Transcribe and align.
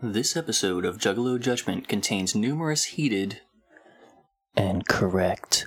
This 0.00 0.36
episode 0.36 0.84
of 0.84 0.98
Juggalo 0.98 1.40
Judgment 1.40 1.88
contains 1.88 2.32
numerous 2.32 2.84
heated 2.84 3.40
and 4.56 4.86
correct 4.86 5.66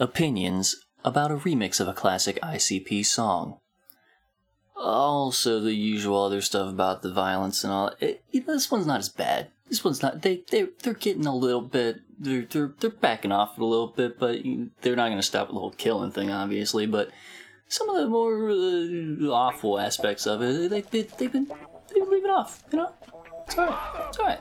opinions 0.00 0.86
about 1.04 1.30
a 1.30 1.36
remix 1.36 1.78
of 1.78 1.86
a 1.86 1.92
classic 1.92 2.38
ICP 2.42 3.04
song. 3.04 3.58
Also, 4.74 5.60
the 5.60 5.74
usual 5.74 6.24
other 6.24 6.40
stuff 6.40 6.70
about 6.70 7.02
the 7.02 7.12
violence 7.12 7.62
and 7.62 7.70
all. 7.70 7.92
It, 8.00 8.24
you 8.30 8.40
know, 8.40 8.54
this 8.54 8.70
one's 8.70 8.86
not 8.86 9.00
as 9.00 9.10
bad. 9.10 9.48
This 9.68 9.84
one's 9.84 10.00
not. 10.00 10.22
They 10.22 10.44
they 10.50 10.68
they're 10.82 10.94
getting 10.94 11.26
a 11.26 11.36
little 11.36 11.60
bit. 11.60 12.00
They're 12.18 12.46
they're 12.48 12.72
they're 12.80 12.88
backing 12.88 13.32
off 13.32 13.58
a 13.58 13.64
little 13.66 13.88
bit, 13.88 14.18
but 14.18 14.38
they're 14.80 14.96
not 14.96 15.08
going 15.08 15.18
to 15.18 15.22
stop 15.22 15.48
the 15.48 15.52
whole 15.52 15.72
killing 15.72 16.10
thing, 16.10 16.30
obviously. 16.30 16.86
But 16.86 17.10
some 17.68 17.90
of 17.90 17.96
the 17.96 18.08
more 18.08 18.48
uh, 18.48 19.30
awful 19.30 19.78
aspects 19.78 20.26
of 20.26 20.40
it, 20.40 20.70
they, 20.70 20.80
they 20.80 21.02
they've 21.02 21.32
been 21.32 21.48
they 21.94 22.00
leave 22.00 22.24
it 22.24 22.30
off. 22.30 22.64
You 22.72 22.78
know, 22.78 22.94
it's 23.48 23.58
alright. 23.58 24.08
It's 24.08 24.18
alright. 24.18 24.40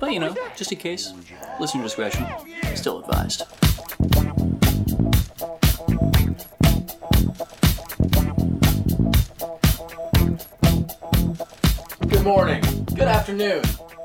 But 0.00 0.12
you 0.12 0.20
know, 0.20 0.34
just 0.56 0.72
in 0.72 0.78
case, 0.78 1.12
listener 1.60 1.82
discretion 1.82 2.26
still 2.74 3.00
advised. 3.00 3.42
Good 12.08 12.22
morning. 12.22 12.62
Good 12.94 13.08
afternoon. 13.08 13.62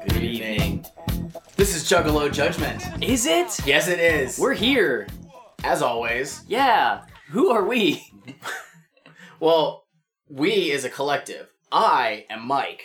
Good 0.07 0.23
evening. 0.23 0.85
This 1.55 1.75
is 1.75 1.83
Juggalo 1.83 2.31
Judgment. 2.31 2.81
Is 3.03 3.25
it? 3.25 3.59
Yes, 3.65 3.87
it 3.87 3.99
is. 3.99 4.39
We're 4.39 4.53
here. 4.53 5.07
as 5.63 5.81
always. 5.81 6.41
Yeah. 6.47 7.01
Who 7.29 7.49
are 7.49 7.63
we? 7.63 8.03
Well, 9.41 9.85
we 10.29 10.69
is 10.69 10.83
a 10.83 10.89
collective. 10.89 11.47
I 11.71 12.25
am 12.29 12.45
Mike. 12.45 12.81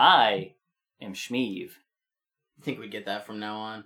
I 0.00 0.54
am 1.02 1.12
Shmeev. 1.12 1.70
I 2.58 2.64
think 2.64 2.78
we 2.80 2.88
get 2.88 3.06
that 3.06 3.26
from 3.26 3.38
now 3.38 3.56
on. 3.58 3.84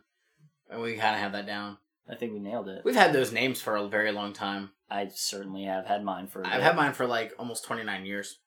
And 0.70 0.80
we 0.80 0.94
kind 0.94 1.14
of 1.14 1.20
have 1.20 1.32
that 1.32 1.46
down. 1.46 1.78
I 2.08 2.14
think 2.14 2.32
we 2.32 2.38
nailed 2.38 2.68
it. 2.68 2.82
We've 2.84 2.94
had 2.94 3.12
those 3.12 3.32
names 3.32 3.60
for 3.60 3.76
a 3.76 3.88
very 3.88 4.12
long 4.12 4.32
time. 4.32 4.70
I 4.90 5.08
certainly 5.12 5.64
have 5.64 5.86
had 5.86 6.04
mine 6.04 6.26
for. 6.28 6.42
a 6.42 6.46
I've 6.48 6.62
had 6.62 6.76
mine 6.76 6.92
for 6.92 7.06
like 7.06 7.32
almost 7.38 7.64
29 7.64 8.04
years. 8.06 8.38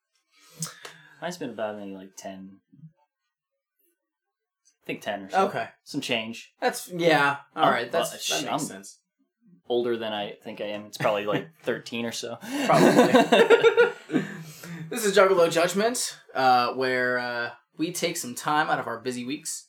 Mine's 1.22 1.38
been 1.38 1.50
about 1.50 1.78
maybe 1.78 1.96
like 1.96 2.16
ten. 2.16 2.58
I 4.84 4.86
think 4.86 5.02
ten 5.02 5.24
or 5.24 5.30
so. 5.30 5.46
Okay. 5.48 5.68
Some 5.84 6.00
change. 6.02 6.54
That's, 6.62 6.90
yeah. 6.90 7.38
All 7.56 7.66
Oh, 7.66 7.72
right. 7.72 7.92
That's, 7.92 8.12
well, 8.30 8.40
that 8.40 8.52
makes 8.52 8.52
I'm- 8.52 8.60
sense. 8.60 9.00
Older 9.70 9.98
than 9.98 10.14
I 10.14 10.36
think 10.46 10.62
I 10.62 10.66
am. 10.68 10.86
It's 10.86 10.98
probably 10.98 11.26
like 11.26 11.50
thirteen 11.64 12.06
or 12.06 12.14
so. 12.14 12.38
Probably. 12.68 14.24
this 14.90 15.06
is 15.06 15.16
Juggalo 15.16 15.52
Judgment, 15.52 16.18
uh, 16.34 16.74
where 16.74 17.20
uh, 17.20 17.50
we 17.78 17.92
take 17.92 18.18
some 18.18 18.36
time 18.36 18.70
out 18.70 18.80
of 18.80 18.88
our 18.88 19.00
busy 19.00 19.26
weeks 19.26 19.66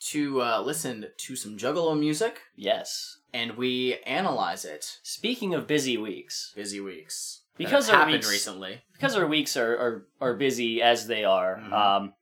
to 0.00 0.40
uh, 0.42 0.60
listen 0.62 1.06
to 1.16 1.36
some 1.36 1.58
Juggalo 1.58 1.98
music 1.98 2.40
yes. 2.56 3.18
and 3.34 3.56
we 3.56 3.98
analyze 4.06 4.64
it. 4.64 4.98
Speaking 5.02 5.54
of 5.54 5.66
busy 5.66 5.96
weeks, 5.96 6.52
Busy 6.56 6.80
weeks 6.80 7.42
that 7.56 7.64
Because 7.64 7.86
have 7.86 7.94
our 7.94 8.00
happened 8.00 8.14
weeks- 8.16 8.30
recently. 8.30 8.80
because 8.92 9.16
our 9.16 9.26
weeks 9.26 9.56
are 9.56 9.76
are, 9.76 10.06
are 10.20 10.34
busy 10.34 10.80
as 10.82 11.06
they 11.06 11.24
are. 11.24 11.56
Mhm. 11.62 11.72
Um, 11.72 12.14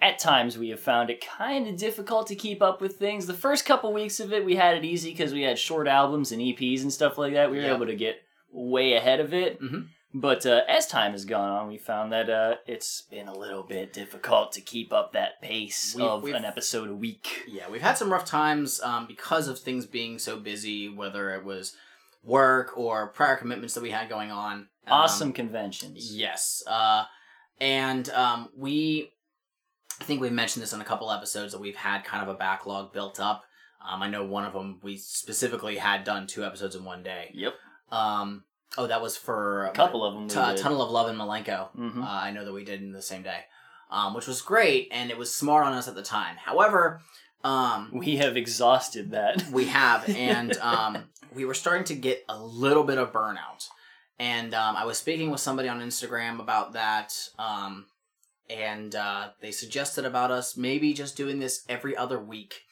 at 0.00 0.18
times 0.18 0.58
we 0.58 0.68
have 0.70 0.80
found 0.80 1.08
it 1.08 1.24
kind 1.24 1.66
of 1.68 1.76
difficult 1.76 2.26
to 2.26 2.34
keep 2.34 2.60
up 2.60 2.80
with 2.80 2.96
things. 2.96 3.26
The 3.26 3.32
first 3.32 3.64
couple 3.64 3.92
weeks 3.92 4.18
of 4.20 4.32
it, 4.32 4.44
we 4.44 4.56
had 4.56 4.76
it 4.76 4.84
easy 4.84 5.10
because 5.12 5.32
we 5.32 5.42
had 5.42 5.58
short 5.58 5.86
albums 5.86 6.32
and 6.32 6.42
EPs 6.42 6.82
and 6.82 6.92
stuff 6.92 7.16
like 7.16 7.32
that. 7.34 7.50
We 7.50 7.58
were 7.58 7.62
Yeah. 7.64 7.74
able 7.76 7.86
to 7.86 7.94
get 7.94 8.20
way 8.50 8.94
ahead 8.94 9.20
of 9.20 9.32
it. 9.32 9.60
Mhm. 9.62 9.86
But 10.16 10.46
uh, 10.46 10.60
as 10.68 10.86
time 10.86 11.10
has 11.12 11.24
gone 11.24 11.50
on, 11.50 11.66
we 11.68 11.76
found 11.76 12.12
that 12.12 12.30
uh, 12.30 12.54
it's 12.66 13.02
been 13.02 13.26
a 13.26 13.36
little 13.36 13.64
bit 13.64 13.92
difficult 13.92 14.52
to 14.52 14.60
keep 14.60 14.92
up 14.92 15.12
that 15.12 15.42
pace 15.42 15.94
We- 15.96 16.02
of 16.04 16.22
we've- 16.22 16.36
an 16.36 16.44
episode 16.44 16.88
a 16.88 16.94
week. 16.94 17.42
Yeah, 17.48 17.68
we've 17.68 17.82
had 17.82 17.98
some 17.98 18.12
rough 18.12 18.24
times 18.24 18.80
um, 18.82 19.06
because 19.06 19.48
of 19.48 19.58
things 19.58 19.86
being 19.86 20.20
so 20.20 20.38
busy, 20.38 20.88
whether 20.88 21.34
it 21.34 21.44
was 21.44 21.74
work 22.22 22.78
or 22.78 23.08
prior 23.08 23.36
commitments 23.36 23.74
that 23.74 23.82
we 23.82 23.90
had 23.90 24.08
going 24.08 24.30
on. 24.30 24.52
Um, 24.86 24.92
Awesome 24.92 25.32
conventions. 25.32 26.14
Yes. 26.14 26.62
Uh, 26.66 27.04
and 27.60 28.08
um, 28.10 28.50
we, 28.56 29.10
I 30.00 30.04
think 30.04 30.20
we've 30.20 30.30
mentioned 30.32 30.62
this 30.62 30.72
in 30.72 30.80
a 30.80 30.84
couple 30.84 31.10
episodes 31.10 31.52
that 31.52 31.60
we've 31.60 31.76
had 31.76 32.04
kind 32.04 32.22
of 32.22 32.32
a 32.32 32.38
backlog 32.38 32.92
built 32.92 33.18
up. 33.18 33.42
Um, 33.84 34.00
I 34.02 34.08
know 34.08 34.24
one 34.24 34.44
of 34.44 34.52
them 34.52 34.78
we 34.82 34.96
specifically 34.96 35.76
had 35.76 36.04
done 36.04 36.26
two 36.28 36.44
episodes 36.44 36.76
in 36.76 36.84
one 36.84 37.02
day. 37.02 37.30
Yep. 37.34 37.54
Um, 37.90 38.44
oh, 38.78 38.86
that 38.86 39.00
was 39.02 39.16
for 39.16 39.66
A 39.66 39.70
couple 39.72 40.04
of 40.04 40.14
them. 40.14 40.28
T- 40.28 40.36
uh, 40.38 40.56
Tunnel 40.56 40.82
of 40.82 40.90
Love 40.90 41.08
and 41.08 41.18
Milenko. 41.18 41.68
hmm 41.70 42.02
Uh, 42.02 42.06
I 42.06 42.30
know 42.32 42.44
that 42.44 42.52
we 42.52 42.64
did 42.64 42.80
in 42.82 42.92
the 42.92 43.02
same 43.02 43.22
day, 43.22 43.40
um, 43.90 44.14
which 44.14 44.26
was 44.26 44.40
great 44.42 44.88
and 44.92 45.10
it 45.10 45.18
was 45.18 45.34
smart 45.34 45.66
on 45.66 45.72
us 45.72 45.88
at 45.88 45.94
the 45.94 46.02
time. 46.02 46.36
However, 46.36 47.00
um, 47.42 47.90
we 47.92 48.16
have 48.16 48.36
exhausted 48.36 49.10
that. 49.10 49.44
we 49.52 49.66
have, 49.66 50.08
and 50.16 50.56
um, 50.58 51.04
we 51.34 51.44
were 51.44 51.54
starting 51.54 51.84
to 51.84 51.94
get 51.94 52.24
a 52.28 52.38
little 52.38 52.84
bit 52.84 52.98
of 52.98 53.12
burnout. 53.12 53.68
And 54.18 54.54
um, 54.54 54.76
I 54.76 54.84
was 54.84 54.96
speaking 54.98 55.30
with 55.30 55.40
somebody 55.40 55.68
on 55.68 55.80
Instagram 55.80 56.38
about 56.40 56.72
that, 56.74 57.12
um, 57.38 57.86
and 58.48 58.94
uh, 58.94 59.30
they 59.40 59.50
suggested 59.50 60.04
about 60.04 60.30
us 60.30 60.56
maybe 60.56 60.92
just 60.94 61.16
doing 61.16 61.38
this 61.40 61.64
every 61.68 61.96
other 61.96 62.18
week. 62.20 62.62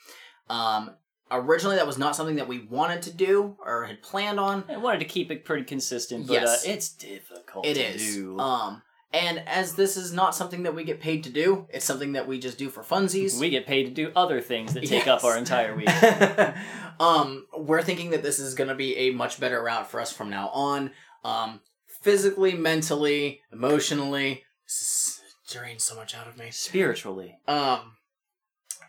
Originally, 1.32 1.76
that 1.76 1.86
was 1.86 1.96
not 1.98 2.14
something 2.14 2.36
that 2.36 2.46
we 2.46 2.60
wanted 2.60 3.02
to 3.02 3.10
do 3.12 3.56
or 3.64 3.84
had 3.86 4.02
planned 4.02 4.38
on. 4.38 4.64
I 4.68 4.76
wanted 4.76 4.98
to 5.00 5.06
keep 5.06 5.30
it 5.30 5.44
pretty 5.44 5.64
consistent, 5.64 6.26
but 6.26 6.34
Yes. 6.34 6.66
uh, 6.66 6.70
it's 6.70 6.88
difficult 6.90 7.66
It 7.66 7.74
to 7.74 7.80
is. 7.82 8.14
do. 8.16 8.38
Um, 8.38 8.82
and 9.14 9.42
as 9.46 9.74
this 9.74 9.96
is 9.96 10.12
not 10.12 10.34
something 10.34 10.62
that 10.62 10.74
we 10.74 10.84
get 10.84 11.00
paid 11.00 11.24
to 11.24 11.30
do, 11.30 11.66
it's 11.70 11.84
something 11.84 12.12
that 12.12 12.26
we 12.28 12.38
just 12.38 12.58
do 12.58 12.68
for 12.70 12.82
funsies. 12.82 13.38
we 13.40 13.50
get 13.50 13.66
paid 13.66 13.84
to 13.84 13.90
do 13.90 14.10
other 14.16 14.40
things 14.40 14.74
that 14.74 14.80
take 14.80 15.06
Yes. 15.06 15.08
up 15.08 15.24
our 15.24 15.36
entire 15.36 15.74
week. 15.76 15.88
um, 17.00 17.46
we're 17.56 17.82
thinking 17.82 18.10
that 18.10 18.22
this 18.22 18.38
is 18.38 18.54
going 18.54 18.68
to 18.68 18.74
be 18.74 18.96
a 18.96 19.10
much 19.10 19.40
better 19.40 19.62
route 19.62 19.90
for 19.90 20.00
us 20.00 20.12
from 20.12 20.30
now 20.30 20.48
on. 20.50 20.90
Um, 21.24 21.60
physically, 22.02 22.54
mentally, 22.54 23.40
emotionally, 23.52 24.44
this 24.66 24.80
is 24.80 25.82
so 25.84 25.94
much 25.94 26.14
out 26.14 26.26
of 26.26 26.38
me. 26.38 26.50
Spiritually. 26.50 27.38
Um, 27.46 27.96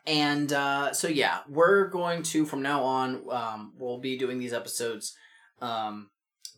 and 0.05 0.51
uh, 0.53 0.93
so 0.93 1.07
yeah, 1.07 1.39
we're 1.49 1.87
going 1.87 2.23
to 2.23 2.45
from 2.45 2.61
now 2.61 2.83
on. 2.83 3.21
Um, 3.31 3.73
we'll 3.77 3.99
be 3.99 4.17
doing 4.17 4.37
these 4.39 4.53
episodes 4.53 5.15
um, 5.61 6.09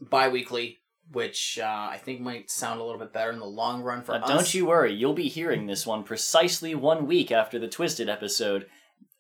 bi-weekly, 0.01 0.79
which 1.11 1.59
uh, 1.61 1.65
I 1.91 1.99
think 2.03 2.21
might 2.21 2.49
sound 2.49 2.79
a 2.79 2.83
little 2.83 2.99
bit 2.99 3.13
better 3.13 3.31
in 3.31 3.39
the 3.39 3.45
long 3.45 3.81
run 3.83 4.01
for 4.03 4.13
Uh, 4.13 4.19
us. 4.19 4.27
don't 4.29 4.53
you 4.53 4.65
worry, 4.65 4.93
you'll 4.93 5.13
be 5.13 5.27
hearing 5.29 5.67
this 5.67 5.85
one 5.85 6.03
precisely 6.03 6.75
one 6.75 7.05
week 7.07 7.31
after 7.31 7.59
the 7.59 7.67
Twisted 7.67 8.09
episode. 8.09 8.67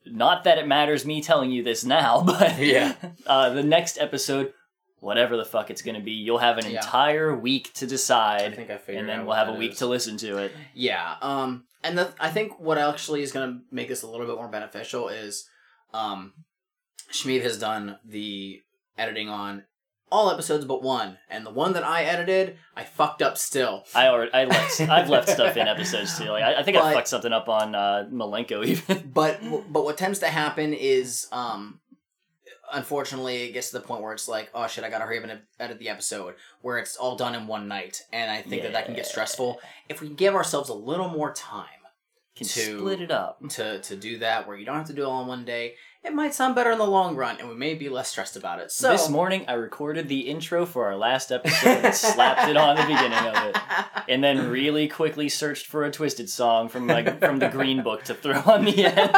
Not 0.05 0.43
that 0.43 0.57
it 0.59 0.67
matters 0.67 1.05
me 1.05 1.21
telling 1.21 1.51
you 1.51 1.63
this 1.63 1.83
now, 1.83 2.21
but 2.25 2.57
Yeah. 2.59 2.95
uh, 3.25 3.49
the 3.51 3.63
next 3.63 3.97
episode, 3.97 4.53
whatever 4.99 5.37
the 5.37 5.45
fuck 5.45 5.69
it's 5.69 5.81
going 5.81 5.95
to 5.95 6.01
be, 6.03 6.11
you'll 6.13 6.37
have 6.39 6.57
an 6.57 6.65
Yeah. 6.69 6.77
entire 6.77 7.35
week 7.35 7.73
to 7.75 7.85
I 7.85 7.89
decide, 7.89 8.55
think 8.55 8.69
I 8.69 8.77
figured. 8.77 9.01
and 9.01 9.09
then 9.09 9.25
we'll 9.25 9.35
have 9.35 9.49
a 9.49 9.53
week 9.53 9.73
is. 9.73 9.77
to 9.79 9.87
listen 9.87 10.17
to 10.17 10.37
it. 10.37 10.51
Yeah. 10.73 11.15
Um, 11.21 11.65
and 11.85 11.97
the, 11.97 12.13
I 12.19 12.29
think 12.29 12.59
what 12.59 12.77
actually 12.77 13.21
is 13.21 13.31
going 13.31 13.49
to 13.49 13.59
make 13.71 13.87
this 13.87 14.01
a 14.01 14.07
little 14.07 14.25
bit 14.25 14.35
more 14.35 14.47
beneficial 14.47 15.07
is, 15.07 15.47
um, 15.93 16.33
Shmeev 17.11 17.43
has 17.43 17.59
done 17.59 17.99
the 18.03 18.61
editing 18.97 19.29
on 19.29 19.63
all 20.11 20.31
episodes 20.31 20.65
but 20.65 20.81
one, 20.81 21.17
and 21.29 21.45
the 21.45 21.51
one 21.51 21.73
that 21.73 21.83
I 21.83 22.03
edited, 22.03 22.57
I 22.75 22.83
fucked 22.83 23.21
up 23.21 23.37
still. 23.37 23.83
I 23.93 24.07
already, 24.07 24.33
I 24.33 24.45
left, 24.45 24.81
I've 24.81 25.09
left 25.09 25.29
stuff 25.29 25.57
in 25.57 25.67
episodes 25.67 26.17
too. 26.17 26.25
Like 26.25 26.43
I, 26.43 26.59
I 26.59 26.63
think 26.63 26.77
I 26.77 26.93
fucked 26.93 27.07
something 27.07 27.33
up 27.33 27.49
on 27.49 27.75
uh, 27.75 28.07
Milenko 28.11 28.65
even. 28.65 29.11
But 29.13 29.41
but 29.71 29.83
what 29.83 29.97
tends 29.97 30.19
to 30.19 30.27
happen 30.27 30.73
is, 30.73 31.27
um, 31.31 31.79
unfortunately, 32.73 33.43
it 33.43 33.51
gets 33.53 33.71
to 33.71 33.79
the 33.79 33.85
point 33.85 34.01
where 34.01 34.13
it's 34.13 34.27
like, 34.27 34.49
oh 34.53 34.67
shit, 34.67 34.83
I 34.83 34.89
gotta 34.89 35.05
hurry 35.05 35.17
up 35.17 35.23
and 35.29 35.39
edit 35.59 35.79
the 35.79 35.89
episode, 35.89 36.35
where 36.61 36.77
it's 36.77 36.95
all 36.97 37.15
done 37.15 37.35
in 37.35 37.47
one 37.47 37.67
night, 37.67 38.03
and 38.13 38.29
I 38.31 38.41
think 38.41 38.63
that 38.63 38.73
that 38.73 38.85
can 38.85 38.95
get 38.95 39.05
stressful. 39.05 39.59
If 39.89 40.01
we 40.01 40.09
give 40.09 40.35
ourselves 40.35 40.69
a 40.69 40.73
little 40.75 41.09
more 41.09 41.31
time. 41.33 41.65
Can 42.35 42.47
To- 42.47 42.79
split 42.79 42.99
it 42.99 43.11
up. 43.11 43.39
to 43.51 43.79
to 43.79 43.95
do 43.95 44.17
that 44.19 44.45
where 44.45 44.57
you 44.57 44.65
don't 44.65 44.75
have 44.75 44.87
to 44.87 44.93
do 44.93 45.03
it 45.03 45.05
all 45.05 45.21
in 45.21 45.27
one 45.29 45.45
day 45.45 45.75
it 46.03 46.13
might 46.13 46.33
sound 46.35 46.53
better 46.53 46.69
in 46.71 46.77
the 46.77 46.85
long 46.85 47.15
run 47.15 47.37
and 47.39 47.47
we 47.47 47.55
may 47.55 47.75
be 47.75 47.87
less 47.87 48.09
stressed 48.09 48.35
about 48.35 48.59
it 48.59 48.71
so 48.71 48.91
this 48.91 49.07
morning, 49.09 49.45
I 49.47 49.53
recorded 49.53 50.09
the 50.09 50.19
intro 50.27 50.65
for 50.65 50.85
our 50.85 50.97
last 50.97 51.31
episode 51.31 51.85
and 51.85 51.95
slapped 51.95 52.49
it 52.49 52.57
on 52.57 52.75
the 52.75 52.81
beginning 52.81 53.13
of 53.13 53.35
it. 53.47 53.55
and 54.09 54.21
then 54.21 54.49
really 54.49 54.89
quickly 54.89 55.29
searched 55.29 55.65
for 55.67 55.85
a 55.85 55.91
twisted 55.91 56.29
song 56.29 56.67
from 56.67 56.87
like 56.87 57.19
from 57.21 57.39
the 57.39 57.47
green 57.47 57.81
book 57.83 58.03
to 58.03 58.13
throw 58.13 58.41
on 58.41 58.65
the 58.65 58.85
end. 58.85 59.15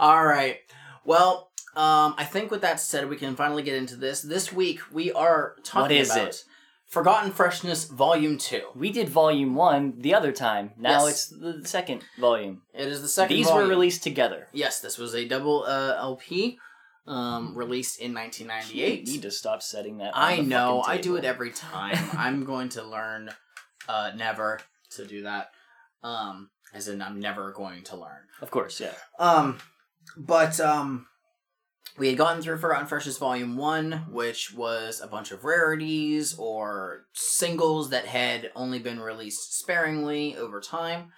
all 0.00 0.24
right 0.26 0.58
well 1.04 1.50
um 1.76 2.14
i 2.18 2.24
think 2.24 2.50
with 2.50 2.60
that 2.60 2.80
said 2.80 3.08
we 3.08 3.16
can 3.16 3.34
finally 3.36 3.62
get 3.62 3.74
into 3.76 3.96
this 3.96 4.20
this 4.22 4.52
week 4.52 4.80
we 4.92 5.12
are 5.12 5.56
talking 5.64 5.82
What 5.82 5.92
is 5.92 6.10
about 6.10 6.28
it? 6.28 6.44
forgotten 6.86 7.30
freshness 7.32 7.84
volume 7.84 8.36
2 8.38 8.60
We 8.74 8.90
did 8.92 9.08
volume 9.08 9.54
one 9.54 9.94
the 9.98 10.14
other 10.14 10.30
time. 10.32 10.72
Now 10.76 11.06
Yes. 11.06 11.10
it's 11.10 11.26
the 11.28 11.66
second 11.66 12.04
volume. 12.20 12.62
it 12.74 12.86
is 12.86 13.00
the 13.00 13.08
second 13.08 13.34
These 13.36 13.46
volume. 13.48 13.64
were 13.68 13.74
released 13.74 14.02
together. 14.02 14.48
yes 14.52 14.80
this 14.80 14.98
was 14.98 15.14
a 15.14 15.24
double 15.26 15.64
uh, 15.64 15.94
lp 15.96 16.58
um 17.06 17.56
released 17.56 17.98
in 17.98 18.10
You 18.12 18.18
1998 18.18 19.06
need 19.08 19.22
to 19.22 19.30
stop 19.30 19.62
setting 19.62 19.98
that. 19.98 20.14
on 20.14 20.22
I 20.22 20.36
the 20.36 20.42
know. 20.42 20.82
fucking 20.82 20.98
I 20.98 21.02
do 21.02 21.16
it 21.16 21.22
table. 21.22 21.30
every 21.34 21.50
time. 21.50 21.98
I'm 22.16 22.44
going 22.44 22.68
to 22.70 22.82
learn 22.84 23.30
uh, 23.88 24.12
never 24.14 24.60
to 24.96 25.04
do 25.06 25.22
that. 25.22 25.48
Um, 26.04 26.50
as 26.74 26.86
in, 26.88 27.02
I'm 27.02 27.18
never 27.18 27.50
going 27.52 27.82
to 27.84 27.96
learn. 27.96 28.22
Of 28.40 28.50
course, 28.52 28.80
yeah. 28.80 28.94
Um, 29.18 29.58
but 30.16 30.58
um, 30.60 31.06
we 31.98 32.08
had 32.08 32.16
gotten 32.18 32.42
through 32.42 32.58
Forgotten 32.58 32.86
Freshness 32.86 33.18
Volume 33.18 33.56
One, 33.56 34.04
which 34.10 34.54
was 34.54 35.00
a 35.00 35.06
bunch 35.06 35.30
of 35.30 35.44
rarities 35.44 36.34
or 36.38 37.06
singles 37.12 37.90
that 37.90 38.06
had 38.06 38.50
only 38.54 38.78
been 38.78 39.00
released 39.00 39.58
sparingly 39.58 40.36
over 40.36 40.60
time. 40.60 41.12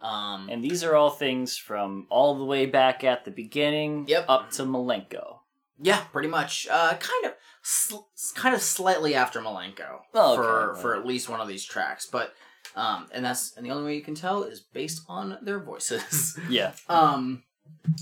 Um, 0.00 0.48
And 0.50 0.64
these 0.64 0.82
are 0.82 0.94
all 0.96 1.10
things 1.10 1.56
from 1.58 2.06
all 2.10 2.38
the 2.38 2.44
way 2.44 2.64
back 2.66 3.04
at 3.04 3.24
the 3.24 3.30
beginning 3.30 4.06
Yep. 4.08 4.24
up 4.28 4.50
to 4.52 4.62
Milenko. 4.62 5.40
yeah, 5.82 6.00
pretty 6.12 6.28
much. 6.28 6.66
Uh, 6.70 6.94
kind 6.94 7.26
of, 7.26 7.32
sl- 7.62 8.06
kind 8.34 8.54
of 8.54 8.62
slightly 8.62 9.14
after 9.14 9.40
Milenko 9.40 9.98
Oh, 10.14 10.32
okay, 10.34 10.36
for 10.42 10.72
well. 10.72 10.74
for 10.80 10.96
at 10.96 11.04
least 11.06 11.28
one 11.28 11.40
of 11.40 11.48
these 11.48 11.64
tracks, 11.64 12.06
but. 12.06 12.34
Um, 12.76 13.08
and 13.12 13.24
that's 13.24 13.56
and 13.56 13.66
the 13.66 13.70
only 13.70 13.84
way 13.84 13.96
you 13.96 14.02
can 14.02 14.14
tell 14.14 14.44
is 14.44 14.60
based 14.60 15.02
on 15.08 15.38
their 15.42 15.58
voices. 15.58 16.38
Yeah. 16.48 16.72
Um, 16.88 17.42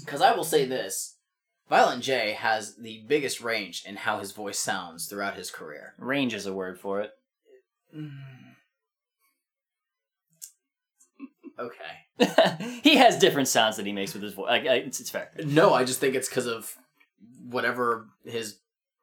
because 0.00 0.20
I 0.20 0.34
will 0.34 0.44
say 0.44 0.64
this: 0.64 1.16
Violent 1.68 2.02
J 2.02 2.32
has 2.32 2.76
the 2.76 3.04
biggest 3.06 3.40
range 3.40 3.84
in 3.86 3.96
how 3.96 4.18
his 4.18 4.32
voice 4.32 4.58
sounds 4.58 5.06
throughout 5.06 5.36
his 5.36 5.50
career. 5.50 5.94
Range 5.98 6.34
is 6.34 6.46
a 6.46 6.52
word 6.52 6.78
for 6.78 7.00
it. 7.00 7.12
Okay. 11.60 12.80
he 12.84 12.96
has 12.98 13.18
different 13.18 13.48
sounds 13.48 13.76
that 13.76 13.84
he 13.86 13.92
makes 13.92 14.14
with 14.14 14.22
his 14.22 14.34
voice. 14.34 14.46
I, 14.48 14.58
it's, 14.58 15.00
it's 15.00 15.10
fair. 15.10 15.30
No, 15.44 15.74
I 15.74 15.84
just 15.84 15.98
think 15.98 16.14
it's 16.14 16.28
because 16.28 16.46
of 16.46 16.72
whatever 17.44 18.06
his 18.24 18.58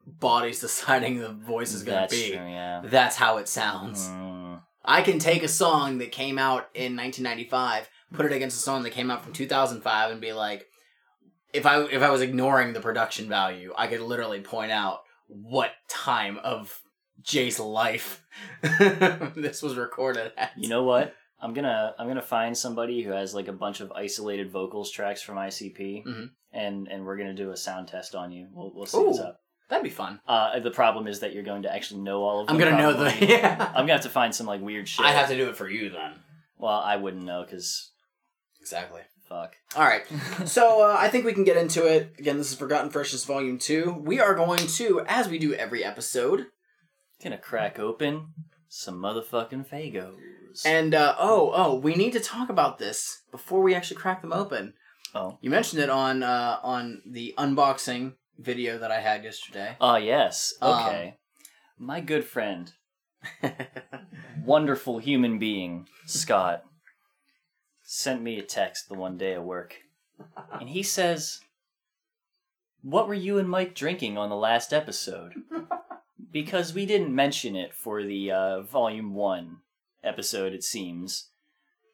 body's 0.06 0.60
deciding 0.62 1.20
the 1.20 1.30
voice 1.30 1.74
is 1.74 1.84
going 1.84 2.08
to 2.08 2.16
be. 2.16 2.30
true, 2.30 2.48
yeah. 2.48 2.82
That's 2.86 3.16
how 3.16 3.38
it 3.38 3.48
sounds. 3.48 4.08
Mm. 4.08 4.62
I 4.84 5.02
can 5.02 5.20
take 5.20 5.44
a 5.44 5.48
song 5.48 5.98
that 5.98 6.12
came 6.12 6.38
out 6.38 6.70
in 6.74 6.96
1995, 6.96 7.90
put 8.16 8.26
it 8.26 8.32
against 8.32 8.58
a 8.58 8.62
song 8.62 8.84
that 8.84 8.92
came 8.92 9.10
out 9.12 9.24
from 9.24 9.34
2005, 9.34 10.12
and 10.12 10.22
be 10.22 10.34
like, 10.34 10.66
if 11.54 11.66
I 11.66 11.84
if 11.84 12.02
I 12.02 12.10
was 12.10 12.22
ignoring 12.22 12.74
the 12.74 12.82
production 12.82 13.28
value, 13.30 13.74
I 13.78 13.88
could 13.88 14.02
literally 14.02 14.42
point 14.42 14.72
out 14.72 15.02
what 15.28 15.72
time 15.88 16.38
of 16.44 16.82
Jay's 17.22 17.60
life 17.60 18.24
this 18.62 19.62
was 19.62 19.76
recorded 19.76 20.32
at. 20.38 20.52
You 20.58 20.70
know 20.70 20.84
what? 20.84 21.14
I'm 21.42 21.54
gonna 21.54 21.94
I'm 22.00 22.08
gonna 22.08 22.22
find 22.22 22.58
somebody 22.58 23.02
who 23.04 23.12
has 23.12 23.34
like 23.34 23.48
a 23.48 23.54
bunch 23.54 23.80
of 23.82 23.92
isolated 23.92 24.52
vocals 24.52 24.92
tracks 24.92 25.22
from 25.22 25.36
ICP, 25.38 26.06
Mhm. 26.06 26.30
and 26.52 26.88
and 26.88 27.06
we're 27.06 27.18
gonna 27.18 27.34
do 27.34 27.52
a 27.52 27.58
sound 27.58 27.88
test 27.88 28.16
on 28.16 28.32
you. 28.32 28.48
We'll 28.52 28.72
we'll 28.74 28.86
see 28.86 28.98
what's 29.00 29.20
up. 29.20 29.42
That'd 29.70 29.84
be 29.84 29.90
fun. 29.90 30.20
Uh, 30.28 30.60
the 30.60 30.70
problem 30.72 31.08
is 31.08 31.22
that 31.22 31.34
you're 31.34 31.42
going 31.44 31.64
to 31.64 31.74
actually 31.74 32.02
know 32.02 32.22
all 32.24 32.42
of 32.42 32.48
them. 32.48 32.56
I'm 32.56 32.62
gonna 32.62 32.78
know 32.78 32.94
the. 32.94 33.14
Yeah. 33.26 33.68
I'm 33.70 33.82
gonna 33.84 33.94
have 33.94 34.02
to 34.04 34.10
find 34.10 34.34
some 34.34 34.46
like 34.48 34.62
weird 34.62 34.88
shit. 34.88 35.06
I 35.06 35.12
have 35.12 35.28
to 35.30 35.36
do 35.36 35.50
it 35.50 35.58
for 35.58 35.68
you 35.68 35.90
then. 35.90 36.14
Well, 36.58 36.80
I 36.80 36.96
wouldn't 36.98 37.24
know 37.24 37.44
because 37.44 37.92
Exactly. 38.66 39.02
fuck. 39.30 39.54
All 39.76 39.84
right. 39.84 40.02
So 40.48 40.82
uh, 40.82 40.96
I 41.00 41.08
think 41.10 41.24
we 41.24 41.34
can 41.34 41.44
get 41.44 41.56
into 41.56 41.86
it. 41.86 42.16
Again, 42.18 42.38
this 42.40 42.52
is 42.52 42.58
Forgotten 42.58 42.90
Freshness 42.90 43.24
Volume 43.24 43.60
Two. 43.60 43.94
We 44.04 44.20
are 44.20 44.34
going 44.34 44.66
to, 44.80 45.02
as 45.08 45.30
we 45.30 45.38
do 45.38 45.54
every 45.54 45.84
episode, 45.84 46.48
Gonna 47.24 47.38
crack 47.38 47.78
open 47.80 48.30
some 48.68 48.96
motherfucking 49.00 49.68
Faygos. 49.70 50.66
And 50.66 50.96
uh, 50.96 51.16
oh, 51.20 51.52
oh, 51.56 51.76
we 51.76 51.94
need 51.96 52.14
to 52.14 52.20
talk 52.20 52.50
about 52.50 52.80
this 52.80 53.22
before 53.32 53.62
we 53.62 53.76
actually 53.76 53.98
crack 53.98 54.22
them 54.24 54.34
open. 54.34 54.74
oh, 55.14 55.38
You 55.42 55.50
mentioned 55.52 55.82
it 55.84 55.90
on 55.92 56.24
uh, 56.24 56.58
on 56.64 57.02
the 57.06 57.36
unboxing 57.38 58.14
video 58.40 58.80
that 58.80 58.92
I 58.92 59.00
had 59.00 59.24
yesterday. 59.24 59.78
ah 59.80 59.98
yes. 59.98 60.56
Um, 60.62 60.86
Okay. 60.88 61.18
My 61.78 62.00
good 62.02 62.26
friend, 62.26 62.72
wonderful 64.44 64.98
human 65.00 65.40
being, 65.40 65.88
Scott, 66.06 66.64
sent 67.86 68.22
me 68.22 68.40
a 68.40 68.44
text 68.44 68.90
the 68.90 68.96
one 68.96 69.18
day 69.18 69.34
at 69.34 69.44
work. 69.44 69.78
And 70.60 70.70
he 70.70 70.84
says, 70.84 71.40
What 72.82 73.08
were 73.08 73.14
you 73.14 73.38
and 73.38 73.48
Mike 73.48 73.76
drinking 73.76 74.18
on 74.18 74.30
the 74.30 74.36
last 74.36 74.74
episode? 74.74 75.34
Because 76.32 76.74
we 76.74 76.86
didn't 76.86 77.16
mention 77.16 77.56
it 77.56 77.74
for 77.74 78.04
the 78.04 78.30
uh, 78.30 78.62
Volume 78.64 79.14
1 79.14 79.60
episode, 80.04 80.52
it 80.52 80.66
seems. 80.66 81.30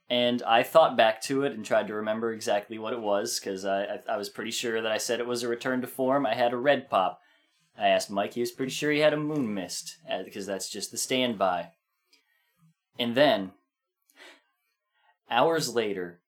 And 0.09 0.41
I 0.41 0.63
thought 0.63 0.97
back 0.97 1.21
to 1.23 1.43
it 1.43 1.51
and 1.53 1.63
tried 1.63 1.85
to 1.89 1.93
remember 1.93 2.33
exactly 2.33 2.79
what 2.79 2.93
it 2.93 3.01
was, 3.01 3.39
because 3.39 3.65
I, 3.65 3.83
I, 3.83 3.99
I 4.09 4.17
was 4.17 4.29
pretty 4.29 4.49
sure 4.49 4.81
that 4.81 4.91
I 4.91 4.97
said 4.97 5.19
it 5.19 5.27
was 5.27 5.43
a 5.43 5.47
return 5.47 5.81
to 5.81 5.87
form. 5.87 6.25
I 6.25 6.33
had 6.33 6.53
a 6.53 6.57
red 6.57 6.89
pop. 6.89 7.19
I 7.77 7.89
asked 7.89 8.09
Mike, 8.09 8.33
he 8.33 8.39
was 8.39 8.49
pretty 8.49 8.71
sure 8.71 8.91
he 8.91 9.01
had 9.01 9.13
a 9.13 9.17
moon 9.17 9.53
mist, 9.53 9.97
uh, 10.09 10.23
because 10.23 10.47
that's 10.47 10.71
just 10.71 10.89
the 10.89 10.97
standby. 10.97 11.69
And 12.97 13.13
then, 13.13 13.51
hours 15.31 15.73
later, 15.73 16.21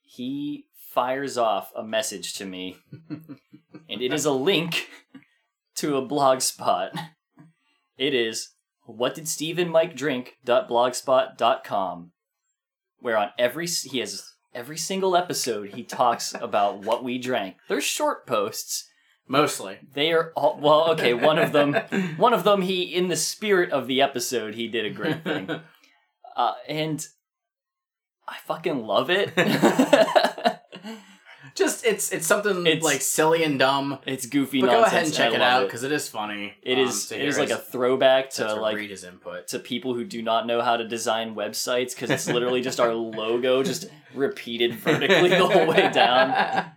he 0.00 0.66
fires 0.94 1.36
off 1.36 1.72
a 1.76 1.82
message 1.82 2.32
to 2.34 2.46
me, 2.46 2.76
and 3.10 4.00
it 4.00 4.12
is 4.12 4.24
a 4.24 4.32
link 4.32 4.88
to 5.74 5.96
a 5.96 6.06
blog 6.06 6.40
spot. 6.40 6.96
It 7.98 8.14
is 8.14 8.50
what 8.86 9.14
did 9.14 9.28
Steve 9.28 9.58
and 9.58 9.70
Mike 9.70 9.94
drink.blogspot.com, 9.96 12.12
where 13.00 13.16
on 13.16 13.30
every 13.38 13.66
he 13.66 13.98
has 13.98 14.30
every 14.54 14.76
single 14.78 15.16
episode 15.16 15.70
he 15.70 15.82
talks 15.82 16.34
about 16.40 16.84
what 16.84 17.02
we 17.02 17.18
drank. 17.18 17.56
They're 17.68 17.80
short 17.80 18.24
posts. 18.26 18.88
Mostly. 19.26 19.78
They 19.94 20.12
are 20.12 20.32
all 20.36 20.58
well, 20.60 20.90
okay. 20.92 21.14
One 21.14 21.38
of 21.38 21.52
them, 21.52 21.72
one 22.16 22.34
of 22.34 22.44
them, 22.44 22.60
he 22.62 22.82
in 22.82 23.08
the 23.08 23.16
spirit 23.16 23.72
of 23.72 23.86
the 23.86 24.02
episode, 24.02 24.54
he 24.54 24.68
did 24.68 24.84
a 24.84 24.90
great 24.90 25.24
thing, 25.24 25.48
uh, 26.36 26.52
and 26.68 27.06
I 28.26 28.36
fucking 28.44 28.84
love 28.86 29.10
it. 29.10 29.32
Just 31.54 31.84
it's 31.86 32.10
it's 32.10 32.26
something 32.26 32.66
It's- 32.66 32.82
like 32.82 33.00
silly 33.00 33.44
and 33.44 33.58
dumb. 33.60 34.00
it's 34.06 34.26
goofy 34.26 34.60
But 34.60 34.66
go 34.70 34.72
nonsense. 34.80 34.92
ahead 34.92 35.04
and 35.04 35.14
check 35.14 35.30
I 35.32 35.34
it 35.36 35.38
love 35.38 35.62
out 35.62 35.66
because 35.66 35.84
it 35.84 35.92
is 35.92 36.08
funny. 36.08 36.54
It 36.62 36.78
um, 36.78 36.84
is 36.88 37.06
to 37.08 37.14
it 37.14 37.20
hear 37.20 37.28
is 37.28 37.38
like 37.38 37.50
a 37.50 37.56
his- 37.56 37.64
throwback 37.66 38.30
to, 38.30 38.44
to 38.48 38.54
like 38.56 38.74
read 38.76 38.90
his 38.90 39.04
input. 39.04 39.46
to 39.48 39.60
people 39.60 39.94
who 39.94 40.04
do 40.04 40.20
not 40.20 40.48
know 40.48 40.62
how 40.62 40.76
to 40.76 40.86
design 40.88 41.36
websites 41.36 41.94
because 41.94 42.10
it's 42.10 42.26
literally 42.28 42.60
just 42.60 42.80
our 42.80 42.92
logo 42.94 43.62
just 43.62 43.86
repeated 44.14 44.74
vertically 44.74 45.28
the 45.28 45.46
whole 45.46 45.66
way 45.66 45.90
down. 45.92 46.72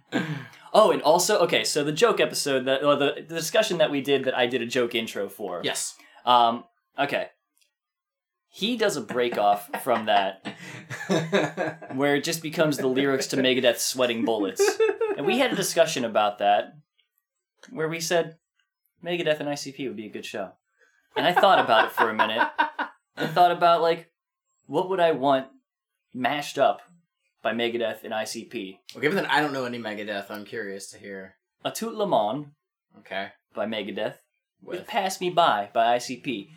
Oh, 0.74 0.92
and 0.92 1.02
also 1.02 1.40
okay, 1.40 1.64
so 1.64 1.84
the 1.84 1.92
joke 1.92 2.20
episode 2.20 2.66
that 2.66 2.84
or 2.84 2.96
the, 2.96 3.16
the 3.28 3.34
discussion 3.36 3.80
that 3.80 3.90
we 3.90 4.02
did 4.02 4.26
that 4.26 4.38
I 4.38 4.46
did 4.46 4.62
a 4.62 4.68
joke 4.68 4.94
intro 4.94 5.28
for. 5.28 5.62
yes. 5.64 5.96
Um. 6.24 6.66
Okay. 7.00 7.30
He 8.50 8.78
does 8.78 8.98
a 8.98 9.02
break 9.02 9.38
off 9.38 9.70
from 9.84 10.06
that 10.06 10.56
where 11.94 12.16
it 12.16 12.24
just 12.24 12.42
becomes 12.42 12.78
the 12.78 12.88
lyrics 12.88 13.28
to 13.28 13.38
Megadeth's 13.38 13.84
"Sweating 13.84 14.26
Bullets," 14.26 14.62
and 15.18 15.26
we 15.26 15.40
had 15.40 15.52
a 15.52 15.56
discussion 15.56 16.04
about 16.06 16.40
that 16.40 16.74
where 17.70 17.88
we 17.90 18.00
said 18.00 18.38
Megadeth 19.04 19.40
and 19.40 19.50
ICP 19.50 19.88
would 19.88 19.98
be 19.98 20.06
a 20.08 20.12
good 20.12 20.26
show, 20.26 20.52
and 21.16 21.26
I 21.28 21.34
thought 21.34 21.60
about 21.60 21.86
it 21.86 21.92
for 21.92 22.10
a 22.10 22.14
minute. 22.14 22.48
I 23.16 23.28
thought 23.28 23.52
about 23.52 23.82
like, 23.82 24.12
what 24.66 24.90
would 24.90 25.00
I 25.00 25.12
want 25.12 25.48
mashed 26.14 26.58
up 26.58 26.82
by 27.44 27.54
Megadeth 27.54 28.04
and 28.04 28.14
ICP? 28.14 28.80
well, 28.96 29.02
given 29.02 29.18
that 29.18 29.32
I 29.32 29.42
don't 29.42 29.54
know 29.54 29.66
any 29.66 29.80
Megadeth, 29.80 30.32
I'm 30.32 30.46
curious 30.46 30.90
to 30.92 30.98
hear. 31.00 31.36
A 31.66 31.72
Tout 31.72 31.94
Le 31.96 32.08
Monde 32.08 32.52
Okay. 33.00 33.30
by 33.54 33.66
Megadeth 33.66 34.16
with 34.64 34.80
With. 34.80 34.88
Pass 34.88 35.20
Me 35.22 35.30
By 35.30 35.70
by 35.74 35.98
ICP. 35.98 36.48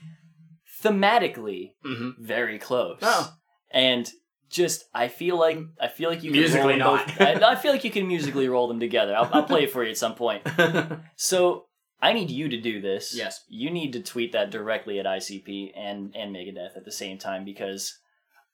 Thematically, 0.83 1.73
Mm-hmm. 1.85 2.23
very 2.25 2.59
close. 2.59 2.99
Oh. 3.03 3.33
And 3.73 4.09
just 4.49 4.85
I 4.95 5.09
feel 5.09 5.39
like 5.39 5.59
I 5.81 5.87
feel 5.89 6.11
like 6.11 6.23
you 6.25 6.31
can 6.33 6.41
Musically 6.41 6.73
them 6.73 6.79
not. 6.81 7.07
both- 7.07 7.21
I, 7.21 7.53
I 7.53 7.55
feel 7.55 7.71
like 7.73 7.85
you 7.85 7.91
can 7.91 8.09
musically 8.09 8.49
roll 8.49 8.67
them 8.69 8.81
together. 8.81 9.15
I'll, 9.15 9.31
I'll 9.33 9.45
play 9.45 9.65
it 9.65 9.71
for 9.71 9.85
you 9.85 9.91
at 9.91 9.97
some 9.97 10.15
point. 10.15 10.43
So 11.17 11.67
I 12.03 12.13
need 12.15 12.31
you 12.31 12.49
to 12.49 12.61
do 12.61 12.81
this. 12.81 13.15
Yes. 13.15 13.45
You 13.49 13.71
need 13.71 13.93
to 13.93 14.01
tweet 14.03 14.33
that 14.33 14.51
directly 14.51 14.99
at 14.99 15.07
ICP 15.07 15.71
and 15.77 16.15
and 16.17 16.35
Megadeth 16.35 16.77
at 16.77 16.85
the 16.85 16.91
same 16.93 17.19
time 17.19 17.45
because 17.45 17.97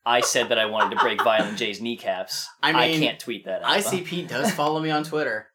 I 0.05 0.21
said 0.21 0.51
that 0.51 0.59
I 0.59 0.67
wanted 0.67 0.97
to 0.97 1.01
break 1.03 1.23
Violent 1.23 1.57
J's 1.57 1.81
kneecaps. 1.81 2.47
I 2.63 2.73
mean, 2.73 3.03
I 3.03 3.07
can't 3.07 3.19
tweet 3.21 3.45
that. 3.47 3.63
Out. 3.63 3.71
ICP 3.79 4.29
does 4.29 4.51
follow 4.53 4.81
me 4.81 4.91
on 4.91 5.03
Twitter, 5.05 5.47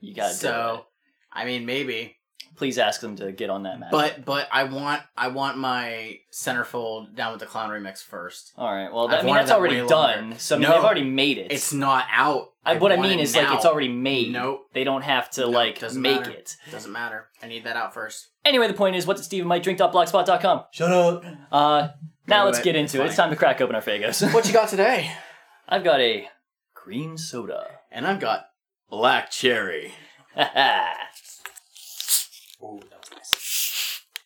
You 0.00 0.14
do 0.14 0.22
so 0.28 0.74
it. 0.74 1.38
I 1.38 1.44
mean 1.44 1.66
maybe. 1.66 2.16
Please 2.56 2.76
ask 2.78 3.00
them 3.00 3.16
to 3.16 3.32
get 3.32 3.48
on 3.48 3.62
that 3.62 3.80
map. 3.80 3.90
But 3.90 4.24
but 4.24 4.46
I 4.52 4.64
want 4.64 5.02
I 5.16 5.28
want 5.28 5.56
my 5.56 6.18
centerfold 6.32 7.14
down 7.14 7.32
with 7.32 7.40
the 7.40 7.46
clown 7.46 7.70
remix 7.70 8.02
first. 8.02 8.52
all 8.58 8.70
right. 8.70 8.92
Well, 8.92 9.08
I've 9.08 9.20
I 9.20 9.26
mean 9.26 9.34
that's 9.34 9.48
that 9.48 9.56
already 9.58 9.86
done. 9.86 10.20
longer. 10.22 10.38
So 10.38 10.56
I 10.56 10.58
mean, 10.58 10.68
No. 10.68 10.74
they've 10.74 10.84
already 10.84 11.04
made 11.04 11.38
it. 11.38 11.50
It's 11.52 11.72
not 11.72 12.04
out. 12.10 12.48
I, 12.64 12.76
what 12.76 12.92
I 12.92 12.96
want 12.96 13.08
mean 13.08 13.18
it 13.18 13.22
is 13.22 13.34
like 13.34 13.48
it's 13.54 13.64
already 13.64 13.88
made. 13.88 14.32
Nope. 14.32 14.66
They 14.74 14.84
don't 14.84 15.00
have 15.02 15.30
to 15.30 15.42
Nope, 15.42 15.54
like 15.54 15.78
doesn't 15.78 16.02
make 16.02 16.20
matter. 16.20 16.30
it. 16.32 16.56
Doesn't 16.70 16.92
matter. 16.92 17.28
I 17.42 17.46
need 17.48 17.64
that 17.64 17.76
out 17.76 17.94
first. 17.94 18.28
Anyway, 18.44 18.68
the 18.68 18.74
point 18.74 18.96
is, 18.96 19.06
what 19.06 19.16
did 19.16 19.24
Steve 19.24 19.42
and 19.42 19.48
Mike 19.48 19.62
drink.blogspot.com? 19.62 20.64
Shut 20.72 20.92
up. 20.92 21.24
Uh, 21.50 21.88
now 22.26 22.42
Do 22.42 22.46
let's 22.50 22.60
get 22.60 22.76
into 22.76 23.00
it. 23.02 23.06
It's 23.06 23.16
time 23.16 23.30
to 23.30 23.36
crack 23.36 23.60
open 23.62 23.74
our 23.74 23.80
Faygos. 23.82 24.30
What 24.34 24.46
you 24.46 24.52
got 24.52 24.68
today? 24.68 25.10
I've 25.68 25.84
got 25.84 26.00
a 26.00 26.28
green 26.74 27.16
soda. 27.16 27.66
And 27.90 28.06
I've 28.06 28.20
got 28.20 28.46
black 28.90 29.30
cherry. 29.30 29.94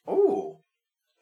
Ooh, 0.09 0.59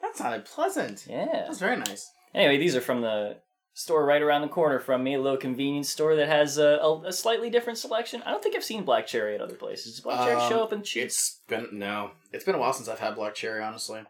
that 0.01 0.15
sounded 0.17 0.45
pleasant. 0.45 1.05
Yeah. 1.09 1.25
That's 1.45 1.59
very 1.59 1.77
nice. 1.77 2.09
Anyway, 2.33 2.57
these 2.57 2.75
are 2.75 2.81
from 2.81 3.01
the 3.01 3.37
store 3.75 4.05
right 4.05 4.21
around 4.21 4.41
the 4.43 4.47
corner 4.47 4.79
from 4.79 5.03
me, 5.03 5.15
a 5.15 5.21
little 5.21 5.37
convenience 5.37 5.89
store 5.89 6.15
that 6.15 6.27
has 6.27 6.57
a, 6.57 6.77
a, 6.79 7.07
a 7.07 7.13
slightly 7.13 7.49
different 7.49 7.79
selection. 7.79 8.21
I 8.25 8.31
don't 8.31 8.41
think 8.43 8.55
I've 8.55 8.63
seen 8.63 8.83
black 8.85 9.07
cherry 9.07 9.35
at 9.35 9.41
other 9.41 9.55
places. 9.55 9.93
Does 9.93 9.99
black 10.01 10.25
cherry 10.27 10.39
Um, 10.41 10.49
show 10.49 10.63
up 10.63 10.73
in 10.73 10.83
cheap? 10.83 11.03
It's 11.05 11.39
been 11.47 11.67
no, 11.73 12.11
it's 12.31 12.43
been 12.43 12.55
a 12.55 12.59
while 12.59 12.73
since 12.73 12.87
I've 12.89 12.99
had 12.99 13.15
black 13.15 13.33
cherry. 13.35 13.63
Honestly, 13.63 14.01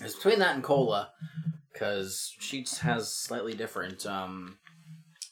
it's 0.00 0.14
between 0.16 0.38
that 0.40 0.54
and 0.54 0.64
cola, 0.64 1.10
because 1.72 2.34
Sheetz 2.40 2.78
has 2.78 3.12
slightly 3.12 3.54
different. 3.54 4.06
Um, 4.06 4.58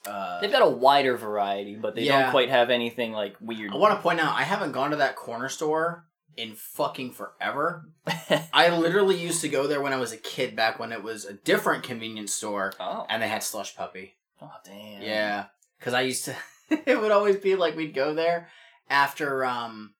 uh, 0.07 0.41
They've 0.41 0.53
got 0.53 0.63
a 0.63 0.69
wider 0.69 1.17
variety, 1.17 1.75
but 1.77 1.95
they 1.95 2.03
Yeah. 2.03 2.23
don't 2.23 2.31
quite 2.31 2.51
have 2.51 2.71
anything 2.71 3.13
like 3.13 3.35
weird. 3.41 3.73
I 3.73 3.77
want 3.77 3.97
to 3.97 4.03
point 4.03 4.21
out 4.21 4.35
I 4.39 4.43
haven't 4.45 4.73
gone 4.73 4.91
to 4.91 4.97
that 4.99 5.17
corner 5.17 5.49
store 5.49 6.05
in 6.39 6.55
fucking 6.55 7.13
forever. 7.13 7.91
I 8.53 8.71
literally 8.71 9.19
used 9.19 9.41
to 9.43 9.49
go 9.49 9.67
there 9.67 9.83
when 9.83 9.93
I 9.93 9.99
was 9.99 10.13
a 10.13 10.17
kid, 10.17 10.55
back 10.55 10.79
when 10.79 10.93
it 10.93 11.03
was 11.03 11.25
a 11.25 11.35
different 11.35 11.83
convenience 11.83 12.33
store, 12.33 12.73
oh, 12.79 13.05
and 13.11 13.23
they 13.23 13.29
had 13.29 13.43
Slush 13.43 13.77
Puppie. 13.77 14.13
oh, 14.41 14.53
damn. 14.65 15.03
Yeah, 15.03 15.47
because 15.79 15.95
I 15.95 16.03
used 16.03 16.25
to. 16.27 16.37
it 16.87 17.01
would 17.01 17.11
always 17.11 17.37
be 17.37 17.57
like 17.57 17.77
we'd 17.77 17.95
go 17.95 18.15
there 18.15 18.49
after 18.89 19.45
um 19.45 19.95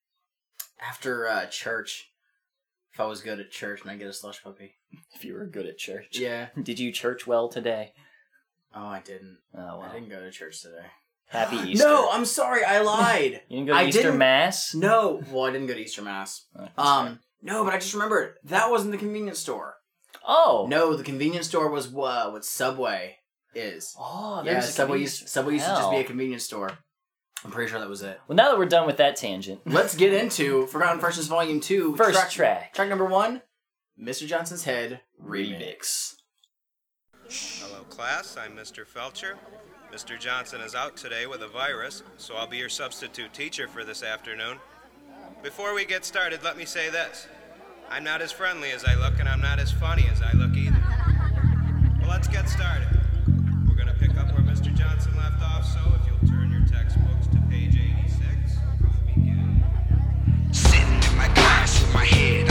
after 0.81 1.29
uh 1.29 1.47
church. 1.47 2.13
If 2.93 3.01
I 3.01 3.07
was 3.07 3.21
good 3.21 3.41
at 3.41 3.51
church, 3.51 3.83
and 3.83 3.91
I 3.91 3.97
get 3.97 4.09
a 4.09 4.13
Slush 4.13 4.43
Puppie. 4.43 4.73
If 5.15 5.25
you 5.25 5.35
were 5.35 5.47
good 5.47 5.67
at 5.67 5.79
church. 5.79 6.19
Yeah. 6.19 6.49
Did 6.63 6.79
you 6.79 6.93
church 6.93 7.27
well 7.27 7.49
today? 7.49 7.93
Oh, 8.75 8.87
I 8.87 9.01
didn't. 9.01 9.39
Oh, 9.57 9.81
I 9.81 9.93
didn't 9.93 10.11
go 10.11 10.21
to 10.21 10.31
church 10.31 10.63
today. 10.63 10.87
Happy 11.29 11.57
Easter. 11.71 11.85
No, 11.87 12.11
I'm 12.11 12.25
sorry. 12.25 12.65
I 12.65 12.81
lied. 12.81 13.43
You 13.49 13.57
didn't 13.59 13.67
go 13.67 13.73
to 13.75 13.79
I 13.79 13.85
Easter 13.87 14.03
didn't- 14.03 14.19
Mass? 14.19 14.75
no. 14.75 15.23
Well, 15.31 15.45
I 15.45 15.51
didn't 15.53 15.67
go 15.67 15.75
to 15.75 15.81
Easter 15.81 16.03
mass. 16.03 16.47
Oh, 16.57 16.69
Um, 16.83 17.07
right. 17.07 17.19
no, 17.43 17.65
but 17.65 17.75
I 17.75 17.79
just 17.79 17.93
remembered 17.95 18.35
that 18.45 18.71
wasn't 18.71 18.93
the 18.93 18.99
convenience 18.99 19.39
store. 19.39 19.75
oh. 20.27 20.67
No, 20.69 20.95
the 20.95 21.05
convenience 21.05 21.47
store 21.47 21.71
was 21.71 21.87
uh, 21.95 22.31
what 22.31 22.45
Subway 22.45 23.17
is. 23.55 23.95
Oh, 23.99 24.43
yeah, 24.45 24.59
a 24.59 24.63
Subway 24.63 24.99
convenience- 24.99 25.21
used, 25.21 25.29
Subway 25.33 25.53
used 25.55 25.67
to 25.67 25.71
just 25.73 25.91
be 25.91 25.97
Hell. 25.97 26.05
a 26.05 26.05
convenience 26.05 26.45
store. 26.45 26.71
I'm 27.45 27.51
pretty 27.53 27.71
sure 27.71 27.79
that 27.79 27.89
was 27.89 28.03
it. 28.03 28.19
Well, 28.27 28.35
now 28.37 28.49
that 28.51 28.59
we're 28.59 28.67
done 28.67 28.87
with 28.87 28.97
that 28.97 29.15
tangent, 29.17 29.61
Let's 29.67 29.95
get 29.95 30.13
into 30.13 30.67
Forgotten 30.73 30.99
Freshness 31.01 31.27
Volume 31.29 31.61
2. 31.61 31.95
first 31.97 32.19
track, 32.19 32.31
track. 32.31 32.75
track 32.75 32.89
number 32.89 33.05
one 33.05 33.43
Mr. 34.01 34.27
Johnson's 34.27 34.65
Head 34.65 35.01
Remix. 35.25 36.15
Hello, 37.29 37.83
class. 37.85 38.37
I'm 38.37 38.57
Mr. 38.57 38.85
Felcher. 38.87 39.35
Mr. 39.93 40.21
Johnson 40.21 40.61
is 40.61 40.75
out 40.75 40.97
today 40.97 41.27
with 41.27 41.43
a 41.43 41.49
virus, 41.49 42.03
so 42.19 42.37
I'll 42.37 42.47
be 42.47 42.59
your 42.59 42.69
substitute 42.69 43.33
teacher 43.33 43.67
for 43.67 43.85
this 43.85 44.03
afternoon. 44.03 44.59
Before 45.43 45.75
we 45.75 45.87
get 45.87 46.05
started, 46.05 46.43
let 46.43 46.59
me 46.59 46.67
say 46.67 46.91
this 46.91 47.27
I'm 47.89 48.05
not 48.05 48.21
as 48.21 48.31
friendly 48.31 48.71
as 48.71 48.85
I 48.85 48.95
look, 48.97 49.19
and 49.19 49.27
I'm 49.27 49.41
not 49.41 49.59
as 49.59 49.73
funny 49.73 50.07
as 50.13 50.21
I 50.21 50.33
look 50.33 50.55
either. 50.55 50.83
Well, 52.01 52.11
let's 52.11 52.29
get 52.29 52.51
started. 52.51 52.89
We're 53.67 53.77
going 53.77 53.89
to 53.89 53.95
pick 53.95 54.15
up 54.19 54.31
where 54.35 54.43
Mr. 54.43 54.75
Johnson 54.75 55.17
left 55.17 55.43
off, 55.43 55.65
so 55.65 55.81
if 55.99 56.07
you'll 56.07 56.29
turn 56.29 56.51
your 56.53 56.67
textbooks 56.67 57.27
to 57.29 57.41
page 57.49 57.75
86, 57.75 58.59
we'll 58.83 58.93
begin. 59.07 59.65
Sitting 60.53 61.11
in 61.11 61.17
my 61.17 61.29
class 61.29 61.81
with 61.81 61.95
my 61.95 62.05
head 62.05 62.48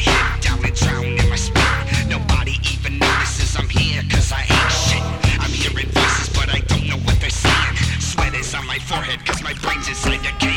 forehead, 0.00 1.18
cause 1.18 1.28
my 1.28 1.36
sweat. 1.36 2.08
Nobody 2.08 2.54
even 2.72 2.98
notices 2.98 3.56
I'm 3.56 3.68
here 3.68 4.02
'cause 4.08 4.32
I 4.32 4.42
ain't 4.42 4.72
shit. 4.72 5.02
I'm 5.42 5.52
hearing 5.52 5.90
voices, 5.90 6.28
but 6.36 6.48
I 6.48 6.60
don't 6.70 6.86
know 6.88 6.98
what 7.06 7.20
they're 7.20 7.30
saying. 7.30 7.74
Sweat 8.00 8.34
is 8.34 8.54
on 8.54 8.66
my 8.66 8.78
forehead 8.78 9.24
'cause 9.24 9.42
my 9.42 9.54
brain's 9.54 9.88
inside 9.88 10.22
decaying. 10.22 10.40
And 10.42 10.49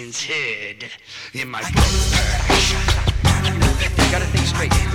Johnson's 0.00 0.24
head 0.24 0.90
in 1.34 1.50
my 1.50 1.60
book. 1.60 1.70
You 3.98 4.06
gotta 4.10 4.24
think 4.24 4.46
straight. 4.46 4.72
You 4.72 4.86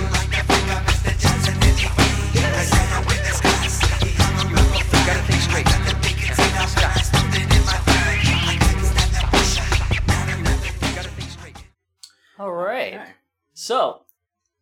gotta 5.06 5.22
think 5.22 5.42
straight. 5.42 5.68
You 10.84 10.94
gotta 10.96 11.08
think 11.08 11.30
straight. 11.30 11.56
All 12.40 12.52
right. 12.52 12.94
Okay. 12.94 13.12
So, 13.54 14.02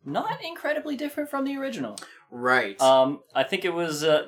not 0.05 0.43
incredibly 0.45 0.95
different 0.95 1.31
from 1.31 1.45
the 1.45 1.57
original. 1.57 1.97
Right. 2.29 2.79
Um, 2.79 3.21
I 3.33 3.41
think 3.43 3.65
it 3.65 3.73
was. 3.73 4.03
Uh, 4.03 4.27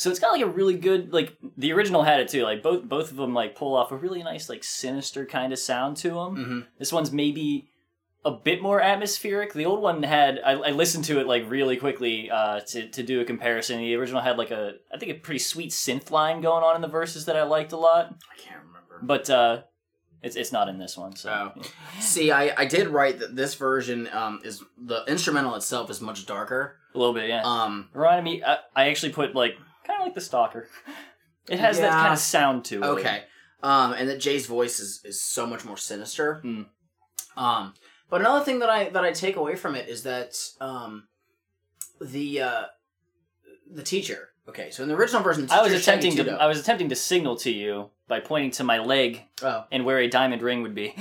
so 0.00 0.08
it's 0.10 0.18
got 0.18 0.32
like 0.32 0.40
a 0.40 0.46
really 0.46 0.76
good 0.78 1.12
like 1.12 1.36
the 1.58 1.74
original 1.74 2.02
had 2.02 2.20
it 2.20 2.28
too. 2.28 2.42
Like 2.42 2.62
both 2.62 2.84
both 2.88 3.10
of 3.10 3.18
them 3.18 3.34
like 3.34 3.54
pull 3.54 3.76
off 3.76 3.92
a 3.92 3.96
really 3.96 4.22
nice 4.22 4.48
like 4.48 4.64
sinister 4.64 5.26
kind 5.26 5.52
of 5.52 5.58
sound 5.58 5.98
to 5.98 6.08
them. 6.08 6.36
Mhm. 6.36 6.66
This 6.78 6.90
one's 6.90 7.12
maybe 7.12 7.68
a 8.24 8.30
bit 8.30 8.62
more 8.62 8.80
atmospheric. 8.80 9.52
The 9.52 9.66
old 9.66 9.82
one 9.82 10.02
had 10.02 10.40
I, 10.42 10.52
I 10.52 10.70
listened 10.70 11.04
to 11.04 11.20
it 11.20 11.26
like 11.26 11.50
really 11.50 11.76
quickly 11.76 12.30
uh, 12.30 12.60
to 12.68 12.88
to 12.88 13.02
do 13.02 13.20
a 13.20 13.26
comparison. 13.26 13.76
The 13.76 13.94
original 13.94 14.22
had 14.22 14.38
like 14.38 14.50
a 14.50 14.76
I 14.90 14.96
think 14.96 15.12
a 15.12 15.16
pretty 15.16 15.38
sweet 15.38 15.70
synth 15.70 16.10
line 16.10 16.40
going 16.40 16.64
on 16.64 16.76
in 16.76 16.80
the 16.80 16.88
verses 16.88 17.26
that 17.26 17.36
I 17.36 17.42
liked 17.42 17.72
a 17.72 17.76
lot. 17.76 18.06
I 18.32 18.40
can't 18.40 18.62
remember. 18.64 19.00
But 19.02 19.28
uh, 19.28 19.62
it's 20.22 20.34
it's 20.34 20.50
not 20.50 20.70
in 20.70 20.78
this 20.78 20.96
one. 20.96 21.14
So 21.14 21.52
Oh. 21.54 21.62
See, 21.98 22.30
I, 22.30 22.54
I 22.56 22.64
did 22.64 22.88
write 22.88 23.18
that 23.18 23.36
this 23.36 23.54
version 23.54 24.08
um, 24.14 24.40
is 24.44 24.64
the 24.78 25.04
instrumental 25.06 25.54
itself 25.56 25.90
is 25.90 26.00
much 26.00 26.24
darker. 26.24 26.76
a 26.94 26.98
little 26.98 27.12
bit 27.12 27.28
yeah. 27.28 27.42
Um, 27.44 27.90
Reminded 27.92 28.24
me. 28.24 28.42
I, 28.42 28.56
I 28.74 28.88
actually 28.88 29.12
put 29.12 29.34
like 29.34 29.56
kind 29.90 30.02
of 30.02 30.06
like 30.06 30.14
the 30.14 30.20
stalker. 30.20 30.68
It 31.48 31.58
has 31.58 31.78
that 31.80 31.92
kind 31.92 32.12
of 32.12 32.18
sound 32.18 32.64
to 32.66 32.76
it. 32.76 32.84
okay. 32.84 33.22
Um, 33.62 33.92
and 33.92 34.08
that 34.08 34.20
Jay's 34.20 34.46
voice 34.46 34.80
is, 34.80 35.00
is 35.04 35.22
so 35.22 35.46
much 35.46 35.64
more 35.64 35.76
sinister. 35.76 36.40
Hmm. 36.42 36.62
Um, 37.36 37.74
but 38.08 38.20
another 38.20 38.44
thing 38.44 38.60
that 38.60 38.70
I 38.70 38.88
that 38.90 39.04
I 39.04 39.12
take 39.12 39.36
away 39.36 39.56
from 39.56 39.74
it 39.74 39.88
is 39.88 40.02
that 40.04 40.36
um, 40.60 41.08
the 42.00 42.42
uh, 42.42 42.62
the 43.70 43.82
teacher. 43.82 44.28
Okay, 44.48 44.70
so 44.70 44.82
in 44.82 44.88
the 44.88 44.96
original 44.96 45.22
version, 45.22 45.46
the 45.46 45.54
I 45.54 45.58
was 45.60 45.68
teacher 45.68 45.76
is 45.78 45.84
Shaggy 45.84 46.08
attempting 46.08 46.24
to 46.26 46.42
I 46.42 46.46
was 46.46 46.58
attempting 46.58 46.88
to 46.88 46.96
signal 46.96 47.36
to 47.36 47.50
you 47.50 47.90
by 48.08 48.20
pointing 48.20 48.50
to 48.52 48.64
my 48.64 48.78
leg 48.78 49.22
Oh. 49.42 49.64
and 49.70 49.84
where 49.84 49.98
a 49.98 50.08
diamond 50.08 50.42
ring 50.42 50.62
would 50.62 50.74
be. 50.74 50.94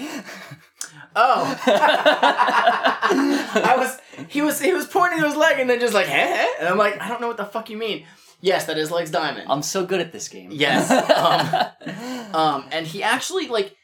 Oh. 1.15 1.59
I 1.65 3.75
was 3.77 3.99
he 4.27 4.41
was 4.41 4.61
he 4.61 4.73
was 4.73 4.85
pointing 4.85 5.19
to 5.19 5.25
his 5.25 5.35
leg 5.35 5.59
and 5.59 5.69
then 5.69 5.79
just 5.79 5.93
like 5.93 6.09
eh? 6.09 6.47
and 6.59 6.67
I'm 6.67 6.77
like 6.77 7.01
I 7.01 7.07
don't 7.07 7.21
know 7.21 7.27
what 7.27 7.37
the 7.37 7.45
fuck 7.45 7.69
you 7.69 7.77
mean. 7.77 8.05
Yes, 8.41 8.65
that 8.65 8.77
is 8.77 8.89
leg's 8.91 9.11
diamond. 9.11 9.47
I'm 9.49 9.61
so 9.61 9.85
good 9.85 9.99
at 9.99 10.11
this 10.11 10.27
game. 10.29 10.49
Yes. 10.51 10.89
Um, 10.91 12.33
um, 12.35 12.65
and 12.71 12.87
he 12.87 13.03
actually 13.03 13.47
like 13.47 13.75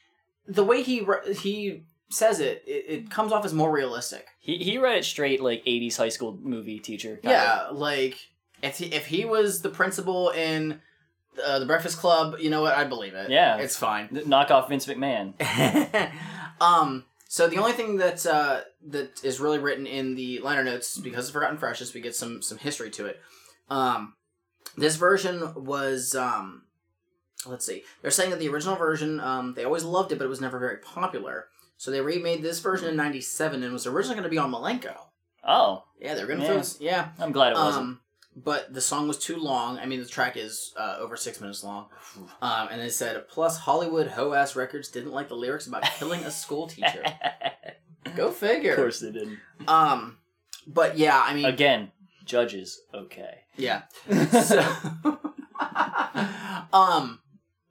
the 0.47 0.63
way 0.63 0.81
he 0.83 1.01
re- 1.01 1.33
he 1.33 1.83
says 2.09 2.39
it, 2.39 2.63
it, 2.65 2.85
it 2.87 3.09
comes 3.09 3.31
off 3.31 3.43
as 3.45 3.53
more 3.53 3.71
realistic. 3.71 4.27
he 4.39 4.57
he 4.57 4.77
read 4.77 4.97
it 4.97 5.05
straight 5.05 5.41
like 5.41 5.63
80s 5.65 5.97
high 5.97 6.09
school 6.09 6.37
movie 6.41 6.79
teacher. 6.79 7.17
kinda. 7.17 7.29
Yeah, 7.29 7.67
like 7.71 8.17
if 8.63 8.77
he 8.77 8.85
if 8.87 9.07
he 9.07 9.25
was 9.25 9.61
the 9.61 9.69
principal 9.69 10.29
in 10.29 10.79
uh, 11.45 11.59
the 11.59 11.65
Breakfast 11.65 11.97
Club, 11.97 12.35
you 12.39 12.49
know 12.49 12.61
what? 12.61 12.77
I 12.77 12.85
believe 12.85 13.13
it. 13.13 13.29
Yeah. 13.29 13.57
it's 13.57 13.75
fine. 13.75 14.07
Th- 14.09 14.25
Knock 14.25 14.51
off 14.51 14.69
Vince 14.69 14.85
McMahon. 14.85 15.33
um. 16.61 17.03
So 17.27 17.49
the 17.49 17.57
only 17.57 17.73
thing 17.73 17.97
that 17.97 18.25
uh, 18.25 18.61
that 18.87 19.21
is 19.23 19.41
really 19.41 19.59
written 19.59 19.85
in 19.85 20.15
the 20.15 20.39
liner 20.39 20.63
notes 20.63 20.97
because 20.97 21.27
of 21.27 21.33
Forgotten 21.33 21.57
Freshness, 21.57 21.93
we 21.93 21.99
get 21.99 22.15
some 22.15 22.41
some 22.41 22.57
history 22.57 22.89
to 22.91 23.07
it. 23.07 23.19
Um, 23.69 24.13
this 24.77 24.95
version 24.95 25.53
was 25.55 26.15
um, 26.15 26.63
let's 27.45 27.65
see. 27.65 27.83
They're 28.01 28.11
saying 28.11 28.31
that 28.31 28.39
the 28.39 28.49
original 28.49 28.75
version 28.75 29.19
um, 29.19 29.53
they 29.53 29.63
always 29.63 29.83
loved 29.83 30.11
it, 30.11 30.17
but 30.17 30.25
it 30.25 30.29
was 30.29 30.41
never 30.41 30.59
very 30.59 30.77
popular. 30.77 31.47
So 31.77 31.91
they 31.91 32.01
remade 32.01 32.41
this 32.41 32.59
version 32.59 32.87
in 32.87 32.95
'97 32.95 33.63
and 33.63 33.73
was 33.73 33.85
originally 33.87 34.15
going 34.15 34.23
to 34.23 34.29
be 34.29 34.37
on 34.37 34.51
Milenko. 34.51 34.95
Oh, 35.47 35.83
Yeah, 35.99 36.15
they're 36.15 36.27
going 36.27 36.39
to 36.39 36.45
Yeah. 36.45 36.63
Yeah. 36.79 37.07
I'm 37.19 37.31
glad 37.31 37.51
it 37.51 37.55
wasn't. 37.55 37.83
Um, 37.83 37.99
but 38.35 38.73
the 38.73 38.81
song 38.81 39.07
was 39.07 39.17
too 39.17 39.37
long. 39.37 39.77
I 39.77 39.85
mean, 39.85 39.99
the 39.99 40.05
track 40.05 40.35
is 40.35 40.73
uh, 40.77 40.97
over 40.99 41.15
six 41.15 41.39
minutes 41.39 41.63
long. 41.63 41.87
Um, 42.41 42.67
and 42.69 42.81
they 42.81 42.89
said, 42.89 43.27
plus 43.29 43.57
Hollywood 43.59 44.07
ho 44.07 44.33
ass 44.33 44.55
records 44.55 44.89
didn't 44.89 45.11
like 45.11 45.29
the 45.29 45.35
lyrics 45.35 45.67
about 45.67 45.83
killing 45.83 46.21
a 46.23 46.31
school 46.31 46.67
teacher. 46.67 47.03
Go 48.15 48.31
figure. 48.31 48.71
of 48.71 48.77
course 48.77 48.99
they 48.99 49.11
didn't. 49.11 49.39
Um, 49.67 50.17
but 50.67 50.97
yeah, 50.97 51.21
I 51.23 51.33
mean, 51.33 51.45
Again, 51.45 51.91
judges. 52.25 52.81
Okay. 52.93 53.44
Yeah. 53.57 53.83
So, 54.41 54.61
Um, 56.73 57.19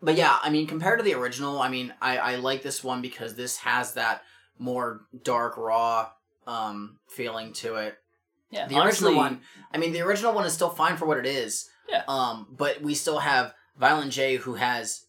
but 0.02 0.16
yeah, 0.16 0.38
I 0.42 0.50
mean, 0.50 0.66
compared 0.66 0.98
to 0.98 1.04
the 1.04 1.14
original, 1.14 1.60
I 1.60 1.68
mean, 1.68 1.92
I 2.00 2.18
I 2.18 2.36
like 2.36 2.62
this 2.62 2.82
one 2.84 3.02
because 3.02 3.34
this 3.34 3.58
has 3.58 3.94
that 3.94 4.22
more 4.58 5.02
dark, 5.22 5.56
raw 5.56 6.10
um 6.46 6.98
feeling 7.08 7.52
to 7.54 7.76
it. 7.76 7.96
Yeah, 8.50 8.66
The 8.68 8.76
honestly, 8.76 9.08
original 9.08 9.22
one, 9.24 9.40
I 9.72 9.78
mean, 9.78 9.92
the 9.92 10.02
original 10.02 10.32
one 10.34 10.46
is 10.46 10.52
still 10.52 10.70
fine 10.70 10.96
for 10.96 11.06
what 11.06 11.18
it 11.18 11.26
is. 11.26 11.68
Yeah. 11.88 12.02
Um, 12.08 12.46
but 12.50 12.80
we 12.82 12.94
still 12.94 13.18
have 13.18 13.52
Violent 13.78 14.12
J 14.12 14.36
who 14.36 14.54
has 14.54 15.06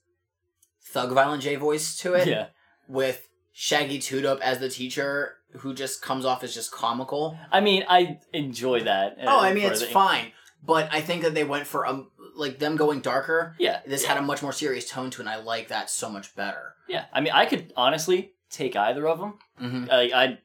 Thug 0.92 1.12
Violent 1.12 1.44
J 1.44 1.56
voice 1.56 1.96
to 1.98 2.14
it. 2.16 2.28
Yeah, 2.28 2.48
With 2.88 3.28
Shaggy 3.54 4.00
Two 4.00 4.22
Dope 4.22 4.42
as 4.42 4.60
the 4.60 4.70
teacher, 4.70 5.36
who 5.60 5.74
just 5.74 6.02
comes 6.02 6.26
off 6.26 6.44
as 6.44 6.54
just 6.54 6.72
comical. 6.72 7.38
I 7.52 7.60
mean, 7.62 7.86
I 7.88 8.20
enjoy 8.34 8.82
that. 8.84 9.14
uh, 9.20 9.26
Oh, 9.28 9.40
I 9.42 9.54
mean, 9.54 9.66
it's 9.72 9.84
fine. 9.84 10.32
But 10.66 10.90
I 10.92 11.02
think 11.02 11.24
that 11.24 11.34
they 11.34 11.44
went 11.44 11.68
for 11.68 11.86
um 11.86 12.10
like 12.36 12.60
them 12.60 12.76
going 12.76 13.00
darker. 13.02 13.56
Yeah, 13.60 13.80
This 13.86 14.04
yeah. 14.04 14.10
had 14.10 14.18
a 14.18 14.22
much 14.22 14.42
more 14.42 14.52
serious 14.54 14.90
tone 14.90 15.10
to 15.12 15.18
it, 15.22 15.26
and 15.26 15.30
I 15.30 15.38
like 15.38 15.70
that 15.70 15.90
so 15.90 16.10
much 16.10 16.36
better. 16.36 16.76
Yeah, 16.88 17.06
I 17.14 17.22
mean, 17.22 17.34
I 17.34 17.46
could 17.46 17.72
honestly 17.78 18.34
take 18.50 18.76
either 18.76 19.08
of 19.08 19.20
them. 19.20 19.34
Mm-hmm. 19.62 19.86
I, 19.92 20.02
I 20.14 20.38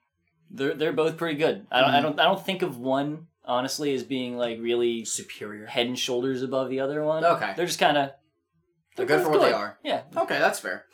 they're 0.51 0.75
they're 0.75 0.93
both 0.93 1.17
pretty 1.17 1.37
good. 1.39 1.67
I 1.71 1.81
don't 1.81 1.91
I 1.91 1.99
Mhm. 1.99 2.03
don't 2.03 2.21
I 2.21 2.25
don't 2.25 2.45
think 2.45 2.63
of 2.63 2.79
one 2.79 3.27
honestly 3.45 3.95
as 3.95 4.05
being 4.05 4.37
like 4.37 4.59
really 4.61 5.05
Superior. 5.05 5.67
head 5.67 5.87
and 5.87 5.99
shoulders 5.99 6.43
above 6.43 6.69
the 6.71 6.81
other 6.81 7.03
one. 7.03 7.25
Okay. 7.25 7.53
they're 7.57 7.67
just 7.67 7.79
kind 7.81 7.97
of 7.99 8.11
They're 8.97 9.07
good 9.07 9.23
for 9.23 9.31
what 9.31 9.41
they 9.43 9.53
are. 9.53 9.79
Yeah. 9.83 10.03
Okay, 10.17 10.39
that's 10.39 10.59
fair. 10.61 10.87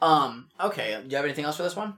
Um, 0.00 0.48
okay, 0.60 0.98
do 1.02 1.08
you 1.08 1.16
have 1.16 1.24
anything 1.24 1.44
else 1.44 1.56
for 1.56 1.62
this 1.62 1.76
one? 1.76 1.94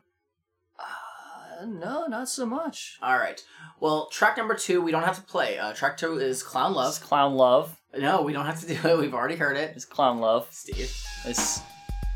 No, 1.67 2.07
not 2.07 2.29
so 2.29 2.45
much. 2.47 2.99
All 3.03 3.17
right. 3.19 3.43
Well, 3.81 4.07
track 4.07 4.37
number 4.37 4.55
two, 4.55 4.81
we 4.83 4.91
don't 4.93 5.03
have 5.05 5.17
to 5.17 5.23
play. 5.23 5.59
Uh, 5.59 5.73
track 5.73 5.97
two 5.97 6.19
is 6.19 6.43
Clown 6.43 6.71
It's 6.73 6.77
Love. 6.77 7.01
clown 7.01 7.35
love. 7.35 7.77
No, 7.97 8.23
we 8.23 8.33
don't 8.33 8.47
have 8.47 8.61
to 8.61 8.67
do 8.67 8.75
it. 8.89 8.99
We've 8.99 9.15
already 9.15 9.37
heard 9.37 9.57
it. 9.57 9.73
It's 9.77 9.85
clown 9.85 10.19
love. 10.21 10.47
Steve. 10.51 10.93
It's 11.25 11.61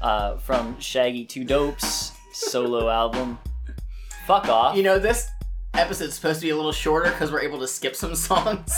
uh, 0.02 0.36
from 0.38 0.78
Shaggy 0.80 1.24
Two 1.24 1.44
Dopes 1.44 2.12
solo 2.32 2.88
album. 2.88 3.38
Fuck 4.26 4.48
off. 4.48 4.76
You 4.76 4.82
know, 4.82 4.98
this 4.98 5.28
episode's 5.74 6.14
supposed 6.14 6.40
to 6.40 6.46
be 6.46 6.50
a 6.50 6.56
little 6.56 6.72
shorter 6.72 7.10
because 7.10 7.30
we're 7.32 7.40
able 7.42 7.58
to 7.60 7.68
skip 7.68 7.94
some 7.96 8.14
songs. 8.16 8.74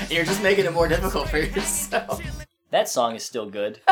and 0.00 0.10
you're 0.10 0.24
just 0.24 0.42
making 0.42 0.64
it 0.64 0.72
more 0.72 0.88
difficult 0.88 1.28
for 1.28 1.38
yourself. 1.38 2.20
that 2.70 2.88
song 2.88 3.14
is 3.14 3.24
still 3.24 3.48
good. 3.50 3.80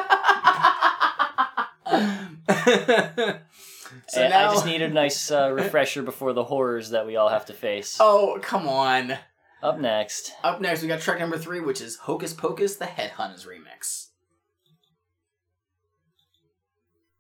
so 4.08 4.20
And 4.22 4.30
now, 4.30 4.50
I 4.50 4.54
just 4.54 4.66
need 4.66 4.82
a 4.82 4.88
nice 4.88 5.30
uh, 5.30 5.50
refresher 5.54 6.02
before 6.02 6.32
the 6.32 6.44
horrors 6.44 6.90
that 6.90 7.06
we 7.06 7.16
all 7.16 7.28
have 7.28 7.46
to 7.46 7.52
face. 7.54 7.96
Oh, 8.00 8.38
come 8.42 8.68
on. 8.68 9.14
Up 9.62 9.78
next. 9.80 10.32
Up 10.44 10.60
next, 10.60 10.82
we 10.82 10.88
got 10.88 11.00
track 11.00 11.18
number 11.18 11.36
three, 11.38 11.60
which 11.60 11.80
is 11.80 11.96
Hocus 11.96 12.32
Pocus, 12.32 12.76
the 12.76 12.84
Headhunters 12.84 13.46
remix. 13.46 14.06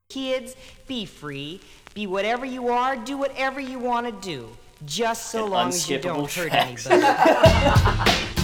Kids, 0.08 0.56
be 0.86 1.04
free. 1.04 1.60
Be 1.94 2.06
whatever 2.06 2.46
you 2.46 2.68
are. 2.68 2.96
Do 2.96 3.16
whatever 3.18 3.60
you 3.60 3.78
want 3.78 4.06
to 4.06 4.12
do. 4.26 4.48
Just 4.86 5.30
so 5.30 5.44
An 5.46 5.50
long 5.50 5.68
as 5.68 5.90
you 5.90 5.98
don't 5.98 6.30
hurt 6.32 6.50
tracks. 6.50 6.86
anybody. 6.88 8.12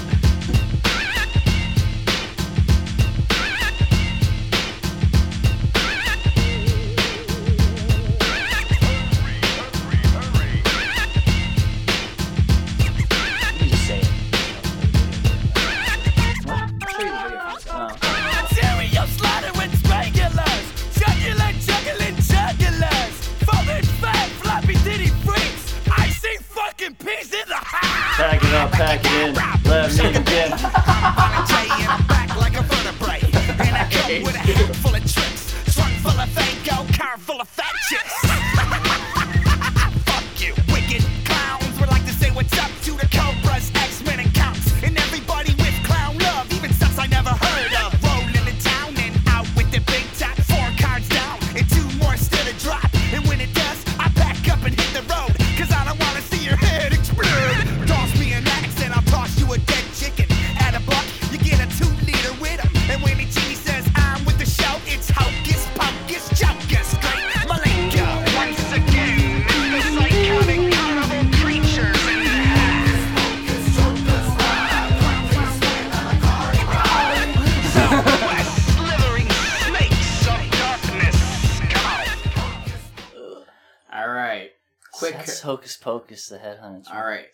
Pocus, 86.14 86.28
the 86.28 86.38
headhunters. 86.38 86.94
All 86.94 87.04
right. 87.06 87.26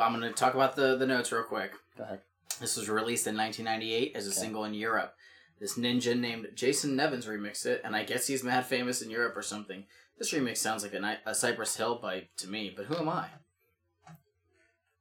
I'm 0.00 0.18
going 0.18 0.22
to 0.22 0.32
talk 0.32 0.54
about 0.54 0.74
the, 0.76 0.96
the 0.96 1.06
notes 1.06 1.30
real 1.32 1.44
quick. 1.44 1.72
Go 1.96 2.04
ahead. 2.04 2.20
This 2.60 2.76
was 2.76 2.88
released 2.88 3.26
in 3.26 3.36
1998 3.36 4.16
as 4.16 4.26
a 4.26 4.30
Okay. 4.30 4.38
single 4.38 4.64
in 4.64 4.74
Europe. 4.74 5.14
This 5.60 5.78
ninja 5.78 6.18
named 6.18 6.48
Jason 6.54 6.96
Nevins 6.96 7.26
remixed 7.26 7.64
it, 7.66 7.80
and 7.84 7.94
I 7.94 8.04
guess 8.04 8.26
he's 8.26 8.42
mad 8.42 8.66
famous 8.66 9.02
in 9.02 9.10
Europe 9.10 9.36
or 9.36 9.42
something. 9.42 9.84
This 10.18 10.32
remix 10.32 10.58
sounds 10.58 10.82
like 10.82 10.94
a, 10.94 11.18
a 11.26 11.34
Cypress 11.34 11.76
Hill 11.76 11.98
bite 12.02 12.36
to 12.38 12.48
me, 12.48 12.72
but 12.76 12.86
who 12.86 12.96
am 12.96 13.08
I? 13.08 13.26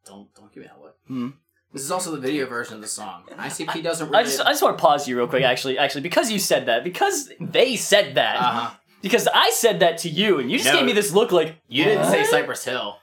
Don't 0.05 0.33
don't 0.35 0.53
give 0.53 0.63
me 0.63 0.67
that 0.67 0.81
look. 0.81 0.95
Hmm. 1.07 1.29
This 1.71 1.81
is 1.81 1.91
also 1.91 2.11
the 2.11 2.19
video 2.21 2.45
version 2.45 2.75
of 2.75 2.81
the 2.81 2.87
song. 2.87 3.23
ICP 3.31 3.81
doesn't 3.81 4.07
really. 4.09 4.19
I 4.19 4.23
just, 4.23 4.39
I 4.41 4.51
just 4.51 4.61
want 4.61 4.77
to 4.77 4.81
pause 4.81 5.07
you 5.07 5.17
real 5.17 5.27
quick, 5.27 5.43
actually, 5.43 5.79
actually, 5.79 6.01
because 6.01 6.29
you 6.31 6.37
said 6.37 6.67
that, 6.67 6.83
because 6.83 7.31
they 7.39 7.75
said 7.75 8.13
that, 8.15 8.35
uh-huh. 8.35 8.75
because 9.01 9.27
I 9.33 9.49
said 9.49 9.79
that 9.79 9.97
to 9.99 10.09
you, 10.09 10.39
and 10.39 10.51
you 10.51 10.57
just 10.59 10.69
No. 10.71 10.77
gave 10.77 10.85
me 10.85 10.93
this 10.93 11.13
look 11.13 11.31
like 11.31 11.55
You 11.67 11.83
didn't 11.85 12.05
say 12.11 12.23
Cypress 12.25 12.63
Hill. 12.65 12.97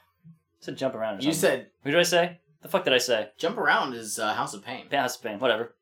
I 0.60 0.64
said 0.66 0.76
jump 0.76 0.94
around. 0.94 1.14
Or 1.14 1.22
You 1.22 1.32
something. 1.32 1.40
said 1.60 1.66
What 1.82 1.90
did 1.92 2.00
I 2.00 2.04
say? 2.04 2.38
The 2.62 2.68
fuck 2.68 2.84
did 2.84 2.92
I 2.92 2.98
say? 2.98 3.28
Jump 3.38 3.56
Around 3.56 3.94
is 3.94 4.18
uh, 4.18 4.34
House 4.34 4.52
of 4.52 4.62
Pain. 4.62 4.84
House 4.90 5.16
of 5.16 5.22
Pain. 5.22 5.38
Whatever. 5.38 5.74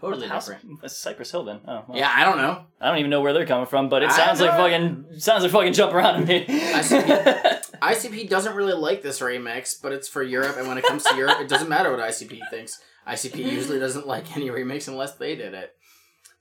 Totally 0.00 0.26
House 0.26 0.48
different. 0.48 0.90
Cypress 0.90 1.30
Hill 1.30 1.44
then. 1.44 1.60
Oh, 1.66 1.84
well. 1.88 1.96
Yeah, 1.96 2.12
I 2.12 2.24
don't 2.24 2.36
know. 2.36 2.64
I 2.80 2.88
don't 2.88 2.98
even 2.98 3.10
know 3.10 3.20
where 3.20 3.32
they're 3.32 3.46
coming 3.46 3.66
from, 3.66 3.88
but 3.88 4.02
it 4.02 4.10
I 4.10 4.16
sounds 4.16 4.40
like 4.40 4.50
know. 4.50 4.56
fucking 4.56 5.20
sounds 5.20 5.42
like 5.44 5.52
fucking 5.52 5.72
jump 5.72 5.94
around 5.94 6.20
to 6.20 6.26
me. 6.26 6.44
ICP. 6.46 7.62
ICP 7.82 8.28
doesn't 8.28 8.56
really 8.56 8.74
like 8.74 9.02
this 9.02 9.20
remix, 9.20 9.80
but 9.80 9.92
it's 9.92 10.08
for 10.08 10.22
Europe, 10.22 10.56
and 10.58 10.66
when 10.68 10.76
it 10.78 10.84
comes 10.84 11.04
to 11.04 11.14
Europe, 11.16 11.40
it 11.40 11.48
doesn't 11.48 11.68
matter 11.68 11.90
what 11.90 12.00
ICP 12.00 12.40
thinks. 12.50 12.80
ICP 13.06 13.36
usually 13.36 13.78
doesn't 13.78 14.06
like 14.06 14.36
any 14.36 14.50
remix 14.50 14.86
unless 14.88 15.14
they 15.14 15.34
did 15.36 15.54
it. 15.54 15.74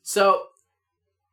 So, 0.02 0.44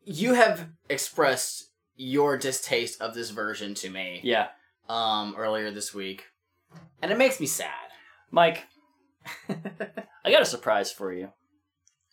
you 0.04 0.34
have 0.34 0.68
expressed 0.88 1.70
your 1.96 2.36
distaste 2.36 3.00
of 3.00 3.14
this 3.14 3.30
version 3.30 3.72
to 3.74 3.88
me 3.90 4.20
yeah, 4.22 4.48
um, 4.88 5.34
earlier 5.36 5.70
this 5.70 5.94
week, 5.94 6.24
and 7.02 7.10
it 7.10 7.18
makes 7.18 7.40
me 7.40 7.46
sad. 7.46 7.70
Mike, 8.30 8.64
I 9.48 10.30
got 10.30 10.42
a 10.42 10.46
surprise 10.46 10.90
for 10.90 11.12
you. 11.12 11.28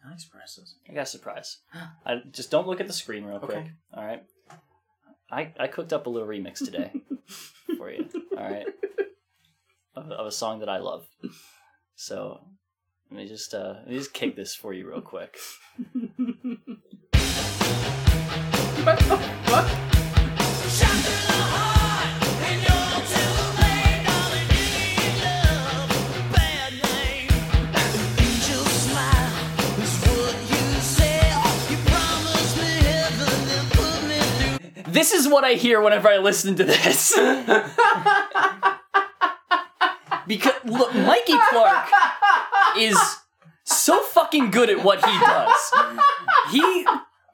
I 0.08 0.14
express 0.14 0.56
this. 0.56 0.76
I 0.90 0.94
got 0.94 1.04
a 1.04 1.06
surprise. 1.06 1.60
I 2.06 2.22
just 2.32 2.52
don't 2.52 2.68
look 2.68 2.82
at 2.82 2.88
the 2.88 2.94
screen 2.94 3.24
real 3.24 3.40
quick. 3.40 3.58
Okay. 3.58 3.72
All 3.94 4.06
right. 4.06 4.24
I 5.32 5.54
I 5.60 5.68
cooked 5.68 5.94
up 5.94 6.08
a 6.08 6.10
little 6.10 6.28
remix 6.28 6.58
today 6.58 6.92
for 7.78 7.90
you. 7.90 8.10
All 8.38 8.44
right. 8.44 8.68
Of, 9.96 10.12
of 10.12 10.28
a 10.28 10.32
song 10.32 10.60
that 10.60 10.70
I 10.70 10.80
love. 10.80 11.08
So 11.96 12.42
let 13.10 13.18
me 13.18 13.28
just 13.28 13.54
uh 13.54 13.76
let 13.80 13.88
me 13.88 13.98
just 13.98 14.14
kick 14.14 14.36
this 14.36 14.54
for 14.56 14.74
you 14.74 14.90
real 14.90 15.02
quick. 15.02 15.38
What 18.84 19.00
the 19.00 19.18
fuck? 19.46 19.93
This 34.94 35.12
is 35.12 35.28
what 35.28 35.44
I 35.44 35.54
hear 35.54 35.82
whenever 35.82 36.08
I 36.08 36.18
listen 36.20 36.56
to 36.56 36.64
this. 36.64 37.14
because 40.28 40.54
look, 40.66 40.94
Mikey 40.94 41.34
Clark 41.50 41.88
is 42.78 42.98
so 43.64 44.02
fucking 44.04 44.52
good 44.52 44.70
at 44.70 44.84
what 44.84 45.04
he 45.04 45.20
does. 45.20 45.72
He 46.52 46.86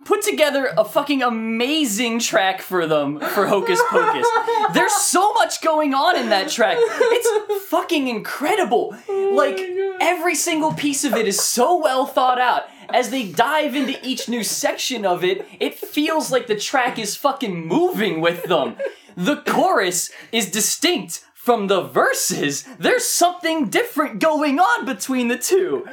put 0.10 0.24
together 0.24 0.74
a 0.76 0.84
fucking 0.84 1.22
amazing 1.22 2.18
track 2.18 2.64
for 2.64 2.88
them 2.88 3.20
for 3.20 3.46
Hocus 3.46 3.80
Pocus. 3.92 4.28
There's 4.74 4.92
so 4.92 5.34
much 5.34 5.62
going 5.62 5.94
on 5.94 6.18
in 6.18 6.30
that 6.30 6.50
track. 6.50 6.78
It's 6.80 7.66
fucking 7.68 8.08
incredible. 8.08 8.96
Oh 9.08 9.30
like 9.36 9.60
every 10.02 10.34
single 10.34 10.74
piece 10.74 11.04
of 11.04 11.14
it 11.14 11.28
is 11.28 11.40
so 11.40 11.80
well 11.80 12.08
thought 12.08 12.42
out. 12.42 12.64
As 12.90 13.12
they 13.12 13.32
dive 13.32 13.76
into 13.76 14.04
each 14.04 14.28
new 14.28 14.44
section 14.44 15.06
of 15.06 15.24
it, 15.24 15.46
it 15.60 15.76
feels 15.76 16.32
like 16.32 16.48
the 16.48 16.56
track 16.56 16.98
is 16.98 17.16
fucking 17.16 17.68
moving 17.68 18.20
with 18.20 18.46
them. 18.46 18.78
The 19.16 19.44
chorus 19.46 20.10
is 20.32 20.50
distinct 20.50 21.24
from 21.36 21.68
the 21.68 21.84
verses. 21.84 22.68
There's 22.80 23.06
something 23.06 23.70
different 23.70 24.20
going 24.20 24.60
on 24.60 24.86
between 24.86 25.28
the 25.28 25.38
two. 25.38 25.86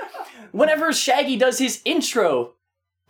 Whenever 0.52 0.90
Shaggy 0.90 1.36
does 1.36 1.58
his 1.58 1.82
intro, 1.84 2.55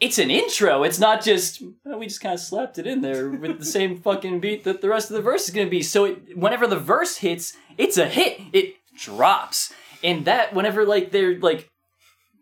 it's 0.01 0.19
an 0.19 0.31
intro. 0.31 0.83
It's 0.83 0.99
not 0.99 1.23
just 1.23 1.63
well, 1.85 1.99
we 1.99 2.07
just 2.07 2.21
kind 2.21 2.35
of 2.35 2.41
slapped 2.41 2.79
it 2.79 2.87
in 2.87 3.01
there 3.01 3.31
with 3.31 3.59
the 3.59 3.65
same 3.65 3.97
fucking 4.03 4.41
beat 4.41 4.65
that 4.65 4.81
the 4.81 4.89
rest 4.89 5.11
of 5.11 5.17
the 5.17 5.23
verse 5.23 5.49
is 5.49 5.55
going 5.55 5.67
to 5.67 5.71
be. 5.71 5.83
So 5.83 6.05
it, 6.05 6.37
whenever 6.37 6.67
the 6.67 6.79
verse 6.79 7.19
hits, 7.19 7.57
it's 7.79 7.97
a 7.97 8.07
hit. 8.07 8.41
It 8.53 8.75
drops, 8.99 9.73
and 10.03 10.25
that 10.27 10.55
whenever 10.55 10.85
like 10.85 11.13
they're 11.13 11.39
like 11.39 11.71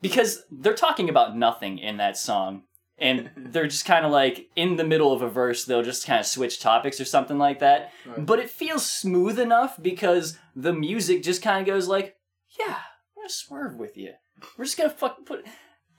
because 0.00 0.42
they're 0.50 0.74
talking 0.74 1.08
about 1.08 1.36
nothing 1.36 1.78
in 1.78 1.96
that 1.98 2.16
song. 2.16 2.64
And 2.96 3.30
they're 3.36 3.66
just 3.66 3.86
kind 3.86 4.04
of 4.04 4.12
like 4.12 4.48
in 4.54 4.76
the 4.76 4.84
middle 4.84 5.12
of 5.12 5.22
a 5.22 5.28
verse, 5.28 5.64
they'll 5.64 5.82
just 5.82 6.06
kind 6.06 6.20
of 6.20 6.26
switch 6.26 6.60
topics 6.60 7.00
or 7.00 7.04
something 7.04 7.38
like 7.38 7.60
that. 7.60 7.90
But 8.18 8.38
it 8.38 8.50
feels 8.50 8.88
smooth 8.88 9.38
enough 9.38 9.80
because 9.80 10.38
the 10.54 10.72
music 10.72 11.22
just 11.22 11.42
kind 11.42 11.60
of 11.60 11.66
goes 11.66 11.88
like, 11.88 12.16
yeah, 12.58 12.74
I'm 12.74 13.22
gonna 13.22 13.28
swerve 13.30 13.76
with 13.76 13.96
you. 13.96 14.12
We're 14.58 14.66
just 14.66 14.76
gonna 14.76 14.90
fuck 14.90 15.24
put. 15.24 15.46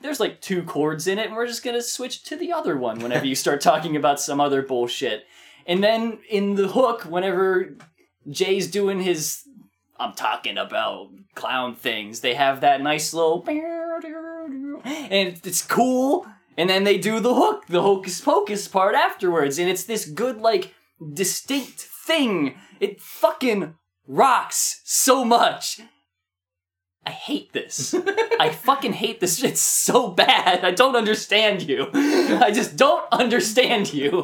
There's 0.06 0.20
like 0.20 0.40
two 0.40 0.62
chords 0.62 1.08
in 1.08 1.18
it, 1.18 1.26
and 1.28 1.36
we're 1.36 1.48
just 1.48 1.64
gonna 1.64 1.82
switch 1.82 2.24
to 2.26 2.36
the 2.36 2.54
other 2.54 2.78
one 2.78 3.00
whenever 3.00 3.26
you 3.26 3.34
start 3.34 3.60
talking 3.60 3.96
about 3.96 4.20
some 4.20 4.40
other 4.40 4.62
bullshit. 4.62 5.26
And 5.66 5.84
then 5.84 6.20
in 6.30 6.54
the 6.54 6.68
hook, 6.68 7.02
whenever 7.04 7.76
Jay's 8.30 8.70
doing 8.70 9.02
his, 9.02 9.42
I'm 10.00 10.14
talking 10.14 10.60
about 10.60 11.10
clown 11.34 11.76
things, 11.76 12.20
they 12.20 12.36
have 12.36 12.62
that 12.62 12.82
nice 12.82 13.16
little, 13.16 13.44
and 13.48 15.42
it's 15.44 15.66
cool. 15.66 16.28
And 16.56 16.70
then 16.70 16.84
they 16.84 17.00
do 17.00 17.20
the 17.20 17.34
hook, 17.34 17.66
the 17.68 17.82
hocus 17.82 18.22
pocus 18.22 18.68
part 18.68 18.94
afterwards, 18.94 19.58
and 19.58 19.68
it's 19.70 19.84
this 19.86 20.06
good, 20.06 20.38
like, 20.38 20.74
distinct 21.14 21.82
thing. 21.82 22.56
It 22.80 23.02
fucking 23.02 23.74
rocks 24.08 24.82
so 24.86 25.26
much. 25.26 25.82
I 27.06 27.12
hate 27.12 27.54
this. 27.54 27.94
I 28.40 28.50
fucking 28.50 28.94
hate 28.94 29.20
this. 29.20 29.44
It's 29.44 29.62
so 29.62 30.10
bad. 30.10 30.66
I 30.66 30.72
don't 30.72 30.96
understand 30.96 31.62
you. 31.64 31.90
I 31.94 32.52
just 32.52 32.76
don't 32.76 33.06
understand 33.12 33.94
you. 33.94 34.24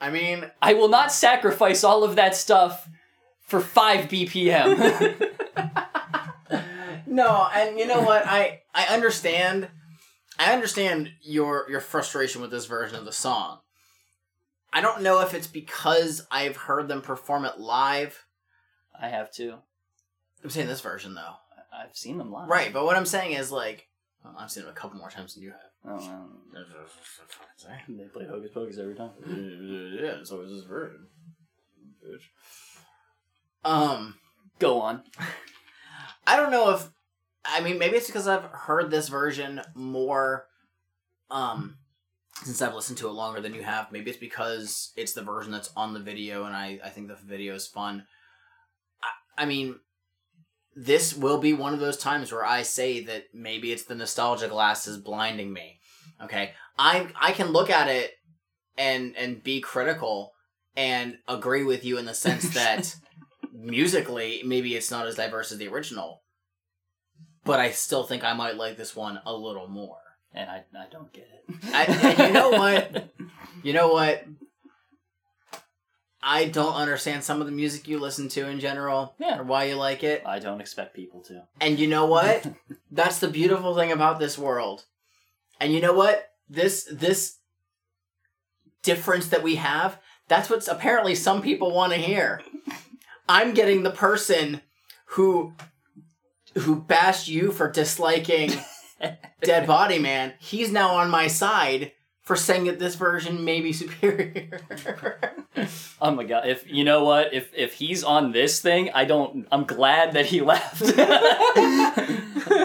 I 0.00 0.10
mean, 0.10 0.50
I 0.62 0.74
will 0.74 0.88
not 0.88 1.12
sacrifice 1.12 1.82
all 1.82 2.04
of 2.04 2.16
that 2.16 2.36
stuff 2.36 2.88
for 3.40 3.60
5 3.60 4.08
BPM. 4.08 5.32
no, 7.06 7.48
and 7.54 7.78
you 7.78 7.86
know 7.86 8.02
what? 8.02 8.26
I 8.26 8.62
I 8.74 8.86
understand. 8.94 9.68
I 10.38 10.52
understand 10.52 11.10
your 11.22 11.66
your 11.68 11.80
frustration 11.80 12.42
with 12.42 12.50
this 12.50 12.66
version 12.66 12.98
of 12.98 13.04
the 13.04 13.12
song. 13.12 13.60
I 14.72 14.80
don't 14.80 15.02
know 15.02 15.20
if 15.20 15.34
it's 15.34 15.46
because 15.46 16.26
I've 16.30 16.56
heard 16.56 16.88
them 16.88 17.00
perform 17.00 17.44
it 17.44 17.58
live. 17.58 18.24
I 19.00 19.08
have 19.08 19.32
to. 19.32 19.58
I'm 20.42 20.50
saying 20.50 20.68
this 20.68 20.80
version 20.80 21.14
though. 21.14 21.34
I've 21.72 21.96
seen 21.96 22.18
them 22.18 22.32
live. 22.32 22.48
Right, 22.48 22.72
but 22.72 22.84
what 22.84 22.96
I'm 22.96 23.06
saying 23.06 23.32
is 23.32 23.52
like 23.52 23.88
well, 24.24 24.34
I've 24.38 24.50
seen 24.50 24.64
them 24.64 24.72
a 24.72 24.74
couple 24.74 24.98
more 24.98 25.10
times 25.10 25.34
than 25.34 25.42
you 25.42 25.50
have. 25.50 26.00
Oh, 26.00 26.26
they 27.88 28.04
play 28.04 28.26
Hocus 28.26 28.50
Pocus 28.52 28.78
every 28.78 28.94
time. 28.94 29.10
Yeah, 30.00 30.24
so 30.24 30.40
is 30.40 30.50
this 30.50 30.64
version. 30.64 31.06
Bitch. 32.04 32.22
Um, 33.64 34.14
Go 34.58 34.80
on. 34.80 35.02
I 36.26 36.36
don't 36.36 36.50
know 36.50 36.70
if 36.70 36.88
I 37.44 37.60
mean 37.60 37.78
maybe 37.78 37.96
it's 37.96 38.06
because 38.06 38.28
I've 38.28 38.44
heard 38.44 38.90
this 38.90 39.08
version 39.08 39.62
more 39.74 40.46
um 41.30 41.78
since 42.42 42.62
I've 42.62 42.74
listened 42.74 42.98
to 42.98 43.08
it 43.08 43.12
longer 43.12 43.40
than 43.40 43.54
you 43.54 43.62
have. 43.62 43.90
Maybe 43.90 44.10
it's 44.10 44.18
because 44.18 44.92
it's 44.96 45.12
the 45.12 45.22
version 45.22 45.52
that's 45.52 45.70
on 45.76 45.94
the 45.94 46.00
video 46.00 46.44
and 46.44 46.54
I, 46.54 46.78
I 46.84 46.88
think 46.90 47.08
the 47.08 47.16
video 47.16 47.54
is 47.54 47.66
fun. 47.66 48.04
I, 49.02 49.42
I 49.42 49.46
mean 49.46 49.76
this 50.80 51.12
will 51.12 51.38
be 51.38 51.52
one 51.52 51.74
of 51.74 51.80
those 51.80 51.96
times 51.96 52.30
where 52.30 52.46
I 52.46 52.62
say 52.62 53.02
that 53.04 53.24
maybe 53.34 53.72
it's 53.72 53.84
the 53.84 53.96
nostalgia 53.96 54.46
glasses 54.46 54.96
blinding 54.96 55.52
me. 55.52 55.80
Okay. 56.22 56.52
I 56.78 57.08
I 57.20 57.32
can 57.32 57.48
look 57.48 57.68
at 57.68 57.88
it 57.88 58.12
and 58.76 59.16
and 59.16 59.42
be 59.42 59.60
critical 59.60 60.34
and 60.76 61.18
agree 61.26 61.64
with 61.64 61.84
you 61.84 61.98
in 61.98 62.04
the 62.04 62.14
sense 62.14 62.48
that 62.54 62.94
musically 63.52 64.42
maybe 64.44 64.76
it's 64.76 64.90
not 64.90 65.06
as 65.06 65.16
diverse 65.16 65.50
as 65.50 65.58
the 65.58 65.66
original 65.66 66.22
but 67.44 67.58
i 67.58 67.70
still 67.72 68.04
think 68.04 68.22
i 68.22 68.32
might 68.32 68.56
like 68.56 68.76
this 68.76 68.94
one 68.94 69.20
a 69.26 69.34
little 69.34 69.66
more 69.66 69.98
And 70.32 70.48
I, 70.48 70.64
I 70.78 70.86
don't 70.92 71.12
get 71.12 71.26
it. 71.32 71.54
I, 71.72 71.84
and 71.84 72.18
you 72.18 72.32
know 72.32 72.50
what 72.50 73.08
you 73.64 73.72
know 73.72 73.88
what 73.88 74.24
i 76.22 76.44
don't 76.46 76.74
understand 76.74 77.22
some 77.22 77.40
of 77.40 77.46
the 77.46 77.52
music 77.52 77.86
you 77.88 77.98
listen 77.98 78.28
to 78.28 78.48
in 78.48 78.58
general 78.60 79.14
Yeah. 79.18 79.38
or 79.38 79.44
why 79.44 79.64
you 79.64 79.74
like 79.76 80.02
it. 80.02 80.22
I 80.26 80.38
don't 80.40 80.60
expect 80.60 80.94
people 80.94 81.20
to. 81.22 81.44
and 81.60 81.78
you 81.78 81.86
know 81.86 82.06
what? 82.06 82.46
That's 82.90 83.18
the 83.20 83.28
beautiful 83.28 83.74
thing 83.76 83.92
about 83.92 84.18
this 84.18 84.36
world. 84.38 84.84
And 85.60 85.72
you 85.72 85.80
know 85.80 85.92
what? 85.92 86.30
This 86.48 86.88
this 86.90 87.36
difference 88.82 89.28
that 89.28 89.42
we 89.42 89.56
have 89.56 89.98
that's 90.28 90.50
what 90.50 90.66
apparently 90.68 91.14
some 91.14 91.40
people 91.40 91.72
want 91.72 91.92
to 91.92 91.98
hear. 91.98 92.42
I'm 93.28 93.54
getting 93.54 93.82
the 93.82 93.90
person 93.90 94.60
who 95.12 95.54
who 96.54 96.76
bashed 96.76 97.28
you 97.28 97.50
for 97.52 97.70
disliking 97.70 98.52
dead 99.42 99.66
body 99.66 99.98
man. 99.98 100.34
He's 100.38 100.70
now 100.72 100.94
on 100.96 101.10
my 101.10 101.26
side 101.28 101.92
for 102.28 102.36
saying 102.36 102.64
that 102.64 102.78
this 102.78 102.94
version 102.94 103.42
may 103.42 103.62
be 103.62 103.72
superior 103.82 104.50
Oh 106.00 106.12
my 106.12 106.22
god! 106.24 106.46
If 106.46 106.70
you 106.70 106.84
know 106.84 107.02
what, 107.02 107.34
if 107.34 107.50
if 107.56 107.72
he's 107.72 108.04
on 108.04 108.30
this 108.30 108.60
thing, 108.60 108.90
I 108.94 109.04
don't. 109.04 109.48
I'm 109.50 109.64
glad 109.64 110.12
that 110.12 110.26
he 110.26 110.40
left. 110.40 110.82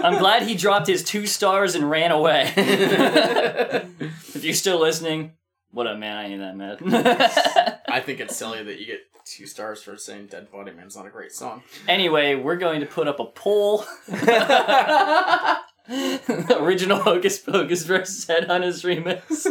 I'm 0.03 0.19
glad 0.19 0.43
he 0.43 0.53
dropped 0.53 0.85
his 0.85 1.03
two 1.03 1.25
stars 1.25 1.73
and 1.73 1.89
ran 1.89 2.11
away. 2.11 2.53
if 2.57 4.43
you're 4.43 4.53
still 4.53 4.79
listening, 4.79 5.31
what 5.71 5.87
up, 5.87 5.97
man? 5.97 6.17
I 6.17 6.25
ain't 6.25 6.39
that 6.41 6.55
mad. 6.55 7.81
i 7.87 7.99
think 7.99 8.19
it's 8.19 8.35
silly 8.35 8.61
that 8.61 8.79
you 8.79 8.85
get 8.85 8.99
two 9.25 9.47
stars 9.47 9.81
for 9.81 9.97
saying 9.97 10.27
dead 10.27 10.51
body 10.51 10.71
man's 10.71 10.95
not 10.97 11.07
a 11.07 11.09
great 11.09 11.31
song 11.31 11.63
anyway, 11.87 12.35
we're 12.35 12.57
going 12.57 12.81
to 12.81 12.85
put 12.85 13.07
up 13.07 13.19
a 13.21 13.25
poll. 13.25 13.85
Original 16.59 16.97
Hocus 16.99 17.39
Pocus 17.39 17.83
versus 17.85 18.25
Headhunters 18.25 18.83
remix. 18.83 19.47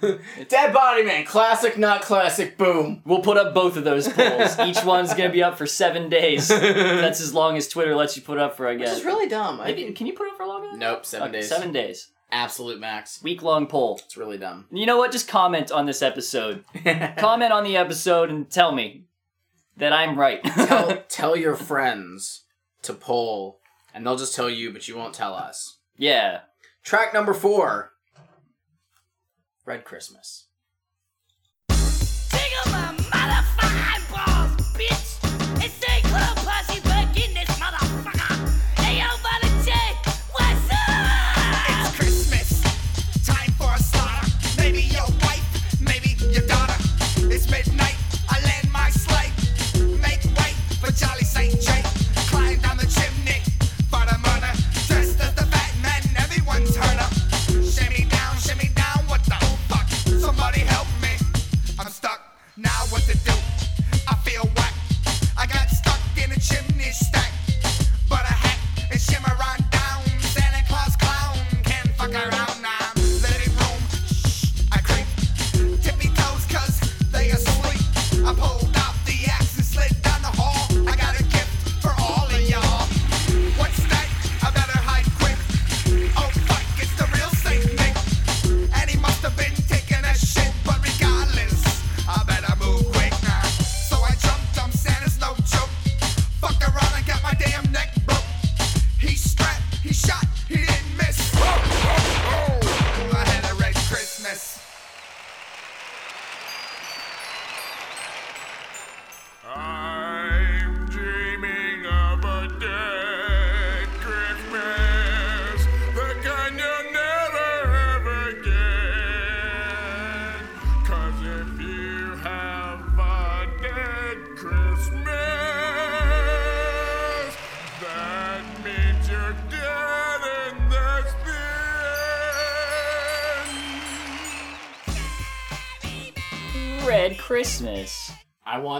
Dead 0.48 0.72
Body 0.74 1.02
Man, 1.04 1.24
classic, 1.24 1.78
not 1.78 2.02
classic, 2.02 2.58
boom. 2.58 3.00
We'll 3.06 3.20
put 3.22 3.36
up 3.38 3.54
both 3.54 3.76
of 3.76 3.84
those 3.84 4.06
polls. 4.08 4.58
Each 4.60 4.84
one's 4.84 5.14
gonna 5.14 5.30
be 5.32 5.42
up 5.42 5.56
for 5.56 5.66
seven 5.66 6.08
days. 6.10 6.48
That's 6.48 7.20
as 7.20 7.32
long 7.32 7.56
as 7.56 7.68
Twitter 7.68 7.94
lets 7.94 8.16
you 8.16 8.22
put 8.22 8.38
up 8.38 8.56
for, 8.56 8.68
I 8.68 8.72
Which 8.72 8.80
guess. 8.84 8.98
is 8.98 9.04
really 9.04 9.28
dumb. 9.28 9.60
I 9.60 9.66
Maybe 9.66 9.90
can 9.92 10.06
you 10.06 10.12
put 10.12 10.28
up 10.28 10.36
for 10.36 10.46
longer? 10.46 10.68
than 10.70 10.78
that? 10.78 10.84
Nope, 10.86 11.06
seven 11.06 11.28
Okay, 11.28 11.38
days. 11.40 11.48
Seven 11.48 11.72
days. 11.72 12.08
Absolute 12.30 12.80
max. 12.80 13.22
Week 13.22 13.42
long 13.42 13.66
poll. 13.66 14.00
It's 14.04 14.16
really 14.16 14.38
dumb. 14.38 14.66
You 14.72 14.86
know 14.86 14.98
what? 14.98 15.12
Just 15.12 15.28
comment 15.28 15.70
on 15.70 15.86
this 15.86 16.02
episode. 16.02 16.64
comment 17.16 17.52
on 17.52 17.64
the 17.64 17.76
episode 17.76 18.28
and 18.28 18.50
tell 18.50 18.72
me 18.72 19.04
that 19.76 19.92
I'm 19.92 20.18
right. 20.18 20.42
tell, 20.44 21.02
tell 21.08 21.36
your 21.36 21.54
friends 21.56 22.42
to 22.82 22.92
poll, 22.92 23.60
and 23.94 24.04
they'll 24.04 24.16
just 24.18 24.34
tell 24.34 24.50
you, 24.50 24.72
but 24.72 24.86
you 24.88 24.96
won't 24.96 25.14
tell 25.14 25.32
us. 25.34 25.78
yeah. 25.96 26.40
Track 26.82 27.14
number 27.14 27.32
four 27.32 27.92
Red 29.64 29.84
Christmas. 29.86 30.43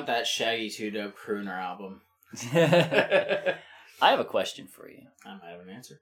Want 0.04 0.18
that 0.18 0.26
Shaggy 0.26 0.70
Two 0.70 0.90
Dope 0.90 1.16
Crooner 1.16 1.58
album. 1.58 2.00
I 4.02 4.10
have 4.10 4.20
a 4.20 4.24
question 4.24 4.66
for 4.66 4.88
you. 4.88 5.02
I 5.24 5.34
might 5.34 5.50
have 5.50 5.60
an 5.60 5.70
answer. 5.70 6.00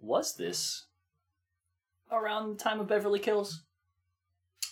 Was 0.00 0.36
this 0.36 0.86
around 2.10 2.50
the 2.50 2.62
time 2.62 2.80
of 2.80 2.88
Beverly 2.88 3.18
Kills? 3.18 3.62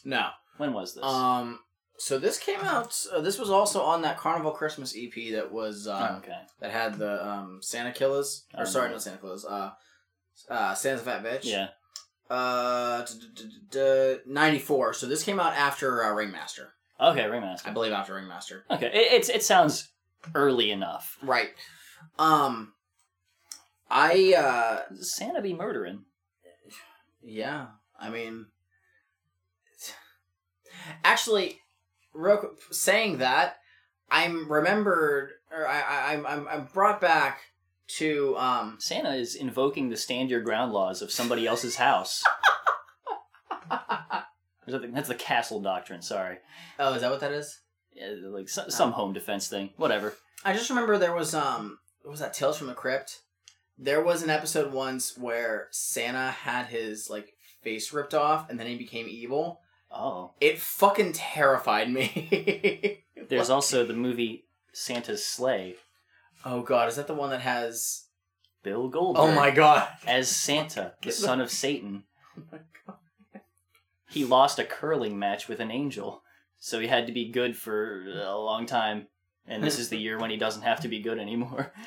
No. 0.04 0.28
When 0.56 0.72
was 0.72 0.94
this? 0.94 1.04
Um. 1.04 1.60
So 1.98 2.18
this 2.18 2.38
came 2.38 2.60
out. 2.60 2.94
Uh, 3.12 3.22
this 3.22 3.38
was 3.38 3.50
also 3.50 3.80
on 3.80 4.02
that 4.02 4.18
Carnival 4.18 4.52
Christmas 4.52 4.94
EP 4.96 5.32
that 5.32 5.50
was 5.50 5.88
um, 5.88 6.02
oh, 6.02 6.16
okay. 6.18 6.36
that 6.60 6.70
had 6.70 6.98
the 6.98 7.26
um 7.26 7.60
Santa 7.62 7.92
Killers 7.92 8.44
or 8.54 8.62
Oh, 8.62 8.66
sorry, 8.66 8.88
no. 8.88 8.94
not 8.94 9.02
Santa 9.02 9.18
Killers. 9.18 9.44
Uh, 9.44 9.70
uh, 10.50 10.74
Santa's 10.74 11.02
Fat 11.02 11.24
Bitch. 11.24 11.44
Yeah. 11.44 11.68
Uh, 12.28 13.06
ninety 14.26 14.58
four. 14.58 14.92
So 14.92 15.06
this 15.06 15.22
came 15.22 15.40
out 15.40 15.54
after 15.54 16.04
uh, 16.04 16.12
Ringmaster. 16.12 16.75
Okay, 17.00 17.26
Ringmaster. 17.26 17.68
I 17.68 17.72
believe 17.72 17.92
after 17.92 18.14
Ringmaster. 18.14 18.64
Okay, 18.70 18.86
it, 18.86 19.12
it's 19.12 19.28
it 19.28 19.42
sounds 19.42 19.88
early 20.34 20.70
enough. 20.70 21.18
Right. 21.22 21.50
Um. 22.18 22.72
I 23.88 24.34
uh 24.34 24.94
Santa 25.00 25.40
be 25.40 25.54
murdering. 25.54 26.04
Yeah, 27.22 27.66
I 27.98 28.08
mean, 28.08 28.46
actually, 31.04 31.58
real 32.14 32.52
saying 32.70 33.18
that, 33.18 33.56
I'm 34.10 34.50
remembered, 34.50 35.32
or 35.50 35.66
I, 35.66 35.80
I, 35.80 36.12
I'm, 36.12 36.26
I'm, 36.26 36.48
I'm 36.48 36.64
brought 36.72 37.00
back 37.00 37.40
to, 37.98 38.36
um, 38.38 38.76
Santa 38.78 39.14
is 39.14 39.34
invoking 39.34 39.88
the 39.88 39.96
stand 39.96 40.30
your 40.30 40.40
ground 40.40 40.72
laws 40.72 41.02
of 41.02 41.10
somebody 41.10 41.46
else's 41.46 41.76
house. 41.76 42.22
That's 44.66 45.08
the 45.08 45.14
castle 45.14 45.60
doctrine. 45.60 46.02
Sorry, 46.02 46.38
oh, 46.78 46.94
is 46.94 47.00
that 47.02 47.10
what 47.10 47.20
that 47.20 47.32
is? 47.32 47.60
yeah, 47.94 48.08
like 48.24 48.48
some, 48.48 48.70
some 48.70 48.92
home 48.92 49.12
defense 49.12 49.48
thing. 49.48 49.70
Whatever. 49.76 50.14
I 50.44 50.52
just 50.52 50.68
remember 50.70 50.98
there 50.98 51.14
was, 51.14 51.34
um, 51.34 51.78
what 52.02 52.10
was 52.10 52.20
that 52.20 52.34
Tales 52.34 52.58
from 52.58 52.66
the 52.66 52.74
Crypt? 52.74 53.20
There 53.78 54.02
was 54.02 54.22
an 54.22 54.30
episode 54.30 54.72
once 54.72 55.16
where 55.18 55.68
Santa 55.70 56.30
had 56.30 56.66
his 56.66 57.08
like 57.10 57.32
face 57.62 57.92
ripped 57.92 58.14
off, 58.14 58.48
and 58.50 58.58
then 58.60 58.66
he 58.66 58.76
became 58.76 59.06
evil. 59.08 59.60
Oh, 59.90 60.32
It 60.40 60.58
fucking 60.58 61.12
terrified 61.14 61.90
me. 61.90 63.04
there's 63.28 63.50
also 63.50 63.86
the 63.86 63.94
movie 63.94 64.44
Santa's 64.72 65.24
Slay. 65.24 65.76
oh 66.44 66.62
god, 66.62 66.88
is 66.88 66.96
that 66.96 67.06
the 67.06 67.14
one 67.14 67.30
that 67.30 67.40
has? 67.40 68.02
Bill 68.62 68.88
Goldberg. 68.88 69.22
Oh 69.24 69.32
my 69.32 69.50
god. 69.52 69.88
As 70.06 70.28
Santa, 70.28 70.94
the 71.02 71.08
the- 71.08 71.12
son 71.14 71.40
of 71.40 71.50
Satan. 71.50 72.02
Oh 72.36 72.42
my 72.52 72.58
god. 72.86 72.96
He 74.16 74.24
lost 74.24 74.58
a 74.58 74.64
curling 74.64 75.18
match 75.18 75.46
with 75.46 75.60
an 75.60 75.70
angel, 75.70 76.22
so 76.58 76.80
he 76.80 76.86
had 76.86 77.06
to 77.06 77.12
be 77.12 77.30
good 77.30 77.54
for 77.56 78.06
a 78.08 78.34
long 78.36 78.64
time. 78.64 79.08
And 79.48 79.62
this 79.62 79.78
is 79.78 79.90
the 79.90 79.96
year 79.96 80.18
when 80.18 80.30
he 80.30 80.36
doesn't 80.36 80.62
have 80.62 80.80
to 80.80 80.88
be 80.88 81.00
good 81.00 81.18
anymore. 81.20 81.72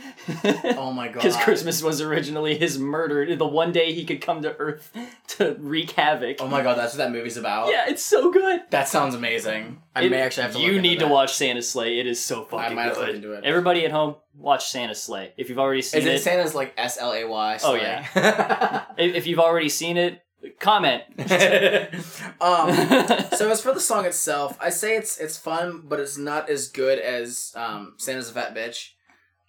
Oh 0.78 0.94
my 0.94 1.08
god. 1.08 1.16
Because 1.16 1.36
Christmas 1.38 1.84
was 1.84 2.00
originally 2.02 2.58
his 2.58 2.80
murder, 2.80 3.36
the 3.36 3.46
one 3.46 3.72
day 3.74 3.92
he 3.94 4.06
could 4.06 4.22
come 4.22 4.42
to 4.44 4.56
Earth 4.58 4.92
to 5.38 5.56
wreak 5.60 5.92
havoc. 5.92 6.38
Oh 6.40 6.48
my 6.48 6.62
god, 6.64 6.78
that's 6.78 6.94
what 6.94 7.00
that 7.00 7.12
movie's 7.12 7.36
about. 7.36 7.68
Yeah, 7.70 7.86
it's 7.90 8.04
so 8.04 8.32
good. 8.32 8.62
That 8.70 8.88
sounds 8.88 9.14
amazing. 9.16 9.82
I 9.96 10.04
It- 10.04 10.12
may 10.12 10.22
actually 10.22 10.44
have 10.44 10.54
to. 10.54 10.60
You 10.60 10.82
need 10.82 11.00
to 11.00 11.08
watch 11.08 11.34
Santa's 11.34 11.70
Slay. 11.70 12.00
It 12.00 12.08
is 12.08 12.24
so 12.24 12.46
fucking 12.46 12.72
I 12.72 12.74
might 12.74 12.84
have 12.84 12.94
to 12.94 13.00
look 13.00 13.08
good. 13.08 13.16
into 13.16 13.34
it. 13.34 13.44
Everybody 13.44 13.84
at 13.86 13.92
home, 13.92 14.16
watch 14.36 14.70
Santa's 14.70 15.02
Slay. 15.02 15.34
If 15.36 15.50
you've 15.50 15.60
already 15.60 15.82
seen 15.82 16.02
Is 16.02 16.08
it 16.08 16.14
it, 16.16 16.22
Santa's 16.22 16.56
like 16.56 16.74
S 16.78 16.98
L 17.00 17.12
A 17.12 17.26
Y? 17.26 17.60
Oh, 17.64 17.74
yeah. 17.76 18.86
if 18.98 19.28
you've 19.28 19.40
already 19.40 19.70
seen 19.70 19.98
it, 19.98 20.22
comment. 20.60 21.04
um. 22.42 22.70
So 23.40 23.50
as 23.50 23.62
for 23.62 23.74
the 23.74 23.80
song 23.80 24.06
itself, 24.06 24.58
I 24.60 24.70
say 24.70 24.98
it's 24.98 25.18
it's 25.18 25.38
fun, 25.38 25.84
but 25.86 26.00
it's 26.00 26.18
not 26.18 26.50
as 26.50 26.68
good 26.68 27.00
as 27.00 27.54
um, 27.56 27.94
Santa's 27.98 28.30
a 28.30 28.34
Fat 28.34 28.54
Bitch. 28.54 28.90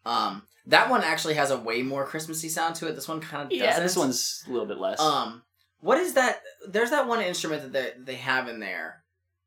Um, 0.07 0.43
that 0.67 0.89
one 0.89 1.03
actually 1.03 1.35
has 1.35 1.51
a 1.51 1.59
way 1.59 1.83
more 1.83 2.07
Christmassy 2.07 2.49
sound 2.49 2.77
to 2.77 2.87
it. 2.87 2.95
This 2.95 3.09
one 3.09 3.21
kind 3.21 3.47
of 3.51 3.53
yeah, 3.53 3.67
doesn't. 3.67 3.83
this 3.83 3.97
one's 3.97 4.45
a 4.47 4.51
little 4.53 4.67
bit 4.67 4.79
less. 4.79 5.01
Um, 5.01 5.43
what 5.81 5.99
is 5.99 6.15
that? 6.15 6.43
There's 6.69 6.91
that 6.91 7.09
one 7.09 7.21
instrument 7.21 7.63
that 7.63 7.73
they, 7.73 8.13
they 8.13 8.19
have 8.19 8.49
in 8.49 8.61
there. 8.61 9.03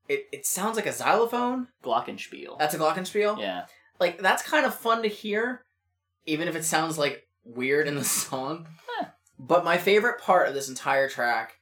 It 0.10 0.26
it 0.34 0.46
sounds 0.46 0.76
like 0.76 0.86
a 0.88 0.92
xylophone. 0.92 1.68
Glockenspiel. 1.84 2.60
That's 2.60 2.74
a 2.74 2.80
glockenspiel. 2.80 3.40
yeah. 3.40 3.66
Like 4.00 4.20
that's 4.22 4.44
kind 4.44 4.66
of 4.66 4.76
fun 4.76 5.04
to 5.04 5.08
hear, 5.08 5.64
even 6.26 6.48
if 6.48 6.56
it 6.56 6.66
sounds 6.66 6.98
like 6.98 7.26
weird 7.46 7.88
in 7.88 7.96
the 7.96 8.04
song. 8.04 8.68
Huh. 8.88 9.06
But 9.46 9.66
my 9.66 9.78
favorite 9.78 10.22
part 10.22 10.48
of 10.48 10.54
this 10.54 10.70
entire 10.70 11.10
track 11.10 11.58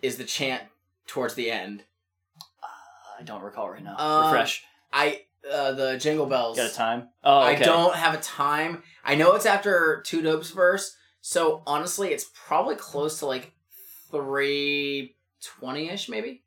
is 0.00 0.16
the 0.16 0.24
chant 0.24 0.62
towards 1.06 1.34
the 1.34 1.50
end. 1.50 1.84
I 3.18 3.22
don't 3.22 3.42
recall 3.42 3.68
right 3.68 3.84
now. 3.84 3.96
Um, 3.98 4.32
Refresh. 4.32 4.64
I 4.90 5.24
uh, 5.50 5.72
the 5.72 5.98
jingle 5.98 6.24
bells. 6.24 6.56
Got 6.56 6.70
a 6.70 6.74
time? 6.74 7.08
Oh, 7.22 7.42
okay. 7.42 7.56
I 7.56 7.58
don't 7.58 7.94
have 7.94 8.14
a 8.14 8.22
time. 8.22 8.82
I 9.04 9.16
know 9.16 9.34
it's 9.34 9.44
after 9.44 10.02
Two 10.06 10.22
Dope's 10.22 10.50
verse, 10.50 10.96
so 11.20 11.62
honestly, 11.66 12.08
it's 12.08 12.30
probably 12.34 12.76
close 12.76 13.18
to 13.18 13.26
like 13.26 13.52
three 14.10 15.14
twenty 15.42 15.90
ish, 15.90 16.08
maybe. 16.08 16.42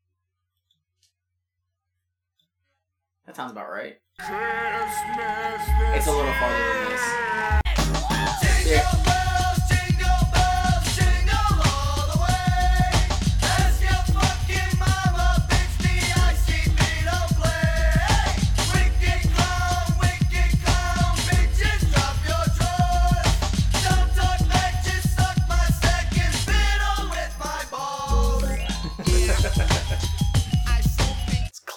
That 3.27 3.35
sounds 3.35 3.51
about 3.51 3.69
right. 3.69 3.99
It's 4.19 6.07
a 6.07 6.11
little 6.11 6.33
farther 6.33 6.73
than 6.73 6.89
this. 6.89 8.71
Yeah. 8.71 9.02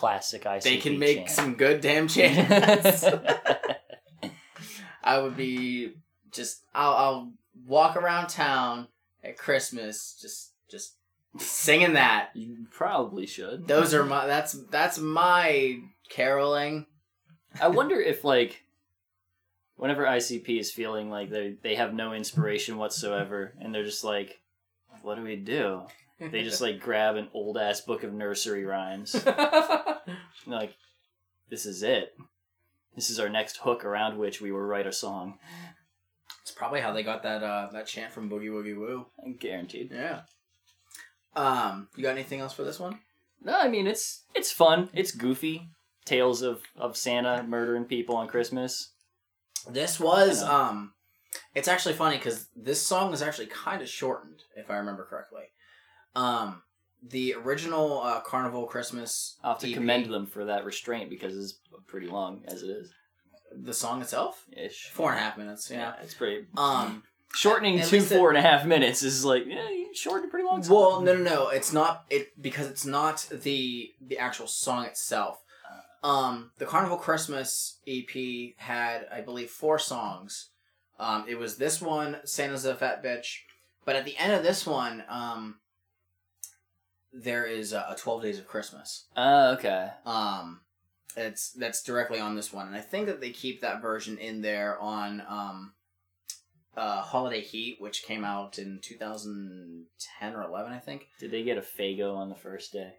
Classic 0.06 0.44
ICP 0.44 0.62
They 0.62 0.76
can 0.78 0.98
make 0.98 1.16
chant. 1.18 1.30
some 1.30 1.54
good 1.54 1.80
damn 1.80 2.08
chants. 2.16 3.04
I 5.02 5.18
would 5.18 5.36
be 5.36 5.92
just 6.32 6.64
I'll, 6.74 6.92
I'll 6.94 7.32
walk 7.66 7.96
around 7.96 8.28
town 8.28 8.88
at 9.22 9.38
Christmas 9.38 10.16
just 10.20 10.52
just 10.70 10.94
singing 11.38 11.92
that. 11.94 12.30
you 12.34 12.66
probably 12.70 13.26
should. 13.26 13.68
Those 13.68 13.94
are 13.94 14.04
my 14.04 14.26
that's 14.26 14.52
that's 14.70 14.98
my 14.98 15.78
caroling. 16.10 16.86
I 17.60 17.68
wonder 17.68 18.00
if 18.00 18.24
like 18.24 18.62
whenever 19.76 20.04
ICP 20.04 20.58
is 20.58 20.72
feeling 20.72 21.10
like 21.10 21.30
they 21.30 21.54
they 21.62 21.74
have 21.76 21.94
no 21.94 22.12
inspiration 22.12 22.76
whatsoever 22.78 23.54
and 23.60 23.74
they're 23.74 23.84
just 23.84 24.04
like 24.04 24.40
what 25.02 25.16
do 25.16 25.22
we 25.22 25.36
do? 25.36 25.82
They 26.18 26.42
just 26.42 26.62
like 26.62 26.80
grab 26.80 27.16
an 27.16 27.28
old 27.34 27.58
ass 27.58 27.82
book 27.82 28.02
of 28.02 28.12
nursery 28.12 28.64
rhymes. 28.64 29.14
And 29.14 29.26
like 30.46 30.74
this 31.50 31.66
is 31.66 31.82
it. 31.82 32.16
This 32.94 33.10
is 33.10 33.20
our 33.20 33.28
next 33.28 33.58
hook 33.58 33.84
around 33.84 34.18
which 34.18 34.40
we 34.40 34.50
will 34.50 34.60
write 34.60 34.86
a 34.86 34.92
song. 34.92 35.38
It's 36.40 36.50
probably 36.52 36.80
how 36.80 36.92
they 36.92 37.02
got 37.02 37.22
that 37.24 37.42
uh 37.42 37.68
that 37.72 37.86
chant 37.86 38.12
from 38.12 38.30
Boogie 38.30 38.48
Woogie 38.48 38.76
Woo. 38.76 39.06
I'm 39.24 39.36
guaranteed. 39.36 39.90
Yeah. 39.92 40.22
Um, 41.34 41.88
you 41.96 42.02
got 42.02 42.12
anything 42.12 42.40
else 42.40 42.54
for 42.54 42.64
this 42.64 42.80
one? 42.80 42.98
No, 43.42 43.58
I 43.58 43.68
mean 43.68 43.86
it's 43.86 44.24
it's 44.34 44.50
fun. 44.50 44.88
It's 44.94 45.12
goofy. 45.12 45.68
Tales 46.06 46.40
of, 46.40 46.62
of 46.76 46.96
Santa 46.96 47.42
murdering 47.42 47.84
people 47.84 48.16
on 48.16 48.28
Christmas. 48.28 48.92
This 49.68 50.00
was 50.00 50.42
um 50.42 50.94
it's 51.54 51.68
actually 51.68 51.94
funny 51.94 52.16
cuz 52.16 52.48
this 52.56 52.80
song 52.80 53.10
was 53.10 53.20
actually 53.20 53.48
kind 53.48 53.82
of 53.82 53.88
shortened 53.88 54.44
if 54.56 54.70
I 54.70 54.76
remember 54.76 55.04
correctly. 55.04 55.50
Um 56.16 56.62
the 57.08 57.34
original 57.34 58.00
uh, 58.02 58.20
Carnival 58.20 58.64
Christmas 58.66 59.36
I'll 59.44 59.52
have 59.52 59.60
to 59.60 59.68
EP, 59.68 59.74
commend 59.74 60.12
them 60.12 60.26
for 60.26 60.46
that 60.46 60.64
restraint 60.64 61.08
because 61.10 61.36
it's 61.36 61.58
pretty 61.86 62.08
long 62.08 62.42
as 62.48 62.62
it 62.62 62.70
is. 62.70 62.92
the 63.54 63.74
song 63.74 64.00
itself 64.02 64.44
Ish. 64.52 64.90
four 64.92 65.10
and 65.12 65.20
a 65.20 65.22
half 65.22 65.36
minutes. 65.38 65.70
Yeah, 65.70 65.78
Yeah. 65.78 66.02
it's 66.02 66.14
pretty. 66.14 66.46
Um. 66.56 67.02
Shortening 67.34 67.78
At 67.80 67.88
to 67.88 67.96
least 67.96 68.10
it- 68.10 68.16
four 68.16 68.30
and 68.30 68.38
a 68.38 68.42
half 68.42 68.64
minutes 68.64 69.02
is 69.02 69.24
like 69.24 69.44
yeah, 69.46 69.68
you 69.68 69.90
shortened 69.94 70.28
a 70.28 70.30
pretty 70.30 70.46
long. 70.46 70.62
song. 70.62 70.74
Well, 70.76 71.00
no, 71.02 71.14
no, 71.14 71.22
no. 71.22 71.48
It's 71.48 71.72
not 71.72 72.06
it 72.08 72.40
because 72.40 72.66
it's 72.68 72.86
not 72.86 73.26
the 73.30 73.92
the 74.00 74.18
actual 74.18 74.46
song 74.46 74.84
itself. 74.86 75.42
Um, 76.02 76.52
the 76.58 76.66
Carnival 76.66 76.98
Christmas 76.98 77.78
EP 77.86 78.54
had, 78.58 79.06
I 79.12 79.20
believe, 79.22 79.50
four 79.50 79.78
songs. 79.78 80.50
Um, 81.00 81.24
it 81.28 81.36
was 81.36 81.56
this 81.56 81.80
one, 81.82 82.18
Santa's 82.24 82.64
a 82.64 82.74
Fat 82.76 83.02
Bitch, 83.02 83.38
but 83.84 83.96
at 83.96 84.04
the 84.04 84.16
end 84.16 84.32
of 84.32 84.42
this 84.44 84.64
one, 84.66 85.02
um, 85.08 85.56
there 87.16 87.44
is 87.46 87.72
uh, 87.72 87.86
a 87.88 87.96
Twelve 87.96 88.22
Days 88.22 88.38
of 88.38 88.46
Christmas. 88.46 89.06
Uh, 89.16 89.54
okay. 89.58 89.88
Um, 90.04 90.60
it's 91.16 91.50
that's 91.52 91.82
directly 91.82 92.20
on 92.20 92.34
this 92.36 92.52
one, 92.52 92.66
and 92.66 92.76
I 92.76 92.80
think 92.80 93.06
that 93.06 93.20
they 93.20 93.30
keep 93.30 93.60
that 93.62 93.80
version 93.80 94.18
in 94.18 94.42
there 94.42 94.78
on 94.80 95.22
um, 95.28 95.72
uh, 96.76 97.00
Holiday 97.00 97.40
Heat, 97.40 97.76
which 97.80 98.02
came 98.02 98.24
out 98.24 98.58
in 98.58 98.80
2010 98.82 100.34
or 100.34 100.42
11, 100.42 100.72
I 100.72 100.78
think. 100.78 101.08
Did 101.18 101.30
they 101.30 101.42
get 101.42 101.58
a 101.58 101.62
Faygo 101.62 102.14
on 102.16 102.28
the 102.28 102.34
first 102.34 102.72
day, 102.72 102.94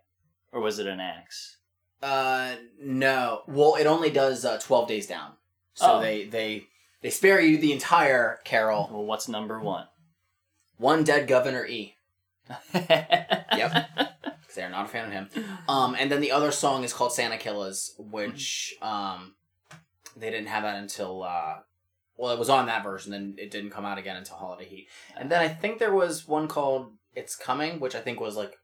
or 0.51 0.61
was 0.61 0.79
it 0.79 0.87
an 0.87 0.99
axe? 0.99 1.57
Uh, 2.01 2.55
no. 2.81 3.41
Well, 3.47 3.75
it 3.75 3.85
only 3.87 4.09
does 4.11 4.45
uh, 4.45 4.59
twelve 4.59 4.87
days 4.87 5.07
down. 5.07 5.31
So 5.73 5.93
Oh. 5.93 6.01
they 6.01 6.25
they 6.25 6.67
they 7.01 7.09
spare 7.09 7.39
you 7.41 7.57
the 7.57 7.73
entire 7.73 8.39
carol. 8.45 8.89
Well, 8.91 9.05
what's 9.05 9.27
number 9.27 9.59
one? 9.59 9.85
One 10.77 11.03
dead 11.03 11.27
Governor 11.27 11.65
E. 11.65 11.95
yep. 12.73 13.89
They're 14.55 14.69
not 14.69 14.85
a 14.85 14.89
fan 14.89 15.05
of 15.05 15.11
him. 15.11 15.29
Um, 15.67 15.95
and 15.99 16.11
then 16.11 16.19
the 16.19 16.31
other 16.31 16.51
song 16.51 16.83
is 16.83 16.91
called 16.91 17.13
Santa 17.13 17.37
Killers, 17.37 17.93
which 17.99 18.75
um, 18.81 19.35
they 20.15 20.31
didn't 20.31 20.47
have 20.47 20.63
that 20.63 20.77
until 20.77 21.21
uh, 21.21 21.57
well, 22.17 22.33
it 22.33 22.39
was 22.39 22.49
on 22.49 22.65
that 22.65 22.83
version, 22.83 23.13
and 23.13 23.39
it 23.39 23.51
didn't 23.51 23.69
come 23.69 23.85
out 23.85 23.97
again 23.97 24.15
until 24.15 24.37
Holiday 24.37 24.65
Heat. 24.65 24.87
And 25.15 25.31
then 25.31 25.41
I 25.41 25.47
think 25.47 25.77
there 25.77 25.93
was 25.93 26.27
one 26.27 26.47
called 26.47 26.93
It's 27.13 27.35
Coming, 27.35 27.79
which 27.79 27.95
I 27.95 27.99
think 27.99 28.19
was 28.19 28.35
like, 28.35 28.57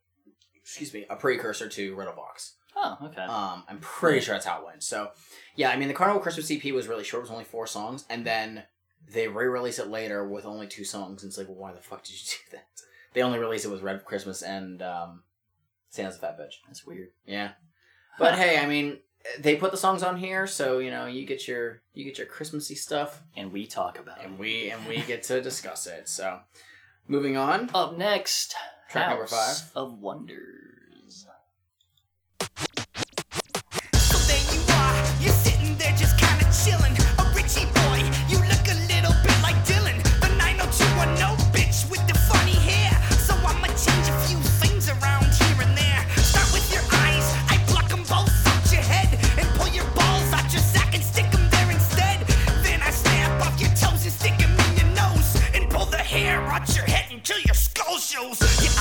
excuse 0.56 0.94
me, 0.94 1.06
a 1.10 1.16
precursor 1.16 1.70
to 1.70 1.96
Riddlebox. 1.96 2.54
Oh, 2.76 2.98
okay. 3.04 3.22
Um, 3.22 3.64
I'm 3.70 3.78
pretty 3.80 4.22
sure 4.22 4.34
that's 4.34 4.48
how 4.48 4.62
it 4.62 4.66
went. 4.66 4.82
So, 4.82 5.12
yeah, 5.56 5.70
I 5.70 5.78
mean, 5.78 5.88
the 5.88 5.94
Carnival 5.94 6.22
Christmas 6.22 6.50
EP 6.50 6.74
was 6.74 6.88
really 6.88 7.04
short; 7.04 7.22
it 7.22 7.26
was 7.26 7.32
only 7.32 7.44
four 7.44 7.68
songs, 7.68 8.06
and 8.10 8.26
then 8.26 8.64
they 9.12 9.28
re-released 9.28 9.80
it 9.80 9.90
later 9.90 10.28
with 10.28 10.46
only 10.46 10.66
two 10.66 10.84
songs. 10.84 11.22
And 11.22 11.30
it's 11.30 11.38
like, 11.38 11.48
well, 11.48 11.58
why 11.58 11.74
the 11.74 11.80
fuck 11.80 12.04
did 12.04 12.14
you 12.14 12.38
do 12.52 12.58
that? 12.58 12.68
They 13.14 13.22
only 13.22 13.40
released 13.40 13.66
it 13.66 13.70
with 13.72 13.82
Red 13.82 14.04
Christmas 14.06 14.42
and 14.42 14.82
um, 14.82 15.24
Santa's 15.90 16.16
a 16.18 16.20
Fat 16.20 16.38
Bitch. 16.40 16.56
That's 16.68 16.86
weird. 16.86 17.10
Yeah, 17.26 17.52
but 18.20 18.36
hey, 18.36 18.58
I 18.60 18.66
mean, 18.68 19.00
they 19.40 19.56
put 19.56 19.72
the 19.72 19.78
songs 19.78 20.04
on 20.04 20.18
here, 20.18 20.48
so 20.48 20.80
you 20.80 20.92
know, 20.92 21.06
you 21.06 21.26
get 21.26 21.48
your 21.48 21.82
you 21.94 22.04
get 22.04 22.18
your 22.18 22.28
Christmassy 22.28 22.76
stuff, 22.76 23.22
And 23.38 23.52
we 23.52 23.66
talk 23.68 24.00
about 24.00 24.20
it. 24.20 24.26
and 24.26 24.40
we 24.40 24.70
and 24.72 24.86
we 24.88 25.02
get 25.02 25.24
to 25.24 25.42
discuss 25.42 25.86
it. 25.88 26.10
So, 26.10 26.40
moving 27.08 27.38
on. 27.38 27.70
Up 27.74 27.98
next, 27.98 28.56
Track 28.90 29.10
number 29.10 29.28
five. 29.28 29.72
of 29.76 30.00
Wonders. 30.00 30.63
Shows. 58.14 58.64
You're 58.64 58.73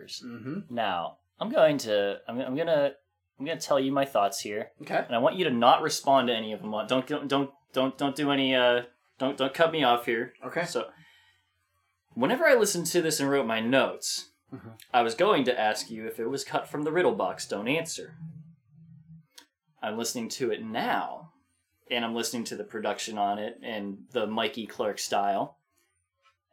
Wonders. 0.00 0.22
Mm-hmm. 0.24 0.74
Now, 0.74 1.18
I'm 1.38 1.50
going 1.50 1.78
to, 1.78 2.18
I'm, 2.28 2.38
I'm 2.40 2.56
gonna, 2.56 2.92
I'm 3.38 3.46
gonna 3.46 3.60
tell 3.60 3.80
you 3.80 3.92
my 3.92 4.04
thoughts 4.04 4.40
here, 4.40 4.70
Okay. 4.82 5.02
and 5.06 5.14
I 5.14 5.18
want 5.18 5.36
you 5.36 5.44
to 5.44 5.50
not 5.50 5.82
respond 5.82 6.28
to 6.28 6.34
any 6.34 6.52
of 6.52 6.60
them. 6.62 6.72
Don't, 6.88 7.06
don't, 7.06 7.28
don't, 7.28 7.50
don't, 7.72 7.96
don't 7.98 8.16
do 8.16 8.30
any, 8.30 8.54
uh, 8.54 8.82
don't, 9.18 9.36
don't 9.36 9.54
cut 9.54 9.72
me 9.72 9.82
off 9.84 10.06
here. 10.06 10.32
Okay. 10.44 10.64
So, 10.64 10.86
whenever 12.14 12.44
I 12.46 12.54
listened 12.54 12.86
to 12.86 13.02
this 13.02 13.20
and 13.20 13.30
wrote 13.30 13.46
my 13.46 13.60
notes, 13.60 14.26
Mhm. 14.52 14.72
I 14.92 15.02
was 15.02 15.14
going 15.14 15.44
to 15.44 15.58
ask 15.60 15.90
you 15.90 16.06
if 16.08 16.18
it 16.18 16.26
was 16.26 16.42
cut 16.42 16.66
from 16.68 16.82
the 16.82 16.90
Riddlebox. 16.90 17.48
Don't 17.48 17.68
answer. 17.68 18.16
I'm 19.80 19.96
listening 19.96 20.28
to 20.30 20.50
it 20.50 20.60
now, 20.64 21.30
and 21.88 22.04
I'm 22.04 22.16
listening 22.16 22.42
to 22.44 22.56
the 22.56 22.64
production 22.64 23.16
on 23.16 23.38
it 23.38 23.58
and 23.62 23.98
the 24.10 24.26
Mikey 24.26 24.66
Clark 24.66 24.98
style. 24.98 25.56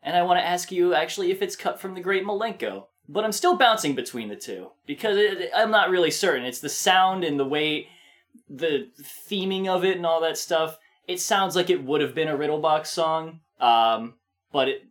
And 0.03 0.15
I 0.15 0.21
want 0.21 0.39
to 0.39 0.45
ask 0.45 0.71
you 0.71 0.93
actually 0.93 1.31
if 1.31 1.41
it's 1.41 1.55
cut 1.55 1.81
from 1.81 1.95
the 1.95 1.99
Great 2.01 2.23
Milenko. 2.23 2.85
But 3.09 3.23
I'm 3.23 3.31
still 3.31 3.55
bouncing 3.55 3.95
between 3.95 4.27
the 4.27 4.35
two 4.35 4.71
because 4.85 5.17
it, 5.17 5.49
I'm 5.55 5.71
not 5.71 5.89
really 5.89 6.11
certain. 6.11 6.45
It's 6.45 6.59
the 6.59 6.69
sound 6.69 7.23
and 7.23 7.39
the 7.39 7.45
way, 7.45 7.87
the 8.49 8.89
theming 9.29 9.67
of 9.67 9.85
it 9.85 9.95
and 9.97 10.05
all 10.05 10.21
that 10.21 10.37
stuff. 10.37 10.77
It 11.07 11.21
sounds 11.21 11.55
like 11.55 11.69
it 11.69 11.83
would 11.83 12.01
have 12.01 12.13
been 12.13 12.27
a 12.27 12.37
Riddlebox 12.37 12.87
song, 12.87 13.39
um, 13.61 14.15
but 14.51 14.67
it 14.67 14.83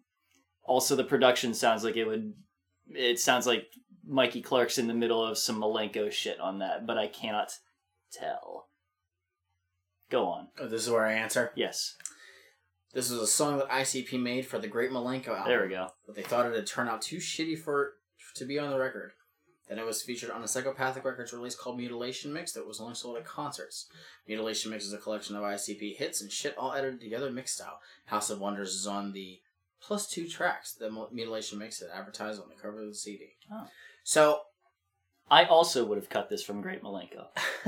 also 0.65 0.97
the 0.97 1.05
production 1.05 1.53
sounds 1.53 1.85
like 1.85 1.97
it 1.97 2.07
would. 2.07 2.33
It 2.89 3.21
sounds 3.21 3.47
like 3.47 3.67
Mikey 4.07 4.41
Clark's 4.41 4.79
in 4.79 4.87
the 4.87 4.95
middle 4.95 5.23
of 5.23 5.37
some 5.37 5.61
Milenko 5.61 6.11
shit 6.11 6.41
on 6.41 6.61
that, 6.61 6.87
but 6.87 6.97
I 6.97 7.09
cannot 7.09 7.53
tell. 8.11 8.69
Go 10.09 10.27
on. 10.27 10.49
Oh, 10.59 10.69
this 10.69 10.85
is 10.85 10.91
where 10.91 11.05
I 11.05 11.15
answer. 11.15 11.53
Yes, 11.57 11.97
This 12.95 13.11
is 13.11 13.21
a 13.21 13.27
song 13.27 13.59
that 13.59 13.69
ICP 13.69 14.19
made 14.23 14.47
for 14.47 14.59
the 14.59 14.69
Great 14.69 14.91
Milenko 14.91 15.29
album. 15.29 15.49
there 15.49 15.63
we 15.65 15.69
go. 15.69 15.89
But 16.07 16.15
they 16.15 16.23
thought 16.23 16.47
it'd 16.47 16.67
turn 16.67 16.89
out 16.89 17.03
too 17.03 17.17
shitty 17.17 17.59
for 17.59 17.95
to 18.37 18.45
be 18.45 18.59
on 18.59 18.71
the 18.71 18.79
record. 18.79 19.13
Then 19.69 19.79
it 19.79 19.87
was 19.87 20.03
featured 20.03 20.31
on 20.31 20.45
a 20.45 20.49
Psychopathic 20.49 21.05
Records 21.05 21.33
release 21.33 21.57
called 21.57 21.77
Mutilation 21.77 22.33
Mix 22.33 22.53
that 22.53 22.67
was 22.67 22.81
only 22.81 22.95
sold 22.95 23.17
at 23.17 23.25
concerts. 23.25 23.87
Mutilation 24.29 24.71
Mix 24.71 24.85
is 24.85 24.93
a 24.93 24.99
collection 24.99 25.35
of 25.35 25.43
ICP 25.43 25.97
hits 25.97 26.21
and 26.21 26.31
shit 26.31 26.57
all 26.57 26.73
edited 26.73 27.01
together 27.01 27.31
mixed 27.31 27.57
style. 27.57 27.81
House 28.07 28.31
of 28.31 28.41
Wonders 28.41 28.75
is 28.75 28.87
on 28.87 29.13
the 29.13 29.41
plus 29.81 30.07
two 30.07 30.29
tracks 30.29 30.73
that 30.75 30.93
Mutilation 31.13 31.59
Mix 31.59 31.81
had 31.81 31.89
advertised 31.93 32.41
on 32.41 32.49
the 32.49 32.61
cover 32.61 32.83
of 32.83 32.89
the 32.89 32.95
CD. 32.95 33.35
Oh. 33.53 33.67
So, 34.05 34.43
I 35.29 35.45
also 35.45 35.85
would 35.85 35.99
have 35.99 36.09
cut 36.09 36.29
this 36.29 36.45
from 36.45 36.63
Great 36.63 36.83
Milenko. 36.83 37.27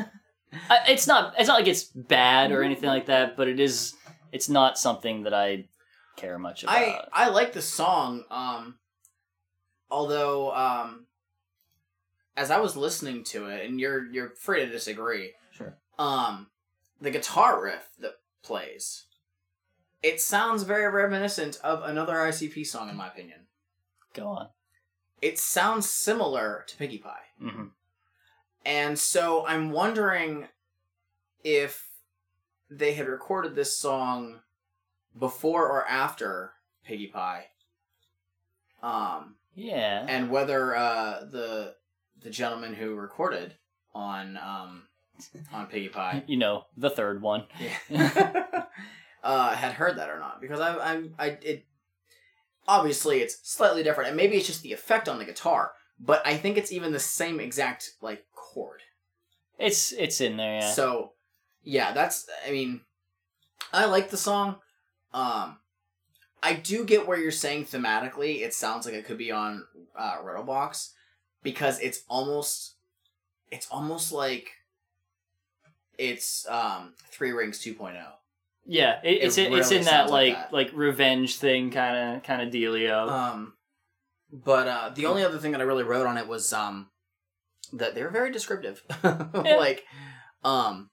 I, 0.71 0.79
it's 0.89 1.07
not. 1.07 1.35
It's 1.39 1.49
not 1.49 1.59
like 1.59 1.67
it's 1.67 1.85
bad 1.85 2.53
or 2.53 2.63
anything 2.63 2.89
like 2.89 3.07
that, 3.07 3.37
but 3.37 3.49
it 3.49 3.59
is. 3.61 3.95
It's 4.31 4.49
not 4.49 4.79
something 4.79 5.25
that 5.25 5.35
I 5.35 5.65
care 6.17 6.39
much 6.39 6.63
about. 6.63 6.77
I 6.77 7.05
I 7.13 7.29
like 7.29 7.53
the 7.53 7.63
song. 7.63 8.25
Um, 8.31 8.77
although 9.91 10.53
um, 10.53 11.07
as 12.37 12.51
I 12.51 12.61
was 12.61 12.77
listening 12.77 13.25
to 13.25 13.47
it, 13.47 13.67
and 13.67 13.81
you're 13.81 14.05
you're 14.07 14.31
free 14.31 14.65
to 14.65 14.71
disagree. 14.71 15.33
Sure. 15.51 15.77
Um, 15.99 16.49
the 17.01 17.11
guitar 17.11 17.63
riff 17.63 17.89
that 18.01 18.15
plays, 18.43 19.07
it 20.03 20.21
sounds 20.21 20.63
very 20.63 20.91
reminiscent 20.91 21.59
of 21.63 21.83
another 21.83 22.15
ICP 22.15 22.67
song, 22.67 22.89
in 22.89 22.97
my 22.97 23.09
opinion. 23.09 23.41
Go 24.15 24.27
on. 24.29 24.49
It 25.21 25.39
sounds 25.39 25.89
similar 25.89 26.65
to 26.69 26.77
Piggy 26.77 26.99
Pie, 26.99 27.27
hmm 27.41 27.65
and 28.65 28.99
so 28.99 29.47
I'm 29.47 29.71
wondering 29.71 30.47
if 31.43 31.89
they 32.71 32.93
had 32.93 33.09
recorded 33.09 33.55
this 33.55 33.79
song 33.79 34.41
before 35.19 35.67
or 35.67 35.87
after 35.89 36.53
Piggy 36.85 37.07
Pie. 37.07 37.47
Um, 38.83 39.37
Yeah. 39.55 40.05
and 40.09 40.31
whether 40.31 40.77
uh, 40.77 41.21
the 41.31 41.75
the 42.21 42.31
gentleman 42.31 42.75
who 42.75 42.95
recorded 42.95 43.55
on 43.95 44.37
um, 44.37 44.83
on 45.53 45.67
Piggy 45.67 45.89
Pie 45.89 46.23
you 46.29 46.37
know 46.37 46.65
the 46.77 46.91
third 46.91 47.23
one. 47.23 47.45
yeah. 47.89 48.45
uh, 49.23 49.51
had 49.55 49.73
heard 49.73 49.99
that 49.99 50.11
or 50.11 50.19
not 50.21 50.41
because 50.41 50.61
I 50.61 50.77
I 50.77 51.03
I 51.19 51.27
it 51.43 51.67
obviously 52.67 53.21
it's 53.21 53.39
slightly 53.51 53.83
different 53.83 54.09
and 54.09 54.17
maybe 54.17 54.37
it's 54.37 54.47
just 54.47 54.63
the 54.63 54.73
effect 54.73 55.09
on 55.09 55.19
the 55.19 55.25
guitar 55.25 55.73
but 55.99 56.25
I 56.27 56.37
think 56.37 56.57
it's 56.57 56.71
even 56.73 56.93
the 56.93 57.01
same 57.01 57.41
exact 57.41 57.91
like 58.03 58.25
chord 58.35 58.83
It's 59.59 59.93
it's 59.93 60.21
in 60.21 60.37
there. 60.37 60.61
Yeah. 60.61 60.71
so 60.73 61.13
yeah 61.63 61.93
that's 61.93 62.29
I 62.47 62.51
mean 62.53 62.83
I 63.73 63.87
like 63.87 64.11
the 64.11 64.17
song 64.17 64.57
um 65.13 65.59
I 66.43 66.55
do 66.55 66.85
get 66.85 67.07
where 67.07 67.19
you're 67.19 67.31
saying 67.31 67.67
thematically 67.67 68.43
it 68.43 68.55
sounds 68.55 68.87
like 68.87 68.95
it 68.95 69.05
could 69.05 69.19
be 69.19 69.33
on 69.33 69.65
uh, 69.97 70.19
Riddlebox 70.19 70.91
because 71.43 71.81
it's 71.81 72.03
almost 72.09 72.77
it's 73.51 73.67
almost 73.71 74.13
like 74.13 74.51
it's 75.97 76.47
um 76.49 76.95
Three 77.11 77.33
Rings 77.33 77.65
oh. 77.67 77.71
2.0 77.71 78.05
yeah. 78.69 79.01
It, 79.03 79.23
it's 79.23 79.39
it 79.39 79.47
in, 79.51 79.59
it's 79.59 79.71
in 79.73 79.85
that 79.85 80.11
like 80.11 80.35
like 80.35 80.37
that. 80.37 80.53
like 80.53 80.71
revenge 80.75 81.37
thing 81.37 81.71
kind 81.71 82.17
of 82.17 82.23
kind 82.23 82.43
of 82.43 82.53
dealio. 82.53 83.09
Um, 83.09 83.55
but 84.31 84.69
uh, 84.69 84.91
the 84.95 85.07
only 85.07 85.25
other 85.25 85.39
thing 85.39 85.53
that 85.53 85.61
I 85.61 85.65
really 85.65 85.85
wrote 85.85 86.07
on 86.07 86.19
it 86.19 86.29
was 86.29 86.53
um, 86.53 86.91
that 87.73 87.95
they're 87.95 88.11
very 88.11 88.31
descriptive. 88.31 88.83
like, 89.03 89.85
um, 90.45 90.91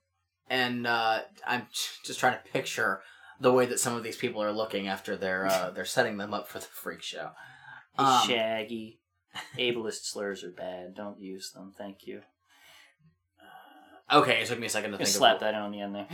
and 0.50 0.88
uh, 0.88 1.20
I'm 1.46 1.68
just 2.06 2.20
trying 2.20 2.38
to 2.38 2.52
picture 2.52 3.02
the 3.40 3.52
way 3.52 3.66
that 3.66 3.80
some 3.80 3.96
of 3.96 4.04
these 4.04 4.18
people 4.18 4.42
are 4.42 4.52
looking 4.52 4.88
after 4.88 5.16
they're 5.16 5.46
uh, 5.48 5.70
they're 5.76 5.86
setting 5.86 6.18
them 6.18 6.34
up 6.34 6.48
for 6.48 6.60
the 6.60 6.66
freak 6.66 7.02
show. 7.02 7.32
Um, 7.98 8.28
Shaggy. 8.28 9.00
Ableist 9.58 10.06
slurs 10.06 10.44
are 10.44 10.52
bad. 10.52 10.96
Don't 10.96 11.20
use 11.20 11.52
them. 11.52 11.74
Thank 11.78 12.06
you. 12.08 12.22
Okay, 14.12 14.42
it 14.42 14.48
took 14.48 14.60
me 14.60 14.68
a 14.68 14.70
second 14.70 14.92
to 14.92 14.98
think. 14.98 15.08
Just 15.08 15.16
of 15.18 15.20
slap 15.20 15.40
that 15.40 15.56
on 15.56 15.72
the 15.72 15.82
end 15.82 15.96
there. 15.96 16.08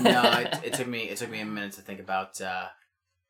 no, 0.00 0.22
it, 0.38 0.60
it 0.64 0.72
took 0.74 0.86
me 0.86 1.00
it 1.08 1.16
took 1.18 1.28
me 1.30 1.40
a 1.40 1.44
minute 1.44 1.72
to 1.72 1.80
think 1.82 1.98
about 1.98 2.40
uh, 2.40 2.66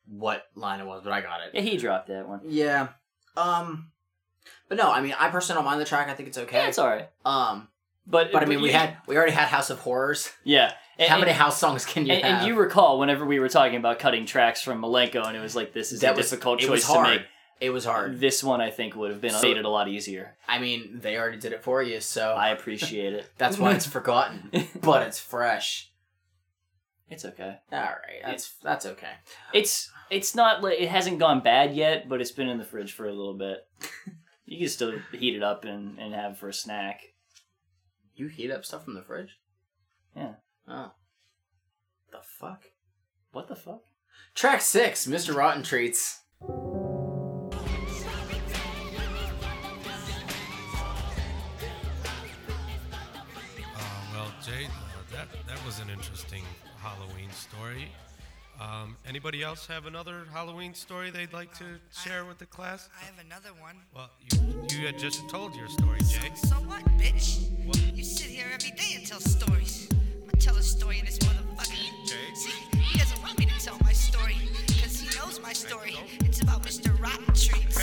what 0.07 0.43
line 0.55 0.79
it 0.79 0.85
was, 0.85 1.01
but 1.03 1.11
I 1.11 1.21
got 1.21 1.41
it. 1.41 1.49
Yeah, 1.55 1.61
he 1.61 1.77
dropped 1.77 2.07
that 2.09 2.27
one. 2.27 2.41
Yeah. 2.47 2.89
Um. 3.35 3.91
But 4.69 4.77
no, 4.77 4.91
I 4.91 5.01
mean, 5.01 5.15
I 5.17 5.29
personally 5.29 5.57
don't 5.57 5.65
mind 5.65 5.81
the 5.81 5.85
track. 5.85 6.09
I 6.09 6.13
think 6.13 6.29
it's 6.29 6.37
okay. 6.37 6.57
Yeah, 6.57 6.67
it's 6.67 6.77
alright. 6.79 7.09
Um. 7.25 7.69
But 8.05 8.31
But 8.31 8.43
I 8.43 8.45
mean, 8.45 8.61
we 8.61 8.67
you- 8.67 8.73
had 8.75 8.97
we 9.07 9.17
already 9.17 9.31
had 9.31 9.47
House 9.47 9.69
of 9.71 9.79
Horrors. 9.79 10.29
yeah. 10.43 10.73
And, 10.97 11.09
How 11.09 11.15
and- 11.15 11.21
many 11.25 11.33
house 11.33 11.57
songs 11.59 11.85
can 11.85 12.05
you 12.05 12.13
and, 12.13 12.23
have? 12.23 12.39
and 12.39 12.47
you 12.47 12.55
recall 12.55 12.99
whenever 12.99 13.25
we 13.25 13.39
were 13.39 13.49
talking 13.49 13.77
about 13.77 13.99
cutting 13.99 14.25
tracks 14.25 14.61
from 14.61 14.81
Milenko, 14.81 15.25
and 15.27 15.35
it 15.35 15.39
was 15.41 15.55
like 15.55 15.73
this 15.73 15.91
is 15.91 16.01
that 16.01 16.13
a 16.13 16.17
was 16.17 16.29
difficult 16.29 16.59
choice 16.59 16.69
was 16.69 16.85
to 16.87 17.01
make. 17.01 17.21
It 17.59 17.69
was 17.69 17.85
hard. 17.85 18.19
This 18.19 18.43
one 18.43 18.59
I 18.61 18.71
think 18.71 18.95
would 18.95 19.09
have 19.11 19.21
been 19.21 19.31
So- 19.31 19.41
made 19.47 19.57
it 19.57 19.65
a 19.65 19.69
lot 19.69 19.87
easier. 19.87 20.35
I 20.47 20.59
mean, 20.59 20.99
they 21.01 21.17
already 21.17 21.37
did 21.39 21.53
it 21.53 21.63
for 21.63 21.81
you, 21.81 21.99
so 22.01 22.33
I 22.33 22.49
appreciate 22.49 23.13
it. 23.13 23.29
that's 23.37 23.57
why 23.57 23.73
it's 23.73 23.85
forgotten. 23.97 24.51
but 24.81 25.07
it's 25.07 25.19
fresh. 25.19 25.89
It's 27.09 27.25
okay. 27.25 27.57
All 27.71 27.79
right, 27.79 28.21
that's 28.25 28.53
that's 28.63 28.85
okay. 28.85 29.11
It's 29.53 29.91
it's 30.09 30.35
not 30.35 30.63
like 30.63 30.79
it 30.79 30.89
hasn't 30.89 31.19
gone 31.19 31.41
bad 31.41 31.73
yet, 31.75 32.09
but 32.09 32.21
it's 32.21 32.31
been 32.31 32.49
in 32.49 32.57
the 32.57 32.63
fridge 32.65 32.91
for 32.93 33.07
a 33.07 33.13
little 33.13 33.35
bit. 33.35 33.67
you 34.45 34.59
can 34.59 34.67
still 34.69 34.93
heat 35.11 35.35
it 35.35 35.43
up 35.43 35.63
and, 35.63 35.99
and 35.99 36.13
have 36.13 36.37
for 36.37 36.49
a 36.49 36.53
snack. 36.53 37.01
You 38.15 38.27
heat 38.27 38.51
up 38.51 38.65
stuff 38.65 38.83
from 38.85 38.93
the 38.95 39.01
fridge? 39.03 39.37
Yeah. 40.15 40.33
Oh. 40.67 40.91
The 42.11 42.19
fuck? 42.21 42.63
What 43.31 43.47
the 43.47 43.55
fuck? 43.55 43.81
Track 44.35 44.61
six, 44.61 45.07
Mr. 45.07 45.35
Rotten 45.35 45.63
Treats. 45.63 46.19
Uh, 46.41 46.47
well, 54.13 54.31
Jay, 54.45 54.65
uh, 54.65 54.69
that 55.11 55.27
that 55.47 55.65
was 55.65 55.79
an 55.79 55.89
interesting 55.89 56.43
Halloween 56.79 57.29
story. 57.31 57.87
Um, 58.61 58.95
anybody 59.07 59.41
else 59.43 59.65
have 59.67 59.87
another 59.87 60.25
Halloween 60.31 60.73
story 60.75 61.09
they'd 61.09 61.33
like 61.33 61.53
to 61.57 61.65
share 61.91 62.23
with 62.23 62.37
the 62.37 62.45
class? 62.45 62.87
I 63.01 63.05
have 63.05 63.25
another 63.25 63.49
one. 63.59 63.75
Well, 63.95 64.09
you, 64.31 64.77
you 64.77 64.85
had 64.85 64.99
just 64.99 65.27
told 65.27 65.55
your 65.55 65.67
story, 65.69 65.99
Jay. 66.01 66.29
So 66.35 66.55
what, 66.55 66.83
bitch? 66.97 67.49
You 67.95 68.03
sit 68.03 68.27
here 68.27 68.45
every 68.53 68.71
day 68.71 68.93
and 68.95 69.05
tell 69.05 69.19
stories. 69.19 69.89
Tell 70.43 70.57
a 70.57 70.61
story 70.61 70.99
in 70.99 71.05
this 71.05 71.17
motherfucker. 71.19 72.35
See, 72.35 72.51
he 72.77 72.99
doesn't 72.99 73.21
want 73.23 73.39
me 73.39 73.45
to 73.45 73.59
tell 73.63 73.77
my 73.81 73.93
story, 73.93 74.35
because 74.67 74.99
he 74.99 75.07
knows 75.17 75.39
my 75.41 75.53
story. 75.53 75.95
It's 76.19 76.41
about 76.41 76.63
Mr. 76.63 76.91
Rotten 76.99 77.23
Treats. 77.27 77.79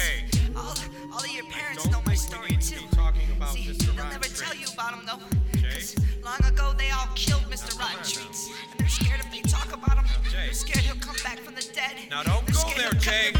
All, 0.54 0.74
all 1.10 1.20
of 1.24 1.30
your 1.30 1.46
parents 1.46 1.90
know 1.90 2.02
my 2.04 2.12
story 2.14 2.58
too. 2.60 2.84
talking 2.92 3.22
about 3.34 3.54
See, 3.54 3.60
Mr. 3.64 3.96
they'll 3.96 4.04
never 4.04 4.28
tell 4.28 4.54
you 4.54 4.66
about 4.74 4.92
him 4.92 5.06
though. 5.06 5.60
'cause 5.62 5.96
long 6.22 6.44
ago 6.44 6.74
they 6.76 6.90
all 6.90 7.08
killed 7.14 7.44
Mr. 7.50 7.78
Rotten 7.78 8.04
Treats. 8.04 8.50
And 8.72 8.78
they're 8.80 8.88
scared 8.88 9.20
if 9.20 9.30
they 9.32 9.40
talk 9.40 9.72
about 9.72 9.96
him. 9.96 10.04
They're 10.30 10.52
scared 10.52 10.84
he'll 10.84 10.96
come 10.96 11.16
back 11.24 11.38
from 11.40 11.54
the 11.54 11.66
dead. 11.72 11.96
Now 12.10 12.24
don't 12.24 12.44
go 12.52 12.60
there, 12.76 12.90
he'll 12.90 13.39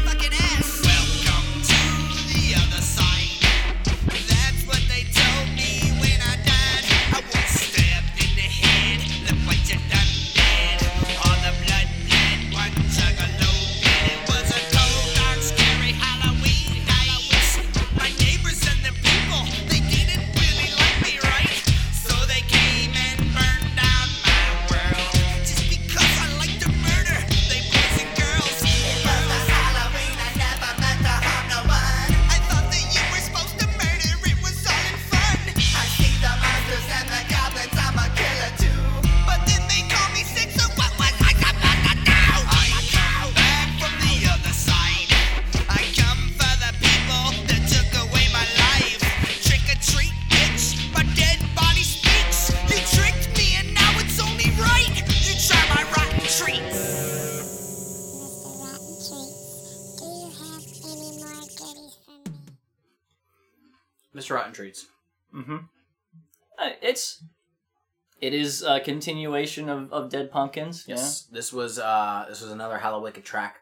it 68.31 68.39
is 68.39 68.63
a 68.63 68.79
continuation 68.79 69.67
of, 69.67 69.91
of 69.91 70.09
Dead 70.09 70.31
Pumpkins. 70.31 70.85
Yes, 70.87 71.23
this 71.23 71.51
was 71.51 71.77
uh 71.77 72.25
this 72.29 72.41
was 72.41 72.51
another 72.51 72.77
Hallowicked 72.77 73.23
track 73.23 73.57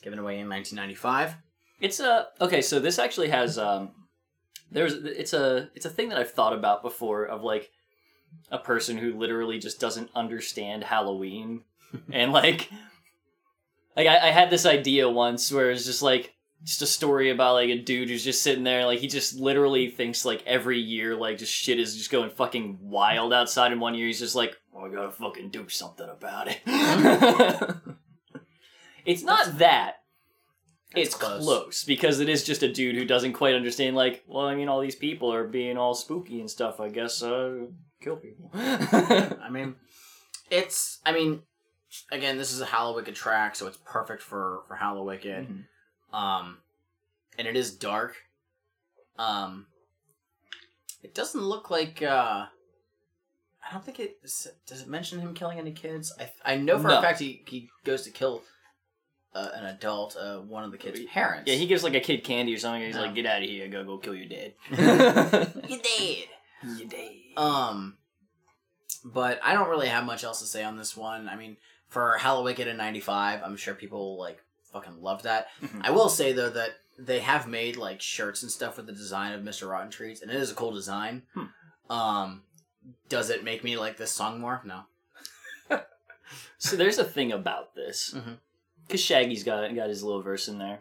given 0.00 0.18
away 0.18 0.38
in 0.38 0.48
1995. 0.48 1.36
It's 1.80 1.98
a 1.98 2.28
okay. 2.40 2.62
So 2.62 2.78
this 2.78 3.00
actually 3.00 3.30
has 3.30 3.58
um, 3.58 3.90
there's 4.70 4.94
it's 4.94 5.32
a 5.32 5.70
it's 5.74 5.86
a 5.86 5.90
thing 5.90 6.08
that 6.10 6.18
I've 6.18 6.30
thought 6.30 6.52
about 6.52 6.82
before 6.82 7.24
of 7.24 7.42
like 7.42 7.70
a 8.50 8.58
person 8.58 8.96
who 8.96 9.18
literally 9.18 9.58
just 9.58 9.80
doesn't 9.80 10.10
understand 10.14 10.84
Halloween 10.84 11.62
and 12.12 12.32
like 12.32 12.70
like 13.96 14.06
I, 14.06 14.28
I 14.28 14.30
had 14.30 14.50
this 14.50 14.66
idea 14.66 15.08
once 15.10 15.50
where 15.50 15.72
it's 15.72 15.84
just 15.84 16.02
like 16.02 16.32
just 16.64 16.82
a 16.82 16.86
story 16.86 17.30
about 17.30 17.54
like 17.54 17.70
a 17.70 17.78
dude 17.78 18.08
who's 18.08 18.22
just 18.24 18.42
sitting 18.42 18.62
there 18.64 18.86
like 18.86 19.00
he 19.00 19.08
just 19.08 19.34
literally 19.34 19.90
thinks 19.90 20.24
like 20.24 20.42
every 20.46 20.78
year 20.78 21.16
like 21.16 21.38
just 21.38 21.52
shit 21.52 21.78
is 21.80 21.96
just 21.96 22.10
going 22.10 22.30
fucking 22.30 22.78
wild 22.80 23.32
outside 23.32 23.72
and 23.72 23.80
one 23.80 23.94
year 23.94 24.06
he's 24.06 24.20
just 24.20 24.34
like 24.36 24.56
oh, 24.74 24.84
I 24.84 24.88
gotta 24.88 25.10
fucking 25.10 25.50
do 25.50 25.68
something 25.68 26.08
about 26.08 26.48
it 26.48 26.60
it's 29.04 29.22
not 29.22 29.58
that 29.58 29.96
That's 30.94 31.08
it's 31.08 31.14
close. 31.16 31.42
close. 31.42 31.84
because 31.84 32.20
it 32.20 32.28
is 32.28 32.44
just 32.44 32.62
a 32.62 32.72
dude 32.72 32.94
who 32.96 33.04
doesn't 33.04 33.32
quite 33.32 33.54
understand 33.54 33.96
like 33.96 34.22
well 34.26 34.46
I 34.46 34.54
mean 34.54 34.68
all 34.68 34.80
these 34.80 34.94
people 34.96 35.32
are 35.32 35.44
being 35.46 35.76
all 35.76 35.94
spooky 35.94 36.40
and 36.40 36.50
stuff 36.50 36.80
I 36.80 36.88
guess 36.88 37.22
uh 37.22 37.66
kill 38.00 38.16
people 38.16 38.50
I 38.54 39.48
mean, 39.50 39.74
it's 40.50 41.00
I 41.06 41.12
mean, 41.12 41.42
again, 42.10 42.36
this 42.38 42.52
is 42.52 42.60
a 42.60 42.66
Hallowicked 42.66 43.14
track, 43.14 43.54
so 43.56 43.66
it's 43.66 43.78
perfect 43.84 44.22
for 44.22 44.62
for 44.68 44.76
Hallowicked. 44.76 45.24
Mhm. 45.24 45.64
Um, 46.12 46.58
and 47.38 47.46
it 47.48 47.56
is 47.56 47.72
dark. 47.74 48.16
Um, 49.18 49.66
it 51.02 51.14
doesn't 51.14 51.40
look 51.42 51.70
like. 51.70 52.02
uh 52.02 52.46
I 53.68 53.72
don't 53.72 53.84
think 53.84 54.00
it 54.00 54.20
does. 54.66 54.82
It 54.82 54.88
mention 54.88 55.20
him 55.20 55.34
killing 55.34 55.58
any 55.58 55.72
kids? 55.72 56.12
I 56.18 56.52
I 56.54 56.56
know 56.56 56.78
for 56.78 56.88
No. 56.88 56.98
a 56.98 57.02
fact 57.02 57.20
he 57.20 57.42
he 57.46 57.70
goes 57.84 58.02
to 58.02 58.10
kill. 58.10 58.42
Uh, 59.34 59.48
an 59.54 59.64
adult, 59.64 60.14
uh, 60.20 60.36
one 60.40 60.62
of 60.62 60.70
the 60.72 60.76
kid's 60.76 61.00
parents. 61.06 61.50
Yeah, 61.50 61.56
he 61.56 61.66
gives 61.66 61.82
like 61.82 61.94
a 61.94 62.00
kid 62.00 62.22
candy 62.22 62.54
or 62.54 62.58
something. 62.58 62.82
And 62.82 62.92
he's 62.92 63.00
like, 63.02 63.14
"Get 63.14 63.24
out 63.24 63.42
of 63.42 63.48
here! 63.48 63.66
Go, 63.66 63.82
go 63.82 63.96
kill 63.96 64.14
your 64.14 64.28
dad." 64.28 64.52
you 65.70 65.80
dead. 65.80 66.28
you 66.78 66.84
dad. 66.86 67.40
Um, 67.42 67.96
but 69.02 69.40
I 69.42 69.54
don't 69.54 69.70
really 69.70 69.88
have 69.88 70.04
much 70.04 70.22
else 70.22 70.40
to 70.40 70.46
say 70.46 70.62
on 70.62 70.76
this 70.76 70.94
one. 70.94 71.30
I 71.30 71.36
mean, 71.36 71.56
for 71.88 72.18
Hallowicked 72.20 72.66
in 72.66 72.76
'95, 72.76 73.40
I'm 73.42 73.56
sure 73.56 73.72
people 73.72 74.18
like 74.18 74.38
fucking 74.72 75.00
love 75.02 75.22
that. 75.24 75.48
Mhm. 75.62 75.80
I 75.84 75.90
will 75.90 76.08
say 76.08 76.32
though 76.32 76.50
that 76.50 76.70
they 76.98 77.20
have 77.20 77.46
made 77.48 77.76
like 77.76 78.00
shirts 78.00 78.42
and 78.42 78.50
stuff 78.52 78.76
with 78.76 78.86
the 78.86 78.92
design 78.92 79.32
of 79.32 79.42
Mr. 79.42 79.68
Rotten 79.70 79.90
Treats, 79.90 80.20
and 80.22 80.30
it 80.30 80.36
is 80.36 80.50
a 80.50 80.54
cool 80.54 80.72
design. 80.72 81.22
Hmm. 81.34 81.44
Um, 81.92 82.42
does 83.08 83.30
it 83.30 83.44
make 83.44 83.62
me 83.64 83.76
like 83.76 83.96
this 83.96 84.10
song 84.12 84.40
more? 84.40 84.62
No. 84.64 84.82
So 86.58 86.76
there's 86.76 86.98
a 86.98 87.04
thing 87.04 87.32
about 87.32 87.74
this 87.74 88.14
because 88.86 89.02
Shaggy's 89.02 89.42
got 89.44 89.74
got 89.74 89.88
his 89.88 90.02
little 90.02 90.22
verse 90.22 90.48
in 90.48 90.58
there, 90.58 90.80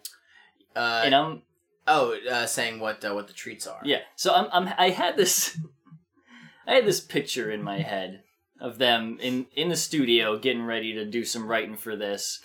Uh, 0.75 1.01
and 1.05 1.15
I'm 1.15 1.41
oh, 1.87 2.15
uh, 2.29 2.45
saying 2.45 2.79
what 2.79 3.03
uh, 3.03 3.13
what 3.13 3.27
the 3.27 3.33
treats 3.33 3.65
are. 3.67 3.81
yeah. 3.83 4.01
So 4.15 4.33
I'm 4.33 4.47
I'm 4.53 4.73
I 4.77 4.89
had 4.91 5.17
this 5.17 5.57
I 6.67 6.75
had 6.75 6.85
this 6.85 7.01
picture 7.01 7.49
in 7.51 7.63
my 7.63 7.79
head 7.79 8.23
of 8.59 8.77
them 8.77 9.17
in 9.19 9.47
in 9.55 9.69
the 9.69 9.75
studio 9.75 10.37
getting 10.37 10.63
ready 10.63 10.93
to 10.93 11.03
do 11.05 11.25
some 11.25 11.47
writing 11.47 11.75
for 11.75 11.95
this, 11.95 12.39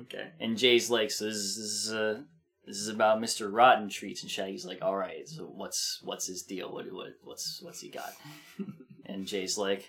Okay. 0.00 0.30
and 0.40 0.56
Jay's 0.56 0.90
like, 0.90 1.10
"So 1.10 1.26
is, 1.26 1.56
is 1.56 1.92
uh, 1.92 2.22
this 2.66 2.76
is 2.76 2.88
about 2.88 3.20
Mr. 3.20 3.52
Rotten 3.52 3.88
Treats, 3.88 4.22
and 4.22 4.30
Shaggy's 4.30 4.64
like, 4.64 4.78
all 4.82 4.96
right, 4.96 5.28
so 5.28 5.44
what's 5.44 6.00
what's 6.04 6.26
his 6.26 6.42
deal? 6.42 6.72
What 6.72 6.92
what 6.92 7.14
what's 7.24 7.60
what's 7.62 7.80
he 7.80 7.88
got? 7.88 8.12
and 9.06 9.26
Jay's 9.26 9.58
like, 9.58 9.88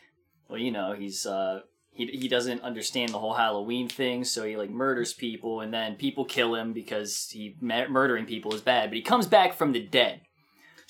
well, 0.50 0.60
you 0.60 0.72
know, 0.72 0.94
he's 0.94 1.26
uh 1.26 1.62
he 1.92 2.08
he 2.08 2.28
doesn't 2.28 2.62
understand 2.62 3.12
the 3.12 3.20
whole 3.20 3.36
Halloween 3.36 3.88
thing, 3.90 4.24
so 4.24 4.44
he 4.44 4.58
like 4.58 4.72
murders 4.72 5.14
people, 5.14 5.62
and 5.62 5.72
then 5.72 5.96
people 5.96 6.26
kill 6.26 6.56
him 6.56 6.74
because 6.74 7.30
he 7.30 7.56
murdering 7.62 8.26
people 8.26 8.54
is 8.56 8.62
bad, 8.62 8.90
but 8.90 8.96
he 8.96 9.04
comes 9.04 9.28
back 9.28 9.54
from 9.54 9.72
the 9.72 9.82
dead. 9.82 10.22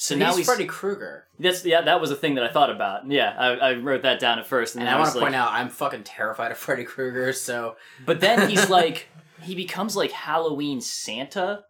So 0.04 0.18
now 0.18 0.28
he's, 0.32 0.40
he's 0.40 0.46
Freddy 0.48 0.66
Krueger. 0.66 1.28
that's 1.40 1.64
yeah, 1.64 1.80
that 1.84 2.02
was 2.02 2.12
a 2.12 2.16
thing 2.18 2.36
that 2.36 2.44
I 2.44 2.50
thought 2.50 2.70
about. 2.70 3.10
Yeah, 3.10 3.34
I, 3.40 3.52
I 3.52 3.74
wrote 3.76 4.02
that 4.02 4.20
down 4.20 4.38
at 4.38 4.46
first, 4.46 4.76
and, 4.76 4.82
And 4.82 4.90
I 4.90 4.98
I 4.98 5.00
want 5.00 5.14
to 5.14 5.18
like, 5.18 5.24
point 5.28 5.36
out, 5.36 5.54
I'm 5.54 5.70
fucking 5.70 6.04
terrified 6.04 6.52
of 6.52 6.58
Freddy 6.58 6.84
Krueger. 6.84 7.32
So, 7.32 7.78
But 8.06 8.20
then 8.20 8.50
he's 8.50 8.70
like, 8.80 9.08
he 9.44 9.56
becomes 9.56 9.96
like 9.96 10.12
Halloween 10.12 10.82
Santa, 10.82 11.64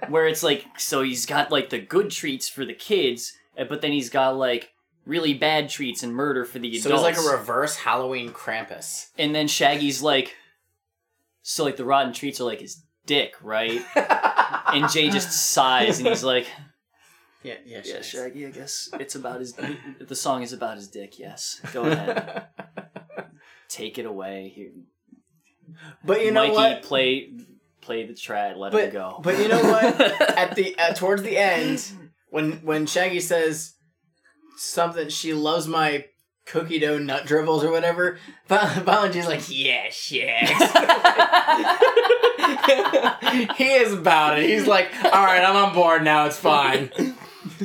where 0.08 0.26
it's 0.26 0.42
like, 0.42 0.66
so 0.80 1.04
he's 1.04 1.28
got 1.28 1.52
like 1.52 1.70
the 1.70 1.78
good 1.78 2.10
treats 2.10 2.50
for 2.50 2.66
the 2.66 2.74
kids, 2.74 3.34
uh, 3.60 3.66
but 3.66 3.82
then 3.82 3.92
he's 3.92 4.10
got 4.10 4.36
like 4.36 4.72
really 5.06 5.36
bad 5.36 5.70
treats 5.70 6.02
and 6.02 6.16
murder 6.16 6.46
for 6.46 6.58
the 6.58 6.68
adults. 6.70 6.84
so 6.84 6.96
it's 6.96 7.04
like 7.04 7.18
a 7.18 7.38
reverse 7.38 7.76
Halloween 7.76 8.32
Krampus. 8.32 9.10
and 9.20 9.36
then 9.36 9.48
Shaggy's 9.48 10.02
like, 10.02 10.36
so 11.44 11.64
like 11.64 11.78
the 11.78 11.86
rotten 11.86 12.12
treats 12.12 12.42
are 12.42 12.46
like 12.46 12.62
his 12.62 12.82
dick, 13.06 13.36
right? 13.44 13.84
and 14.74 14.90
Jay 14.90 15.12
just 15.12 15.32
sighs 15.32 16.00
and 16.00 16.08
he's 16.08 16.24
like, 16.24 16.48
Yeah, 17.44 17.56
yeah, 17.66 17.82
yeah, 17.84 17.94
Shags. 17.96 18.08
Shaggy, 18.08 18.46
I 18.48 18.52
guess 18.52 18.90
it's 19.00 19.16
about 19.16 19.40
his. 19.40 19.54
The 20.00 20.16
song 20.16 20.44
is 20.44 20.54
about 20.54 20.78
his 20.78 20.88
dick. 20.88 21.20
Yes, 21.20 21.60
go 21.74 21.84
ahead, 21.84 22.48
take 23.70 23.98
it 23.98 24.06
away. 24.06 24.52
Here, 24.56 24.72
But 26.06 26.24
you 26.24 26.32
know 26.32 26.44
Mikey, 26.44 26.56
what? 26.56 26.82
play 26.84 27.34
play 27.82 28.06
the 28.06 28.14
track. 28.16 28.56
Let 28.58 28.72
But 28.72 28.86
him 28.86 28.94
go. 28.94 29.20
but 29.24 29.38
you 29.40 29.48
know 29.50 29.62
what? 29.62 29.84
At 30.38 30.56
the 30.56 30.78
uh, 30.78 30.94
towards 30.94 31.22
the 31.24 31.38
end, 31.38 31.86
when 32.30 32.54
when 32.64 32.86
Shaggy 32.86 33.20
says 33.20 33.76
something, 34.58 35.10
she 35.10 35.34
loves 35.34 35.68
my 35.68 36.06
cookie 36.46 36.80
dough 36.80 36.98
nut 37.00 37.26
dribbles 37.26 37.64
or 37.64 37.72
whatever. 37.72 38.18
Val- 38.48 38.68
Violent 38.84 39.14
J's 39.14 39.28
like, 39.28 39.44
yeah, 39.50 39.90
Shags. 39.90 40.50
he 43.58 43.64
is 43.74 43.94
about 43.94 44.40
it. 44.40 44.50
He's 44.50 44.68
like, 44.68 44.90
all 45.06 45.24
right, 45.26 45.44
I'm 45.44 45.56
on 45.56 45.74
board 45.74 46.04
now. 46.04 46.26
It's 46.26 46.38
fine. 46.38 46.92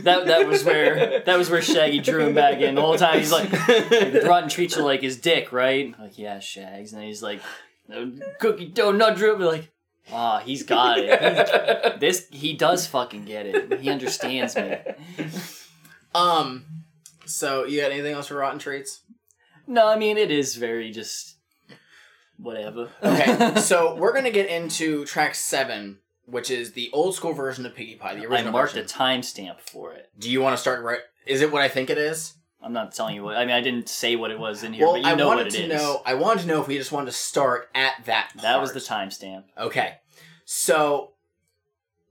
That 0.03 0.27
that 0.27 0.47
was 0.47 0.65
where 0.65 1.23
that 1.25 1.39
was 1.39 1.51
where 1.51 1.63
Shaggy 1.63 2.01
drew 2.01 2.27
him 2.27 2.35
back 2.35 2.61
in. 2.61 2.75
The 2.75 2.81
whole 2.81 2.97
time 2.97 3.19
he's 3.19 3.33
like, 3.33 3.51
rotten 4.25 4.49
treats 4.49 4.77
are 4.77 4.83
like 4.83 5.03
his 5.03 5.17
dick, 5.17 5.53
right? 5.53 5.95
Like 5.99 6.19
yeah, 6.19 6.41
Shags, 6.41 6.93
and 6.93 7.01
then 7.01 7.09
he's 7.09 7.23
like, 7.23 7.41
"No, 7.89 8.13
cookie 8.41 8.67
dough 8.67 8.93
nut 8.93 9.17
drip. 9.17 9.39
Like, 9.39 9.71
ah, 10.13 10.39
he's 10.39 10.63
got 10.63 10.99
it. 10.99 12.01
This 12.01 12.29
he 12.31 12.55
does 12.55 12.87
fucking 12.87 13.25
get 13.25 13.47
it. 13.47 13.81
He 13.81 13.91
understands 13.91 14.55
me. 14.55 14.77
Um, 16.15 16.65
so 17.27 17.65
you 17.65 17.81
got 17.81 17.91
anything 17.91 18.15
else 18.15 18.29
for 18.29 18.37
Rotten 18.37 18.59
Treats? 18.59 19.03
No, 19.67 19.87
I 19.87 19.97
mean 19.97 20.17
it 20.17 20.31
is 20.31 20.57
very 20.57 20.91
just 20.91 21.37
whatever. 22.39 22.89
Okay, 23.03 23.57
so 23.61 23.95
we're 23.95 24.15
gonna 24.15 24.31
get 24.31 24.49
into 24.49 25.05
track 25.05 25.35
seven, 25.35 25.99
which 26.31 26.51
is 26.51 26.73
the 26.73 26.91
old 26.93 27.15
school 27.15 27.33
version 27.33 27.65
of 27.67 27.75
Piggy 27.75 27.95
Pie, 27.97 28.15
the 28.15 28.27
original. 28.27 28.49
I 28.49 28.51
marked 28.51 28.75
version. 28.75 28.85
a 28.87 28.89
timestamp 28.89 29.61
for 29.61 29.93
it. 29.95 30.11
Do 30.19 30.31
you 30.31 30.41
want 30.41 30.55
to 30.55 30.61
start 30.61 30.83
right? 30.85 31.01
Is 31.27 31.41
it 31.43 31.51
what 31.53 31.63
I 31.63 31.69
think 31.69 31.91
it 31.91 31.99
is? 31.99 32.35
I'm 32.61 32.73
not 32.73 32.93
telling 32.93 33.15
you 33.15 33.23
what. 33.23 33.37
I 33.37 33.45
mean, 33.45 33.55
I 33.55 33.61
didn't 33.61 33.89
say 33.89 34.17
what 34.17 34.31
it 34.33 34.39
was 34.39 34.65
in 34.65 34.73
here, 34.73 34.85
well, 34.85 34.95
but 34.95 35.03
you 35.03 35.07
I 35.09 35.15
know 35.15 35.29
wanted 35.29 35.45
what 35.47 35.55
it 35.55 35.57
to 35.59 35.63
is. 35.75 35.81
know. 35.81 36.03
I 36.05 36.15
wanted 36.15 36.41
to 36.43 36.47
know 36.49 36.61
if 36.61 36.67
we 36.67 36.77
just 36.77 36.91
wanted 36.91 37.07
to 37.07 37.17
start 37.17 37.69
at 37.75 38.05
that. 38.07 38.33
That 38.43 38.61
was 38.61 38.73
the 38.73 38.81
timestamp. 38.81 39.45
Okay, 39.57 39.95
so 40.45 41.13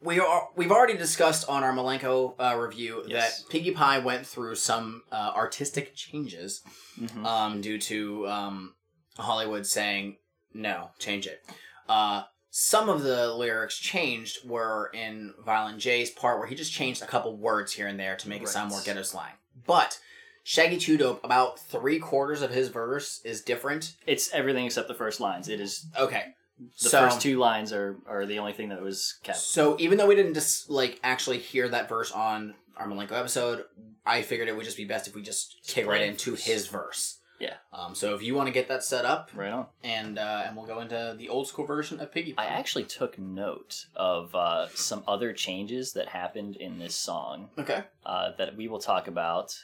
we 0.02 0.20
are 0.20 0.48
we've 0.56 0.72
already 0.72 0.96
discussed 0.96 1.50
on 1.50 1.64
our 1.64 1.74
Milenko 1.74 2.36
uh, 2.40 2.56
review 2.58 3.04
Yes. 3.08 3.42
that 3.42 3.50
Piggy 3.50 3.72
Pie 3.72 4.00
went 4.00 4.26
through 4.26 4.56
some 4.56 5.04
uh, 5.12 5.34
artistic 5.36 5.96
changes 5.96 6.62
Mhm. 7.00 7.26
um, 7.26 7.62
due 7.62 7.78
to 7.80 8.28
um, 8.28 8.76
Hollywood 9.18 9.66
saying 9.66 10.18
no, 10.54 10.92
change 11.00 11.28
it. 11.28 11.42
Uh, 11.90 12.24
some 12.60 12.90
of 12.90 13.04
the 13.04 13.32
lyrics 13.36 13.78
changed 13.78 14.40
were 14.44 14.90
in 14.92 15.32
Violent 15.46 15.78
J's 15.78 16.10
part 16.10 16.40
where 16.40 16.48
he 16.48 16.56
just 16.56 16.74
changed 16.74 17.04
a 17.04 17.06
couple 17.06 17.38
words 17.38 17.72
here 17.72 17.86
and 17.86 18.00
there 18.00 18.16
to 18.16 18.28
make 18.28 18.42
it 18.42 18.48
sound 18.48 18.72
more 18.72 18.82
ghetto 18.84 19.04
slang. 19.04 19.34
But 19.68 20.00
Shaggy 20.44 20.78
Two 20.78 20.98
Dope, 20.98 21.24
about 21.24 21.60
three 21.60 22.00
quarters 22.00 22.42
of 22.42 22.50
his 22.50 22.70
verse 22.70 23.22
is 23.24 23.44
different. 23.44 23.96
It's 24.08 24.34
everything 24.34 24.66
except 24.66 24.88
the 24.88 24.96
first 24.96 25.20
lines. 25.20 25.50
It 25.50 25.60
is 25.62 25.86
Okay, 26.00 26.34
the 26.82 26.90
so, 26.90 27.02
first 27.02 27.22
two 27.22 27.38
lines 27.38 27.72
are 27.72 27.98
are 28.08 28.26
the 28.26 28.40
only 28.40 28.54
thing 28.54 28.70
that 28.70 28.82
was 28.82 29.20
kept. 29.22 29.38
So 29.38 29.78
even 29.80 30.00
though 30.00 30.08
we 30.08 30.16
didn't 30.16 30.34
just 30.34 30.68
like 30.68 31.00
actually 31.04 31.38
hear 31.38 31.70
that 31.70 31.88
verse 31.88 32.12
on 32.12 32.56
our 32.76 32.88
Milenko 32.88 33.12
episode, 33.12 33.66
I 34.04 34.24
figured 34.24 34.48
it 34.48 34.56
would 34.58 34.66
just 34.66 34.78
be 34.78 34.86
best 34.86 35.08
if 35.08 35.14
we 35.14 35.22
just 35.22 35.58
kick 35.68 35.86
right 35.86 36.02
into 36.02 36.34
his 36.34 36.66
verse. 36.66 37.20
Yeah. 37.40 37.54
Um. 37.72 37.94
So 37.96 38.16
if 38.16 38.24
you 38.24 38.34
want 38.36 38.48
to 38.48 38.52
get 38.54 38.68
that 38.70 38.84
set 38.84 39.06
up, 39.06 39.30
Right 39.36 39.52
on. 39.52 39.68
and 39.84 40.18
uh, 40.18 40.44
and 40.48 40.56
we'll 40.58 40.66
go 40.66 40.80
into 40.80 41.16
the 41.18 41.30
old 41.30 41.48
school 41.48 41.66
version 41.66 42.00
of 42.00 42.12
Piggy. 42.12 42.34
Pie. 42.34 42.44
I 42.44 42.48
actually 42.48 42.86
took 42.86 43.20
note 43.20 43.86
of 43.96 44.34
uh, 44.34 44.68
some 44.74 45.04
other 45.08 45.34
changes 45.34 45.94
that 45.94 46.08
happened 46.10 46.56
in 46.56 46.80
this 46.80 46.96
song 46.96 47.50
Okay. 47.58 47.84
uh, 48.06 48.32
that 48.38 48.56
we 48.58 48.68
will 48.68 48.80
talk 48.80 49.08
about 49.08 49.56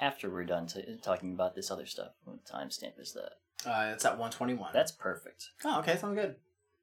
after 0.00 0.28
we're 0.30 0.44
done 0.44 0.66
t- 0.66 0.98
talking 1.02 1.32
about 1.32 1.54
this 1.54 1.70
other 1.70 1.86
stuff. 1.86 2.12
What 2.24 2.44
timestamp 2.44 3.00
is 3.00 3.14
that? 3.14 3.32
Uh, 3.68 3.92
it's 3.94 4.04
at 4.04 4.18
one 4.18 4.30
twenty 4.30 4.54
one. 4.54 4.70
That's 4.72 4.92
perfect. 4.92 5.48
oh 5.64 5.78
okay. 5.80 5.96
Sounds 5.96 6.16
good. 6.16 6.36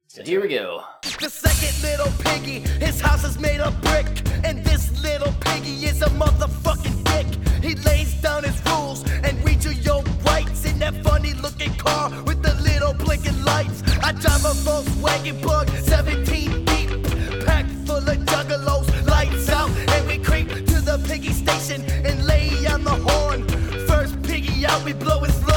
So 0.08 0.22
here 0.22 0.40
we 0.42 0.48
go. 0.48 0.82
The 1.20 1.30
second 1.30 1.82
little 1.82 2.12
piggy, 2.24 2.58
his 2.84 3.00
house 3.00 3.24
is 3.24 3.38
made 3.38 3.60
of 3.60 3.80
brick. 3.80 4.06
And 4.44 4.62
this 4.64 5.00
little 5.02 5.32
piggy 5.40 5.86
is 5.86 6.02
a 6.02 6.06
motherfucking 6.10 7.04
dick. 7.04 7.62
He 7.64 7.74
lays 7.76 8.12
down 8.20 8.44
his 8.44 8.60
rules 8.66 9.02
in 10.74 10.80
that 10.80 10.94
funny 11.04 11.32
looking 11.34 11.72
car 11.74 12.10
with 12.22 12.42
the 12.42 12.54
little 12.62 12.92
blinking 12.94 13.42
lights. 13.44 13.82
I 14.02 14.12
drive 14.12 14.44
a 14.44 14.54
Volkswagen 14.66 15.40
Bug 15.42 15.68
17 15.70 16.64
deep, 16.64 16.90
packed 17.46 17.70
full 17.86 18.08
of 18.12 18.18
juggalos, 18.30 18.86
lights 19.06 19.48
out, 19.48 19.70
and 19.70 20.06
we 20.06 20.18
creep 20.18 20.48
to 20.48 20.80
the 20.80 21.02
piggy 21.08 21.32
station 21.32 21.82
and 22.04 22.26
lay 22.26 22.66
on 22.66 22.82
the 22.82 22.96
horn. 23.06 23.46
First 23.86 24.20
piggy 24.22 24.66
out, 24.66 24.84
we 24.84 24.92
blow 24.92 25.20
his 25.20 25.36
lungs 25.46 25.53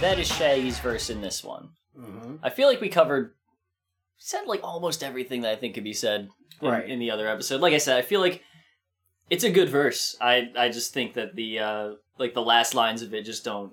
that 0.00 0.18
is 0.18 0.28
Shaggy's 0.28 0.78
verse 0.78 1.10
in 1.10 1.20
this 1.20 1.42
one. 1.44 1.70
Mm-hmm. 1.98 2.36
I 2.42 2.50
feel 2.50 2.68
like 2.68 2.80
we 2.80 2.88
covered 2.88 3.34
said 4.18 4.46
like 4.46 4.62
almost 4.62 5.02
everything 5.02 5.42
that 5.42 5.52
I 5.52 5.56
think 5.56 5.74
could 5.74 5.84
be 5.84 5.92
said 5.92 6.28
in, 6.60 6.68
Right. 6.68 6.88
in 6.88 6.98
the 6.98 7.10
other 7.10 7.26
episode. 7.28 7.60
Like 7.60 7.72
I 7.74 7.78
said, 7.78 7.96
I 7.96 8.02
feel 8.02 8.20
like 8.20 8.42
it's 9.30 9.44
a 9.44 9.50
good 9.50 9.68
verse. 9.68 10.16
I 10.20 10.50
I 10.56 10.68
just 10.68 10.92
think 10.92 11.14
that 11.14 11.34
the 11.36 11.58
uh 11.58 11.90
like 12.18 12.34
the 12.34 12.42
last 12.42 12.74
lines 12.74 13.02
of 13.02 13.14
it 13.14 13.24
just 13.24 13.44
don't 13.44 13.72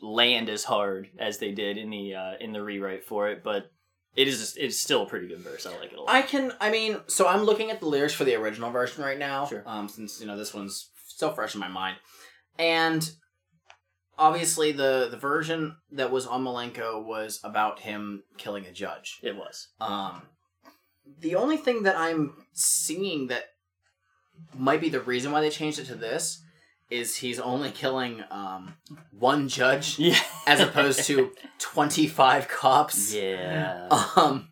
land 0.00 0.48
as 0.48 0.64
hard 0.64 1.08
as 1.18 1.38
they 1.38 1.52
did 1.52 1.76
in 1.78 1.90
the 1.90 2.14
uh 2.14 2.32
in 2.40 2.52
the 2.52 2.62
rewrite 2.62 3.04
for 3.04 3.28
it, 3.28 3.42
but 3.42 3.70
it 4.16 4.26
is 4.28 4.56
it's 4.56 4.80
still 4.80 5.02
a 5.02 5.06
pretty 5.06 5.28
good 5.28 5.40
verse. 5.40 5.66
I 5.66 5.70
like 5.78 5.92
it 5.92 5.98
a 5.98 6.02
lot. 6.02 6.12
I 6.14 6.22
can. 6.22 6.52
I 6.60 6.70
mean, 6.70 6.98
so 7.06 7.28
I'm 7.28 7.42
looking 7.44 7.70
at 7.70 7.78
the 7.80 7.86
lyrics 7.86 8.14
for 8.14 8.24
the 8.24 8.34
original 8.34 8.70
version 8.70 9.02
right 9.04 9.18
now. 9.18 9.46
Sure. 9.46 9.62
Um, 9.66 9.88
since 9.88 10.20
you 10.20 10.26
know 10.26 10.36
this 10.36 10.52
one's 10.54 10.90
so 11.06 11.30
fresh 11.32 11.54
in 11.54 11.60
my 11.60 11.68
mind, 11.68 11.96
and 12.58 13.08
obviously 14.18 14.72
the 14.72 15.08
the 15.10 15.16
version 15.16 15.76
that 15.92 16.10
was 16.10 16.26
on 16.26 16.44
Milenko 16.44 17.04
was 17.04 17.40
about 17.44 17.80
him 17.80 18.24
killing 18.36 18.66
a 18.66 18.72
judge. 18.72 19.18
it 19.22 19.36
was. 19.36 19.68
Um, 19.80 20.22
the 21.20 21.36
only 21.36 21.56
thing 21.56 21.84
that 21.84 21.96
I'm 21.96 22.34
seeing 22.52 23.28
that 23.28 23.44
might 24.56 24.80
be 24.80 24.88
the 24.88 25.00
reason 25.00 25.32
why 25.32 25.40
they 25.40 25.50
changed 25.50 25.78
it 25.78 25.86
to 25.86 25.94
this 25.94 26.42
is 26.90 27.16
he's 27.16 27.38
only 27.40 27.70
killing 27.70 28.22
um 28.30 28.74
one 29.18 29.48
judge 29.48 29.98
Yeah. 29.98 30.18
as 30.46 30.60
opposed 30.60 31.04
to 31.04 31.32
25 31.58 32.48
cops. 32.48 33.14
Yeah. 33.14 33.88
Um, 34.16 34.48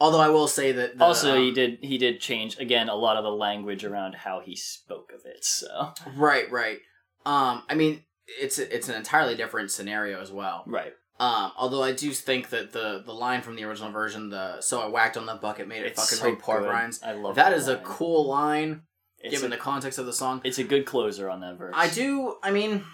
although 0.00 0.20
I 0.20 0.28
will 0.28 0.46
say 0.48 0.72
that 0.72 0.98
the, 0.98 1.04
also, 1.04 1.34
um, 1.36 1.42
he 1.42 1.52
did 1.52 1.78
he 1.82 1.98
did 1.98 2.20
change 2.20 2.58
again 2.58 2.88
a 2.88 2.94
lot 2.94 3.16
of 3.16 3.24
the 3.24 3.30
language 3.30 3.84
around 3.84 4.14
how 4.14 4.40
he 4.40 4.54
spoke 4.56 5.10
of 5.14 5.24
it. 5.24 5.44
So 5.44 5.92
Right, 6.16 6.50
right. 6.50 6.78
Um, 7.26 7.62
I 7.68 7.74
mean, 7.74 8.04
it's 8.40 8.58
it's 8.58 8.88
an 8.88 8.94
entirely 8.96 9.34
different 9.34 9.70
scenario 9.70 10.20
as 10.20 10.30
well. 10.30 10.62
right, 10.66 10.92
Um, 11.18 11.52
although 11.56 11.82
I 11.82 11.92
do 11.92 12.12
think 12.12 12.50
that 12.50 12.72
the 12.72 13.02
the 13.04 13.12
line 13.14 13.42
from 13.42 13.56
the 13.56 13.64
original 13.64 13.90
version, 13.90 14.28
the 14.30 14.60
"So 14.60 14.80
I 14.80 14.88
whacked 14.88 15.16
on 15.16 15.26
the 15.26 15.34
bucket, 15.34 15.66
made 15.68 15.82
it 15.82 15.86
It's 15.92 16.00
fucking 16.02 16.18
so 16.18 16.24
rain 16.26 16.36
pork 16.36 16.62
good. 16.62 16.70
rinds." 16.70 17.02
I 17.02 17.12
love 17.12 17.34
that 17.36 17.50
that 17.50 17.56
is 17.58 17.68
a 17.68 17.76
cool 17.78 18.26
line, 18.28 18.82
It's 19.18 19.34
given 19.34 19.52
a, 19.52 19.56
the 19.56 19.60
context 19.62 19.98
of 19.98 20.06
the 20.06 20.12
song. 20.12 20.40
it's 20.44 20.58
a 20.58 20.64
good 20.64 20.84
closer 20.86 21.28
on 21.30 21.40
that 21.40 21.56
verse. 21.56 21.74
I 21.76 21.88
do. 21.88 22.36
I 22.42 22.50
mean, 22.50 22.84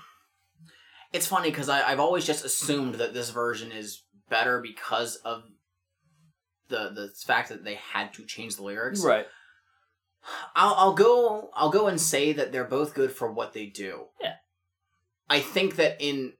it's 1.13 1.27
funny 1.27 1.51
because 1.51 1.69
I've 1.69 2.01
always 2.01 2.25
just 2.27 2.45
assumed 2.45 2.95
that 2.97 3.13
this 3.15 3.31
version 3.31 3.73
is 3.73 4.03
better 4.31 4.61
because 4.61 5.17
of 5.17 5.43
the 6.69 6.91
the 6.95 7.09
fact 7.27 7.49
that 7.51 7.65
they 7.65 7.75
had 7.75 8.15
to 8.15 8.25
change 8.25 8.57
the 8.57 8.63
lyrics. 8.63 9.05
Right. 9.05 9.27
I'll, 10.57 10.75
I'll 10.77 10.95
go. 10.95 11.51
I'll 11.55 11.71
go 11.71 11.87
and 11.87 12.01
say 12.01 12.33
that 12.33 12.51
they're 12.53 12.65
both 12.65 12.95
good 12.95 13.13
for 13.13 13.31
what 13.31 13.53
they 13.53 13.67
do. 13.67 14.07
Yeah. 14.21 14.37
I 15.35 15.41
think 15.41 15.77
that 15.77 15.97
in 16.01 16.35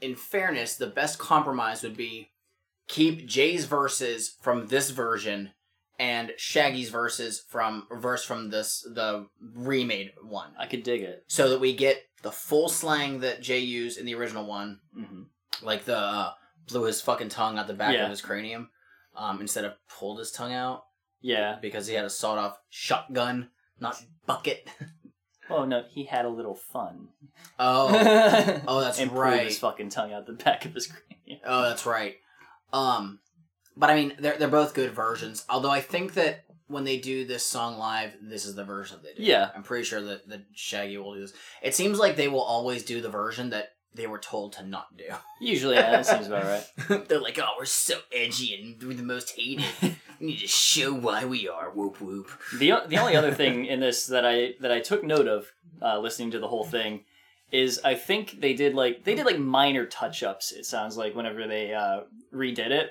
in 0.00 0.16
fairness, 0.16 0.76
the 0.76 0.86
best 0.86 1.18
compromise 1.18 1.82
would 1.82 1.96
be 1.96 2.30
keep 2.88 3.26
Jay's 3.26 3.66
verses 3.66 4.34
from 4.40 4.66
this 4.66 4.90
version 4.90 5.50
and 5.98 6.32
Shaggy's 6.38 6.88
verses 6.88 7.44
from 7.48 7.86
verse 7.92 8.24
from 8.24 8.50
this 8.50 8.80
the 8.94 9.26
remade 9.54 10.12
one, 10.22 10.52
I 10.58 10.66
could 10.66 10.82
dig 10.82 11.02
it. 11.02 11.24
so 11.28 11.50
that 11.50 11.60
we 11.60 11.74
get 11.74 12.02
the 12.22 12.32
full 12.32 12.68
slang 12.68 13.20
that 13.20 13.42
Jay 13.42 13.58
used 13.60 13.98
in 13.98 14.06
the 14.06 14.14
original 14.14 14.46
one, 14.46 14.80
hmm 14.94 15.22
like 15.62 15.84
the 15.84 15.96
uh, 15.98 16.30
blew 16.68 16.84
his 16.84 17.00
fucking 17.02 17.28
tongue 17.28 17.58
out 17.58 17.66
the 17.66 17.74
back 17.74 17.92
Yeah. 17.94 18.04
of 18.04 18.10
his 18.10 18.22
cranium, 18.22 18.70
um, 19.14 19.40
instead 19.40 19.64
of 19.66 19.74
pulled 19.98 20.18
his 20.18 20.30
tongue 20.32 20.54
out 20.54 20.84
Yeah. 21.20 21.58
because 21.60 21.86
he 21.86 21.94
had 21.94 22.04
a 22.06 22.10
sawed 22.10 22.38
off 22.38 22.58
shotgun, 22.70 23.50
not 23.78 24.02
bucket. 24.26 24.66
Oh 25.50 25.64
no, 25.64 25.84
he 25.90 26.04
had 26.04 26.24
a 26.24 26.28
little 26.28 26.54
fun. 26.54 27.08
Oh, 27.58 27.88
oh, 28.66 28.80
that's 28.80 28.98
right. 28.98 29.08
and 29.08 29.12
right. 29.16 29.46
his 29.46 29.58
fucking 29.58 29.90
tongue 29.90 30.12
out 30.12 30.26
the 30.26 30.32
back 30.32 30.64
of 30.64 30.74
his 30.74 30.86
cranium. 30.86 31.40
Oh, 31.44 31.62
that's 31.62 31.86
right. 31.86 32.16
Um, 32.72 33.20
but 33.76 33.90
I 33.90 33.94
mean, 33.94 34.14
they're 34.18 34.36
they're 34.36 34.48
both 34.48 34.74
good 34.74 34.92
versions. 34.92 35.44
Although 35.48 35.70
I 35.70 35.80
think 35.80 36.14
that 36.14 36.44
when 36.68 36.84
they 36.84 36.98
do 36.98 37.24
this 37.24 37.44
song 37.44 37.78
live, 37.78 38.12
this 38.22 38.44
is 38.44 38.54
the 38.54 38.64
version 38.64 38.98
that 39.02 39.16
they 39.16 39.22
do. 39.22 39.28
Yeah. 39.28 39.50
I'm 39.54 39.64
pretty 39.64 39.84
sure 39.84 40.00
that 40.00 40.28
that 40.28 40.42
Shaggy 40.54 40.98
will 40.98 41.14
do 41.14 41.20
this. 41.20 41.32
It 41.62 41.74
seems 41.74 41.98
like 41.98 42.16
they 42.16 42.28
will 42.28 42.42
always 42.42 42.84
do 42.84 43.00
the 43.00 43.08
version 43.08 43.50
that 43.50 43.70
they 43.92 44.06
were 44.06 44.18
told 44.18 44.52
to 44.52 44.64
not 44.64 44.96
do. 44.96 45.04
Usually, 45.40 45.74
yeah, 45.74 45.90
that 45.90 46.06
seems 46.06 46.28
about 46.28 46.44
right. 46.44 47.08
they're 47.08 47.20
like, 47.20 47.40
oh, 47.42 47.48
we're 47.58 47.64
so 47.64 47.98
edgy 48.14 48.54
and 48.54 48.82
we're 48.82 48.94
the 48.94 49.02
most 49.02 49.30
hated. 49.36 49.64
we 50.20 50.26
need 50.28 50.38
to 50.40 50.46
show 50.46 50.92
why 50.92 51.24
we 51.24 51.48
are. 51.48 51.70
Whoop 51.70 52.00
whoop. 52.00 52.28
The 52.58 52.74
the 52.86 52.98
only 52.98 53.16
other 53.16 53.32
thing 53.32 53.64
in 53.72 53.80
this 53.80 54.06
that 54.06 54.24
I 54.26 54.54
that 54.60 54.70
I 54.72 54.80
took 54.80 55.02
note 55.02 55.26
of 55.28 55.46
uh, 55.82 55.98
listening 55.98 56.30
to 56.32 56.38
the 56.38 56.48
whole 56.48 56.64
thing 56.64 57.04
is 57.52 57.80
I 57.84 57.94
think 57.94 58.40
they 58.40 58.54
did 58.54 58.74
like 58.74 59.04
they 59.04 59.14
did 59.14 59.26
like 59.26 59.38
minor 59.38 59.86
touch 59.86 60.22
ups. 60.22 60.52
It 60.52 60.66
sounds 60.66 60.96
like 60.96 61.14
whenever 61.16 61.46
they 61.48 61.74
uh, 61.74 62.02
redid 62.32 62.70
it, 62.70 62.90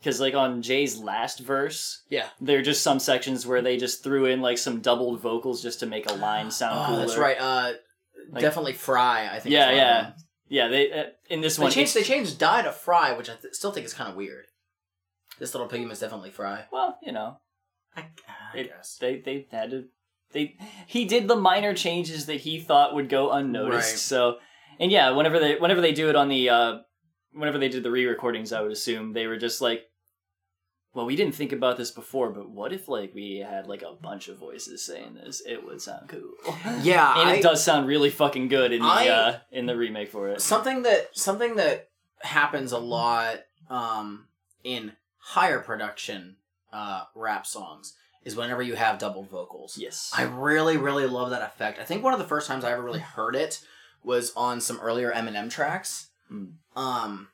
because 0.00 0.20
like 0.20 0.34
on 0.34 0.62
Jay's 0.62 0.98
last 0.98 1.38
verse, 1.40 2.02
Yeah. 2.08 2.26
there 2.40 2.58
are 2.58 2.62
just 2.62 2.82
some 2.82 2.98
sections 2.98 3.46
where 3.46 3.62
they 3.62 3.76
just 3.76 4.02
threw 4.02 4.26
in 4.26 4.40
like 4.40 4.58
some 4.58 4.80
doubled 4.80 5.20
vocals 5.20 5.62
just 5.62 5.80
to 5.80 5.86
make 5.86 6.10
a 6.10 6.14
line 6.14 6.50
sound 6.50 6.78
Oh, 6.80 6.86
cooler. 6.86 6.98
that's 7.00 7.16
right. 7.16 7.36
Uh, 7.40 7.72
Like- 8.30 8.40
definitely 8.42 8.72
Fry. 8.72 9.28
I 9.32 9.38
think. 9.38 9.52
Yeah, 9.52 9.70
is 9.70 9.78
one 9.78 9.86
of 10.06 10.14
yeah, 10.48 10.64
yeah. 10.64 10.68
They 10.68 10.92
uh, 10.92 11.04
in 11.30 11.40
this 11.40 11.56
They 11.56 11.62
one 11.62 11.70
changed. 11.72 11.94
They 11.94 12.02
changed 12.02 12.38
Die 12.38 12.62
to 12.62 12.72
Fry, 12.72 13.12
which 13.16 13.30
I 13.30 13.34
th- 13.34 13.54
still 13.54 13.70
think 13.70 13.86
is 13.86 13.94
kind 13.94 14.10
of 14.10 14.16
weird. 14.16 14.46
This 15.38 15.54
little 15.54 15.68
piggy 15.68 15.84
is 15.84 16.00
definitely 16.00 16.30
Fry. 16.30 16.64
well, 16.72 16.98
you 17.02 17.12
know, 17.12 17.38
I, 17.96 18.02
I 18.28 18.58
It- 18.58 18.68
guess. 18.68 18.96
they 19.00 19.20
they 19.20 19.46
had 19.50 19.70
to 19.70 19.84
they 20.32 20.56
he 20.86 21.04
did 21.04 21.28
the 21.28 21.36
minor 21.36 21.74
changes 21.74 22.26
that 22.26 22.40
he 22.40 22.58
thought 22.60 22.94
would 22.94 23.08
go 23.08 23.30
unnoticed 23.30 23.92
Right. 23.92 23.98
so 23.98 24.38
and 24.80 24.90
yeah 24.90 25.10
whenever 25.10 25.38
they 25.38 25.56
whenever 25.56 25.80
they 25.80 25.92
do 25.92 26.08
it 26.08 26.16
on 26.16 26.28
the 26.28 26.48
uh 26.50 26.78
whenever 27.32 27.58
they 27.58 27.68
did 27.68 27.84
the 27.84 27.90
re-recordings 27.92 28.52
i 28.52 28.60
would 28.60 28.72
assume 28.72 29.12
they 29.12 29.28
were 29.28 29.36
just 29.36 29.60
like 29.60 29.82
well 30.92 31.06
we 31.06 31.14
didn't 31.14 31.36
think 31.36 31.52
about 31.52 31.76
this 31.76 31.92
before 31.92 32.30
but 32.30 32.50
what 32.50 32.72
if 32.72 32.88
like 32.88 33.12
we 33.14 33.36
had 33.48 33.68
like 33.68 33.82
a 33.82 33.92
bunch 34.02 34.26
of 34.26 34.36
voices 34.38 34.84
saying 34.84 35.14
this 35.14 35.40
it 35.46 35.64
would 35.64 35.80
sound 35.80 36.08
cool 36.08 36.32
Yeah, 36.82 37.20
and 37.20 37.28
I- 37.30 37.34
it 37.36 37.42
does 37.42 37.62
sound 37.62 37.86
really 37.86 38.10
fucking 38.10 38.48
good 38.48 38.72
in 38.72 38.80
the 38.82 38.88
I- 38.88 39.08
uh 39.08 39.38
in 39.52 39.66
the 39.66 39.76
remake 39.76 40.10
for 40.10 40.28
it 40.30 40.40
something 40.40 40.82
that 40.82 41.16
something 41.16 41.54
that 41.56 41.90
happens 42.22 42.72
a 42.72 42.78
lot 42.78 43.36
um, 43.70 44.26
in 44.64 44.92
higher 45.28 45.58
production 45.60 46.36
uh, 46.72 47.04
rap 47.14 47.46
songs 47.46 47.94
is 48.24 48.34
whenever 48.36 48.62
you 48.62 48.74
have 48.74 48.98
doubled 48.98 49.28
vocals. 49.30 49.76
yes 49.78 50.10
I 50.16 50.22
really, 50.22 50.76
really 50.76 51.06
love 51.06 51.30
that 51.30 51.42
effect. 51.42 51.78
I 51.78 51.84
think 51.84 52.02
one 52.02 52.12
of 52.14 52.18
the 52.18 52.24
first 52.26 52.46
times 52.48 52.64
I 52.64 52.72
ever 52.72 52.82
really 52.82 53.00
heard 53.00 53.36
it 53.36 53.60
was 54.02 54.32
on 54.36 54.60
some 54.60 54.78
earlier 54.80 55.12
Eminem 55.12 55.50
tracks. 55.50 56.08
Mm. 56.30 56.52
Um, 56.76 57.28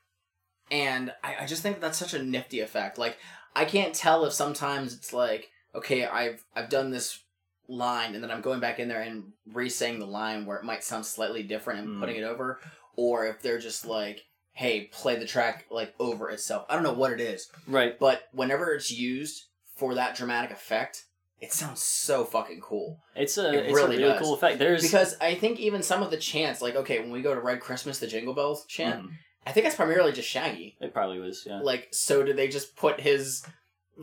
and 0.70 1.12
I, 1.22 1.36
I 1.42 1.46
just 1.46 1.62
think 1.62 1.80
that's 1.80 1.98
such 1.98 2.14
a 2.14 2.22
nifty 2.22 2.60
effect. 2.60 2.98
Like, 2.98 3.18
I 3.56 3.64
can't 3.64 3.94
tell 3.94 4.24
if 4.24 4.32
sometimes 4.32 4.94
it's 4.94 5.12
like, 5.12 5.50
okay, 5.74 6.04
I've 6.06 6.44
I've 6.54 6.68
done 6.68 6.90
this 6.90 7.20
line, 7.68 8.14
and 8.14 8.22
then 8.22 8.30
I'm 8.30 8.40
going 8.40 8.60
back 8.60 8.78
in 8.78 8.88
there 8.88 9.00
and 9.00 9.32
re-saying 9.52 9.98
the 10.00 10.06
line 10.06 10.44
where 10.46 10.58
it 10.58 10.64
might 10.64 10.84
sound 10.84 11.06
slightly 11.06 11.42
different 11.42 11.80
and 11.80 11.88
Mm. 11.96 12.00
putting 12.00 12.16
it 12.16 12.24
over, 12.24 12.60
or 12.96 13.26
if 13.26 13.42
they're 13.42 13.58
just 13.58 13.84
like, 13.86 14.24
hey, 14.60 14.90
play 14.92 15.16
the 15.16 15.24
track 15.24 15.64
like 15.70 15.94
over 15.98 16.28
itself. 16.28 16.66
I 16.68 16.74
don't 16.74 16.82
know 16.82 16.92
what 17.02 17.12
it 17.12 17.20
is, 17.20 17.48
right 17.66 17.98
but 17.98 18.24
whenever 18.32 18.74
it's 18.74 18.90
used 18.90 19.44
for 19.76 19.94
that 19.94 20.14
dramatic 20.16 20.50
effect, 20.50 21.04
it 21.40 21.50
sounds 21.52 21.82
so 21.82 22.24
fucking 22.24 22.60
cool. 22.60 22.98
it's 23.16 23.38
a 23.38 23.48
It 23.54 23.66
it's 23.66 23.74
really 23.74 23.96
a 23.96 23.98
really 24.00 24.12
does. 24.12 24.20
cool 24.22 24.34
effect 24.34 24.58
there's 24.58 24.82
Because 24.82 25.16
I 25.20 25.34
think 25.34 25.58
even 25.60 25.82
some 25.82 26.02
of 26.02 26.10
the 26.10 26.18
chants, 26.18 26.60
like 26.60 26.76
okay, 26.76 26.98
when 27.00 27.10
we 27.10 27.22
go 27.22 27.34
to 27.34 27.40
Red 27.40 27.60
Christmas, 27.60 27.98
the 27.98 28.06
Jingle 28.06 28.34
Bells 28.34 28.66
chant, 28.66 29.02
Mhm. 29.04 29.10
I 29.46 29.52
think 29.52 29.64
that's 29.64 29.76
primarily 29.76 30.12
just 30.12 30.28
Shaggy. 30.28 30.76
it 30.80 30.92
probably 30.92 31.18
was 31.18 31.44
yeah 31.46 31.60
Like, 31.62 31.88
so 31.92 32.22
did 32.22 32.36
they 32.36 32.48
just 32.48 32.76
put 32.76 33.00
his 33.00 33.42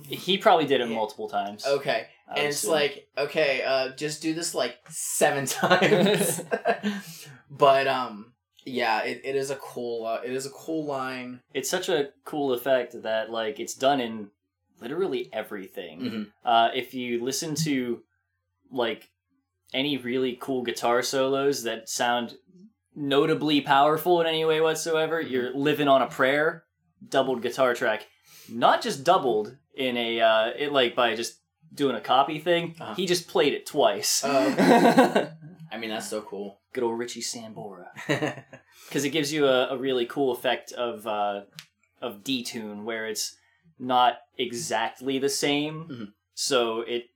he 0.10 0.38
probably 0.40 0.66
did 0.66 0.82
it 0.82 0.90
Yeah. 0.90 0.96
multiple 0.96 1.30
times 1.30 1.66
okay? 1.66 2.08
I 2.28 2.32
would 2.32 2.40
And 2.40 2.48
it's 2.50 2.58
assume. 2.64 2.72
like, 2.72 3.08
okay, 3.18 3.62
uh, 3.64 3.90
just 3.96 4.22
do 4.22 4.34
this 4.34 4.54
like 4.56 4.76
seven 4.90 5.46
times. 5.62 6.42
but 7.52 7.88
um, 7.88 8.34
yeah, 8.68 9.02
it, 9.04 9.22
it 9.24 9.36
is 9.36 9.50
a 9.50 9.56
cool, 9.56 10.06
uh, 10.06 10.20
it 10.24 10.32
is 10.32 10.46
a 10.46 10.50
cool 10.52 10.86
line. 10.86 11.40
it's 11.54 11.70
such 11.70 11.90
a 11.90 12.10
cool 12.26 12.54
effect 12.54 13.02
that 13.04 13.30
like 13.32 13.60
it's 13.60 13.74
done 13.74 14.00
in 14.02 14.30
literally 14.82 15.30
everything. 15.34 16.00
Mhm. 16.02 16.28
Uh, 16.46 16.70
if 16.76 16.94
you 16.94 17.24
listen 17.24 17.56
to 17.56 18.04
like 18.72 19.10
any 19.74 19.98
really 19.98 20.38
cool 20.40 20.62
guitar 20.64 21.02
solos 21.02 21.64
that 21.64 21.90
sound 21.90 22.36
notably 22.96 23.62
powerful 23.62 24.22
in 24.22 24.28
any 24.28 24.44
way 24.46 24.60
whatsoever, 24.62 25.22
Mm-hmm. 25.22 25.32
you're 25.34 25.54
living 25.54 25.88
on 25.88 26.02
a 26.02 26.08
prayer, 26.08 26.64
doubled 27.10 27.42
guitar 27.42 27.74
track, 27.74 28.08
not 28.50 28.82
just 28.82 29.04
doubled 29.04 29.58
in 29.76 29.98
a 29.98 30.20
uh, 30.22 30.48
it 30.58 30.72
like 30.72 30.96
by 30.96 31.16
just 31.16 31.40
doing 31.74 31.96
a 31.96 32.02
copy 32.02 32.40
thing. 32.40 32.76
Uh-huh. 32.80 32.96
He 32.96 33.06
just 33.06 33.28
played 33.28 33.54
it 33.54 33.66
twice. 33.66 34.22
Oh. 34.26 35.30
I 35.72 35.78
mean, 35.78 35.90
that's 35.90 36.10
so 36.10 36.22
cool. 36.22 36.60
Good 36.74 36.84
old 36.84 36.98
Richie 36.98 37.22
Sambora. 37.22 37.88
because 38.88 39.04
it 39.06 39.10
gives 39.10 39.32
you 39.34 39.46
a, 39.48 39.70
a 39.70 39.78
really 39.78 40.06
cool 40.06 40.32
effect 40.32 40.72
of 40.74 41.06
uh, 41.08 41.42
of 42.02 42.24
detune 42.24 42.84
where 42.84 43.08
it's 43.08 43.36
not 43.80 44.20
exactly 44.38 45.20
the 45.20 45.30
same, 45.30 45.86
Mhm. 45.90 46.14
so 46.34 46.82
it, 46.82 47.10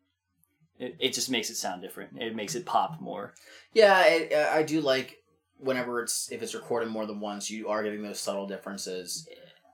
it 0.80 0.96
it 1.00 1.14
just 1.14 1.30
makes 1.30 1.50
it 1.50 1.56
sound 1.56 1.82
different. 1.82 2.22
It 2.22 2.36
makes 2.36 2.56
it 2.56 2.66
pop 2.66 3.00
more. 3.02 3.34
yeah, 3.74 4.04
it, 4.08 4.34
I 4.34 4.64
do 4.64 4.82
like 4.82 5.18
whenever 5.60 6.02
it's 6.02 6.32
if 6.32 6.42
it's 6.42 6.54
recorded 6.56 6.90
more 6.90 7.06
than 7.06 7.20
once, 7.20 7.50
you 7.52 7.68
are 7.70 7.84
getting 7.84 8.04
those 8.04 8.20
subtle 8.20 8.48
differences. 8.48 9.28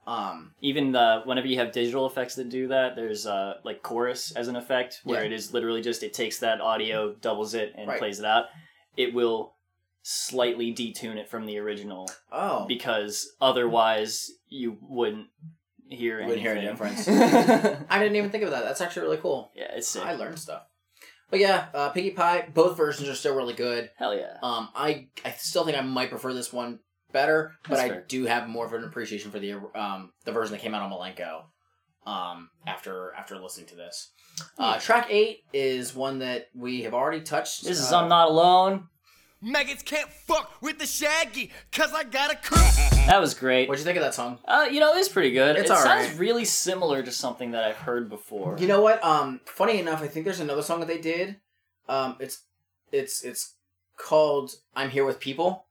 Um, 0.06 0.54
Even 0.62 0.94
the 0.94 1.22
whenever 1.26 1.48
you 1.48 1.58
have 1.60 1.74
digital 1.74 2.06
effects 2.06 2.36
that 2.36 2.48
do 2.48 2.70
that, 2.70 2.96
there's 2.96 3.26
uh, 3.28 3.56
like 3.66 3.84
chorus 3.84 4.32
as 4.32 4.48
an 4.48 4.56
effect 4.56 5.02
where 5.04 5.20
Yeah. 5.22 5.26
it 5.28 5.34
is 5.34 5.52
literally 5.54 5.82
just 5.82 6.02
it 6.02 6.14
takes 6.14 6.40
that 6.40 6.62
audio, 6.62 7.14
doubles 7.16 7.54
it, 7.54 7.74
and 7.78 7.90
Right. 7.90 8.00
plays 8.00 8.20
it 8.20 8.26
out. 8.26 8.46
It 8.98 9.14
will 9.14 9.54
slightly 10.02 10.74
detune 10.74 11.18
it 11.18 11.30
from 11.30 11.46
the 11.46 11.58
original 11.60 12.10
oh, 12.32 12.66
because 12.66 13.34
otherwise 13.40 14.32
you 14.48 14.78
wouldn't 14.82 15.28
hear 15.90 16.20
Wouldn't 16.22 16.40
hear 16.40 16.52
any 16.54 16.68
anything. 16.68 17.86
I 17.90 18.00
didn't 18.00 18.16
even 18.16 18.30
think 18.30 18.44
of 18.44 18.52
that. 18.52 18.64
That's 18.64 18.82
actually 18.82 19.04
really 19.04 19.18
cool. 19.18 19.52
yeah, 19.56 19.72
it's 19.76 19.88
sick. 19.88 20.04
I 20.04 20.14
learned 20.14 20.40
stuff. 20.40 20.64
But 21.30 21.40
yeah, 21.40 21.68
uh, 21.74 21.90
Piggy 21.90 22.12
Pie. 22.12 22.48
Both 22.54 22.78
versions 22.78 23.10
are 23.10 23.16
still 23.16 23.36
really 23.36 23.54
good. 23.54 23.92
Hell 23.98 24.16
yeah. 24.16 24.38
Um, 24.42 24.70
I 24.76 25.08
I 25.26 25.32
still 25.32 25.66
think 25.66 25.78
I 25.78 25.82
might 25.82 26.10
prefer 26.10 26.34
this 26.34 26.54
one 26.54 26.80
better, 27.12 27.56
but 27.64 27.76
That's 27.76 27.82
I 27.82 27.90
fair. 27.90 28.06
do 28.08 28.26
have 28.26 28.48
more 28.48 28.66
of 28.66 28.74
an 28.74 28.84
appreciation 28.84 29.32
for 29.32 29.40
the 29.40 29.54
um 29.76 30.14
the 30.24 30.32
version 30.32 30.54
that 30.54 30.62
came 30.62 30.74
out 30.74 30.84
on 30.84 30.92
Milenko. 30.92 31.44
Um, 32.06 32.50
after 32.66 33.14
after 33.18 33.38
listening 33.38 33.68
to 33.68 33.76
this, 33.76 34.12
uh, 34.58 34.80
track 34.80 35.08
eight 35.10 35.44
is 35.54 35.96
one 35.96 36.20
that 36.20 36.50
we 36.56 36.84
have 36.84 36.94
already 36.94 37.22
touched. 37.22 37.64
This 37.64 37.80
is 37.80 37.92
uh, 37.92 38.00
I'm 38.02 38.10
Not 38.10 38.30
Alone. 38.30 38.88
Maggots 39.42 39.84
can't 39.84 40.10
fuck 40.10 40.52
with 40.62 40.80
the 40.80 40.88
shaggy, 40.88 41.52
cause 41.72 41.94
I 41.94 42.04
got 42.04 42.32
a 42.32 42.36
crew. 42.36 42.58
That 43.08 43.22
was 43.22 43.34
great. 43.36 43.70
What'd 43.70 43.80
you 43.80 43.86
think 43.86 43.98
of 43.98 44.04
that 44.04 44.14
song? 44.14 44.40
Uh, 44.46 44.68
you 44.70 44.82
know, 44.82 44.94
it's 44.94 45.08
pretty 45.08 45.32
good. 45.32 45.56
It's 45.56 45.70
it 45.70 45.74
alright. 45.74 46.04
sounds 46.08 46.20
really 46.20 46.44
similar 46.44 47.02
to 47.02 47.10
something 47.10 47.52
that 47.52 47.64
I've 47.64 47.78
heard 47.78 48.10
before. 48.10 48.58
You 48.60 48.68
know 48.68 48.82
what? 48.82 49.02
Um, 49.02 49.40
funny 49.46 49.80
enough, 49.80 50.02
I 50.02 50.10
think 50.10 50.26
there's 50.26 50.42
another 50.42 50.62
song 50.62 50.82
that 50.82 50.88
they 50.88 50.98
did. 50.98 51.38
Um, 51.88 52.18
it's 52.20 52.44
it's 52.92 53.24
it's 53.24 53.54
called 53.96 54.52
"I'm 54.76 54.90
Here 54.90 55.06
with 55.06 55.22
People." 55.22 55.68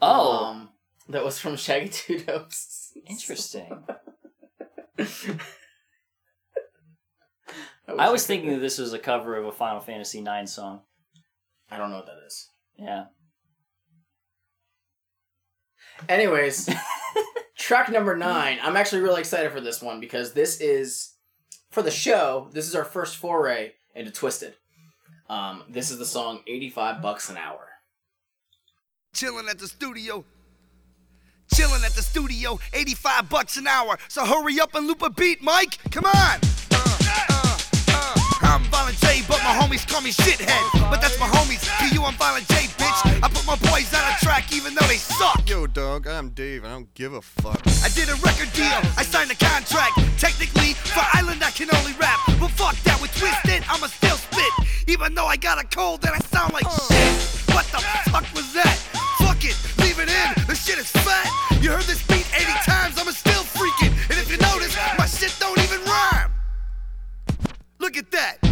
oh, 0.00 0.44
Um, 0.44 0.68
that 1.08 1.24
was 1.24 1.40
from 1.40 1.56
Shaggy 1.56 1.88
Two 1.92 2.20
Doses. 2.20 2.92
Interesting. 3.08 3.82
That 7.96 8.00
I 8.00 8.10
was 8.10 8.26
thinking 8.26 8.50
that 8.50 8.60
this 8.60 8.78
was 8.78 8.92
a 8.92 8.98
cover 8.98 9.36
of 9.36 9.46
a 9.46 9.52
Final 9.52 9.80
Fantasy 9.80 10.20
IX 10.20 10.50
song. 10.50 10.82
I 11.70 11.78
don't 11.78 11.90
know 11.90 11.96
what 11.96 12.06
that 12.06 12.26
is. 12.26 12.48
Yeah. 12.78 13.04
Anyways, 16.08 16.68
track 17.58 17.90
number 17.90 18.16
nine. 18.16 18.58
I'm 18.62 18.76
actually 18.76 19.02
really 19.02 19.20
excited 19.20 19.52
for 19.52 19.60
this 19.60 19.82
one 19.82 20.00
because 20.00 20.32
this 20.32 20.60
is 20.60 21.14
for 21.70 21.82
the 21.82 21.90
show. 21.90 22.48
This 22.52 22.66
is 22.66 22.74
our 22.74 22.84
first 22.84 23.16
foray 23.16 23.72
into 23.94 24.10
Twiztid. 24.10 24.54
Um, 25.28 25.64
this 25.68 25.90
is 25.90 25.98
the 25.98 26.06
song 26.06 26.40
"85 26.46 27.02
Bucks 27.02 27.28
an 27.30 27.36
Hour." 27.36 27.68
Chilling 29.12 29.48
at 29.48 29.58
the 29.58 29.68
studio. 29.68 30.24
Chilling 31.52 31.84
at 31.84 31.92
the 31.94 32.02
studio, 32.02 32.60
85 32.72 33.28
bucks 33.28 33.56
an 33.56 33.66
hour. 33.66 33.98
So 34.06 34.24
hurry 34.24 34.60
up 34.60 34.76
and 34.76 34.86
loop 34.86 35.02
a 35.02 35.10
beat, 35.10 35.42
Mike. 35.42 35.78
Come 35.90 36.04
on. 36.04 36.38
Violent 38.90 39.22
J, 39.22 39.24
but 39.28 39.38
my 39.44 39.54
homies 39.54 39.86
call 39.86 40.00
me 40.00 40.10
shithead. 40.10 40.90
But 40.90 41.00
that's 41.00 41.18
my 41.20 41.26
homies. 41.26 41.62
To 41.78 41.94
you, 41.94 42.02
I'm 42.02 42.14
Violent 42.14 42.48
J, 42.48 42.66
bitch. 42.74 43.22
I 43.22 43.28
put 43.28 43.46
my 43.46 43.54
boys 43.70 43.92
on 43.94 44.02
a 44.02 44.16
track 44.18 44.52
even 44.52 44.74
though 44.74 44.86
they 44.86 44.96
suck. 44.96 45.48
Yo, 45.48 45.66
dog, 45.68 46.08
I'm 46.08 46.30
Dave. 46.30 46.64
I 46.64 46.70
don't 46.70 46.92
give 46.94 47.12
a 47.12 47.22
fuck. 47.22 47.60
I 47.84 47.88
did 47.94 48.08
a 48.08 48.14
record 48.16 48.52
deal, 48.52 48.80
I 48.98 49.04
signed 49.04 49.30
a 49.30 49.36
contract. 49.36 49.94
Technically, 50.18 50.74
for 50.74 51.04
Island 51.14 51.44
I 51.44 51.50
can 51.50 51.68
only 51.76 51.92
rap. 52.00 52.18
But 52.40 52.50
fuck 52.50 52.74
that, 52.82 53.00
with 53.00 53.12
Twiztid, 53.14 53.62
I'ma 53.68 53.86
still 53.86 54.16
spit. 54.16 54.52
Even 54.88 55.14
though 55.14 55.26
I 55.26 55.36
got 55.36 55.62
a 55.62 55.66
cold 55.68 56.04
and 56.04 56.14
I 56.14 56.18
sound 56.26 56.52
like 56.52 56.66
shit. 56.66 57.54
What 57.54 57.66
the 57.70 57.78
fuck 58.10 58.26
was 58.34 58.52
that? 58.54 58.74
Fuck 59.18 59.44
it, 59.44 59.54
leave 59.78 60.00
it 60.00 60.10
in, 60.10 60.46
the 60.48 60.54
shit 60.54 60.78
is 60.78 60.90
fat. 60.90 61.30
You 61.62 61.70
heard 61.70 61.84
this 61.84 62.02
beat 62.08 62.26
80 62.34 62.44
times, 62.66 62.98
I'ma 62.98 63.12
still 63.12 63.44
freaking. 63.54 63.94
And 64.10 64.18
if 64.18 64.30
you 64.30 64.38
notice, 64.38 64.74
my 64.98 65.06
shit 65.06 65.34
don't 65.38 65.58
even 65.62 65.78
rhyme. 65.84 66.32
Look 67.78 67.96
at 67.96 68.10
that. 68.10 68.49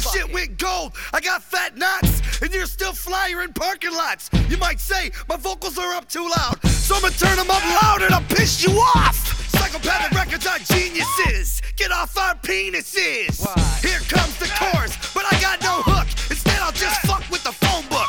Fat. 0.00 0.14
My 0.14 0.20
shit 0.20 0.32
went 0.32 0.58
gold. 0.58 0.92
I 1.12 1.20
got 1.20 1.42
fat 1.42 1.76
knots. 1.76 2.22
And 2.40 2.52
you're 2.52 2.66
still 2.66 2.92
flyer 2.92 3.42
in 3.42 3.52
parking 3.52 3.92
lots. 3.92 4.30
You 4.48 4.56
might 4.58 4.80
say 4.80 5.10
my 5.28 5.36
vocals 5.36 5.78
are 5.78 5.92
up 5.94 6.08
too 6.08 6.28
loud. 6.28 6.62
So 6.66 6.96
I'ma 6.96 7.08
turn 7.08 7.36
them 7.36 7.50
up 7.50 7.64
louder 7.82 8.08
to 8.08 8.20
piss 8.34 8.62
you 8.64 8.72
off. 8.72 9.16
Psychopathic 9.50 10.16
records 10.16 10.46
are 10.46 10.58
geniuses. 10.58 11.60
Get 11.76 11.90
off 11.90 12.16
our 12.16 12.34
penises. 12.36 13.44
Here 13.82 13.98
comes 14.08 14.36
the 14.38 14.50
chorus, 14.58 14.96
but 15.14 15.24
I 15.30 15.40
got 15.40 15.60
no 15.62 15.82
hook. 15.82 16.06
Instead, 16.30 16.58
I'll 16.60 16.72
just 16.72 17.00
fuck 17.02 17.28
with 17.30 17.42
the 17.44 17.52
phone 17.52 17.86
book. 17.88 18.08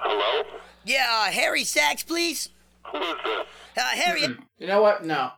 Hello? 0.00 0.44
Yeah, 0.84 1.06
uh, 1.10 1.32
Harry 1.32 1.64
Sachs, 1.64 2.02
please. 2.02 2.50
Who 2.92 2.98
is 2.98 3.16
this? 3.24 3.46
Uh, 3.76 3.80
Harry. 3.80 4.22
You 4.58 4.66
know 4.66 4.82
what? 4.82 5.04
No, 5.04 5.30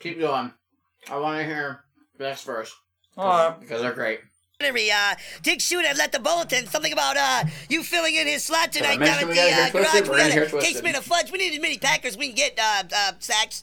keep 0.00 0.18
going. 0.18 0.52
I 1.08 1.18
want 1.18 1.38
to 1.38 1.44
hear 1.44 1.84
the 2.18 2.24
next 2.24 2.42
verse 2.42 2.74
because 3.60 3.82
they're 3.82 3.92
great. 3.92 4.20
Henry, 4.60 4.90
uh, 4.90 5.14
Dick 5.42 5.60
Shooter 5.60 5.94
left 5.94 6.12
the 6.12 6.18
bulletin. 6.18 6.66
Something 6.66 6.92
about 6.92 7.16
uh, 7.16 7.44
you 7.68 7.82
filling 7.84 8.16
in 8.16 8.26
his 8.26 8.44
slot 8.44 8.72
tonight 8.72 8.98
mention 8.98 9.06
down 9.14 9.22
at 9.22 9.28
we 9.28 9.34
the 9.34 9.40
gotta 9.40 9.62
uh, 9.62 9.70
Twisted? 9.70 10.04
garage. 10.04 10.08
We're 10.08 10.14
We 10.14 10.18
gonna 10.20 10.34
got 10.34 10.46
a 10.46 10.50
Twisted. 10.50 10.82
case 10.84 10.96
of 10.98 11.04
fudge. 11.04 11.30
We 11.30 11.38
need 11.38 11.52
as 11.54 11.60
many 11.60 11.78
Packers 11.78 12.16
we 12.16 12.26
can 12.28 12.34
get, 12.36 12.58
uh, 12.58 12.82
uh, 12.94 13.12
Sachs. 13.20 13.62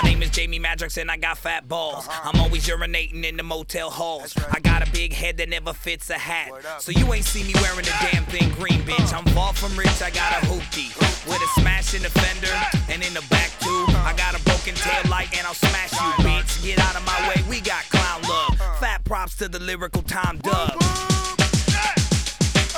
My 0.00 0.08
name 0.08 0.22
is 0.22 0.30
Jamie 0.30 0.60
Madrox 0.60 0.96
and 0.96 1.10
I 1.10 1.16
got 1.16 1.38
fat 1.38 1.66
balls. 1.66 2.06
I'm 2.08 2.40
always 2.40 2.68
urinating 2.68 3.24
in 3.24 3.36
the 3.36 3.42
motel 3.42 3.90
halls. 3.90 4.32
I 4.52 4.60
got 4.60 4.86
a 4.86 4.92
big 4.92 5.12
head 5.12 5.38
that 5.38 5.48
never 5.48 5.72
fits 5.72 6.08
a 6.10 6.14
hat. 6.14 6.52
So 6.78 6.92
you 6.92 7.12
ain't 7.12 7.24
see 7.24 7.42
me 7.42 7.52
wearing 7.56 7.80
a 7.80 7.90
damn 8.12 8.24
thing 8.26 8.48
green, 8.50 8.82
bitch. 8.82 9.12
I'm 9.12 9.24
far 9.34 9.52
from 9.54 9.76
rich, 9.76 10.00
I 10.00 10.10
got 10.10 10.40
a 10.40 10.46
hoopty. 10.46 10.94
With 11.26 11.42
a 11.42 11.60
smash 11.60 11.94
in 11.94 12.02
the 12.02 12.10
fender 12.10 12.54
and 12.92 13.02
in 13.02 13.12
the 13.12 13.26
back 13.28 13.50
too. 13.58 13.86
I 14.06 14.14
got 14.16 14.38
a 14.38 14.44
broken 14.44 14.76
tail 14.76 15.02
light 15.10 15.36
and 15.36 15.44
I'll 15.44 15.54
smash 15.54 15.92
you, 15.92 16.24
bitch. 16.24 16.62
Get 16.62 16.78
out 16.78 16.94
of 16.94 17.04
my 17.04 17.28
way, 17.28 17.42
we 17.48 17.60
got 17.60 17.82
clown 17.90 18.22
love. 18.22 18.56
Fat 18.78 19.02
props 19.04 19.34
to 19.38 19.48
the 19.48 19.58
lyrical 19.58 20.02
Tom 20.02 20.38
Dub. 20.38 20.76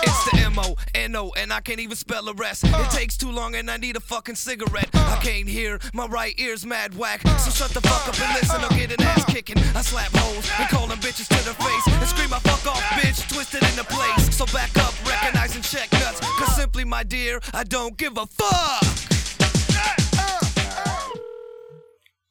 It's 0.02 0.24
the 0.30 0.39
M-O-N-O 0.60 1.32
and 1.36 1.52
I 1.52 1.60
can't 1.60 1.80
even 1.80 1.96
spell 1.96 2.24
the 2.24 2.34
rest. 2.34 2.64
It 2.64 2.74
uh. 2.74 2.88
takes 2.90 3.16
too 3.16 3.30
long 3.30 3.54
and 3.54 3.70
I 3.70 3.76
need 3.76 3.96
a 3.96 4.00
fucking 4.00 4.34
cigarette. 4.34 4.90
Uh. 4.94 5.16
I 5.18 5.22
can't 5.22 5.48
hear, 5.48 5.78
my 5.94 6.06
right 6.06 6.38
ear's 6.38 6.66
mad 6.66 6.96
whack. 6.96 7.22
Uh. 7.24 7.36
So 7.38 7.50
shut 7.50 7.70
the 7.70 7.80
fuck 7.80 8.08
up 8.08 8.20
and 8.20 8.34
listen 8.34 8.62
or 8.62 8.68
get 8.78 8.92
an 8.92 9.02
ass 9.06 9.24
kicking. 9.26 9.58
I 9.58 9.82
slap 9.82 10.10
hoes 10.14 10.48
and 10.58 10.68
call 10.68 10.86
them 10.86 10.98
bitches 10.98 11.28
to 11.28 11.44
their 11.44 11.54
face. 11.54 11.86
And 11.88 12.08
scream, 12.08 12.32
I 12.32 12.38
fuck 12.40 12.66
off, 12.66 12.82
bitch, 13.00 13.28
twisted 13.32 13.62
into 13.62 13.84
place. 13.84 14.36
So 14.36 14.46
back 14.46 14.76
up, 14.78 14.94
recognize 15.06 15.54
and 15.54 15.64
check 15.64 15.90
nuts. 15.92 16.20
Cause 16.20 16.56
simply, 16.56 16.84
my 16.84 17.02
dear, 17.02 17.40
I 17.54 17.64
don't 17.64 17.96
give 17.96 18.18
a 18.18 18.26
fuck. 18.26 18.84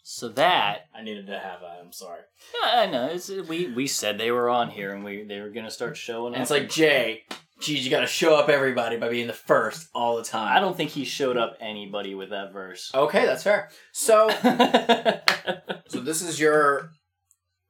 So 0.04 0.28
that 0.30 0.88
I 0.94 1.02
needed 1.02 1.28
to 1.28 1.40
have 1.40 1.62
that. 1.62 1.80
I'm 1.82 1.94
sorry. 1.94 2.20
Yeah, 2.54 2.80
I 2.82 2.86
know. 2.88 3.06
It's, 3.08 3.30
we 3.30 3.68
we 3.68 3.88
said 3.88 4.18
they 4.18 4.32
were 4.32 4.50
on 4.50 4.70
here 4.70 4.94
and 4.94 5.02
we 5.02 5.24
they 5.24 5.40
were 5.40 5.50
gonna 5.50 5.72
start 5.72 5.96
showing 5.96 6.34
And 6.34 6.38
up. 6.38 6.42
it's 6.42 6.52
like 6.52 6.68
Jay. 6.68 7.24
Geez, 7.60 7.84
you 7.84 7.92
got 7.92 8.02
to 8.02 8.08
show 8.08 8.36
up 8.36 8.48
everybody 8.48 8.96
by 8.96 9.10
being 9.10 9.28
the 9.28 9.34
first 9.34 9.90
all 9.94 10.16
the 10.16 10.24
time. 10.24 10.56
I 10.56 10.62
don't 10.62 10.78
think 10.78 10.92
he 10.92 11.04
showed 11.04 11.36
up 11.36 11.58
anybody 11.60 12.16
with 12.16 12.30
that 12.30 12.54
verse. 12.54 12.90
Okay, 12.96 13.26
that's 13.26 13.44
fair. 13.44 13.70
So, 13.92 14.30
so 15.88 16.00
this 16.00 16.22
is 16.22 16.40
your 16.40 16.92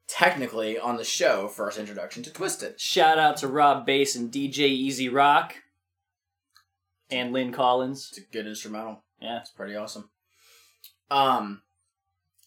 technically 0.06 0.78
on 0.78 0.96
the 0.96 1.04
show 1.04 1.48
first 1.48 1.78
introduction 1.78 2.22
to 2.22 2.30
Twiztid. 2.30 2.74
Shout 2.78 3.18
out 3.18 3.36
to 3.38 3.48
Rob 3.48 3.84
Base 3.84 4.14
and 4.14 4.30
DJ 4.30 4.68
E-Z 4.68 5.08
Rock 5.08 5.56
and 7.10 7.32
Lynn 7.32 7.52
Collins. 7.52 8.08
It's 8.10 8.18
a 8.18 8.32
good 8.32 8.46
instrumental. 8.46 9.02
Yeah, 9.20 9.40
it's 9.40 9.50
pretty 9.50 9.74
awesome. 9.74 10.10
Um, 11.10 11.62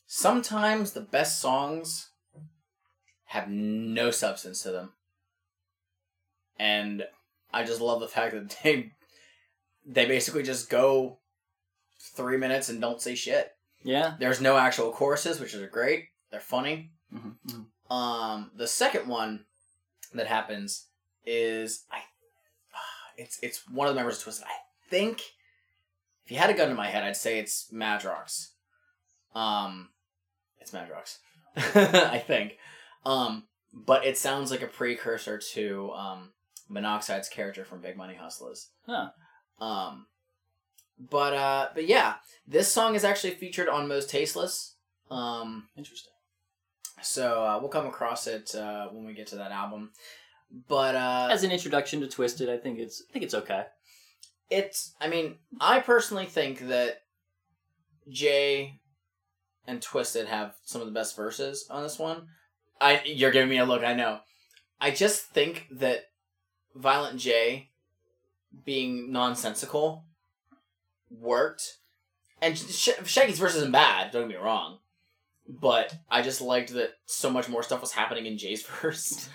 sometimes 0.08 0.92
the 0.92 1.02
best 1.02 1.40
songs 1.40 2.10
have 3.26 3.50
no 3.50 4.12
substance 4.12 4.62
to 4.64 4.72
them, 4.72 4.94
and 6.58 7.04
I 7.54 7.64
just 7.64 7.82
love 7.82 8.00
the 8.00 8.08
fact 8.08 8.34
that 8.34 8.58
they 8.64 8.92
they 9.86 10.06
basically 10.06 10.44
just 10.44 10.70
go 10.70 11.20
three 12.16 12.38
minutes 12.38 12.70
and 12.70 12.82
don't 12.82 13.02
say 13.02 13.16
shit. 13.16 13.52
Yeah. 13.84 14.16
There's 14.20 14.42
no 14.42 14.58
actual 14.58 14.92
choruses, 14.92 15.40
which 15.40 15.54
is 15.54 15.70
great. 15.70 16.06
They're 16.32 16.40
funny. 16.40 16.92
Mm-hmm. 17.14 17.94
Um, 17.94 18.52
the 18.56 18.68
second 18.68 19.08
one 19.08 19.46
that 20.14 20.28
happens 20.28 20.88
is 21.26 21.86
I. 21.92 21.98
It's 23.16 23.38
it's 23.44 23.70
one 23.70 23.88
of 23.88 23.94
the 23.94 24.00
members 24.00 24.18
of 24.18 24.34
Twiztid. 24.34 24.46
I 24.46 24.58
think 24.90 25.22
if 26.26 26.32
you 26.32 26.38
had 26.38 26.50
a 26.50 26.56
gun 26.56 26.70
to 26.70 26.74
my 26.74 26.88
head, 26.88 27.04
I'd 27.04 27.16
say 27.16 27.38
it's 27.38 27.70
Madrox. 27.72 28.48
Um, 29.36 29.90
it's 30.60 30.72
Madrox. 30.72 31.20
I 31.56 32.18
think. 32.18 32.58
Um, 33.06 33.44
but 33.72 34.04
it 34.04 34.18
sounds 34.18 34.50
like 34.50 34.64
a 34.64 34.68
precursor 34.68 35.38
to 35.54 35.92
um 35.92 36.32
Monoxide's 36.74 37.30
character 37.30 37.64
from 37.64 37.82
Big 37.82 37.96
Money 37.96 38.18
Hustlas. 38.22 38.68
Huh. 38.86 39.10
Um, 39.60 40.08
but 41.00 41.34
uh, 41.34 41.70
but 41.74 41.88
yeah, 41.88 42.16
this 42.48 42.72
song 42.72 42.96
is 42.96 43.04
actually 43.04 43.36
featured 43.36 43.70
on 43.70 43.88
Mostasteless. 43.88 44.74
Um, 45.12 45.68
interesting. 45.78 46.12
So 47.02 47.44
uh, 47.44 47.60
we'll 47.60 47.70
come 47.70 47.86
across 47.88 48.28
it 48.28 48.56
uh, 48.56 48.88
when 48.88 49.06
we 49.06 49.14
get 49.14 49.28
to 49.28 49.36
that 49.38 49.52
album. 49.52 49.92
But 50.68 50.96
uh, 50.96 51.30
As 51.32 51.44
an 51.44 51.52
introduction 51.52 52.00
to 52.02 52.08
Twiztid, 52.08 52.50
I 52.50 52.58
think 52.58 52.80
it's 52.80 53.04
I 53.10 53.14
think 53.14 53.26
it's 53.26 53.34
okay. 53.34 53.66
it's 54.50 54.94
I 55.02 55.08
mean, 55.08 55.36
I 55.60 55.80
personally 55.80 56.26
think 56.26 56.68
that 56.68 57.02
Jay 58.10 58.80
and 59.68 59.82
Twiztid 59.82 60.28
have 60.28 60.56
some 60.64 60.82
of 60.82 60.88
the 60.88 60.94
best 60.94 61.16
verses 61.16 61.68
on 61.70 61.84
this 61.84 61.98
one. 62.00 62.28
I 62.80 63.02
you're 63.06 63.32
giving 63.32 63.50
me 63.50 63.58
a 63.58 63.66
look, 63.66 63.84
I 63.84 63.94
know. 63.94 64.20
I 64.80 64.92
just 64.92 65.24
think 65.30 65.68
that 65.72 66.06
Violent 66.76 67.20
J 67.20 67.70
being 68.66 69.12
nonsensical 69.12 70.04
worked. 71.10 71.78
And 72.42 72.58
Sh- 72.58 72.90
Shaggy's 73.06 73.40
verse 73.40 73.56
isn't 73.56 73.72
bad, 73.72 74.12
don't 74.12 74.28
get 74.28 74.38
me 74.40 74.44
wrong. 74.44 74.80
But 75.48 75.96
I 76.10 76.22
just 76.22 76.42
liked 76.42 76.74
that 76.74 76.92
so 77.06 77.30
much 77.30 77.50
more 77.50 77.64
stuff 77.64 77.82
was 77.82 77.92
happening 77.92 78.26
in 78.26 78.38
Jay's 78.38 78.64
verse 78.82 79.30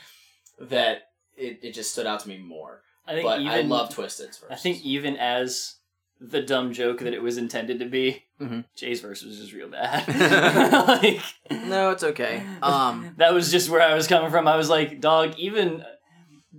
that 0.61 1.09
it, 1.37 1.61
it 1.63 1.73
just 1.75 1.93
stood 1.93 2.07
out 2.07 2.21
to 2.21 2.29
me 2.29 2.39
more. 2.39 2.83
I 3.07 3.13
think 3.13 3.25
but 3.25 3.41
even 3.41 3.53
I 3.53 3.61
love 3.63 3.89
Twiztid's 3.95 4.39
verse. 4.39 4.51
I 4.51 4.57
think 4.57 4.83
even 4.85 5.17
as 5.17 5.77
the 6.21 6.43
dumb 6.43 6.73
joke 6.73 6.99
that 7.01 7.15
it 7.15 7.23
was 7.23 7.39
intended 7.39 7.79
to 7.79 7.87
be, 7.87 8.25
Mhm. 8.41 8.65
Jay's 8.77 9.01
verse 9.01 9.23
was 9.25 9.39
just 9.39 9.53
real 9.53 9.69
bad. 9.69 10.07
like, 11.03 11.21
no, 11.51 11.91
it's 11.91 12.05
okay. 12.05 12.43
Um, 12.63 13.15
that 13.17 13.33
was 13.33 13.51
just 13.51 13.71
where 13.71 13.81
I 13.83 13.95
was 13.95 14.07
coming 14.07 14.31
from. 14.31 14.47
I 14.47 14.57
was 14.57 14.69
like, 14.69 15.01
dog, 15.01 15.35
even 15.39 15.85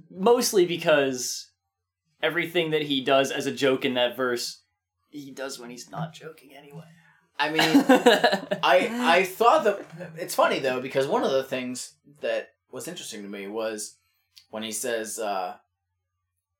mostly 0.10 0.66
because 0.66 1.50
everything 2.22 2.72
that 2.72 2.84
he 2.84 3.02
does 3.04 3.32
as 3.32 3.46
a 3.46 3.52
joke 3.52 3.86
in 3.86 3.94
that 3.96 4.16
verse, 4.16 4.62
he 5.10 5.32
does 5.32 5.60
when 5.60 5.70
he's 5.70 5.90
not 5.90 6.14
joking 6.14 6.52
anyway. 6.56 6.86
I 7.42 7.50
mean, 7.52 7.62
I 8.64 9.18
I 9.20 9.24
thought 9.24 9.64
that 9.64 9.80
it's 10.18 10.36
funny 10.36 10.60
though 10.60 10.82
because 10.82 11.08
one 11.08 11.24
of 11.24 11.32
the 11.32 11.44
things 11.44 11.96
that 12.22 12.50
was 12.72 12.88
interesting 12.88 13.24
to 13.24 13.30
me 13.30 13.48
was 13.48 13.96
when 14.50 14.62
he 14.64 14.72
says, 14.74 15.20
uh, 15.20 15.56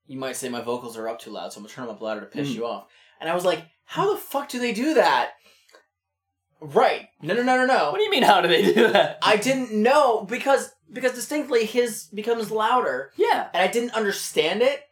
"You 0.06 0.18
might 0.18 0.36
say 0.36 0.48
my 0.48 0.62
vocals 0.62 0.96
are 0.96 1.08
up 1.08 1.18
too 1.20 1.30
loud, 1.30 1.52
so 1.52 1.58
I'm 1.58 1.64
gonna 1.64 1.74
turn 1.74 1.86
them 1.86 1.94
up 1.96 2.00
louder 2.00 2.20
to 2.22 2.26
piss 2.26 2.48
Mm. 2.48 2.54
you 2.54 2.66
off." 2.66 2.86
And 3.20 3.28
I 3.28 3.34
was 3.34 3.44
like, 3.44 3.62
"How 3.84 4.10
the 4.12 4.18
fuck 4.18 4.48
do 4.48 4.58
they 4.58 4.72
do 4.72 4.94
that?" 4.94 5.32
Right? 6.62 7.08
No, 7.22 7.34
no, 7.34 7.42
no, 7.42 7.56
no, 7.56 7.66
no. 7.66 7.90
What 7.90 7.98
do 7.98 8.04
you 8.04 8.10
mean? 8.10 8.22
How 8.22 8.40
do 8.40 8.48
they 8.48 8.62
do 8.74 8.88
that? 8.92 9.18
I 9.22 9.36
didn't 9.36 9.72
know 9.72 10.24
because 10.24 10.70
because 10.92 11.12
distinctly 11.12 11.64
his 11.64 12.04
becomes 12.12 12.50
louder. 12.50 13.12
Yeah. 13.16 13.48
And 13.52 13.62
I 13.62 13.68
didn't 13.68 13.92
understand 13.92 14.62
it 14.62 14.82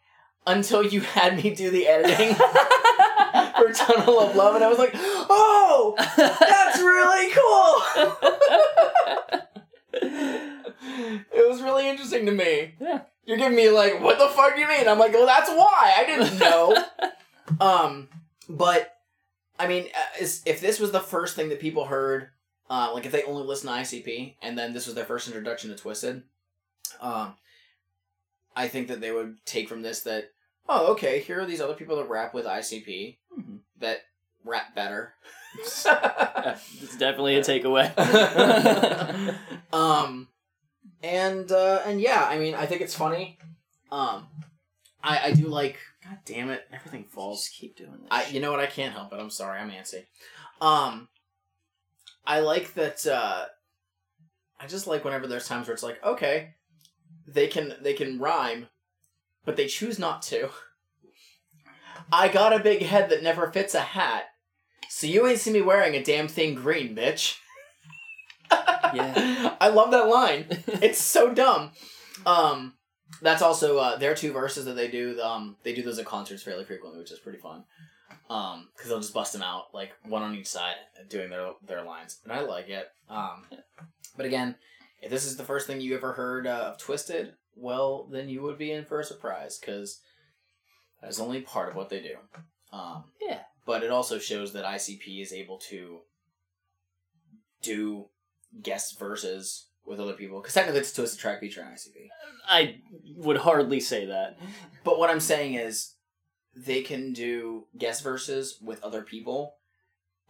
until 0.46 0.84
you 0.84 1.00
had 1.14 1.42
me 1.42 1.54
do 1.54 1.70
the 1.70 1.86
editing 1.86 2.34
for 3.56 3.72
Tunnel 3.72 4.20
of 4.20 4.36
Love, 4.36 4.54
and 4.54 4.64
I 4.64 4.68
was 4.68 4.78
like, 4.78 4.92
"Oh, 4.94 5.94
that's 6.16 6.78
really 6.80 7.32
cool." 7.34 8.18
it 11.32 11.48
was 11.48 11.62
really 11.62 11.88
interesting 11.88 12.26
to 12.26 12.32
me. 12.32 12.74
Yeah. 12.80 13.02
You're 13.24 13.36
giving 13.36 13.56
me 13.56 13.70
like, 13.70 14.00
"What 14.00 14.18
the 14.18 14.28
fuck 14.28 14.54
do 14.54 14.60
you 14.60 14.68
mean?" 14.68 14.88
I'm 14.88 14.98
like, 14.98 15.12
"Well, 15.12 15.26
that's 15.26 15.50
why 15.50 15.92
I 15.96 16.06
didn't 16.06 16.38
know." 16.38 16.76
um, 17.60 18.08
but 18.48 18.94
I 19.58 19.68
mean, 19.68 19.88
uh, 19.94 20.24
if 20.46 20.60
this 20.60 20.80
was 20.80 20.92
the 20.92 21.00
first 21.00 21.36
thing 21.36 21.50
that 21.50 21.60
people 21.60 21.86
heard, 21.86 22.28
uh, 22.70 22.90
like 22.94 23.06
if 23.06 23.12
they 23.12 23.22
only 23.24 23.44
listen 23.44 23.68
to 23.68 23.74
ICP 23.74 24.34
and 24.42 24.58
then 24.58 24.72
this 24.72 24.86
was 24.86 24.94
their 24.94 25.04
first 25.04 25.26
introduction 25.28 25.74
to 25.74 25.82
Twiztid, 25.82 26.22
um, 27.00 27.34
I 28.56 28.68
think 28.68 28.88
that 28.88 29.00
they 29.00 29.12
would 29.12 29.36
take 29.44 29.68
from 29.68 29.82
this 29.82 30.00
that, 30.02 30.30
oh, 30.68 30.92
okay, 30.92 31.20
here 31.20 31.40
are 31.40 31.46
these 31.46 31.60
other 31.60 31.74
people 31.74 31.96
that 31.96 32.08
rap 32.08 32.34
with 32.34 32.44
ICP 32.46 33.18
Mhm. 33.38 33.60
that 33.78 34.00
rap 34.44 34.74
better. 34.74 35.14
it's 35.60 35.84
definitely 36.98 37.36
a 37.36 37.40
takeaway. 37.42 37.88
um, 39.72 40.28
and 41.02 41.50
uh, 41.52 41.82
and 41.86 42.00
yeah, 42.00 42.26
I 42.28 42.38
mean, 42.38 42.54
I 42.54 42.66
think 42.66 42.80
it's 42.82 42.94
funny. 42.94 43.38
Um, 43.90 44.26
I 45.02 45.26
I 45.28 45.32
do 45.32 45.46
like. 45.48 45.78
God 46.04 46.18
damn 46.24 46.50
it! 46.50 46.66
Everything 46.72 47.04
falls. 47.04 47.44
Just 47.44 47.56
keep 47.56 47.76
doing 47.76 47.92
this. 47.92 48.08
I 48.10 48.26
you 48.26 48.40
know 48.40 48.50
what 48.50 48.60
I 48.60 48.66
can't 48.66 48.92
help 48.92 49.12
it. 49.12 49.20
I'm 49.20 49.30
sorry. 49.30 49.58
I'm 49.60 49.70
antsy. 49.70 50.04
Um, 50.60 51.08
I 52.28 52.40
like 52.40 52.74
that. 52.74 53.04
uh 53.06 53.46
I 54.60 54.66
just 54.66 54.86
like 54.86 55.04
whenever 55.04 55.26
there's 55.26 55.48
times 55.48 55.66
where 55.66 55.74
it's 55.74 55.82
like, 55.82 56.04
okay, 56.04 56.54
they 57.26 57.46
can 57.46 57.74
they 57.80 57.94
can 57.94 58.18
rhyme, 58.18 58.68
but 59.44 59.56
they 59.56 59.66
choose 59.66 59.98
not 59.98 60.22
to. 60.22 60.50
I 62.12 62.28
got 62.28 62.52
a 62.52 62.62
big 62.62 62.82
head 62.82 63.10
that 63.10 63.22
never 63.22 63.50
fits 63.50 63.74
a 63.74 63.80
hat, 63.80 64.24
so 64.88 65.06
you 65.06 65.26
ain't 65.26 65.38
see 65.40 65.52
me 65.52 65.62
wearing 65.62 65.94
a 65.94 66.02
damn 66.02 66.28
thing 66.28 66.54
green, 66.54 66.94
bitch. 66.94 67.36
yeah. 68.50 69.56
I 69.60 69.68
love 69.68 69.90
that 69.90 70.08
line. 70.08 70.46
It's 70.80 71.02
so 71.02 71.34
dumb. 71.34 71.72
Um, 72.24 72.74
that's 73.20 73.42
also 73.42 73.78
uh, 73.78 73.96
their 73.96 74.14
two 74.14 74.32
verses 74.32 74.64
that 74.66 74.74
they 74.76 74.88
do. 74.88 75.20
Um, 75.20 75.56
they 75.64 75.74
do 75.74 75.82
those 75.82 75.98
at 75.98 76.06
concerts 76.06 76.42
fairly 76.42 76.64
frequently, 76.64 76.98
which 77.00 77.10
is 77.10 77.18
pretty 77.18 77.38
fun. 77.38 77.64
Um, 78.30 78.68
because 78.74 78.88
they'll 78.90 79.00
just 79.00 79.14
bust 79.14 79.32
them 79.32 79.42
out 79.42 79.74
like 79.74 79.92
one 80.04 80.22
on 80.22 80.34
each 80.34 80.46
side, 80.48 80.74
doing 81.08 81.30
their 81.30 81.52
their 81.66 81.82
lines, 81.82 82.18
and 82.24 82.32
I 82.32 82.40
like 82.40 82.68
it. 82.68 82.88
Um, 83.08 83.44
but 84.16 84.26
again, 84.26 84.54
if 85.00 85.10
this 85.10 85.24
is 85.24 85.36
the 85.36 85.44
first 85.44 85.66
thing 85.66 85.80
you 85.80 85.94
ever 85.96 86.12
heard 86.12 86.46
uh, 86.46 86.72
of 86.72 86.78
Twiztid, 86.78 87.32
well, 87.56 88.06
then 88.10 88.28
you 88.28 88.42
would 88.42 88.58
be 88.58 88.72
in 88.72 88.84
for 88.84 89.00
a 89.00 89.04
surprise 89.04 89.58
because 89.58 90.00
that's 91.02 91.20
only 91.20 91.40
part 91.40 91.70
of 91.70 91.76
what 91.76 91.88
they 91.88 92.00
do. 92.00 92.16
Um, 92.72 93.04
Yeah. 93.20 93.40
but 93.64 93.82
it 93.82 93.90
also 93.90 94.18
shows 94.18 94.52
that 94.52 94.64
ICP 94.64 95.22
is 95.22 95.32
able 95.32 95.58
to 95.70 96.00
do 97.62 98.06
guest 98.62 98.98
verses 98.98 99.68
with 99.86 100.00
other 100.00 100.12
people 100.12 100.40
because 100.40 100.54
technically 100.54 100.80
it's 100.80 100.96
a 100.98 101.02
Twiztid 101.02 101.18
track 101.18 101.40
feature 101.40 101.62
on 101.62 101.72
ICP. 101.72 102.08
I 102.46 102.76
would 103.16 103.38
hardly 103.38 103.80
say 103.80 104.06
that. 104.06 104.38
But 104.84 104.98
what 104.98 105.10
I'm 105.10 105.20
saying 105.20 105.54
is, 105.54 105.94
they 106.66 106.82
can 106.82 107.12
do 107.12 107.66
guest 107.76 108.02
verses 108.02 108.58
with 108.62 108.82
other 108.82 109.02
people, 109.02 109.54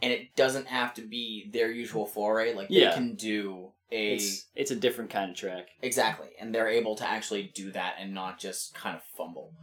and 0.03 0.13
it 0.13 0.35
doesn't 0.37 0.67
have 0.67 0.95
to 0.95 1.03
be 1.03 1.49
their 1.53 1.71
usual 1.71 2.07
foray. 2.07 2.55
Like 2.55 2.69
Yeah. 2.71 2.91
they 2.91 2.95
can 2.95 3.15
do 3.15 3.73
a 3.91 4.15
It's 4.15 4.47
it's 4.55 4.71
a 4.71 4.77
different 4.77 5.11
kind 5.11 5.31
of 5.31 5.37
track. 5.37 5.69
exactly, 5.83 6.29
and 6.39 6.55
they're 6.55 6.69
able 6.69 6.95
to 6.97 7.09
actually 7.09 7.45
do 7.55 7.71
that 7.73 7.95
and 7.99 8.13
not 8.15 8.39
just 8.39 8.75
kind 8.75 8.97
of 8.97 9.03
fumble. 9.17 9.55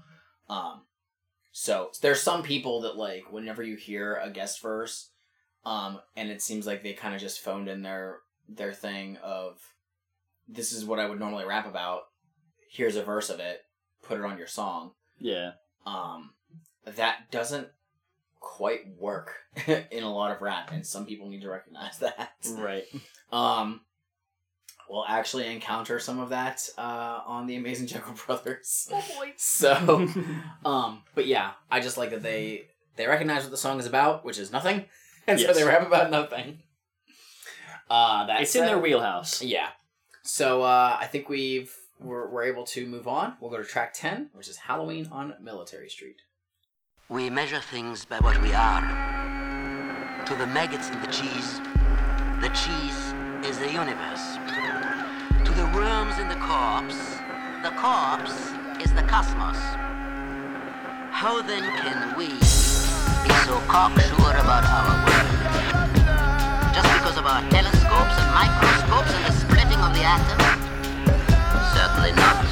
Um, 0.49 0.85
so 1.51 1.91
there's 2.01 2.21
some 2.21 2.41
people 2.43 2.81
that 2.81 2.95
like 2.97 3.31
whenever 3.31 3.61
you 3.63 3.75
hear 3.75 4.15
a 4.15 4.29
guest 4.29 4.61
verse, 4.61 5.11
um, 5.65 5.99
and 6.15 6.29
it 6.29 6.41
seems 6.41 6.65
like 6.67 6.83
they 6.83 6.93
kind 6.93 7.13
of 7.15 7.21
just 7.21 7.39
phoned 7.41 7.67
in 7.69 7.81
their 7.83 8.19
their 8.47 8.73
thing 8.73 9.17
of, 9.23 9.59
this 10.47 10.71
is 10.71 10.85
what 10.85 10.99
I 10.99 11.07
would 11.07 11.19
normally 11.19 11.45
rap 11.45 11.65
about. 11.67 12.03
Here's 12.69 12.95
a 12.95 13.03
verse 13.03 13.29
of 13.31 13.39
it. 13.39 13.61
Put 14.03 14.19
it 14.19 14.25
on 14.25 14.37
your 14.37 14.45
song 14.47 14.91
Yeah. 15.17 15.53
um, 15.85 16.33
that 16.85 17.31
doesn't 17.31 17.67
quite 18.39 18.81
work 18.99 19.33
in 19.67 20.03
a 20.03 20.13
lot 20.13 20.31
of 20.31 20.41
rap, 20.41 20.71
and 20.71 20.85
some 20.85 21.05
people 21.05 21.29
need 21.29 21.41
to 21.41 21.49
recognize 21.49 21.97
that. 21.99 22.33
Right. 22.51 22.85
Um, 23.31 23.81
we'll 24.89 25.05
actually 25.07 25.51
encounter 25.51 25.99
some 25.99 26.19
of 26.19 26.29
that 26.29 26.67
uh, 26.77 27.21
on 27.25 27.47
the 27.47 27.55
Amazing 27.55 27.87
Jeckel 27.89 28.25
Brothers. 28.25 28.89
So, 29.37 30.07
um, 30.63 31.01
but 31.15 31.25
yeah, 31.25 31.51
I 31.69 31.79
just 31.79 31.97
like 31.97 32.11
that 32.11 32.23
they 32.23 32.67
they 32.95 33.07
recognize 33.07 33.43
what 33.43 33.51
the 33.51 33.57
song 33.57 33.79
is 33.79 33.85
about, 33.85 34.23
which 34.23 34.37
is 34.37 34.51
nothing, 34.51 34.85
and 35.27 35.39
so 35.39 35.53
they 35.53 35.63
rap 35.63 35.85
about 35.85 36.11
nothing. 36.11 36.59
Uh, 37.89 38.25
that's 38.25 38.41
It's 38.43 38.55
in 38.55 38.65
their 38.65 38.79
wheelhouse. 38.79 39.41
Yeah. 39.43 39.69
So 40.23 40.63
uh, 40.63 40.97
I 40.99 41.05
think 41.05 41.29
we've 41.29 41.71
we're, 41.99 42.27
we're 42.29 42.43
able 42.43 42.65
to 42.65 42.85
move 42.87 43.07
on. 43.07 43.35
We'll 43.39 43.51
go 43.51 43.57
to 43.57 43.63
track 43.63 43.93
ten, 43.93 44.29
which 44.33 44.47
is 44.47 44.57
Halloween 44.57 45.07
on 45.11 45.35
Military 45.41 45.89
Street. 45.89 46.21
We 47.07 47.29
measure 47.29 47.59
things 47.59 48.03
by 48.03 48.17
what 48.17 48.41
we 48.41 48.51
are. 48.55 48.81
To 50.25 50.35
the 50.35 50.47
maggots 50.47 50.89
in 50.89 50.99
the 51.01 51.07
cheese, 51.13 51.61
the 52.41 52.49
cheese 52.49 53.13
is 53.45 53.59
the 53.59 53.69
universe. 53.71 54.41
To 55.45 55.51
the 55.53 55.69
worms 55.77 56.17
in 56.17 56.27
the 56.29 56.41
corpse, 56.41 56.97
the 57.61 57.69
corpse 57.77 58.49
is 58.81 58.91
the 58.97 59.03
cosmos. 59.05 59.61
How 61.13 61.43
then 61.45 61.61
can 61.77 62.17
we 62.17 62.25
be 62.25 63.33
so 63.45 63.61
cocksure 63.69 64.33
about 64.41 64.65
our 64.65 64.97
world? 65.05 65.29
Just 66.73 66.89
because 66.89 67.17
of 67.21 67.27
our 67.27 67.45
telescopes 67.53 68.17
and 68.17 68.29
microscopes 68.33 69.13
and 69.13 69.25
the 69.29 69.33
splitting 69.45 69.77
of 69.77 69.93
the 69.93 70.01
atom? 70.01 70.41
Certainly 71.69 72.17
not. 72.17 72.49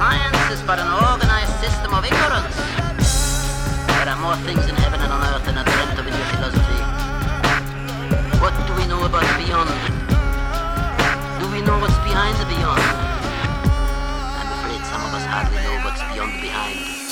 Science 0.00 0.50
is 0.50 0.62
but 0.62 0.78
an 0.78 0.88
organized 0.88 1.52
system 1.60 1.92
of 1.92 2.06
ignorance. 2.06 2.83
More 4.24 4.36
things 4.36 4.64
in 4.64 4.74
heaven 4.76 5.00
and 5.00 5.12
on 5.12 5.20
earth 5.20 5.44
than 5.44 5.52
dreamt 5.52 5.98
of 6.00 6.06
in 6.08 6.14
your 6.16 6.28
philosophy. 6.32 6.80
What 8.40 8.56
do 8.66 8.72
we 8.72 8.86
know 8.88 9.04
about 9.04 9.28
beyond? 9.36 9.68
Do 11.40 11.46
we 11.52 11.60
know 11.60 11.76
what's 11.76 12.00
behind 12.08 12.32
the 12.40 12.46
beyond? 12.48 12.80
I'm 14.40 14.48
afraid 14.56 14.80
some 14.88 15.04
of 15.04 15.12
us 15.12 15.26
hardly 15.28 15.60
know 15.60 15.76
what's 15.84 16.00
beyond 16.08 16.32
the 16.32 16.40
behind. 16.40 17.04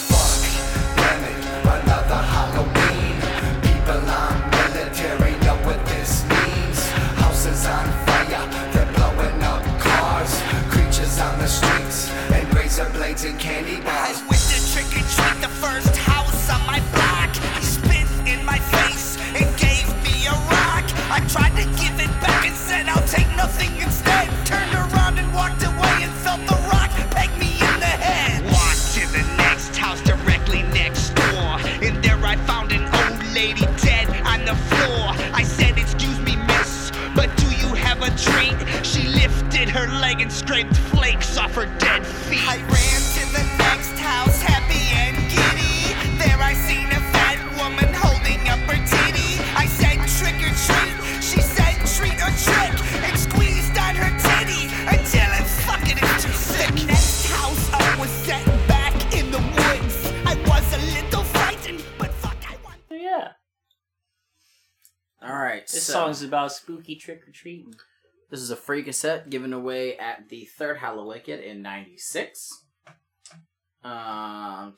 Halloween. 2.32 3.16
People 3.60 4.08
on 4.08 4.34
military 4.56 5.36
know 5.44 5.58
what 5.68 5.84
this 5.84 6.24
means. 6.32 6.80
Houses 7.20 7.66
on 7.66 7.92
fire, 8.08 8.46
they're 8.72 8.90
blowing 8.96 9.42
up 9.42 9.62
cars. 9.80 10.40
Creatures 10.72 11.18
on 11.20 11.38
the 11.38 11.46
streets, 11.46 12.10
and 12.32 12.54
razor 12.56 12.88
blades 12.94 13.24
and 13.24 13.38
candy 13.38 13.82
bars. 13.82 14.01
Her 40.22 40.28
and 40.28 40.32
scraped 40.32 40.76
flakes 40.76 41.36
off 41.36 41.54
her 41.54 41.66
dead 41.78 42.06
feet. 42.06 42.46
I 42.46 42.56
ran 42.56 43.00
to 43.16 43.24
the 43.32 43.44
next 43.58 43.98
house, 43.98 44.40
happy 44.40 44.84
and 44.94 45.16
giddy. 45.30 45.94
There 46.18 46.38
I 46.38 46.54
seen 46.54 46.86
a 46.86 47.00
fat 47.10 47.38
woman 47.58 47.92
holding 47.92 48.40
up 48.48 48.58
her 48.70 48.78
titty. 48.86 49.42
I 49.56 49.66
said, 49.66 49.98
Trick 50.18 50.38
or 50.38 50.54
treat. 50.54 51.22
She 51.22 51.40
said, 51.40 51.74
Treat 51.96 52.18
or 52.22 52.32
trick. 52.38 52.72
And 53.02 53.18
squeezed 53.18 53.76
on 53.78 53.94
her 53.96 54.12
titty 54.22 54.70
until 54.86 55.28
it 55.38 55.46
fucking 55.66 55.98
is 55.98 56.24
too 56.24 56.32
sick. 56.32 56.86
Next 56.86 57.26
house 57.26 57.72
I 57.72 57.98
was 57.98 58.10
set 58.10 58.44
back 58.68 58.94
in 59.14 59.30
the 59.30 59.38
woods. 59.38 60.12
I 60.24 60.34
was 60.46 60.66
a 60.74 61.02
little 61.02 61.24
frightened, 61.24 61.84
but 61.98 62.10
fuck, 62.12 62.36
I 62.48 62.56
want. 62.64 62.78
Oh, 62.90 62.94
yeah. 62.94 63.32
All 65.20 65.34
right. 65.34 65.66
This 65.66 65.82
so- 65.82 65.92
song's 65.92 66.22
about 66.22 66.52
spooky 66.52 66.94
trick 66.96 67.26
or 67.26 67.32
treating. 67.32 67.74
This 68.32 68.40
is 68.40 68.50
a 68.50 68.56
free 68.56 68.82
cassette 68.82 69.28
given 69.28 69.52
away 69.52 69.98
at 69.98 70.30
the 70.30 70.46
third 70.46 70.78
Hallowicked 70.78 71.28
in 71.28 71.60
'96. 71.60 72.64
Um. 73.84 74.74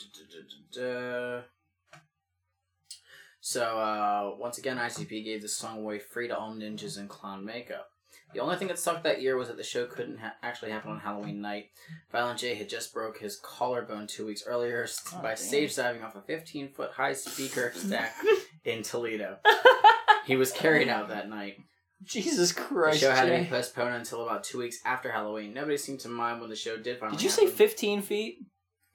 So 3.41 3.79
uh, 3.79 4.33
once 4.41 4.59
again, 4.59 4.77
ICP 4.77 5.25
gave 5.25 5.41
this 5.41 5.57
song 5.57 5.79
away 5.79 6.01
free 6.01 6.27
to 6.27 6.37
all 6.37 6.53
ninjas 6.53 6.99
in 6.99 7.07
clown 7.07 7.45
makeup. 7.45 7.91
The 8.33 8.41
only 8.41 8.57
thing 8.57 8.67
that 8.67 8.79
sucked 8.81 9.05
that 9.05 9.23
year 9.23 9.37
was 9.37 9.47
that 9.47 9.57
the 9.57 9.63
show 9.63 9.87
couldn't 9.87 10.19
ha- 10.19 10.35
actually 10.43 10.73
happen 10.73 10.91
on 10.91 10.99
Halloween 10.99 11.41
night. 11.41 11.67
Violent 12.11 12.41
J 12.41 12.57
had 12.57 12.69
just 12.69 12.93
broke 12.93 13.19
his 13.19 13.37
collarbone 13.37 14.09
two 14.09 14.27
weeks 14.27 14.43
earlier 14.49 14.85
Oh, 15.13 15.23
by 15.23 15.29
damn. 15.29 15.37
stage 15.37 15.77
diving 15.77 16.03
off 16.03 16.17
a 16.17 16.23
15 16.23 16.71
foot 16.73 16.91
high 16.91 17.13
speaker 17.13 17.71
stack 17.77 18.17
in 18.65 18.83
Toledo. 18.83 19.37
he 20.27 20.35
was 20.35 20.51
carried 20.51 20.89
out 20.89 21.11
that 21.11 21.29
night. 21.29 21.59
Jesus 22.05 22.53
Christ, 22.53 23.01
The 23.01 23.07
show 23.07 23.13
had 23.13 23.27
to 23.27 23.39
be 23.39 23.49
postponed 23.49 23.95
until 23.95 24.23
about 24.23 24.45
two 24.45 24.59
weeks 24.59 24.79
after 24.85 25.11
Halloween. 25.11 25.55
Nobody 25.55 25.77
seemed 25.77 26.01
to 26.01 26.09
mind 26.09 26.41
when 26.41 26.51
the 26.51 26.57
show 26.57 26.77
did 26.77 26.99
finally 26.99 27.17
Did 27.17 27.25
you 27.25 27.31
say 27.31 27.47
15 27.47 28.03
feet? 28.03 28.39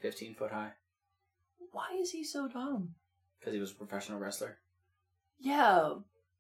15 0.02 0.36
foot 0.36 0.52
high? 0.52 0.72
Why 1.72 1.98
is 2.00 2.12
he 2.12 2.24
so 2.24 2.48
dumb? 2.48 2.96
Because 3.40 3.54
he 3.54 3.60
was 3.60 3.72
a 3.72 3.76
professional 3.76 4.20
wrestler. 4.20 4.58
Yeah, 5.40 5.94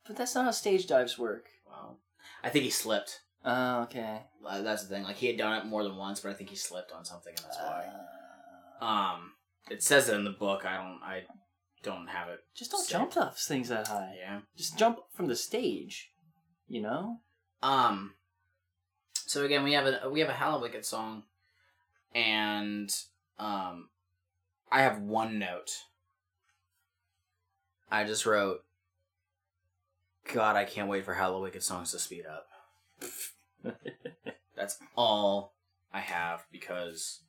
but 0.05 0.15
that's 0.15 0.36
not 0.36 0.45
how 0.45 0.51
stage 0.51 0.88
dives 0.88 1.17
work. 1.17 1.45
Wow. 1.67 1.97
I 2.43 2.49
think 2.49 2.65
he 2.65 2.72
slipped. 2.72 3.22
Oh, 3.45 3.84
okay. 3.84 4.24
Uh, 4.45 4.61
that's 4.61 4.84
the 4.84 4.93
thing. 4.93 5.03
Like 5.03 5.15
he 5.15 5.28
had 5.28 5.38
done 5.38 5.57
it 5.57 5.65
more 5.65 5.84
than 5.84 5.95
once, 5.95 6.20
but 6.20 6.32
I 6.32 6.34
think 6.34 6.49
he 6.49 6.55
slipped 6.55 6.91
on 6.91 7.05
something, 7.05 7.34
and 7.36 7.45
that's 7.45 7.57
why. 7.57 7.86
Um, 8.82 9.32
it 9.70 9.82
says 9.84 10.09
it 10.09 10.15
in 10.15 10.26
the 10.26 10.32
book. 10.32 10.65
I 10.65 10.76
don't. 10.76 10.99
I 11.03 11.24
don't 11.84 12.07
have 12.07 12.28
it. 12.28 12.39
Just 12.55 12.72
don't 12.72 12.88
jump 12.88 13.15
off 13.15 13.39
things 13.39 13.70
that 13.70 13.88
high. 13.88 14.15
Yeah. 14.20 14.39
Just 14.57 14.78
jump 14.78 14.99
from 15.13 15.28
the 15.28 15.36
stage. 15.36 16.09
You 16.70 16.82
know? 16.82 17.17
Um. 17.61 18.13
So 19.13 19.43
again, 19.43 19.63
we 19.63 19.74
have 19.74 19.86
a 19.86 20.09
we 20.09 20.22
have 20.22 20.30
a 20.30 20.34
Hallowicked 20.34 20.86
song, 20.86 21.24
and 22.15 22.95
um, 23.38 23.89
I 24.72 24.84
have 24.84 25.01
one 25.01 25.39
note. 25.39 25.72
I 27.91 28.03
just 28.05 28.26
wrote. 28.26 28.63
God, 30.32 30.55
I 30.55 30.63
can't 30.63 30.89
wait 30.89 31.05
for 31.05 31.15
Hallowicked 31.15 31.63
songs 31.63 31.91
to 31.91 31.99
speed 31.99 32.26
up. 32.26 32.47
That's 34.55 34.78
all 34.95 35.53
I 35.91 35.99
have 36.01 36.45
because 36.51 37.22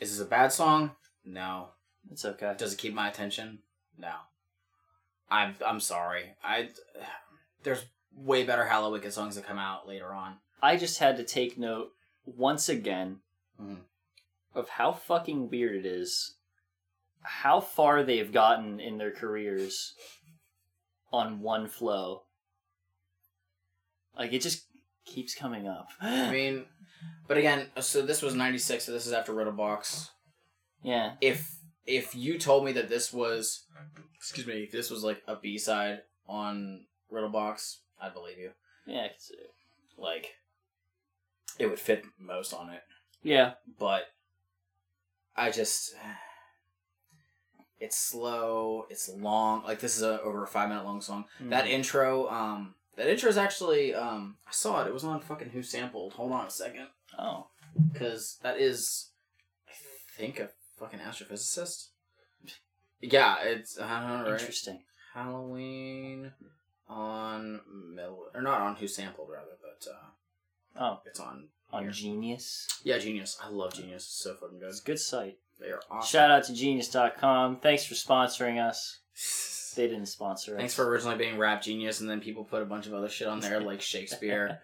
is 0.00 0.16
this 0.16 0.26
a 0.26 0.28
bad 0.28 0.52
song? 0.52 0.92
No. 1.24 1.68
It's 2.10 2.24
okay. 2.24 2.54
Does 2.56 2.72
it 2.72 2.78
keep 2.78 2.94
my 2.94 3.08
attention? 3.08 3.58
No. 3.98 4.12
I'm 5.30 5.54
I'm 5.64 5.80
sorry. 5.80 6.34
I 6.42 6.70
there's 7.62 7.84
way 8.20 8.44
better 8.44 8.64
Hallowicked 8.64 9.12
songs 9.12 9.34
that 9.36 9.46
come 9.46 9.58
out 9.58 9.88
later 9.88 10.12
on. 10.12 10.36
I 10.62 10.76
just 10.76 10.98
had 10.98 11.16
to 11.16 11.24
take 11.24 11.56
note 11.58 11.92
once 12.24 12.68
again 12.68 13.20
Mhm. 13.58 13.84
of 14.54 14.68
how 14.68 14.92
fucking 14.92 15.48
weird 15.48 15.74
it 15.76 15.86
is 15.86 16.36
how 17.22 17.60
far 17.60 18.02
they've 18.02 18.32
gotten 18.32 18.80
in 18.80 18.96
their 18.98 19.10
careers 19.10 19.94
on 21.12 21.40
one 21.40 21.68
flow. 21.68 22.24
Like 24.16 24.32
it 24.32 24.40
just 24.42 24.66
keeps 25.04 25.34
coming 25.34 25.66
up. 25.66 25.88
I 26.00 26.30
mean, 26.30 26.66
but 27.26 27.36
again, 27.36 27.70
so 27.80 28.02
this 28.02 28.22
was 28.22 28.34
'96, 28.34 28.84
so 28.84 28.92
this 28.92 29.06
is 29.06 29.12
after 29.12 29.32
Riddlebox. 29.32 30.10
Yeah. 30.82 31.16
If 31.20 31.56
if 31.86 32.14
you 32.14 32.38
told 32.38 32.64
me 32.64 32.72
that 32.72 32.88
this 32.88 33.12
was, 33.12 33.66
excuse 34.14 34.46
me, 34.46 34.62
if 34.64 34.72
this 34.72 34.90
was 34.90 35.02
like 35.02 35.22
a 35.26 35.36
B 35.36 35.58
side 35.58 36.02
on 36.26 36.86
Riddlebox, 37.12 37.78
I'd 38.00 38.14
believe 38.14 38.38
you. 38.38 38.50
Yeah, 38.86 39.02
I 39.04 39.06
can 39.08 39.14
it's, 39.16 39.32
Like, 39.96 40.26
it 41.58 41.66
would 41.66 41.78
fit 41.78 42.04
most 42.18 42.52
on 42.54 42.70
it. 42.70 42.82
yeah. 43.22 43.54
but 43.78 44.04
I 45.36 45.50
just 45.50 45.94
it's 47.78 47.96
slow, 47.96 48.86
it's 48.90 49.08
long. 49.08 49.64
Like 49.64 49.80
this 49.80 49.96
is 49.96 50.02
a 50.02 50.20
over 50.22 50.42
a 50.42 50.46
five 50.46 50.68
minute 50.68 50.84
long 50.84 51.00
song. 51.00 51.24
That 51.40 51.64
Mhm. 51.64 51.70
intro, 51.70 52.28
um, 52.28 52.74
that 52.96 53.06
intro 53.08 53.28
is 53.30 53.38
actually 53.38 53.94
um, 53.94 54.36
I 54.46 54.50
saw 54.52 54.82
it. 54.82 54.88
It 54.88 54.92
was 54.92 55.04
on 55.04 55.20
fucking 55.20 55.50
Who 55.50 55.62
Sampled. 55.62 56.14
Hold 56.14 56.32
on 56.32 56.46
a 56.46 56.50
second, 56.50 56.88
Oh. 57.18 57.48
because 57.92 58.38
that 58.42 58.58
is, 58.58 59.10
I 59.68 59.72
think 60.16 60.38
a 60.40 60.50
fucking 60.78 60.98
astrophysicist. 61.00 61.88
Yeah, 63.00 63.38
it's 63.42 63.78
I 63.78 64.00
don't 64.00 64.08
know, 64.24 64.30
right? 64.30 64.40
Interesting. 64.40 64.84
Halloween 65.14 66.32
on 66.90 67.60
Mill 67.94 68.18
or 68.34 68.42
not 68.42 68.60
on 68.60 68.76
Who 68.76 68.88
Sampled 68.88 69.28
rather, 69.30 69.56
but 69.62 69.88
uh, 69.90 70.82
Oh. 70.84 71.00
it's 71.06 71.20
on 71.20 71.48
On 71.72 71.82
here. 71.84 71.92
Genius. 71.92 72.66
Yeah, 72.84 72.98
Genius. 72.98 73.38
I 73.42 73.48
love 73.48 73.74
Genius. 73.74 74.02
It's 74.04 74.22
so 74.24 74.34
fucking 74.34 74.58
good. 74.58 74.68
It's 74.68 74.80
a 74.80 74.84
good 74.84 74.98
site. 74.98 75.38
They 75.60 75.68
are 75.68 75.80
awesome. 75.90 76.08
Shout 76.08 76.30
out 76.30 76.44
to 76.44 76.54
genius.com. 76.54 77.58
Thanks 77.60 77.84
for 77.84 77.94
sponsoring 77.94 78.60
us. 78.60 78.98
They 79.76 79.86
didn't 79.86 80.06
sponsor 80.06 80.54
us. 80.54 80.58
Thanks 80.58 80.74
for 80.74 80.84
originally 80.88 81.16
being 81.16 81.38
Rap 81.38 81.62
Genius, 81.62 82.00
and 82.00 82.10
then 82.10 82.20
people 82.20 82.42
put 82.42 82.60
a 82.60 82.64
bunch 82.66 82.88
of 82.88 82.92
other 82.92 83.08
shit 83.08 83.28
on 83.28 83.38
there 83.38 83.60
like 83.62 83.80
Shakespeare, 83.80 84.58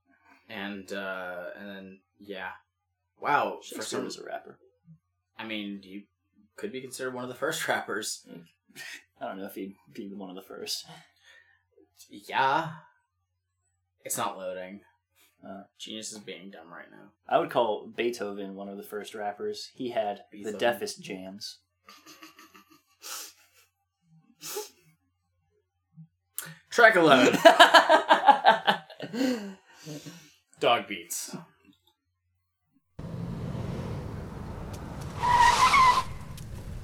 and 0.48 0.90
uh, 0.94 1.44
and 1.58 1.68
then 1.68 1.98
yeah, 2.18 2.48
wow. 3.20 3.58
For 3.60 3.74
Shakespeare 3.74 3.98
some, 3.98 4.04
was 4.06 4.16
a 4.18 4.24
rapper. 4.24 4.58
I 5.38 5.44
mean, 5.46 5.80
you 5.82 6.04
could 6.56 6.72
be 6.72 6.80
considered 6.80 7.12
one 7.12 7.22
of 7.22 7.28
the 7.28 7.34
first 7.36 7.68
rappers. 7.68 8.26
I 9.20 9.26
don't 9.26 9.36
know 9.38 9.44
if 9.44 9.54
he'd 9.56 9.74
be 9.92 10.10
one 10.14 10.30
of 10.30 10.36
the 10.36 10.42
first. 10.42 10.86
Yeah, 12.10 12.70
it's 14.04 14.16
not 14.16 14.38
loading. 14.38 14.80
Uh, 15.46 15.62
Genius 15.78 16.12
is 16.12 16.18
being 16.18 16.50
dumb 16.50 16.72
right 16.72 16.90
now. 16.90 17.10
I 17.28 17.38
would 17.38 17.50
call 17.50 17.88
Beethoven 17.94 18.54
one 18.54 18.68
of 18.68 18.76
the 18.76 18.82
first 18.82 19.14
rappers. 19.14 19.70
He 19.74 19.90
had 19.90 20.20
the 20.32 20.52
deafest 20.52 21.02
jams. 21.02 21.58
Track 26.70 26.96
eleven. 26.96 27.34
Dog 30.60 30.88
beats. 30.88 31.36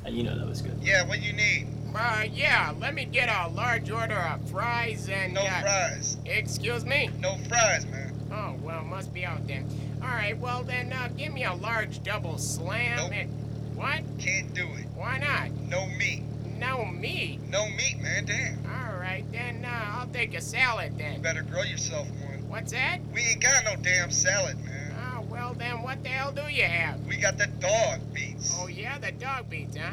Uh, 0.05 0.09
you 0.09 0.23
know 0.23 0.39
that 0.39 0.49
was 0.49 0.63
good. 0.63 0.79
Yeah, 0.81 1.07
what 1.07 1.23
you 1.23 1.33
need? 1.33 1.69
Uh, 1.95 2.25
yeah, 2.33 2.73
let 2.81 2.95
me 2.95 3.05
get 3.05 3.29
a 3.29 3.49
large 3.49 3.91
order 3.91 4.17
of 4.17 4.49
fries 4.51 5.09
and. 5.09 5.35
No 5.35 5.43
uh, 5.43 5.61
fries. 5.61 6.17
Excuse 6.25 6.85
me? 6.85 7.11
No 7.21 7.37
fries, 7.49 7.87
man. 7.87 8.13
Oh, 8.33 8.55
well, 8.63 8.83
must 8.83 9.13
be 9.13 9.25
out 9.25 9.47
then. 9.47 9.69
Alright, 10.01 10.39
well 10.39 10.63
then, 10.63 10.93
uh, 10.93 11.09
give 11.17 11.33
me 11.33 11.45
a 11.45 11.55
large 11.55 12.03
double 12.03 12.39
slam 12.39 12.97
Nope. 12.97 13.13
and. 13.13 13.77
What? 13.77 14.03
Can't 14.19 14.53
do 14.55 14.63
it. 14.63 14.87
Why 14.95 15.19
not? 15.19 15.51
No 15.69 15.87
meat. 15.99 16.23
No 16.59 16.85
meat. 16.85 17.41
No 17.51 17.67
meat, 17.71 17.99
man. 18.01 18.25
Damn. 18.25 18.59
Alright, 18.67 19.31
then, 19.33 19.65
uh, 19.65 19.99
I'll 19.99 20.07
take 20.09 20.35
a 20.35 20.41
salad 20.41 20.97
then. 20.97 21.21
Better 21.21 21.43
grow 21.43 21.63
yourself 21.63 22.09
one. 22.23 22.49
What's 22.49 22.73
that? 22.73 22.99
We 23.13 23.21
ain't 23.23 23.41
got 23.43 23.65
no 23.65 23.77
damn 23.83 24.11
salad, 24.11 24.63
man. 24.65 24.95
Oh, 25.15 25.23
well 25.29 25.55
then, 25.55 25.83
what 25.83 26.03
the 26.03 26.09
hell 26.11 26.33
do 26.33 26.43
you 26.53 26.65
have? 26.65 27.05
We 27.07 27.17
got 27.17 27.39
the 27.39 27.47
dog 27.47 28.01
beats. 28.15 28.57
Oh, 28.59 28.67
yeah, 28.69 28.99
the 28.99 29.13
dog 29.13 29.51
beats, 29.51 29.77
huh? 29.77 29.93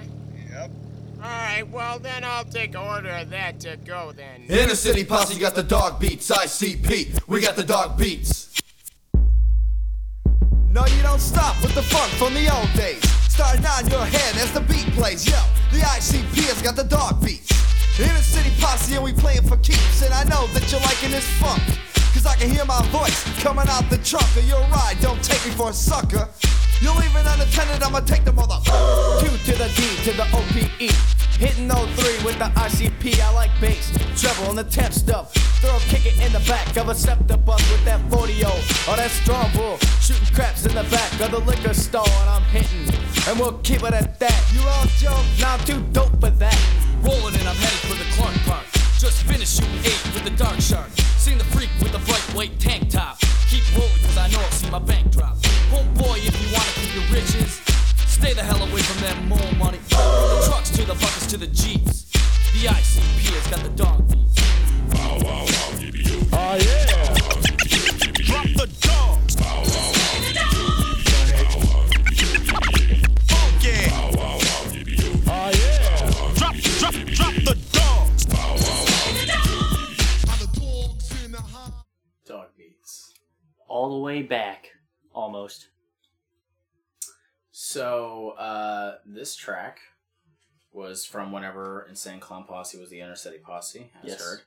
Yep. 0.51 0.71
Alright, 1.21 1.69
well 1.69 1.99
then, 1.99 2.23
I'll 2.23 2.45
take 2.45 2.69
an 2.69 2.77
order 2.77 3.09
of 3.09 3.29
that 3.31 3.59
to 3.61 3.75
go 3.85 4.13
then. 4.13 4.43
Inner 4.47 4.75
City 4.75 5.03
Posse 5.03 5.37
got 5.37 5.53
the 5.53 5.63
dog 5.63 5.99
beats. 5.99 6.31
ICP, 6.31 7.27
we 7.27 7.41
got 7.41 7.57
the 7.57 7.63
dog 7.63 7.97
beats. 7.97 8.49
No, 10.71 10.85
you 10.85 11.01
don't 11.01 11.19
stop 11.19 11.61
with 11.61 11.75
the 11.75 11.81
funk 11.81 12.09
from 12.13 12.33
the 12.33 12.47
old 12.55 12.71
days. 12.73 13.03
Starting 13.27 13.65
on 13.65 13.89
your 13.89 14.05
head 14.05 14.35
as 14.37 14.53
the 14.53 14.61
beat 14.61 14.87
plays. 14.95 15.27
Yo, 15.27 15.35
the 15.73 15.79
ICP 15.79 16.47
has 16.47 16.61
got 16.61 16.77
the 16.77 16.85
dog 16.85 17.21
beats. 17.21 17.51
Inner 17.99 18.15
City 18.21 18.51
Posse 18.61 18.95
and 18.95 19.03
we 19.03 19.11
playing 19.11 19.43
for 19.43 19.57
keeps. 19.57 20.01
And 20.01 20.13
I 20.13 20.23
know 20.23 20.47
that 20.47 20.71
you're 20.71 20.79
liking 20.81 21.11
this 21.11 21.27
funk. 21.41 21.61
Cause 22.13 22.25
I 22.25 22.35
can 22.37 22.49
hear 22.49 22.63
my 22.63 22.81
voice 22.87 23.23
coming 23.41 23.65
out 23.67 23.89
the 23.89 23.97
trunk 23.97 24.25
of 24.37 24.47
your 24.47 24.61
ride. 24.71 24.97
Don't 25.01 25.21
take 25.21 25.45
me 25.45 25.51
for 25.51 25.71
a 25.71 25.73
sucker. 25.73 26.29
You're 26.81 26.95
leaving 26.95 27.27
unattended, 27.27 27.83
I'ma 27.83 27.99
take 28.01 28.23
the 28.23 28.31
mother. 28.33 28.59
Q 29.19 29.29
to 29.29 29.53
the 29.57 29.69
D 29.75 29.83
to 30.05 30.11
the 30.15 30.27
OPE. 30.31 30.91
Hitting 31.39 31.69
03 31.69 32.25
with 32.25 32.37
the 32.37 32.51
ICP, 32.55 33.19
I 33.21 33.31
like 33.33 33.51
bass, 33.61 33.91
treble, 34.19 34.49
and 34.49 34.57
the 34.57 34.63
temp 34.63 34.93
stuff. 34.93 35.33
Throw 35.61 35.75
a 35.75 35.79
kick 35.91 36.05
it 36.05 36.19
in 36.19 36.31
the 36.31 36.39
back 36.47 36.75
of 36.77 36.89
a 36.89 36.95
scepter 36.95 37.37
bus 37.37 37.59
with 37.71 37.83
that 37.85 37.99
40 38.09 38.43
Oh, 38.45 38.95
that 38.95 39.11
strong 39.11 39.49
bull. 39.55 39.77
Shooting 40.01 40.33
craps 40.33 40.65
in 40.65 40.73
the 40.75 40.83
back 40.91 41.11
of 41.21 41.31
the 41.31 41.39
liquor 41.39 41.73
store, 41.73 42.07
and 42.07 42.29
I'm 42.29 42.43
hitting. 42.43 42.87
And 43.27 43.39
we'll 43.39 43.57
keep 43.59 43.83
it 43.83 43.93
at 43.93 44.19
that. 44.19 44.43
You 44.53 44.61
all 44.67 44.85
joke? 44.97 45.25
Now 45.39 45.55
I'm 45.55 45.65
too 45.65 45.81
dope 45.91 46.19
for 46.19 46.29
that. 46.29 46.59
Rolling 47.03 47.35
and 47.35 47.47
I'm 47.47 47.55
headed 47.55 47.79
for 47.87 47.95
the 47.95 48.09
Clark 48.15 48.35
Park. 48.47 48.65
Just 48.97 49.23
finished 49.23 49.59
shooting 49.59 49.79
eight 49.79 50.03
with 50.13 50.23
the 50.23 50.31
Dark 50.31 50.59
Shark. 50.59 50.89
Seen 51.17 51.37
the 51.37 51.45
freak 51.45 51.69
with 51.81 51.91
the 51.91 51.99
bright 51.99 52.23
white 52.35 52.59
tank 52.59 52.89
top. 52.89 53.17
Keep 53.49 53.63
rolling 53.75 53.89
cause 54.03 54.17
I 54.17 54.27
know 54.29 54.39
I'll 54.39 54.51
see 54.51 54.69
my 54.69 54.77
bank 54.77 55.11
drop. 55.11 55.35
Homeboy, 55.71 56.17
if 56.17 56.35
you 56.39 56.53
wanna 56.53 56.71
keep 56.75 56.93
your 56.93 57.05
riches, 57.11 57.59
stay 58.05 58.33
the 58.33 58.43
hell 58.43 58.61
away 58.61 58.81
from 58.81 59.01
that 59.01 59.17
more 59.25 59.51
money. 59.57 59.79
The 59.89 60.45
trucks 60.47 60.69
to 60.69 60.85
the 60.85 60.93
buckets 60.93 61.25
to 61.27 61.37
the 61.37 61.47
jeeps. 61.47 62.05
The 62.53 62.67
ICP 62.67 63.33
has 63.33 63.47
got 63.47 63.63
the 63.63 63.69
dog 63.69 64.07
beats. 64.07 64.35
Oh 66.31 66.57
yeah. 66.61 67.08
Way 83.87 84.21
back, 84.21 84.71
almost. 85.13 85.69
So 87.51 88.31
uh, 88.31 88.97
this 89.05 89.35
track 89.35 89.79
was 90.71 91.05
from 91.05 91.31
whenever 91.31 91.85
Insane 91.89 92.19
Clown 92.19 92.43
Posse 92.45 92.77
was 92.77 92.89
the 92.89 93.01
Inner 93.01 93.15
City 93.15 93.37
Posse, 93.37 93.91
as 94.03 94.09
Yes. 94.11 94.21
heard. 94.21 94.39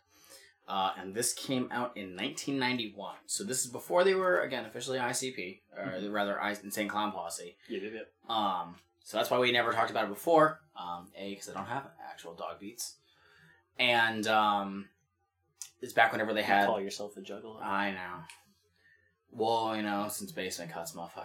Uh, 0.69 0.93
and 0.97 1.13
this 1.15 1.33
came 1.33 1.69
out 1.73 1.97
in 1.97 2.15
1991. 2.17 3.17
So 3.27 3.43
this 3.43 3.65
is 3.65 3.71
before 3.71 4.05
they 4.05 4.15
were 4.15 4.41
again 4.43 4.65
officially 4.65 4.99
ICP, 4.99 5.61
or 5.77 5.85
Mhm. 5.85 6.13
rather 6.13 6.41
I- 6.41 6.53
Insane 6.53 6.89
Clown 6.89 7.11
Posse. 7.13 7.57
Yeah, 7.69 7.81
yeah, 7.81 7.91
yeah. 7.91 8.03
Um, 8.29 8.79
so 9.03 9.17
that's 9.17 9.29
why 9.31 9.39
we 9.39 9.51
never 9.51 9.73
talked 9.73 9.91
about 9.91 10.05
it 10.05 10.11
before. 10.11 10.61
Um, 10.77 11.11
a 11.17 11.31
because 11.31 11.49
I 11.51 11.55
don't 11.55 11.67
have 11.67 11.91
actual 12.09 12.35
dog 12.35 12.61
beats, 12.61 12.97
and 13.79 14.27
um, 14.29 14.89
it's 15.81 15.93
back 15.93 16.13
whenever 16.13 16.33
they 16.33 16.43
had. 16.45 16.67
Call 16.67 16.81
yourself 16.81 17.17
a 17.17 17.21
juggler. 17.21 17.61
I 17.63 17.91
know. 17.91 18.23
Well, 19.35 19.75
you 19.77 19.83
know, 19.83 20.07
since 20.11 20.31
basement 20.31 20.71
cuts, 20.73 20.93
motherfucker. 20.95 21.25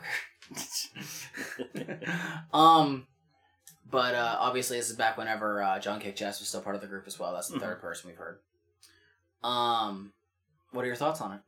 um, 2.54 3.06
but 3.90 4.16
uh, 4.16 4.38
obviously, 4.40 4.78
this 4.78 4.90
is 4.90 4.96
back 4.96 5.18
whenever 5.18 5.62
uh, 5.62 5.78
John 5.80 6.00
Kickjazz 6.00 6.40
was 6.40 6.48
still 6.48 6.62
part 6.62 6.76
of 6.76 6.82
the 6.82 6.88
group 6.88 7.04
as 7.08 7.20
well. 7.20 7.34
That's 7.34 7.50
the 7.50 7.58
Mhm. 7.58 7.62
third 7.62 7.82
person 7.82 8.10
we've 8.10 8.18
heard. 8.18 8.40
Um, 9.44 10.14
what 10.72 10.84
are 10.84 10.88
your 10.88 10.96
thoughts 10.96 11.20
on 11.22 11.34
it? 11.34 11.42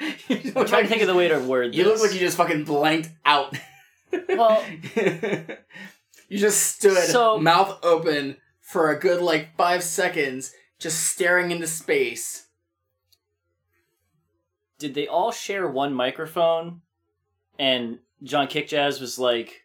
I'm 0.56 0.66
trying 0.66 0.84
to 0.84 0.88
think 0.88 1.02
of 1.02 1.08
the 1.08 1.14
way 1.14 1.28
to 1.28 1.38
word 1.40 1.68
This. 1.72 1.76
You 1.78 1.84
look 1.84 2.00
like 2.00 2.12
you 2.14 2.20
just 2.20 2.36
fucking 2.36 2.64
blanked 2.64 3.10
out. 3.24 3.54
Well, 4.28 4.64
you 6.28 6.38
just 6.38 6.74
stood, 6.76 6.96
So- 7.08 7.38
mouth 7.38 7.78
open, 7.82 8.36
for 8.60 8.90
a 8.90 8.98
good 8.98 9.20
like 9.20 9.56
five 9.56 9.82
seconds, 9.82 10.52
just 10.80 11.04
staring 11.04 11.50
into 11.52 11.66
space. 11.68 12.46
did 14.78 14.94
they 14.94 15.06
all 15.06 15.30
share 15.30 15.68
one 15.68 15.92
microphone 15.94 16.80
and 17.58 17.98
John 18.22 18.46
Kickjazz 18.48 19.00
was 19.00 19.18
like 19.18 19.62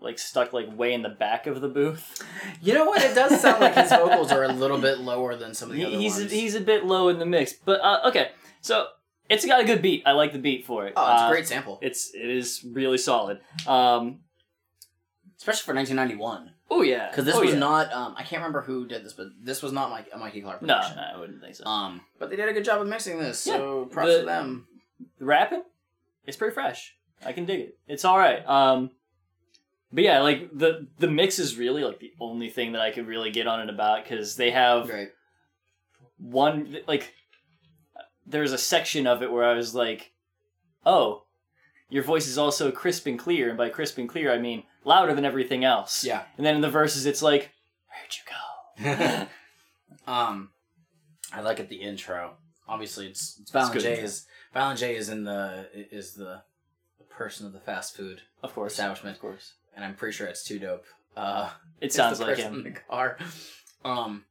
like 0.00 0.18
stuck 0.18 0.52
like 0.52 0.76
way 0.76 0.92
in 0.92 1.02
the 1.02 1.08
back 1.08 1.46
of 1.46 1.60
the 1.60 1.68
booth? 1.68 2.22
You 2.60 2.74
know 2.74 2.84
what? 2.84 3.02
It 3.02 3.14
does 3.14 3.40
sound 3.40 3.60
like 3.60 3.74
his 3.74 3.90
vocals 3.90 4.32
are 4.32 4.42
a 4.44 4.52
little 4.52 4.78
bit 4.78 4.98
lower 4.98 5.36
than 5.36 5.54
some 5.54 5.70
of 5.70 5.76
the 5.76 5.80
He- 5.82 5.86
other 5.86 5.96
he's 5.96 6.16
ones. 6.18 6.32
he's 6.32 6.54
a 6.56 6.60
bit 6.60 6.84
low 6.84 7.08
in 7.08 7.18
the 7.18 7.26
mix. 7.26 7.52
But 7.52 7.80
uh, 7.80 8.00
okay. 8.08 8.30
So 8.60 8.88
it's 9.30 9.46
got 9.46 9.60
a 9.60 9.64
good 9.64 9.80
beat. 9.82 10.02
I 10.04 10.12
like 10.12 10.32
the 10.32 10.38
beat 10.38 10.66
for 10.66 10.86
it. 10.86 10.94
Oh, 10.96 11.12
it's 11.12 11.22
a 11.22 11.24
Uh, 11.24 11.30
great 11.30 11.46
sample. 11.46 11.78
It's 11.80 12.12
it 12.14 12.28
is 12.28 12.64
really 12.68 12.98
solid. 12.98 13.38
Um 13.66 14.20
especially 15.38 15.64
for 15.64 15.74
1991. 15.74 16.50
Oh 16.70 16.82
yeah. 16.82 17.08
Because 17.10 17.24
this 17.26 17.34
Oh, 17.36 17.40
was 17.40 17.52
yeah. 17.52 17.58
not. 17.58 17.92
Um, 17.92 18.14
I 18.16 18.22
can't 18.22 18.40
remember 18.40 18.62
who 18.62 18.86
did 18.86 19.04
this, 19.04 19.12
but 19.12 19.28
this 19.40 19.62
was 19.62 19.72
not 19.72 19.90
Mike, 19.90 20.08
a 20.12 20.18
Mikey 20.18 20.40
Clark 20.40 20.60
production. 20.60 20.96
no, 20.96 21.02
I 21.02 21.18
wouldn't 21.18 21.40
think 21.40 21.54
so. 21.56 21.64
Um, 21.66 22.00
but 22.18 22.30
they 22.30 22.36
did 22.36 22.48
a 22.48 22.52
good 22.52 22.64
job 22.64 22.80
of 22.80 22.86
mixing 22.88 23.18
this, 23.18 23.38
so 23.38 23.84
props 23.86 24.10
the- 24.12 24.20
to 24.20 24.24
them. 24.26 24.66
The 25.18 25.24
rapping, 25.26 25.62
it's 26.26 26.36
pretty 26.36 26.54
fresh. 26.54 26.94
I 27.24 27.32
can 27.32 27.44
dig 27.44 27.60
it. 27.60 27.78
It's 27.86 28.04
all 28.04 28.18
right. 28.18 28.46
Um, 28.48 28.90
but 29.92 30.04
yeah, 30.04 30.20
like 30.20 30.50
the 30.52 30.88
the 30.98 31.06
mix 31.08 31.38
is 31.38 31.56
really 31.56 31.84
like 31.84 32.00
the 32.00 32.12
only 32.20 32.48
thing 32.50 32.72
that 32.72 32.80
I 32.80 32.90
could 32.90 33.06
really 33.06 33.30
get 33.30 33.46
on 33.46 33.60
it 33.60 33.68
about 33.72 34.02
because 34.04 34.36
they 34.36 34.50
have 34.50 34.88
one 36.18 36.76
like 36.86 37.12
there's 38.26 38.52
a 38.52 38.58
section 38.58 39.06
of 39.06 39.22
it 39.22 39.30
where 39.30 39.44
I 39.44 39.54
was 39.54 39.74
like, 39.74 40.12
oh, 40.86 41.24
your 41.90 42.02
voice 42.02 42.26
is 42.26 42.38
also 42.38 42.70
crisp 42.70 43.06
and 43.06 43.18
clear, 43.18 43.48
and 43.48 43.58
by 43.58 43.68
crisp 43.68 43.98
and 43.98 44.08
clear 44.08 44.32
I 44.32 44.38
mean 44.38 44.64
louder 44.84 45.14
than 45.14 45.24
everything 45.24 45.64
else. 45.64 46.04
Yeah. 46.04 46.22
And 46.36 46.44
then 46.46 46.54
in 46.56 46.60
the 46.60 46.70
verses, 46.70 47.06
it's 47.06 47.22
like, 47.22 47.50
where'd 47.88 48.86
you 48.86 49.02
go? 49.16 49.26
Um, 50.06 50.50
I 51.32 51.40
like 51.40 51.60
it 51.60 51.68
the 51.70 51.76
intro. 51.80 52.34
Obviously, 52.68 53.06
it's, 53.06 53.38
it's 53.40 53.50
Violent 53.50 53.80
J 53.80 54.00
is 54.00 54.26
Violent 54.52 54.78
J 54.78 54.96
is 54.96 55.08
in 55.08 55.24
the 55.24 55.66
is 55.90 56.12
the, 56.14 56.42
the 56.98 57.04
person 57.08 57.46
of 57.46 57.52
the 57.54 57.60
fast 57.60 57.96
food 57.96 58.20
of 58.42 58.54
course 58.54 58.72
establishment, 58.72 59.16
of 59.16 59.20
course, 59.22 59.54
and 59.74 59.84
I'm 59.84 59.94
pretty 59.94 60.14
sure 60.14 60.26
it's 60.26 60.44
too 60.44 60.58
dope. 60.58 60.84
Uh, 61.16 61.50
It 61.80 61.92
sounds 61.92 62.20
like 62.20 62.36
him. 62.36 62.54
in 62.54 62.62
the 62.64 62.70
car. 62.72 63.16
Um, 63.84 64.24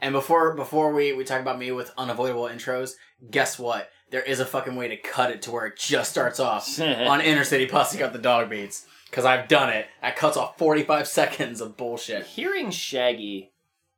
and 0.00 0.12
before 0.12 0.54
before 0.54 0.92
we 0.92 1.12
we 1.14 1.24
talk 1.24 1.40
about 1.40 1.58
me 1.58 1.72
with 1.72 1.92
unavoidable 1.96 2.44
intros, 2.44 2.92
guess 3.30 3.58
what? 3.58 3.88
There 4.10 4.22
is 4.22 4.40
a 4.40 4.44
fucking 4.46 4.76
way 4.76 4.88
to 4.88 4.96
cut 4.98 5.30
it 5.30 5.40
to 5.42 5.50
where 5.50 5.66
it 5.66 5.78
just 5.78 6.10
starts 6.10 6.38
off 6.38 6.78
on 6.80 7.20
Inner 7.22 7.44
City 7.44 7.66
Posse 7.66 7.98
got 7.98 8.12
the 8.12 8.18
dog 8.18 8.50
beats 8.50 8.86
because 9.14 9.24
I've 9.24 9.46
done 9.46 9.70
it. 9.70 9.86
That 10.02 10.16
cuts 10.16 10.36
off 10.36 10.58
45 10.58 11.06
seconds 11.06 11.60
of 11.60 11.76
bullshit. 11.76 12.26
hearing 12.26 12.72
Shaggy 12.72 13.52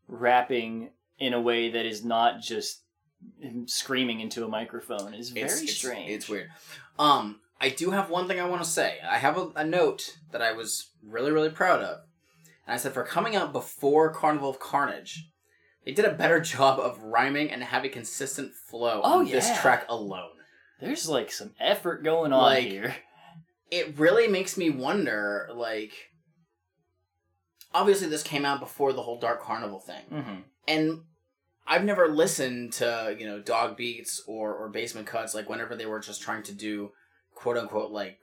rapping 0.08 0.90
in 1.18 1.32
a 1.32 1.40
way 1.40 1.70
that 1.70 1.86
is 1.86 2.04
not 2.04 2.40
just 2.42 2.82
him 3.40 3.66
screaming 3.66 4.20
into 4.20 4.44
a 4.44 4.48
microphone 4.48 5.14
is 5.14 5.30
very 5.30 5.46
It's- 5.46 5.62
it's- 5.62 5.76
strange. 5.78 6.10
It's 6.10 6.28
weird. 6.28 6.50
Um, 6.98 7.40
I 7.58 7.70
do 7.70 7.92
have 7.92 8.10
one 8.10 8.28
thing 8.28 8.38
I 8.38 8.44
want 8.44 8.62
to 8.62 8.68
say. 8.68 8.98
I 9.08 9.16
have 9.16 9.38
a, 9.38 9.50
a 9.56 9.64
note 9.64 10.18
that 10.32 10.42
I 10.42 10.52
was 10.52 10.90
really, 11.02 11.32
really 11.32 11.48
proud 11.48 11.80
of. 11.80 12.00
And 12.66 12.74
I 12.74 12.76
said 12.76 12.92
for 12.92 13.02
coming 13.02 13.34
out 13.34 13.52
before 13.54 14.12
Carnival 14.12 14.50
of 14.50 14.58
Carnage, 14.58 15.30
they 15.86 15.92
did 15.92 16.04
a 16.04 16.12
better 16.12 16.40
job 16.54 16.78
of 16.78 17.02
rhyming 17.02 17.50
and 17.50 17.64
having 17.64 17.90
consistent 17.90 18.54
flow 18.54 19.00
Oh, 19.02 19.20
on 19.20 19.24
this 19.30 19.58
track 19.60 19.86
alone. 19.88 20.32
There's 20.78 21.08
like 21.08 21.32
some 21.32 21.54
effort 21.58 22.04
going 22.04 22.34
on 22.34 22.42
Like, 22.42 22.64
here. 22.66 22.96
It 23.70 23.98
really 23.98 24.28
makes 24.28 24.56
me 24.56 24.70
wonder, 24.70 25.48
like, 25.52 25.92
obviously 27.74 28.08
this 28.08 28.22
came 28.22 28.44
out 28.44 28.60
before 28.60 28.92
the 28.92 29.02
whole 29.02 29.18
Dark 29.18 29.42
Carnival 29.42 29.80
thing. 29.80 30.02
Mm-hmm. 30.12 30.40
and 30.68 31.00
I've 31.68 31.82
never 31.84 32.06
listened 32.08 32.74
to 32.74 33.16
you 33.18 33.26
know 33.26 33.40
dog 33.40 33.76
beats 33.76 34.22
or 34.28 34.54
or 34.54 34.68
basement 34.68 35.08
cuts 35.08 35.34
like 35.34 35.48
whenever 35.48 35.74
they 35.74 35.84
were 35.84 35.98
just 35.98 36.22
trying 36.22 36.44
to 36.44 36.52
do 36.52 36.92
quote 37.34 37.56
unquote 37.56 37.90
like 37.90 38.18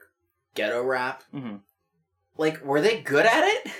ghetto 0.54 0.82
rap. 0.82 1.24
Mm-hmm. 1.34 1.56
Like, 2.38 2.64
were 2.64 2.80
they 2.80 3.00
good 3.02 3.26
at 3.26 3.44
it? 3.44 3.70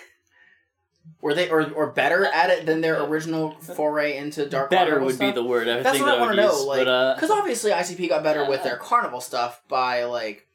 Were 1.23 1.32
they 1.32 1.49
or 1.49 1.70
or 1.73 1.93
better 1.93 2.27
at 2.27 2.51
it 2.51 2.66
than 2.66 2.82
their 2.82 3.03
original 3.05 3.53
foray 3.61 4.19
into 4.19 4.47
dark? 4.47 4.69
Better 4.69 5.01
would 5.01 5.19
be 5.19 5.31
the 5.31 5.43
word 5.43 5.66
I 5.66 5.82
That's 5.82 5.97
think 5.97 6.05
what 6.05 6.12
that 6.12 6.19
I 6.19 6.20
want 6.20 6.36
to 6.36 6.43
know. 6.43 6.53
use, 6.53 6.65
Like, 6.66 6.81
but, 6.81 6.89
uh, 6.89 7.15
because 7.15 7.31
obviously 7.31 7.70
ICP 7.73 8.11
got 8.11 8.23
better 8.23 8.47
with 8.47 8.62
their 8.65 8.77
carnival 8.91 9.23
stuff 9.23 9.62
by 9.69 10.05
like 10.05 10.47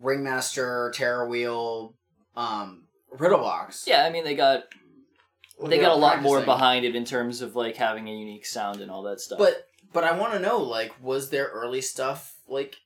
Ringmaster, 0.00 0.90
Terror 0.94 1.28
Wheel, 1.28 1.94
um, 2.36 2.84
Riddlebox. 3.16 3.86
Yeah, 3.86 4.04
I 4.04 4.10
mean 4.10 4.24
they 4.24 4.34
got 4.34 4.64
Well, 5.58 5.68
they 5.68 5.76
they 5.76 5.82
got 5.82 5.92
a 5.92 5.98
lot 5.98 6.22
more 6.22 6.40
behind 6.40 6.84
it 6.84 6.96
in 6.96 7.04
terms 7.04 7.42
of 7.42 7.54
like 7.56 7.76
having 7.76 8.08
a 8.08 8.12
unique 8.12 8.46
sound 8.46 8.80
and 8.80 8.90
all 8.90 9.02
that 9.04 9.20
stuff. 9.20 9.38
But 9.38 9.66
but 9.92 10.04
I 10.04 10.16
want 10.18 10.32
to 10.32 10.38
know 10.38 10.58
like 10.58 10.92
was 11.02 11.30
their 11.30 11.46
early 11.46 11.80
stuff 11.82 12.34
like 12.48 12.76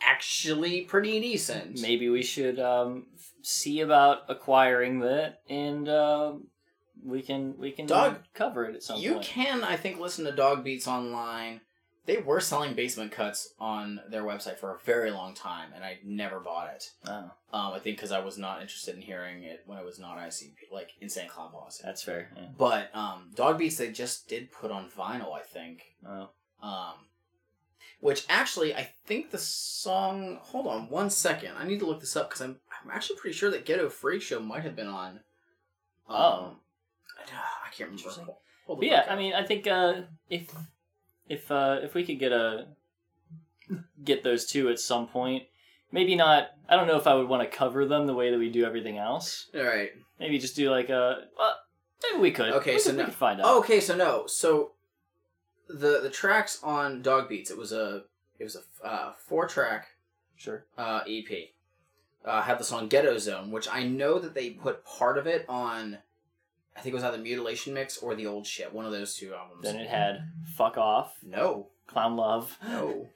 actually 0.00 0.82
pretty 0.82 1.20
decent? 1.20 1.80
maybe 1.80 2.08
we 2.08 2.22
should 2.22 2.58
um, 2.58 3.06
see 3.42 3.80
about 3.80 4.18
acquiring 4.28 5.00
that 5.00 5.40
and 5.48 5.88
um 5.88 6.46
we 7.04 7.20
can 7.22 7.54
we 7.58 7.72
can 7.72 7.86
Dog- 7.86 8.18
cover 8.34 8.64
it 8.64 8.74
at 8.76 8.82
some 8.82 9.00
You 9.00 9.14
point. 9.14 9.24
can 9.26 9.64
I 9.64 9.76
think 9.76 9.98
listen 9.98 10.24
to 10.24 10.32
Dog 10.32 10.62
Beats 10.64 10.86
online. 10.86 11.60
They 12.04 12.16
were 12.16 12.40
selling 12.40 12.74
basement 12.74 13.12
cuts 13.12 13.54
on 13.60 14.00
their 14.10 14.24
website 14.24 14.58
for 14.58 14.74
a 14.74 14.78
very 14.80 15.12
long 15.12 15.34
time, 15.34 15.70
and 15.72 15.84
I 15.84 15.98
never 16.04 16.40
bought 16.40 16.68
it. 16.74 16.90
Oh, 17.06 17.30
Um, 17.52 17.72
I 17.74 17.78
think 17.78 17.96
because 17.96 18.10
I 18.10 18.18
was 18.18 18.36
not 18.38 18.60
interested 18.60 18.96
in 18.96 19.02
hearing 19.02 19.44
it 19.44 19.62
when 19.66 19.78
it 19.78 19.84
was 19.84 20.00
not 20.00 20.18
ICP, 20.18 20.54
like 20.72 20.90
Insane 21.00 21.28
Clown 21.28 21.52
Posse. 21.52 21.82
that's 21.84 22.02
fair. 22.02 22.30
Yeah. 22.36 22.46
But 22.58 22.90
um, 22.94 23.30
Dog 23.36 23.58
Beats 23.58 23.76
they 23.76 23.92
just 23.92 24.28
did 24.28 24.50
put 24.50 24.72
on 24.72 24.90
vinyl, 24.90 25.32
I 25.32 25.42
think. 25.42 25.82
Oh. 26.04 26.30
Um, 26.60 26.94
which 28.00 28.24
actually, 28.28 28.74
I 28.74 28.90
think 29.06 29.30
the 29.30 29.38
song. 29.38 30.38
Hold 30.42 30.66
on 30.66 30.88
one 30.88 31.08
second. 31.08 31.52
I 31.56 31.64
need 31.64 31.78
to 31.80 31.86
look 31.86 32.00
this 32.00 32.16
up 32.16 32.28
because 32.30 32.40
I'm 32.42 32.56
I'm 32.82 32.90
actually 32.90 33.20
pretty 33.20 33.36
sure 33.36 33.50
that 33.52 33.64
Ghetto 33.64 33.88
Freak 33.88 34.22
Show 34.22 34.40
might 34.40 34.64
have 34.64 34.74
been 34.74 34.88
on. 34.88 35.20
Um, 36.08 36.16
Oh. 36.16 36.56
I 37.20 37.70
can't 37.72 37.90
remember. 37.90 38.10
Hold, 38.10 38.36
hold 38.66 38.80
But 38.80 38.88
yeah, 38.88 39.06
I 39.08 39.14
mean, 39.14 39.34
I 39.34 39.46
think 39.46 39.68
uh, 39.68 40.02
if 40.28 40.52
if 41.32 41.50
uh, 41.50 41.78
if 41.82 41.94
we 41.94 42.04
could 42.04 42.18
get 42.18 42.30
a 42.30 42.66
get 44.04 44.22
those 44.22 44.44
two 44.44 44.68
at 44.68 44.78
some 44.78 45.08
point, 45.08 45.44
maybe 45.90 46.14
not. 46.14 46.48
I 46.68 46.76
don't 46.76 46.86
know 46.86 46.98
if 46.98 47.06
I 47.06 47.14
would 47.14 47.28
want 47.28 47.42
to 47.42 47.56
cover 47.56 47.86
them 47.86 48.06
the 48.06 48.14
way 48.14 48.30
that 48.30 48.38
we 48.38 48.50
do 48.50 48.64
everything 48.64 48.98
else. 48.98 49.48
All 49.54 49.64
right. 49.64 49.90
Maybe 50.20 50.38
just 50.38 50.54
do 50.54 50.70
like 50.70 50.90
a. 50.90 51.24
Well, 51.38 51.54
maybe 52.02 52.20
we 52.20 52.30
could. 52.32 52.52
Okay, 52.52 52.74
we 52.74 52.78
so 52.78 52.90
could, 52.90 52.98
no. 52.98 53.02
we 53.04 53.06
could 53.06 53.14
find 53.14 53.40
out. 53.40 53.56
Okay, 53.58 53.80
so 53.80 53.96
no. 53.96 54.26
So 54.26 54.72
the 55.68 56.00
the 56.02 56.10
tracks 56.10 56.60
on 56.62 57.00
Dog 57.00 57.30
Beats, 57.30 57.50
it 57.50 57.56
was 57.56 57.72
a 57.72 58.04
it 58.38 58.44
was 58.44 58.56
a 58.56 58.86
uh, 58.86 59.12
four 59.26 59.48
track 59.48 59.88
sure 60.36 60.66
uh, 60.76 61.00
EP. 61.08 61.48
Uh, 62.24 62.42
had 62.42 62.58
the 62.58 62.64
song 62.64 62.88
Ghetto 62.88 63.16
Zone, 63.16 63.50
which 63.50 63.68
I 63.72 63.84
know 63.84 64.18
that 64.18 64.34
they 64.34 64.50
put 64.50 64.84
part 64.84 65.16
of 65.16 65.26
it 65.26 65.46
on. 65.48 65.98
I 66.76 66.80
think 66.80 66.92
it 66.92 66.96
was 66.96 67.04
either 67.04 67.18
Mutilation 67.18 67.74
Mix 67.74 67.98
or 67.98 68.14
the 68.14 68.26
Old 68.26 68.46
Shit, 68.46 68.72
one 68.72 68.86
of 68.86 68.92
those 68.92 69.14
two 69.14 69.34
albums. 69.34 69.62
Then 69.62 69.76
it 69.76 69.88
had 69.88 70.24
"Fuck 70.56 70.78
Off," 70.78 71.14
no 71.22 71.68
"Clown 71.86 72.16
Love." 72.16 72.56
No, 72.66 73.08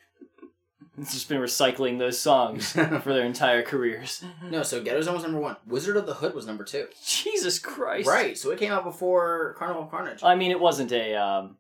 it's 0.99 1.13
just 1.15 1.29
been 1.29 1.41
recycling 1.41 1.99
those 1.99 2.19
songs 2.19 2.73
for 2.73 3.01
their 3.13 3.25
entire 3.25 3.63
careers. 3.63 4.23
no. 4.51 4.63
So 4.63 4.83
Ghetto 4.83 5.01
Zone 5.01 5.15
was 5.15 5.23
number 5.23 5.41
one. 5.41 5.57
Wizard 5.67 5.97
of 5.97 6.07
the 6.07 6.15
Hood 6.15 6.35
was 6.35 6.47
number 6.47 6.65
two. 6.65 6.87
Jesus 7.05 7.59
Christ! 7.59 8.07
Right. 8.09 8.37
So 8.37 8.51
it 8.51 8.59
came 8.59 8.73
out 8.73 8.85
before 8.85 9.55
Carnival 9.59 9.85
of 9.85 9.91
Carnage. 9.91 10.23
I 10.23 10.35
mean, 10.35 10.51
it 10.51 10.61
wasn't 10.61 10.93
a 10.93 11.15
um, 11.15 11.57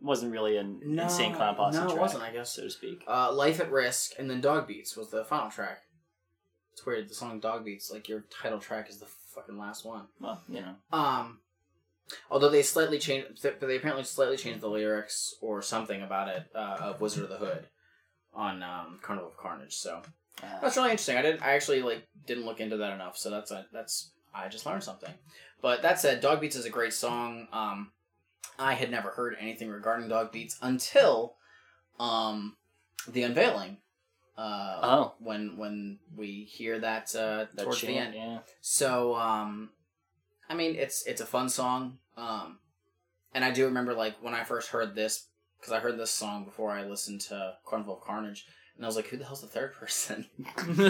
wasn't 0.00 0.32
really 0.32 0.56
an 0.56 0.80
No, 0.84 1.04
insane 1.04 1.34
clown 1.34 1.56
posse 1.56 1.78
no, 1.78 1.90
it 1.90 1.98
wasn't, 1.98 2.22
I 2.22 2.30
guess. 2.30 2.54
so 2.54 2.62
to 2.62 2.70
speak. 2.70 3.02
Uh, 3.06 3.32
Life 3.32 3.60
at 3.60 3.70
Risk, 3.70 4.12
and 4.18 4.30
then 4.30 4.40
Dog 4.40 4.66
Beats 4.66 4.96
was 4.96 5.10
the 5.10 5.24
final 5.24 5.50
track. 5.50 5.82
It's 6.72 6.84
weird. 6.84 7.08
The 7.08 7.14
song 7.14 7.40
Dog 7.40 7.64
Beats, 7.64 7.90
like 7.90 8.06
your 8.08 8.24
title 8.30 8.58
track, 8.58 8.90
is 8.90 8.98
the 8.98 9.06
fucking 9.36 9.58
last 9.58 9.84
one. 9.84 10.06
Well, 10.20 10.42
you 10.48 10.62
know. 10.62 10.74
Um, 10.92 11.38
although 12.30 12.48
they 12.48 12.62
slightly 12.62 12.98
changed, 12.98 13.42
but 13.42 13.60
they 13.60 13.76
apparently 13.76 14.02
slightly 14.04 14.36
changed 14.36 14.60
the 14.60 14.68
lyrics 14.68 15.36
or 15.40 15.62
something 15.62 16.02
about 16.02 16.28
it 16.28 16.46
uh, 16.54 16.78
of 16.80 17.00
Wizard 17.00 17.24
of 17.24 17.30
the 17.30 17.36
Hood 17.36 17.66
on 18.34 18.62
um, 18.62 18.98
Carnival 19.02 19.30
of 19.30 19.36
Carnage. 19.36 19.74
So 19.74 20.02
that's 20.40 20.76
really 20.76 20.90
interesting. 20.90 21.16
I 21.16 21.22
did. 21.22 21.40
I 21.42 21.54
actually 21.54 21.82
like 21.82 22.08
didn't 22.26 22.46
look 22.46 22.60
into 22.60 22.78
that 22.78 22.92
enough. 22.92 23.16
So 23.16 23.30
that's 23.30 23.50
a, 23.50 23.66
that's 23.72 24.10
I 24.34 24.48
just 24.48 24.66
learned 24.66 24.82
something. 24.82 25.12
But 25.62 25.82
that 25.82 26.00
said, 26.00 26.20
Dog 26.20 26.40
Beats 26.40 26.56
is 26.56 26.66
a 26.66 26.70
great 26.70 26.92
song. 26.92 27.48
Um, 27.52 27.92
I 28.58 28.74
had 28.74 28.90
never 28.90 29.10
heard 29.10 29.36
anything 29.38 29.68
regarding 29.68 30.08
Dog 30.08 30.32
Beats 30.32 30.58
until 30.62 31.36
um, 31.98 32.56
the 33.08 33.22
unveiling. 33.22 33.78
Uh, 34.36 34.80
Oh. 34.82 35.14
when 35.18 35.56
when 35.56 35.98
we 36.14 36.44
hear 36.44 36.78
that 36.78 37.14
uh, 37.16 37.46
That 37.54 37.62
towards 37.64 37.80
the 37.80 37.96
end. 37.96 38.14
yeah. 38.14 38.38
So 38.60 39.14
um, 39.14 39.70
I 40.48 40.54
mean, 40.54 40.76
it's 40.76 41.04
it's 41.06 41.20
a 41.20 41.26
fun 41.26 41.48
song. 41.48 41.98
Um, 42.16 42.58
and 43.34 43.44
I 43.44 43.50
do 43.50 43.64
remember 43.66 43.94
like 43.94 44.16
when 44.22 44.34
I 44.34 44.44
first 44.44 44.70
heard 44.70 44.94
this 44.94 45.26
because 45.58 45.72
I 45.72 45.78
heard 45.80 45.98
this 45.98 46.10
song 46.10 46.44
before 46.44 46.70
I 46.70 46.84
listened 46.84 47.22
to 47.22 47.54
Carnival 47.66 47.96
of 47.96 48.02
Carnage, 48.04 48.46
and 48.76 48.84
I 48.84 48.88
was 48.88 48.96
like, 48.96 49.06
"Who 49.08 49.16
the 49.16 49.24
hell's 49.24 49.40
the 49.40 49.46
third 49.48 49.72
person?" 49.74 50.26
and 50.38 50.80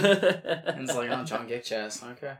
it's 0.82 0.94
like, 0.94 1.10
"Oh, 1.10 1.24
John 1.24 1.48
Kickjazz." 1.48 2.02
Okay. 2.12 2.34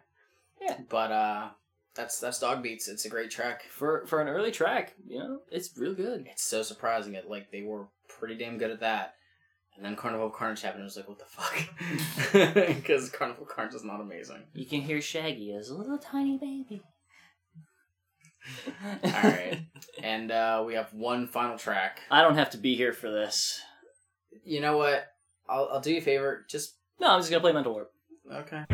Yeah. 0.60 0.78
But 0.88 1.12
uh, 1.12 1.48
that's 1.94 2.18
that's 2.20 2.38
Dog 2.40 2.62
Beats. 2.62 2.88
It's 2.88 3.04
a 3.04 3.08
great 3.08 3.30
track 3.30 3.62
for 3.70 4.06
for 4.06 4.20
an 4.20 4.28
early 4.28 4.50
track. 4.50 4.94
You 5.06 5.18
know, 5.18 5.40
it's 5.50 5.70
real 5.76 5.94
good. 5.94 6.26
It's 6.30 6.44
so 6.44 6.62
surprising. 6.62 7.14
It 7.14 7.28
like 7.30 7.50
they 7.52 7.62
were 7.62 7.86
pretty 8.08 8.36
damn 8.36 8.58
good 8.58 8.70
at 8.70 8.80
that. 8.80 9.14
And 9.76 9.84
then 9.84 9.94
Carnival 9.96 10.30
Carnage 10.30 10.62
happened. 10.62 10.82
and 10.82 10.84
I 10.84 10.86
was 10.86 10.96
like, 10.96 11.08
"What 11.08 11.18
the 11.18 11.24
fuck?" 11.26 12.66
Because 12.76 13.10
Carnival 13.10 13.44
Carnage 13.46 13.74
is 13.74 13.84
not 13.84 14.00
amazing. 14.00 14.42
You 14.54 14.64
can 14.66 14.80
hear 14.80 15.00
Shaggy 15.00 15.52
as 15.52 15.68
a 15.68 15.74
little 15.74 15.98
tiny 15.98 16.38
baby. 16.38 16.82
All 19.04 19.10
right, 19.22 19.58
and 20.02 20.30
uh, 20.30 20.62
we 20.66 20.74
have 20.74 20.92
one 20.94 21.26
final 21.26 21.58
track. 21.58 22.00
I 22.10 22.22
don't 22.22 22.36
have 22.36 22.50
to 22.50 22.58
be 22.58 22.74
here 22.76 22.92
for 22.92 23.10
this. 23.10 23.60
You 24.44 24.60
know 24.60 24.76
what? 24.78 25.06
I'll 25.48 25.68
I'll 25.72 25.80
do 25.80 25.90
you 25.92 25.98
a 25.98 26.00
favor. 26.00 26.46
Just 26.48 26.76
No, 27.00 27.08
I'm 27.10 27.20
just 27.20 27.30
gonna 27.30 27.40
play 27.40 27.52
Mental 27.52 27.72
Warp. 27.72 27.90
okay. 28.32 28.64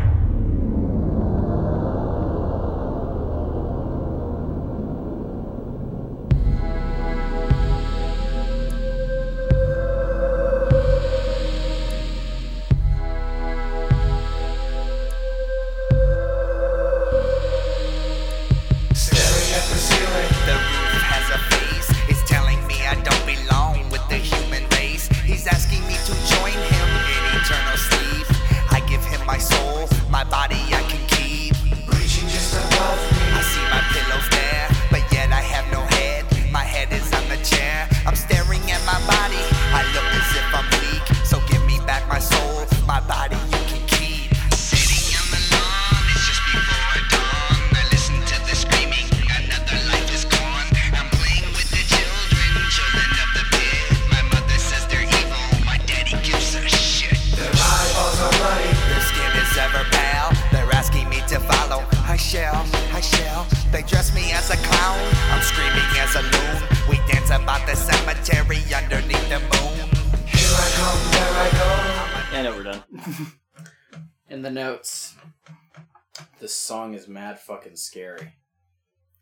Is 77.02 77.08
mad 77.08 77.40
fucking 77.40 77.74
scary. 77.74 78.34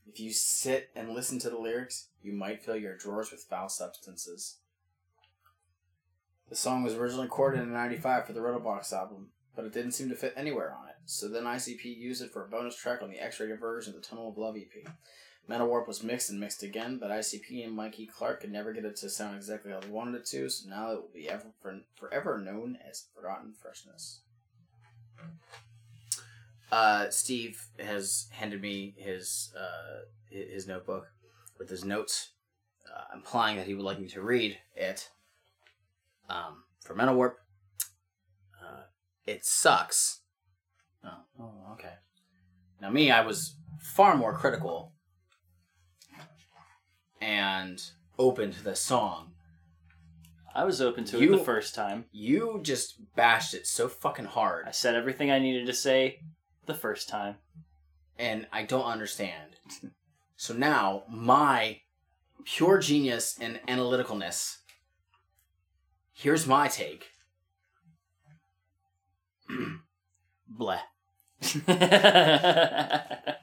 If 0.07 0.21
you 0.21 0.35
sit 0.35 0.91
and 0.95 1.15
listen 1.15 1.39
to 1.39 1.49
the 1.49 1.57
lyrics, 1.57 2.09
you 2.21 2.31
might 2.31 2.63
fill 2.63 2.77
your 2.77 2.95
drawers 2.95 3.31
with 3.31 3.47
foul 3.49 3.71
substances. 3.71 4.59
The 6.51 6.57
song 6.57 6.83
was 6.83 6.93
originally 6.93 7.25
recorded 7.25 7.63
in 7.63 7.73
95 7.73 8.27
for 8.27 8.35
the 8.35 8.41
Riddlebox 8.41 8.93
album, 8.93 9.31
but 9.57 9.65
it 9.65 9.73
didn't 9.73 9.93
seem 9.93 10.11
to 10.11 10.15
fit 10.15 10.35
anywhere 10.37 10.77
on 10.79 10.89
it, 10.89 10.97
so 11.07 11.27
then 11.27 11.45
ICP 11.45 11.85
used 11.85 12.21
it 12.21 12.33
for 12.33 12.45
a 12.45 12.49
bonus 12.51 12.77
track 12.77 13.01
on 13.01 13.09
the 13.09 13.19
X-rated 13.19 13.59
version 13.59 13.95
of 13.95 14.03
the 14.03 14.07
Tunnel 14.07 14.29
of 14.29 14.37
Love 14.37 14.57
EP. 14.59 14.87
Mental 15.49 15.67
Warp 15.67 15.89
was 15.89 16.03
mixed 16.03 16.29
and 16.29 16.39
mixed 16.39 16.63
again, 16.63 16.99
but 17.01 17.11
ICP 17.11 17.65
and 17.65 17.75
Mikey 17.75 18.05
Clark 18.05 18.43
could 18.43 18.53
never 18.53 18.75
get 18.75 18.85
it 18.85 18.97
to 18.97 19.09
sound 19.09 19.37
exactly 19.37 19.73
how 19.73 19.81
they 19.81 19.89
wanted 19.89 20.17
it 20.17 20.27
to, 20.27 20.51
so 20.51 20.69
now 20.69 20.91
it 20.91 20.97
will 20.97 21.11
be 21.15 21.31
ever 21.31 21.47
forever 21.95 22.37
known 22.37 22.77
as 22.87 23.07
Forgotten 23.17 23.55
Freshness. 23.55 24.21
Uh, 26.73 27.11
Steve 27.11 27.61
has 27.79 28.29
handed 28.31 28.61
me 28.63 28.95
his 28.97 29.53
uh, 29.59 30.03
his 30.31 30.67
notebook 30.69 31.07
with 31.59 31.69
his 31.69 31.85
notes, 31.85 32.31
uh, 32.87 33.05
implying 33.15 33.57
that 33.57 33.67
he 33.67 33.75
would 33.75 33.85
like 33.85 33.99
me 34.01 34.09
to 34.09 34.23
read 34.23 34.57
it. 34.77 35.11
Um, 36.29 36.63
for 36.85 36.95
Mental 36.95 37.17
Warp, 37.17 37.39
uh, 38.63 38.83
it 39.27 39.45
sucks. 39.45 40.21
Oh, 41.05 41.11
oh, 41.41 41.73
okay. 41.73 41.95
Now, 42.81 42.91
me, 42.91 43.11
I 43.11 43.23
was 43.27 43.57
far 43.81 44.17
more 44.17 44.33
critical 44.33 44.93
and 47.21 47.83
open 48.19 48.53
to 48.53 48.63
this 48.63 48.81
song. 48.81 49.33
I 50.55 50.65
was 50.65 50.81
open 50.81 51.05
to 51.07 51.19
You- 51.21 51.35
it 51.35 51.39
the 51.39 51.45
first 51.45 51.75
time. 51.75 52.07
You 52.13 52.61
just 52.63 53.15
bashed 53.15 53.55
it 53.55 53.67
so 53.67 53.89
fucking 53.89 54.25
hard. 54.27 54.67
I 54.67 54.71
said 54.73 54.95
everything 54.95 55.31
I 55.31 55.39
needed 55.39 55.67
to 55.67 55.75
say 55.75 56.21
the 56.73 56.79
first 56.79 57.09
time. 57.09 57.37
and 58.19 58.47
I 58.53 58.63
don't 58.65 58.85
understand. 58.85 59.57
So 60.37 60.55
now 60.55 61.03
my 61.11 61.81
pure 62.47 62.79
genius 62.79 63.37
and 63.39 63.61
analyticalness. 63.69 64.57
Here's 66.15 66.47
my 66.47 66.67
take. 66.69 67.11
Bleh. 70.59 70.81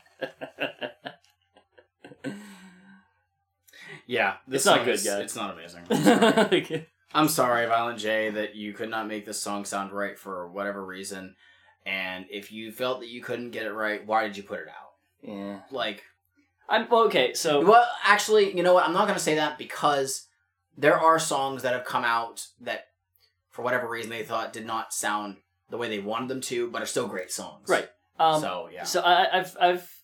Yeah, 4.05 4.35
this 4.47 4.61
It's 4.61 4.65
not 4.65 4.85
good, 4.85 4.95
is- 4.95 5.03
guys. 5.03 5.21
It's 5.23 5.35
not 5.35 5.53
amazing. 5.53 5.83
I'm 5.89 6.03
sorry. 6.03 6.87
I'm 7.13 7.27
sorry, 7.29 7.65
Violent 7.67 7.99
J, 7.99 8.29
that 8.31 8.55
you 8.55 8.73
could 8.73 8.89
not 8.89 9.07
make 9.07 9.25
this 9.25 9.41
song 9.41 9.65
sound 9.65 9.91
right 9.91 10.17
for 10.17 10.47
whatever 10.47 10.85
reason. 10.85 11.35
And 11.87 12.25
if 12.29 12.51
you 12.51 12.73
felt 12.73 12.99
that 12.99 13.07
you 13.07 13.21
couldn't 13.21 13.51
get 13.51 13.65
it 13.65 13.71
right, 13.71 14.05
why 14.05 14.27
did 14.27 14.35
you 14.35 14.43
put 14.43 14.59
it 14.59 14.67
out? 14.67 14.91
Yeah. 15.21 15.59
Like, 15.71 16.03
I'm 16.67 16.91
okay. 16.91 17.33
So 17.33 17.65
well, 17.65 17.87
actually, 18.03 18.55
you 18.55 18.61
know 18.61 18.73
what? 18.73 18.85
I'm 18.85 18.91
not 18.91 19.05
going 19.05 19.17
to 19.17 19.23
say 19.23 19.35
that 19.35 19.57
because 19.57 20.27
there 20.77 20.99
are 20.99 21.17
songs 21.17 21.63
that 21.63 21.71
have 21.71 21.85
come 21.85 22.03
out 22.03 22.45
that, 22.59 22.87
for 23.49 23.61
whatever 23.61 23.87
reason, 23.87 24.11
they 24.11 24.23
thought 24.23 24.51
did 24.51 24.65
not 24.65 24.93
sound 24.93 25.37
the 25.69 25.77
way 25.77 25.87
they 25.87 25.99
wanted 25.99 26.27
them 26.27 26.41
to, 26.41 26.69
but 26.69 26.81
are 26.81 26.85
still 26.85 27.07
great 27.07 27.31
songs. 27.31 27.69
Right. 27.69 27.87
Um, 28.19 28.41
so 28.41 28.69
yeah. 28.71 28.83
So 28.83 28.99
I, 28.99 29.39
I've 29.39 29.57
I've 29.59 29.97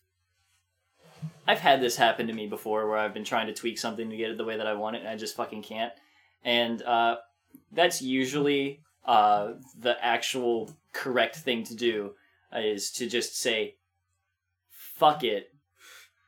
I've 1.45 1.59
had 1.59 1.81
this 1.81 1.97
happen 1.97 2.27
to 2.27 2.33
me 2.33 2.47
before, 2.47 2.87
where 2.87 2.97
I've 2.97 3.13
been 3.13 3.25
trying 3.25 3.47
to 3.47 3.53
tweak 3.53 3.77
something 3.77 4.09
to 4.09 4.15
get 4.15 4.31
it 4.31 4.37
the 4.37 4.45
way 4.45 4.55
that 4.55 4.67
I 4.67 4.73
want 4.73 4.95
it, 4.95 4.99
and 4.99 5.09
I 5.09 5.17
just 5.17 5.35
fucking 5.35 5.63
can't. 5.63 5.91
And 6.45 6.81
uh, 6.81 7.17
that's 7.73 8.01
usually 8.01 8.81
uh, 9.05 9.53
the 9.79 9.95
actual 10.03 10.71
correct 10.91 11.35
thing 11.37 11.63
to 11.63 11.75
do 11.75 12.13
is 12.55 12.91
to 12.91 13.07
just 13.09 13.37
say 13.39 13.75
fuck 14.69 15.23
it 15.23 15.53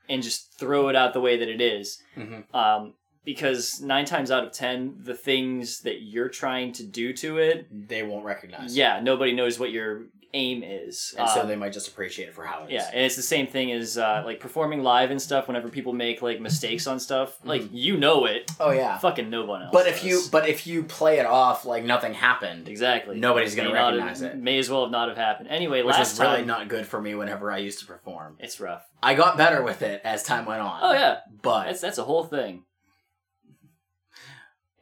and 0.10 0.22
just 0.24 0.58
throw 0.60 0.90
it 0.90 0.96
out 0.96 1.14
the 1.14 1.22
way 1.22 1.38
that 1.38 1.48
it 1.50 1.62
is. 1.62 2.02
Mhm. 2.16 2.54
Um, 2.54 2.94
because 3.24 3.82
nine 3.82 4.06
times 4.06 4.30
out 4.30 4.44
of 4.44 4.52
ten, 4.52 4.96
the 5.00 5.16
things 5.16 5.82
that 5.82 6.02
you're 6.02 6.30
trying 6.30 6.72
to 6.74 6.84
do 6.84 7.12
to 7.14 7.40
it, 7.40 7.68
they 7.88 8.04
won't 8.04 8.24
recognize. 8.24 8.78
Yeah, 8.78 9.00
nobody 9.00 9.34
knows 9.34 9.60
what 9.60 9.72
you're 9.72 10.06
aim 10.36 10.62
is. 10.64 11.16
and 11.18 11.28
so 11.30 11.42
Um, 11.42 11.48
they 11.48 11.56
might 11.56 11.74
just 11.74 11.88
appreciate 11.88 12.28
it 12.28 12.36
for 12.36 12.44
how 12.46 12.62
it 12.64 12.66
is. 12.66 12.72
Yeah, 12.74 12.90
and 12.94 13.02
it's 13.06 13.16
the 13.16 13.22
same 13.24 13.48
thing 13.48 13.72
as 13.72 13.98
uh, 13.98 14.22
like 14.26 14.40
performing 14.40 14.84
live 14.84 15.10
and 15.10 15.22
stuff. 15.22 15.48
Whenever 15.48 15.70
people 15.70 15.94
make 15.94 16.22
like 16.22 16.40
mistakes 16.42 16.86
on 16.86 17.00
stuff, 17.00 17.38
like 17.44 17.64
you 17.72 17.98
know 17.98 18.26
it. 18.26 18.52
Oh 18.60 18.72
yeah. 18.72 18.98
Fucking 18.98 19.30
no 19.30 19.46
one 19.46 19.64
else. 19.64 19.72
But 19.74 19.88
if 19.88 19.96
does. 20.02 20.06
you 20.06 20.22
but 20.32 20.48
if 20.48 20.68
you 20.68 20.84
play 20.84 21.20
it 21.20 21.26
off 21.26 21.66
like 21.66 21.84
nothing 21.84 22.14
happened, 22.14 22.68
exactly, 22.68 23.20
nobody's 23.20 23.56
gonna 23.56 23.70
not 23.70 23.78
have- 23.78 23.94
recognize 23.94 24.22
it. 24.22 24.36
May 24.38 24.60
as 24.60 24.70
well 24.70 24.84
have 24.84 24.92
not 24.92 25.08
have 25.08 25.18
happened. 25.18 25.48
Anyway, 25.50 25.82
which 25.82 25.96
last 25.96 26.12
was 26.12 26.20
really 26.20 26.38
time 26.38 26.48
not 26.48 26.68
good 26.68 26.86
for 26.86 27.02
me 27.02 27.16
whenever 27.16 27.52
I 27.52 27.58
used 27.58 27.80
to 27.80 27.86
perform. 27.86 28.38
it's 28.40 28.60
rough. 28.60 28.84
I 29.02 29.14
got 29.16 29.38
better 29.38 29.64
with 29.64 29.82
it 29.82 30.02
as 30.04 30.22
time 30.22 30.46
went 30.46 30.62
on. 30.62 30.80
Oh 30.84 30.92
yeah, 30.94 31.20
but 31.42 31.66
that's 31.66 31.82
that's 31.82 31.98
a 31.98 32.04
whole 32.04 32.26
thing. 32.26 32.64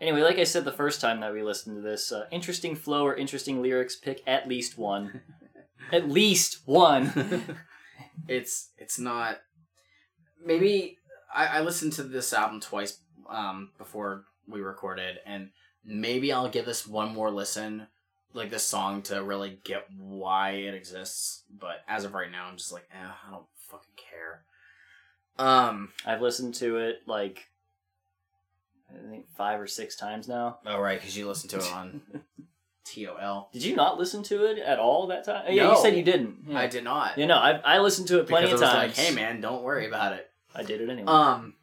Anyway, 0.01 0.21
like 0.21 0.38
I 0.38 0.43
said 0.43 0.65
the 0.65 0.71
first 0.73 0.99
time 0.99 1.21
that 1.21 1.31
we 1.31 1.41
listened 1.43 1.77
to 1.77 1.81
this, 1.81 2.11
uh, 2.11 2.25
interesting 2.30 2.75
flow 2.75 3.05
or 3.05 3.15
interesting 3.15 3.61
lyrics. 3.61 3.95
Pick 3.95 4.21
at 4.27 4.47
least 4.49 4.77
one. 4.77 5.21
at 5.91 6.10
least 6.10 6.61
one. 6.65 7.57
it's 8.27 8.69
it's 8.77 8.99
not 8.99 9.39
maybe 10.43 10.97
I, 11.34 11.47
I 11.47 11.61
listened 11.61 11.93
to 11.93 12.03
this 12.03 12.34
album 12.34 12.60
twice 12.60 12.99
um 13.30 13.72
before 13.77 14.26
we 14.47 14.61
recorded 14.61 15.19
and 15.26 15.49
maybe 15.85 16.31
I'll 16.31 16.49
give 16.49 16.65
this 16.65 16.88
one 16.88 17.14
more 17.14 17.31
listen 17.31 17.88
like 18.34 18.49
this 18.49 18.64
song 18.64 19.01
to 19.03 19.22
really 19.23 19.60
get 19.64 19.88
why 19.97 20.51
it 20.51 20.73
exists 20.73 21.43
but 21.49 21.84
as 21.88 22.03
of 22.03 22.14
right 22.14 22.31
now 22.31 22.45
I'm 22.45 22.57
just 22.57 22.72
like 22.72 22.88
eh, 22.91 22.97
I 23.27 23.31
don't 23.31 23.45
fucking 23.69 23.95
care 23.97 24.43
um 25.38 25.89
I've 26.05 26.22
listened 26.22 26.55
to 26.55 26.77
it 26.77 27.01
like 27.05 27.47
I 28.89 29.10
think 29.10 29.26
five 29.35 29.60
or 29.60 29.65
six 29.68 29.95
times 29.95 30.27
now. 30.27 30.60
oh 30.65 30.80
right 30.80 30.99
because 30.99 31.18
you 31.18 31.27
listened 31.27 31.49
to 31.51 31.57
it 31.57 31.73
on 31.73 32.01
TOL 32.85 33.49
Did 33.53 33.64
you 33.64 33.76
not 33.76 33.97
listen 33.97 34.23
to 34.23 34.45
it 34.45 34.57
at 34.60 34.77
all 34.80 35.07
that 35.07 35.23
time? 35.26 35.45
Yeah, 35.49 35.64
No. 35.64 35.72
you 35.76 35.81
said 35.81 35.95
you 35.95 36.03
didn't. 36.03 36.39
Yeah. 36.47 36.60
I 36.60 36.68
did 36.68 36.84
not 36.84 37.18
You 37.18 37.26
know, 37.27 37.38
I 37.38 37.51
I 37.64 37.80
listened 37.80 38.07
to 38.10 38.19
it 38.19 38.27
plenty 38.27 38.47
because 38.47 38.61
of 38.61 38.69
times. 38.69 38.97
like 38.97 39.05
hey 39.07 39.14
man 39.15 39.41
don't 39.41 39.64
worry 39.64 39.88
about 39.88 40.14
it 40.14 40.30
I 40.55 40.64
did 40.64 40.81
it 40.81 40.89
anyway. 40.89 41.07
Um, 41.11 41.55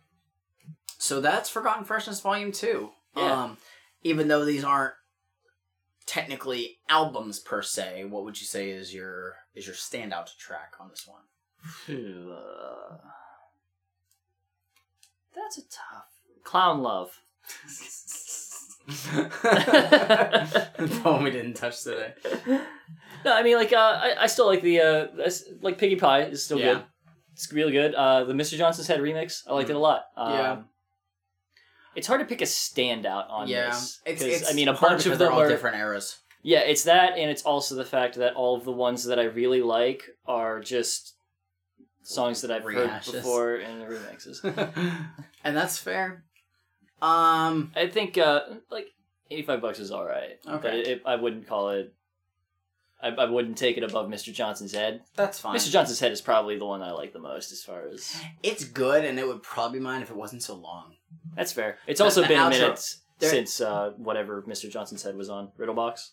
so 0.99 1.21
that's 1.21 1.49
Forgotten 1.49 1.85
Freshness 1.85 2.21
Volume 2.21 2.53
Two. 2.53 2.91
Yeah. 3.17 3.45
Um, 3.45 3.57
even 4.03 4.29
though 4.29 4.45
these 4.45 4.65
aren't 4.65 4.95
technically 6.07 6.79
albums 6.89 7.39
per 7.39 7.63
se, 7.63 8.05
what 8.07 8.25
would 8.25 8.41
you 8.41 8.47
say 8.47 8.71
is 8.71 8.93
your 8.93 9.37
is 9.55 9.67
your 9.67 9.77
standout 9.77 10.37
track 10.39 10.75
on 10.81 10.89
this 10.89 11.07
one? 11.07 11.23
Uh, 11.89 12.97
that's 15.35 15.59
a 15.59 15.63
tough 15.63 16.09
clown 16.45 16.81
love. 16.83 17.21
the 19.43 21.01
poem 21.03 21.23
we 21.25 21.31
didn't 21.31 21.55
touch 21.55 21.83
today. 21.83 22.13
No, 23.25 23.33
I 23.35 23.43
mean 23.43 23.57
like 23.57 23.73
uh, 23.73 23.77
I, 23.77 24.15
I 24.21 24.27
still 24.27 24.47
like 24.47 24.63
the 24.63 24.81
uh, 24.81 25.07
like 25.63 25.79
Piggy 25.79 25.97
Pie 25.97 26.23
is 26.25 26.45
still 26.45 26.59
Yeah. 26.59 26.75
good. 26.75 26.85
It's 27.33 27.53
really 27.53 27.73
good. 27.73 27.95
Uh, 27.95 28.25
the 28.25 28.33
Mr. 28.35 28.57
Johnson's 28.59 28.87
Head 28.89 29.01
remix, 29.01 29.43
I 29.49 29.55
liked 29.55 29.71
it 29.71 29.77
a 29.77 29.79
lot. 29.79 30.05
Um, 30.17 30.33
Yeah. 30.33 30.57
It's 31.97 32.07
hard 32.07 32.21
to 32.21 32.27
pick 32.27 32.41
a 32.41 32.45
standout 32.45 33.29
on 33.31 33.49
yeah, 33.49 33.71
this. 33.71 34.01
it's, 34.07 34.23
'cause, 34.23 34.33
it's 34.43 34.51
I 34.51 34.55
mean 34.55 34.69
a 34.69 34.75
bunch 34.75 35.07
of 35.07 35.19
them 35.19 35.33
are 35.33 35.49
different 35.49 35.77
eras. 35.77 36.19
Yeah, 36.43 36.61
it's 36.61 36.85
that, 36.85 37.19
and 37.19 37.31
it's 37.31 37.43
also 37.43 37.75
the 37.75 37.85
fact 37.85 38.15
that 38.17 38.35
all 38.35 38.57
of 38.57 38.65
the 38.65 38.73
ones 38.73 39.05
that 39.05 39.19
I 39.19 39.25
really 39.25 39.61
like 39.61 40.05
are 40.25 40.61
just 40.61 41.15
songs 42.03 42.41
that 42.43 42.51
I've 42.51 42.63
heard 42.63 42.91
before 43.05 43.57
in 43.57 43.81
the 43.81 43.87
remixes. 43.87 44.43
and 45.45 45.57
that's 45.57 45.79
fair. 45.79 46.25
Um, 47.03 47.73
I 47.77 47.87
think 47.89 48.19
uh, 48.19 48.41
like 48.71 48.87
eighty-five 49.31 49.61
bucks 49.61 49.79
is 49.79 49.91
all 49.91 50.05
right. 50.05 50.39
but 50.45 50.55
Okay. 50.67 50.81
it, 50.81 50.89
it- 50.89 51.03
I 51.07 51.17
wouldn't 51.17 51.47
call 51.47 51.71
it. 51.71 51.95
I, 53.03 53.09
I 53.09 53.25
wouldn't 53.31 53.57
take 53.57 53.79
it 53.79 53.83
above 53.83 54.09
Mr. 54.11 54.31
Johnson's 54.31 54.75
Head. 54.75 55.01
That's 55.17 55.39
fine. 55.39 55.57
Mr. 55.57 55.71
Johnson's 55.71 56.01
Head 56.01 56.13
is 56.13 56.21
probably 56.21 56.59
the 56.59 56.67
one 56.67 56.83
I 56.83 56.91
like 56.93 57.15
the 57.15 57.19
most, 57.19 57.51
as 57.51 57.63
far 57.63 57.89
as 57.89 58.15
It's 58.43 58.63
good, 58.65 59.07
and 59.07 59.19
it 59.19 59.27
would 59.27 59.43
probably 59.43 59.79
be 59.79 59.83
mine 59.83 60.03
if 60.03 60.11
it 60.11 60.17
wasn't 60.17 60.43
so 60.43 60.55
long. 60.55 60.97
that's 61.35 61.51
fair. 61.53 61.79
It's 61.87 61.97
The- 61.99 62.05
also 62.05 62.21
the 62.21 62.29
been 62.29 62.39
a 62.39 62.43
outro- 62.43 62.51
minute 62.51 62.95
there- 63.21 63.31
since 63.31 63.59
uh, 63.63 63.93
whatever 63.97 64.43
Mr. 64.43 64.71
Johnson's 64.71 65.03
Head 65.03 65.17
was 65.17 65.31
on 65.31 65.51
Riddlebox. 65.59 66.11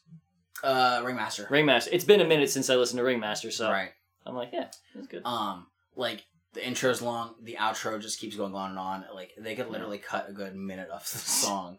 Uh, 0.63 1.01
Ringmaster. 1.05 1.47
Ringmaster. 1.49 1.89
It's 1.93 2.05
been 2.05 2.21
a 2.21 2.25
minute 2.25 2.49
since 2.49 2.69
I 2.69 2.75
listened 2.75 2.99
to 2.99 3.03
Ringmaster, 3.03 3.51
so 3.51 3.69
Right. 3.69 3.91
I'm 4.25 4.35
like, 4.35 4.51
yeah, 4.53 4.69
that's 4.95 5.07
good. 5.07 5.23
Um, 5.25 5.67
like 5.97 6.23
the 6.53 6.65
intro's 6.65 7.01
long, 7.01 7.35
the 7.41 7.57
outro 7.59 7.99
just 8.01 8.19
keeps 8.19 8.35
going 8.35 8.55
on 8.55 8.71
and 8.71 8.79
on. 8.79 9.05
Like 9.13 9.31
they 9.37 9.55
could 9.55 9.69
literally 9.69 9.97
cut 9.97 10.29
a 10.29 10.33
good 10.33 10.55
minute 10.55 10.89
of 10.89 11.01
the 11.01 11.17
song. 11.17 11.77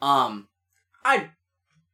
um, 0.00 0.48
I'd 1.04 1.30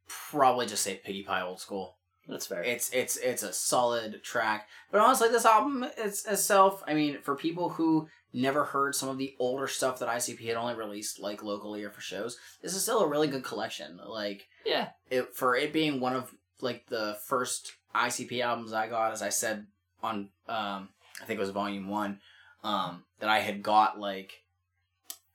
probably 0.07 0.65
just 0.65 0.83
say 0.83 1.01
Piggy 1.03 1.23
Pie 1.23 1.41
Old 1.41 1.59
School. 1.59 1.97
That's 2.27 2.45
fair. 2.45 2.63
It's 2.63 2.91
it's 2.91 3.17
it's 3.17 3.43
a 3.43 3.51
solid 3.51 4.23
track, 4.23 4.67
but 4.91 5.01
honestly, 5.01 5.29
this 5.29 5.45
album 5.45 5.85
it's 5.97 6.25
itself. 6.25 6.83
I 6.87 6.93
mean, 6.93 7.21
for 7.21 7.35
people 7.35 7.69
who 7.69 8.07
never 8.31 8.63
heard 8.63 8.95
some 8.95 9.09
of 9.09 9.17
the 9.17 9.35
older 9.39 9.67
stuff 9.67 9.99
that 9.99 10.07
ICP 10.07 10.45
had 10.45 10.55
only 10.55 10.75
released 10.75 11.19
like 11.19 11.43
locally 11.43 11.83
or 11.83 11.89
for 11.89 11.99
shows, 11.99 12.37
this 12.61 12.75
is 12.75 12.83
still 12.83 12.99
a 12.99 13.07
really 13.07 13.27
good 13.27 13.43
collection. 13.43 13.99
Like 14.05 14.47
yeah, 14.65 14.89
it 15.09 15.35
for 15.35 15.55
it 15.55 15.73
being 15.73 15.99
one 15.99 16.15
of 16.15 16.31
like 16.61 16.85
the 16.87 17.17
first 17.25 17.73
ICP 17.95 18.41
albums 18.41 18.71
I 18.71 18.87
got, 18.87 19.11
as 19.11 19.21
I 19.23 19.29
said 19.29 19.65
on 20.03 20.29
um 20.47 20.89
I 21.21 21.25
think 21.25 21.37
it 21.37 21.41
was 21.41 21.49
volume 21.49 21.87
one, 21.87 22.19
um, 22.63 23.03
that 23.19 23.29
I 23.29 23.39
had 23.39 23.63
got 23.63 23.99
like 23.99 24.43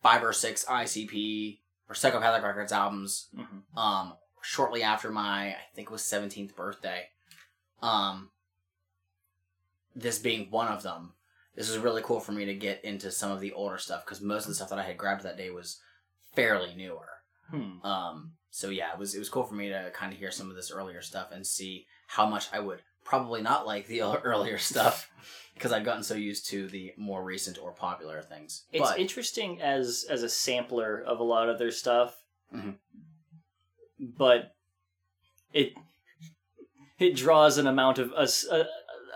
five 0.02 0.22
or 0.22 0.32
six 0.32 0.64
ICP 0.64 1.58
or 1.88 1.94
Psychopathic 1.94 2.42
Records 2.44 2.72
albums 2.72 3.28
Mhm. 3.36 3.62
um 3.76 4.16
shortly 4.42 4.82
after 4.82 5.10
my 5.10 5.48
I 5.50 5.56
think 5.74 5.88
it 5.88 5.92
was 5.92 6.04
seventeenth 6.04 6.54
birthday. 6.54 7.08
Um 7.82 8.30
this 9.94 10.18
being 10.18 10.50
one 10.50 10.68
of 10.68 10.82
them. 10.82 11.14
This 11.54 11.68
was 11.70 11.78
really 11.78 12.02
cool 12.02 12.20
for 12.20 12.32
me 12.32 12.44
to 12.44 12.54
get 12.54 12.84
into 12.84 13.10
some 13.10 13.30
of 13.32 13.40
the 13.40 13.52
older 13.52 13.78
stuff 13.78 14.04
because 14.04 14.20
most 14.20 14.42
of 14.44 14.48
the 14.48 14.54
stuff 14.54 14.68
that 14.68 14.78
I 14.78 14.82
had 14.84 14.98
grabbed 14.98 15.22
that 15.22 15.38
day 15.38 15.50
was 15.50 15.80
fairly 16.34 16.74
newer. 16.74 17.08
Hmm. 17.50 17.80
Um, 17.84 18.32
so 18.50 18.68
yeah, 18.68 18.92
it 18.92 18.98
was 18.98 19.14
it 19.14 19.18
was 19.18 19.28
cool 19.30 19.44
for 19.44 19.54
me 19.54 19.68
to 19.70 19.90
kind 19.94 20.12
of 20.12 20.18
hear 20.18 20.30
some 20.30 20.50
of 20.50 20.56
this 20.56 20.70
earlier 20.70 21.00
stuff 21.00 21.30
and 21.32 21.46
see 21.46 21.86
how 22.08 22.26
much 22.26 22.48
I 22.52 22.60
would 22.60 22.82
probably 23.04 23.40
not 23.40 23.66
like 23.66 23.86
the 23.86 24.02
earlier 24.22 24.58
stuff 24.58 25.10
because 25.56 25.72
I've 25.72 25.84
gotten 25.84 26.02
so 26.02 26.14
used 26.14 26.46
to 26.50 26.68
the 26.68 26.92
more 26.96 27.24
recent 27.24 27.58
or 27.58 27.72
popular 27.72 28.20
things. 28.22 28.64
It's 28.72 28.90
but 28.90 28.98
interesting 29.00 29.60
as 29.60 30.04
as 30.08 30.22
a 30.22 30.28
sampler 30.28 31.00
of 31.00 31.18
a 31.18 31.24
lot 31.24 31.48
of 31.48 31.58
their 31.58 31.70
stuff, 31.72 32.14
Mhm. 32.54 32.76
but 33.98 34.54
it 35.52 35.72
it 36.98 37.14
draws 37.16 37.58
an 37.58 37.66
amount 37.66 37.98
of 37.98 38.12
a 38.12 38.26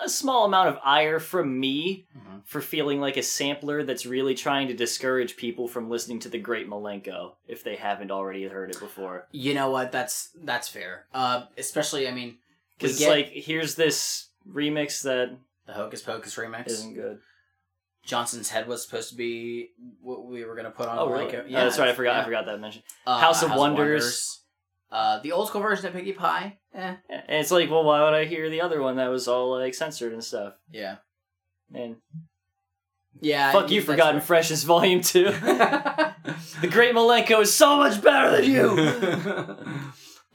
small 0.09 0.45
amount 0.47 0.69
of 0.69 0.79
ire 0.83 1.19
from 1.21 1.59
me 1.61 2.07
Mhm. 2.17 2.43
for 2.47 2.61
feeling 2.63 3.01
like 3.01 3.17
a 3.19 3.23
sampler 3.23 3.83
that's 3.83 4.07
really 4.07 4.35
trying 4.35 4.69
to 4.69 4.75
discourage 4.75 5.37
people 5.37 5.69
from 5.69 5.91
listening 5.91 6.19
to 6.21 6.29
the 6.31 6.39
Great 6.39 6.69
Milenko 6.69 7.35
if 7.47 7.63
they 7.65 7.77
haven't 7.77 8.11
already 8.11 8.45
heard 8.49 8.71
it 8.71 8.81
before. 8.81 9.29
you 9.31 9.53
know 9.55 9.71
what? 9.71 9.93
That's 9.93 10.31
that's 10.43 10.69
fair. 10.69 11.07
Uh, 11.13 11.47
especially 11.59 12.09
I 12.09 12.13
mean, 12.13 12.39
Because 12.79 12.99
get 12.99 13.11
like 13.11 13.29
here's 13.29 13.75
this 13.75 14.29
remix 14.49 15.03
that 15.03 15.37
the 15.67 15.73
Hocus 15.73 16.03
Pocus 16.03 16.35
remix. 16.37 16.67
isn't 16.69 16.95
good. 16.95 17.19
Johnson's 18.05 18.49
Head 18.49 18.67
was 18.67 18.85
supposed 18.85 19.11
to 19.11 19.15
be 19.15 19.69
what 20.01 20.25
we 20.27 20.45
were 20.45 20.55
gonna 20.57 20.71
put 20.71 20.89
on. 20.89 20.99
Oh 20.99 21.07
the 21.07 21.13
really? 21.13 21.33
Lyco- 21.33 21.45
Yeah, 21.51 21.65
that's 21.65 21.79
right. 21.79 21.89
I 21.89 21.93
forgot. 21.95 22.17
I 22.17 22.25
forgot 22.25 22.47
that 22.47 22.59
mention. 22.61 22.83
Uh, 23.07 23.19
House 23.19 23.43
of 23.43 23.55
Wonders. 23.55 24.39
Uh, 24.91 25.21
the 25.21 25.33
old 25.33 25.47
school 25.49 25.61
version 25.61 25.87
of 25.87 25.93
Piggy 25.93 26.13
Pie. 26.13 26.59
Eh. 26.75 26.95
And 27.09 27.23
it's 27.41 27.51
like, 27.53 27.71
well, 27.71 27.85
why 27.85 28.03
would 28.03 28.15
I 28.15 28.25
hear 28.25 28.51
the 28.51 28.63
other 28.63 28.83
one 28.83 28.97
that 28.97 29.07
was 29.09 29.29
all 29.29 29.51
like 29.57 29.75
censored 29.75 30.13
and 30.13 30.25
stuff? 30.25 30.55
Yeah. 30.73 30.97
And 31.73 31.97
Yeah. 33.21 33.53
fuck 33.53 33.71
you, 33.71 33.83
Forgotten 33.83 34.21
fair. 34.21 34.27
Freshness 34.27 34.65
Volume 34.65 35.01
Two. 35.03 35.25
the 35.31 36.69
Great 36.71 36.95
Milenko 36.95 37.43
is 37.43 37.55
so 37.55 37.77
much 37.77 38.03
better 38.03 38.41
than 38.41 38.51
you. 38.51 39.77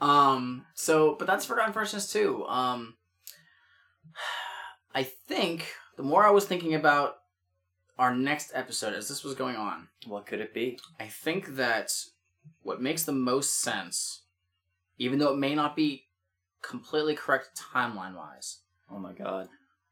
um. 0.00 0.64
So, 0.74 1.16
but 1.18 1.26
that's 1.26 1.44
Forgotten 1.44 1.72
Freshness 1.72 2.10
too. 2.12 2.46
Um. 2.46 2.94
I 4.96 5.02
think 5.02 5.66
the 5.98 6.02
more 6.02 6.24
I 6.24 6.30
was 6.30 6.46
thinking 6.46 6.74
about 6.74 7.16
our 7.98 8.14
next 8.14 8.50
episode 8.54 8.94
as 8.94 9.08
this 9.08 9.22
was 9.22 9.34
going 9.34 9.54
on, 9.56 9.88
what 10.06 10.24
could 10.24 10.40
it 10.40 10.54
be? 10.54 10.78
I 10.98 11.04
think 11.06 11.56
that 11.56 11.92
what 12.62 12.80
makes 12.80 13.02
the 13.02 13.12
most 13.12 13.60
sense, 13.60 14.22
even 14.96 15.18
though 15.18 15.34
it 15.34 15.38
may 15.38 15.54
not 15.54 15.76
be 15.76 16.06
completely 16.62 17.14
correct 17.14 17.60
timeline 17.74 18.16
wise, 18.16 18.60
Oh 18.90 18.98
my 18.98 19.12
god, 19.12 19.48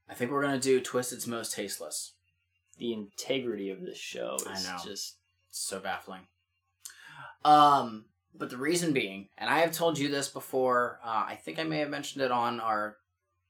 I 0.08 0.14
think 0.14 0.30
we're 0.30 0.42
gonna 0.42 0.58
do 0.58 0.80
Twiztid's 0.80 1.26
Most 1.26 1.52
Tasteless. 1.54 2.14
the 2.78 2.94
integrity 2.94 3.68
of 3.70 3.82
this 3.82 3.98
show 3.98 4.38
I 4.48 4.52
is 4.54 4.64
know. 4.66 4.78
just 4.82 5.16
It's 5.50 5.60
so 5.60 5.80
baffling. 5.80 6.22
Um, 7.44 8.06
but 8.34 8.48
the 8.48 8.56
reason 8.56 8.94
being, 8.94 9.28
and 9.36 9.50
I 9.50 9.58
have 9.60 9.72
told 9.72 9.98
you 9.98 10.08
this 10.08 10.28
before. 10.28 10.98
Uh, 11.04 11.24
I 11.28 11.34
think 11.44 11.58
I 11.58 11.64
may 11.64 11.80
have 11.80 11.90
mentioned 11.90 12.24
it 12.24 12.30
on 12.32 12.58
our 12.58 12.96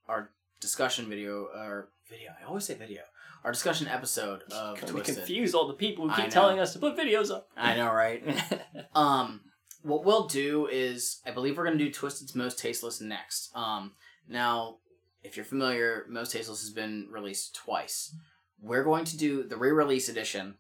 our 0.09 0.31
discussion 0.65 1.09
video 1.09 1.49
or 1.55 1.91
video. 2.09 2.33
I 2.41 2.47
always 2.47 2.65
say 2.65 2.75
video. 2.75 3.03
Our 3.45 3.53
discussion 3.53 3.87
episode 3.89 4.43
of 4.51 4.81
gonna 4.81 5.03
confuse 5.03 5.55
all 5.55 5.69
the 5.69 5.75
people 5.75 6.07
who 6.07 6.13
I 6.13 6.17
keep 6.17 6.25
know. 6.27 6.31
telling 6.31 6.59
us 6.59 6.73
to 6.73 6.79
put 6.79 6.97
videos 6.97 7.31
up. 7.31 7.49
I 7.57 7.77
know, 7.77 7.93
right? 7.93 8.23
um, 8.95 9.43
what 9.83 10.05
we'll 10.05 10.27
do 10.27 10.67
is, 10.67 11.21
I 11.27 11.31
believe 11.31 11.59
we're 11.59 11.65
gonna 11.65 11.77
do 11.77 11.91
Twiztid's 11.91 12.35
Most 12.35 12.59
Tasteless 12.59 13.03
next. 13.03 13.55
Um, 13.55 13.93
now 14.29 14.79
if 15.25 15.37
you're 15.37 15.45
familiar, 15.45 16.07
Mostasteless 16.09 16.61
has 16.61 16.71
been 16.71 17.09
released 17.11 17.55
twice. 17.57 18.15
We're 18.61 18.85
going 18.85 19.07
to 19.07 19.17
do 19.17 19.43
the 19.43 19.57
re-release 19.57 20.09
edition, 20.11 20.57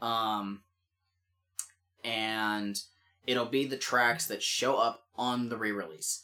um, 0.00 0.62
and 2.04 2.80
it'll 3.26 3.46
be 3.46 3.66
the 3.66 3.76
tracks 3.76 4.28
that 4.28 4.42
show 4.42 4.76
up 4.76 5.02
on 5.16 5.48
the 5.48 5.56
re-release. 5.56 6.22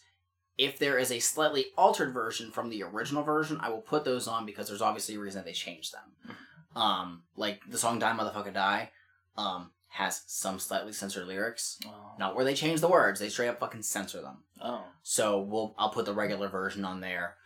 If 0.58 0.78
there 0.78 0.98
is 0.98 1.12
a 1.12 1.20
slightly 1.20 1.66
altered 1.76 2.12
version 2.12 2.50
from 2.50 2.68
the 2.68 2.82
original 2.82 3.22
version, 3.22 3.58
I 3.60 3.70
will 3.70 3.80
put 3.80 4.04
those 4.04 4.26
on 4.26 4.44
because 4.44 4.68
there's 4.68 4.82
obviously 4.82 5.14
a 5.14 5.20
reason 5.20 5.38
that 5.38 5.44
they 5.46 5.52
changed 5.52 5.94
them. 5.94 6.36
Um, 6.74 7.22
like 7.36 7.62
the 7.68 7.78
song 7.78 7.98
"Die 7.98 8.12
Motherfucker 8.12 8.52
Die," 8.52 8.90
um, 9.36 9.70
has 9.88 10.22
some 10.26 10.58
slightly 10.58 10.92
censored 10.92 11.26
lyrics. 11.26 11.78
Not 12.18 12.34
where 12.34 12.44
they 12.44 12.54
change 12.54 12.80
the 12.80 12.88
words; 12.88 13.20
they 13.20 13.28
straight 13.28 13.48
up 13.48 13.60
fucking 13.60 13.82
censor 13.82 14.20
them. 14.20 14.38
Oh. 14.60 14.84
So 15.02 15.40
we'll 15.40 15.74
I'll 15.78 15.90
put 15.90 16.04
the 16.04 16.12
regular 16.12 16.48
version 16.48 16.84
on 16.84 17.00
there. 17.00 17.36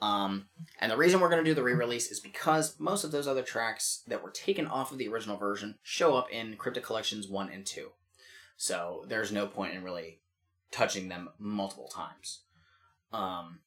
Um, 0.00 0.46
and 0.80 0.90
the 0.90 0.96
reason 0.96 1.20
we're 1.20 1.28
going 1.28 1.44
to 1.44 1.50
do 1.50 1.54
the 1.54 1.62
re-release 1.62 2.10
is 2.10 2.20
because 2.20 2.78
most 2.78 3.04
of 3.04 3.12
those 3.12 3.28
other 3.28 3.42
tracks 3.42 4.02
that 4.06 4.22
were 4.22 4.30
taken 4.30 4.66
off 4.66 4.92
of 4.92 4.98
the 4.98 5.08
original 5.08 5.36
version 5.36 5.76
show 5.82 6.14
up 6.14 6.30
in 6.30 6.56
Cryptic 6.56 6.84
Collections 6.84 7.28
1 7.28 7.50
and 7.50 7.66
2. 7.66 7.90
So 8.56 9.04
there's 9.08 9.30
no 9.30 9.46
point 9.46 9.74
in 9.74 9.84
really 9.84 10.20
touching 10.70 11.08
them 11.08 11.28
multiple 11.38 11.88
times. 11.88 12.44
Um, 13.12 13.60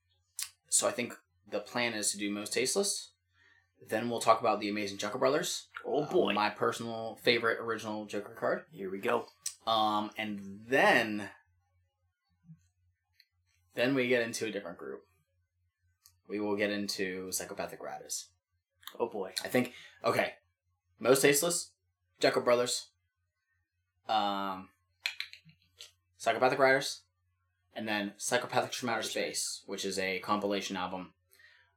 so 0.70 0.88
I 0.88 0.92
think 0.92 1.14
the 1.50 1.60
plan 1.60 1.94
is 1.94 2.12
to 2.12 2.18
do 2.18 2.34
Mostasteless. 2.34 3.10
Then 3.90 4.10
we'll 4.10 4.20
talk 4.20 4.40
about 4.40 4.60
the 4.60 4.70
Amazing 4.70 4.98
Jeckel 4.98 5.20
Brothers. 5.20 5.68
Oh 5.86 6.06
boy. 6.06 6.34
my 6.34 6.50
personal 6.50 7.20
favorite 7.22 7.60
original 7.60 8.06
Joker 8.06 8.36
card. 8.40 8.64
Here 8.72 8.90
we 8.90 9.00
go. 9.00 9.28
Um, 9.68 10.12
and 10.18 10.62
then 10.68 11.30
then 13.76 13.96
we 13.96 14.08
get 14.08 14.22
into 14.22 14.46
a 14.46 14.52
different 14.52 14.78
group. 14.78 15.04
We 16.28 16.40
will 16.40 16.56
get 16.56 16.72
into 16.72 17.32
Psychopathic 17.32 17.82
Rydas. 17.82 18.26
Oh 19.00 19.10
boy. 19.10 19.34
I 19.44 19.48
think 19.48 19.74
okay. 20.06 20.34
Most 21.00 21.22
Tasteless, 21.22 21.72
Jeckel 22.22 22.46
Brothers, 22.46 22.88
um, 24.08 24.70
Psychopathic 26.18 26.60
Rydas, 26.60 27.00
and 27.76 27.88
then 27.88 28.14
Psychopathic 28.18 28.74
from 28.74 28.90
Outer 28.90 29.04
Space, 29.04 29.62
which 29.66 29.86
is 29.86 29.98
a 30.00 30.20
compilation 30.20 30.78
album. 30.78 31.14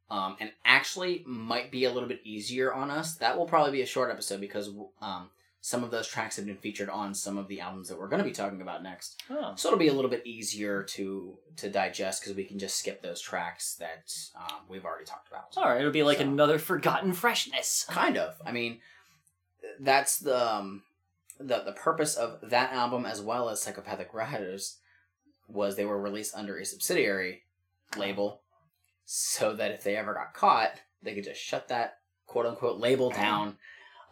Um, 0.08 0.36
and 0.38 0.52
actually 0.64 1.24
might 1.26 1.72
be 1.72 1.84
a 1.84 1.92
little 1.92 2.08
bit 2.08 2.20
easier 2.22 2.72
on 2.72 2.92
us. 2.92 3.16
That 3.16 3.36
will 3.36 3.46
probably 3.46 3.72
be 3.72 3.82
a 3.82 3.86
short 3.86 4.10
episode 4.12 4.40
because 4.40 4.70
um, 5.02 5.30
some 5.66 5.82
of 5.82 5.90
those 5.90 6.06
tracks 6.06 6.36
have 6.36 6.46
been 6.46 6.58
featured 6.58 6.88
on 6.88 7.12
some 7.12 7.36
of 7.36 7.48
the 7.48 7.60
albums 7.60 7.88
that 7.88 7.98
we're 7.98 8.06
going 8.06 8.22
to 8.22 8.28
be 8.28 8.30
talking 8.30 8.62
about 8.62 8.84
next. 8.84 9.20
So 9.56 9.68
it'll 9.68 9.80
be 9.80 9.88
a 9.88 9.92
little 9.92 10.10
bit 10.10 10.24
easier 10.24 10.84
to 10.84 11.36
to 11.56 11.68
digest 11.68 12.22
because 12.22 12.36
we 12.36 12.44
can 12.44 12.56
just 12.56 12.76
skip 12.76 13.02
those 13.02 13.20
tracks 13.20 13.74
that 13.80 14.14
um, 14.36 14.58
we've 14.68 14.84
already 14.84 15.06
talked 15.06 15.26
about. 15.26 15.54
All 15.56 15.68
right, 15.68 15.80
it'll 15.80 15.90
be 15.90 16.04
like 16.04 16.20
another 16.20 16.60
forgotten 16.60 17.12
freshness. 17.12 17.84
Kind 17.90 18.16
of. 18.16 18.40
I 18.46 18.52
mean, 18.52 18.78
that's 19.80 20.18
the 20.18 20.54
um, 20.54 20.84
the 21.40 21.62
the 21.64 21.72
purpose 21.72 22.14
of 22.14 22.38
that 22.48 22.72
album 22.72 23.04
as 23.04 23.20
well 23.20 23.48
as 23.48 23.60
Psychopathic 23.60 24.12
Rydas 24.12 24.76
was 25.48 25.76
they 25.76 25.84
were 25.84 26.00
released 26.00 26.34
under 26.34 26.58
a 26.58 26.64
subsidiary 26.64 27.42
label, 27.96 28.42
so 29.04 29.54
that 29.54 29.70
if 29.70 29.82
they 29.84 29.96
ever 29.96 30.14
got 30.14 30.34
caught, 30.34 30.80
they 31.02 31.14
could 31.14 31.24
just 31.24 31.40
shut 31.40 31.68
that 31.68 31.98
quote 32.26 32.46
unquote 32.46 32.78
label 32.78 33.10
down 33.10 33.56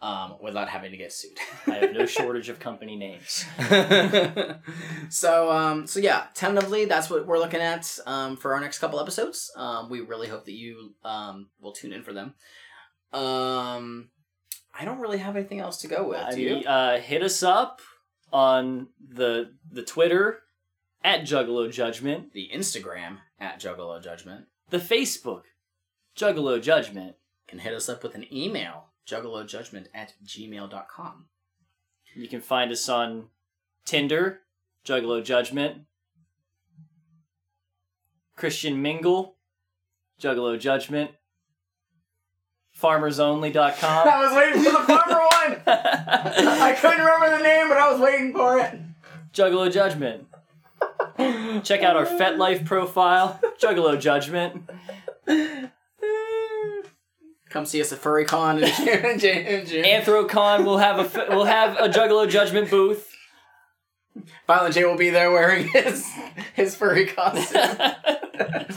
um, 0.01 0.35
without 0.41 0.69
having 0.69 0.91
to 0.91 0.97
get 0.97 1.11
sued. 1.11 1.37
I 1.67 1.75
have 1.75 1.93
no 1.93 2.05
shortage 2.05 2.49
of 2.49 2.59
company 2.59 2.95
names. 2.95 3.45
so 5.09 5.51
um 5.51 5.87
so 5.87 5.99
yeah 5.99 6.27
tentatively 6.33 6.85
that's 6.85 7.09
what 7.09 7.25
we're 7.25 7.39
looking 7.39 7.61
at 7.61 7.97
um 8.05 8.37
for 8.37 8.53
our 8.53 8.61
next 8.61 8.79
couple 8.79 8.99
episodes. 8.99 9.51
Um 9.55 9.89
we 9.89 10.01
really 10.01 10.27
hope 10.27 10.45
that 10.45 10.53
you 10.53 10.93
um 11.03 11.49
will 11.59 11.71
tune 11.73 11.93
in 11.93 12.03
for 12.03 12.13
them. 12.13 12.33
Um 13.13 14.09
i 14.77 14.83
don't 14.83 14.99
really 14.99 15.19
have 15.19 15.35
anything 15.35 15.59
else 15.59 15.77
to 15.77 15.87
go 15.87 16.07
with 16.09 16.19
I 16.19 16.35
do 16.35 16.41
you? 16.41 16.55
mean, 16.55 16.67
uh, 16.67 16.99
hit 16.99 17.23
us 17.23 17.43
up 17.43 17.81
on 18.33 18.87
the 19.07 19.51
the 19.71 19.83
Twitter 19.83 20.39
at 21.05 21.21
Juggalo 21.21 21.71
Judgment, 21.71 22.33
the 22.33 22.49
instagram 22.53 23.19
at 23.39 23.61
juggalo 23.61 24.01
judgment 24.01 24.47
the 24.69 24.77
Facebook 24.77 25.43
Juggalo 26.17 26.61
Judgment. 26.61 27.15
can 27.47 27.59
hit 27.59 27.73
us 27.73 27.87
up 27.89 28.03
with 28.03 28.15
an 28.15 28.25
email 28.33 28.85
juggalojudgment 29.07 29.85
at 29.93 30.13
gmail.com 30.25 31.25
You 32.15 32.27
can 32.27 32.41
find 32.41 32.71
us 32.71 32.89
on 32.89 33.27
Tinder, 33.85 34.41
Juggalo 34.83 35.23
Judgment, 35.23 35.83
Christian 38.35 38.81
Mingle, 38.81 39.35
Juggalo 40.19 40.59
Judgment, 40.59 41.11
FarmersOnly.com. 42.81 44.07
I 44.07 44.25
was 44.25 44.35
waiting 44.35 44.63
for 44.63 44.71
the 44.71 44.87
farmer 44.87 45.19
one. 45.19 45.61
I 45.67 46.75
couldn't 46.79 46.99
remember 46.99 47.37
the 47.37 47.43
name, 47.43 47.69
but 47.69 47.77
I 47.77 47.91
was 47.91 48.01
waiting 48.01 48.33
for 48.33 48.59
it. 48.59 48.79
Juggalo 49.33 49.71
Judgment. 49.71 50.25
Check 51.17 51.81
out 51.81 51.95
our 51.95 52.05
FetLife 52.05 52.65
profile, 52.65 53.39
Juggalo 53.59 53.99
Judgment. 53.99 54.69
Come 57.49 57.65
see 57.65 57.79
us 57.79 57.93
at 57.93 58.01
FurryCon 58.01 58.61
in 58.61 58.85
June. 58.85 59.05
in 59.11 59.19
June, 59.19 59.37
in 59.37 59.65
June. 59.65 59.85
Anthrocon 59.85 60.65
will 60.65 60.77
have 60.77 60.99
a 60.99 61.33
will 61.33 61.45
have 61.45 61.77
a 61.77 61.87
Juggalo 61.87 62.29
Judgment 62.29 62.69
booth. 62.69 63.09
Violent 64.47 64.73
J 64.73 64.83
will 64.85 64.97
be 64.97 65.09
there 65.09 65.31
wearing 65.31 65.67
his 65.69 66.05
his 66.53 66.75
furry 66.75 67.05
costume. 67.05 67.61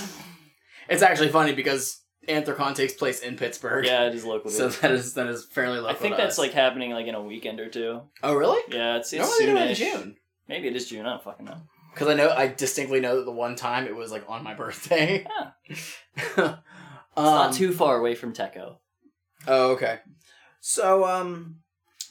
it's 0.89 1.03
actually 1.03 1.29
funny 1.29 1.55
because 1.55 2.01
Anthrocon 2.29 2.75
takes 2.75 2.93
place 2.93 3.21
in 3.21 3.37
Pittsburgh. 3.37 3.85
Yeah, 3.85 4.07
it 4.07 4.15
is 4.15 4.25
local. 4.25 4.51
So 4.51 4.69
that 4.69 4.93
is 4.93 5.15
that 5.15 5.27
is 5.27 5.45
fairly 5.45 5.79
local. 5.79 5.91
I 5.91 5.95
think 5.95 6.17
that's 6.17 6.35
us. 6.35 6.39
like 6.39 6.53
happening 6.53 6.93
like 6.93 7.07
in 7.07 7.15
a 7.15 7.23
weekend 7.23 7.59
or 7.59 7.69
two. 7.69 8.03
Oh 8.23 8.35
really? 8.35 8.61
Yeah, 8.69 8.97
it's 8.97 9.13
it's 9.13 9.23
Normally 9.23 9.47
they 9.47 9.53
do 9.53 9.71
it 9.71 9.71
in. 9.71 9.75
June. 9.75 10.17
Maybe 10.47 10.69
it 10.69 10.77
is 10.77 10.89
June. 10.89 11.05
I 11.05 11.11
don't 11.11 11.25
fucking 11.25 11.47
know. 11.47 11.59
Because 11.99 12.13
I 12.13 12.17
know 12.17 12.31
I 12.31 12.47
distinctly 12.47 13.01
know 13.01 13.17
that 13.17 13.25
the 13.25 13.33
one 13.33 13.57
time 13.57 13.87
it 13.87 13.97
was 13.97 14.13
like 14.13 14.25
on 14.29 14.45
my 14.45 14.55
birthday. 14.55 15.27
It's 17.19 17.25
not 17.25 17.53
too 17.53 17.73
far 17.73 17.99
away 17.99 18.15
from 18.15 18.33
Techo. 18.33 18.77
Oh, 19.49 19.73
okay. 19.73 19.99
So, 20.61 21.05
um, 21.05 21.57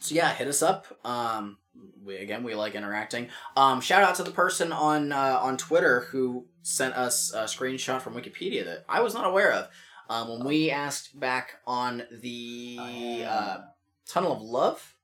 so 0.01 0.13
yeah, 0.13 0.33
hit 0.33 0.49
us 0.49 0.61
up. 0.61 0.85
Um, 1.05 1.59
we 2.03 2.17
again 2.17 2.43
we 2.43 2.55
like 2.55 2.75
interacting. 2.75 3.29
Um, 3.55 3.79
shout 3.79 4.03
out 4.03 4.15
to 4.15 4.23
the 4.23 4.31
person 4.31 4.73
on 4.73 5.13
uh, 5.13 5.39
on 5.41 5.55
Twitter 5.55 6.01
who 6.11 6.47
sent 6.61 6.95
us 6.95 7.33
a 7.33 7.43
screenshot 7.43 8.01
from 8.01 8.15
Wikipedia 8.15 8.65
that 8.65 8.83
I 8.89 8.99
was 8.99 9.13
not 9.13 9.25
aware 9.25 9.53
of. 9.53 9.69
Um, 10.09 10.27
when 10.29 10.45
we 10.45 10.71
asked 10.71 11.17
back 11.17 11.53
on 11.65 12.03
the 12.11 13.23
uh, 13.25 13.57
Tunnel 14.05 14.33
of 14.33 14.41
Love, 14.41 14.95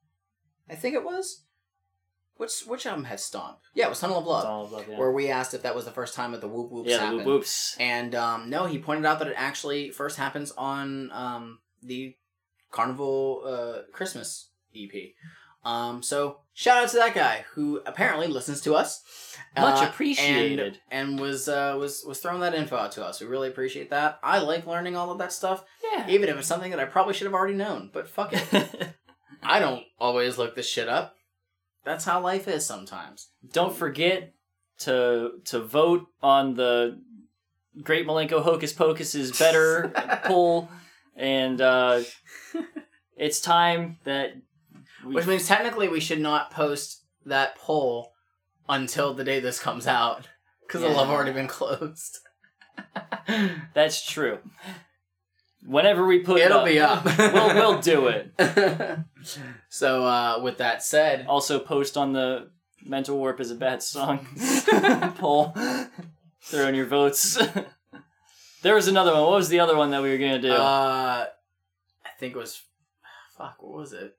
I 0.70 0.76
think 0.76 0.96
it 0.96 1.04
was. 1.06 1.43
Which 2.38 2.62
which 2.66 2.86
album 2.86 3.06
had 3.06 3.20
Stomp? 3.20 3.60
Yeah, 3.76 3.86
it 3.86 3.90
was 3.90 4.00
Tunnel 4.00 4.18
of 4.18 4.26
Love. 4.26 4.44
Tunnel 4.44 4.66
of 4.66 4.72
Love, 4.72 4.86
yeah. 4.90 4.98
Where 4.98 5.12
we 5.12 5.30
asked 5.30 5.54
if 5.54 5.62
that 5.64 5.76
was 5.76 5.86
the 5.86 5.92
first 5.92 6.16
time 6.16 6.32
that 6.32 6.42
the 6.42 6.48
Whoop 6.48 6.72
Whoops 6.72 6.90
Yeah, 6.90 6.98
happened. 7.00 7.18
Whoop 7.18 7.26
Whoops. 7.26 7.78
And 7.80 8.16
um, 8.16 8.50
no, 8.50 8.66
he 8.66 8.80
pointed 8.80 9.06
out 9.06 9.20
that 9.20 9.28
it 9.28 9.36
actually 9.38 9.92
first 9.92 10.18
happens 10.18 10.52
on 10.58 11.12
um, 11.12 11.60
the 11.84 12.16
Carnival 12.72 13.44
uh, 13.46 13.92
Christmas 13.92 14.50
EP. 14.76 14.92
Um, 15.64 16.04
so 16.04 16.40
shout 16.54 16.84
out 16.84 16.90
to 16.90 16.98
that 16.98 17.14
guy 17.14 17.46
who 17.54 17.82
apparently 17.86 18.28
listens 18.28 18.62
to 18.62 18.74
us. 18.74 19.38
Much 19.56 19.82
uh, 19.82 19.88
appreciated. 19.88 20.80
And, 20.92 21.12
and 21.12 21.20
was 21.20 21.48
uh, 21.48 21.76
was 21.80 22.04
was 22.06 22.20
throwing 22.20 22.42
that 22.42 22.56
info 22.56 22.76
out 22.76 22.92
to 22.94 23.06
us. 23.06 23.22
We 23.22 23.28
really 23.28 23.48
appreciate 23.48 23.92
that. 23.92 24.20
I 24.24 24.40
like 24.40 24.66
learning 24.66 24.96
all 24.96 25.12
of 25.12 25.20
that 25.20 25.32
stuff. 25.32 25.64
Yeah. 25.92 26.08
Even 26.10 26.30
if 26.30 26.38
it's 26.38 26.48
something 26.48 26.72
that 26.72 26.80
I 26.80 26.86
probably 26.86 27.14
should 27.14 27.26
have 27.28 27.34
already 27.34 27.54
known. 27.54 27.92
But 27.94 28.10
fuck 28.10 28.34
it. 28.34 28.96
I 29.44 29.60
don't 29.60 29.84
always 30.00 30.38
look 30.38 30.56
this 30.56 30.68
shit 30.68 30.90
up. 30.90 31.16
That's 31.86 32.06
how 32.06 32.22
life 32.22 32.48
is 32.48 32.66
sometimes. 32.66 33.30
Don't 33.52 33.76
forget 33.76 34.34
to 34.80 35.32
to 35.46 35.60
vote 35.60 36.08
on 36.22 36.56
the 36.56 37.00
Great 37.82 38.08
Milenko 38.08 38.42
Hocus 38.42 38.74
Pocus 38.74 39.16
is 39.16 39.38
better 39.38 39.92
poll, 40.26 40.70
and 41.16 41.60
uh, 41.60 42.02
it's 43.18 43.42
time 43.42 43.98
that 44.04 44.34
we 45.06 45.16
Which 45.16 45.28
means 45.28 45.48
technically 45.48 45.88
we 45.88 46.00
should 46.00 46.22
not 46.22 46.52
post 46.52 47.04
that 47.26 47.58
poll 47.58 48.14
until 48.70 49.14
the 49.14 49.24
day 49.24 49.40
this 49.40 49.60
comes 49.60 49.88
out. 49.88 50.30
Because 50.66 50.82
it'll 50.82 51.00
have 51.00 51.10
already 51.10 51.34
been 51.34 51.48
closed. 51.48 52.20
That's 53.74 54.06
true. 54.06 54.40
Whenever 55.66 56.06
we 56.06 56.20
put 56.20 56.40
it 56.42 56.46
It'll 56.46 56.60
up, 56.60 56.66
be 56.66 56.80
up. 56.80 57.06
we'll 57.18 57.56
we'll 57.56 57.82
do 57.82 58.08
it. 58.08 58.32
So 59.70 60.06
uh, 60.06 60.40
with 60.44 60.58
that 60.58 60.84
said, 60.84 61.26
Also, 61.28 61.58
post 61.58 61.98
on 61.98 62.14
the 62.14 62.50
Mental 62.86 63.18
Warp 63.18 63.40
is 63.40 63.50
a 63.50 63.56
bad 63.56 63.82
song 63.82 64.28
poll. 65.18 65.56
Throw 66.42 66.68
in 66.68 66.76
your 66.76 66.86
votes. 66.86 67.42
there 68.62 68.76
was 68.76 68.88
another 68.88 69.14
one. 69.14 69.22
What 69.24 69.32
was 69.32 69.50
the 69.50 69.62
other 69.62 69.76
one 69.78 69.92
that 69.92 70.04
we 70.04 70.12
were 70.12 70.18
gonna 70.18 70.42
do? 70.42 70.52
uh, 70.52 71.26
I 72.06 72.10
think 72.20 72.36
it 72.36 72.38
was. 72.38 72.62
Fuck, 73.38 73.64
what 73.64 73.74
was 73.78 73.94
it? 73.94 74.16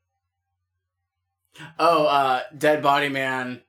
Oh, 1.78 2.06
uh, 2.06 2.40
Dead 2.56 2.82
Body 2.82 3.08
Man 3.08 3.62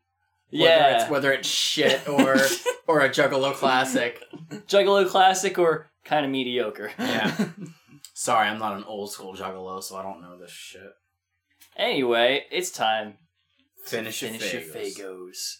Whether 0.50 0.64
Yeah. 0.66 1.02
it's, 1.02 1.10
whether 1.12 1.32
it's 1.34 1.48
shit 1.48 2.08
or 2.08 2.38
or 2.88 3.02
a 3.02 3.10
Juggalo 3.10 3.54
classic. 3.54 4.22
Juggalo 4.68 5.08
classic 5.08 5.60
or 5.60 5.92
kind 6.06 6.26
of 6.26 6.32
mediocre. 6.32 6.92
Yeah. 6.98 7.36
Sorry, 8.14 8.48
I'm 8.48 8.60
not 8.60 8.78
an 8.78 8.86
old 8.86 9.12
school 9.12 9.36
Juggalo, 9.36 9.84
so 9.84 9.98
I 9.98 10.04
don't 10.04 10.22
know 10.22 10.40
this 10.40 10.52
shit. 10.52 10.94
Anyway, 11.76 12.46
it's 12.52 12.70
time. 12.70 13.18
Finish 13.84 14.22
your 14.22 14.32
Finish 14.32 14.54
your 14.54 14.62
Faygos. 14.62 14.98
Faygos. 14.98 15.56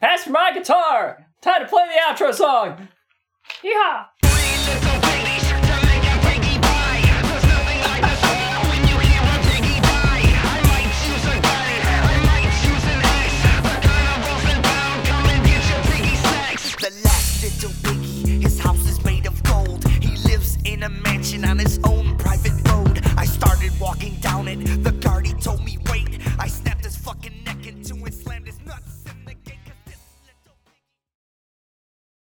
Pass 0.00 0.26
me 0.26 0.32
my 0.32 0.52
guitar. 0.52 1.26
Time 1.42 1.62
to 1.62 1.68
play 1.68 1.84
the 1.86 2.00
outro 2.00 2.32
song. 2.34 2.88
Yeehaw! 3.62 4.91
A 20.82 20.88
mansion 20.88 21.44
on 21.44 21.58
his 21.58 21.78
own 21.84 22.16
private 22.16 22.52
road. 22.68 23.00
I 23.16 23.24
started 23.24 23.72
walking 23.80 24.14
down 24.16 24.48
it. 24.48 24.82
The 24.82 24.92
guard 24.92 25.26
he 25.26 25.34
told 25.34 25.64
me. 25.64 25.81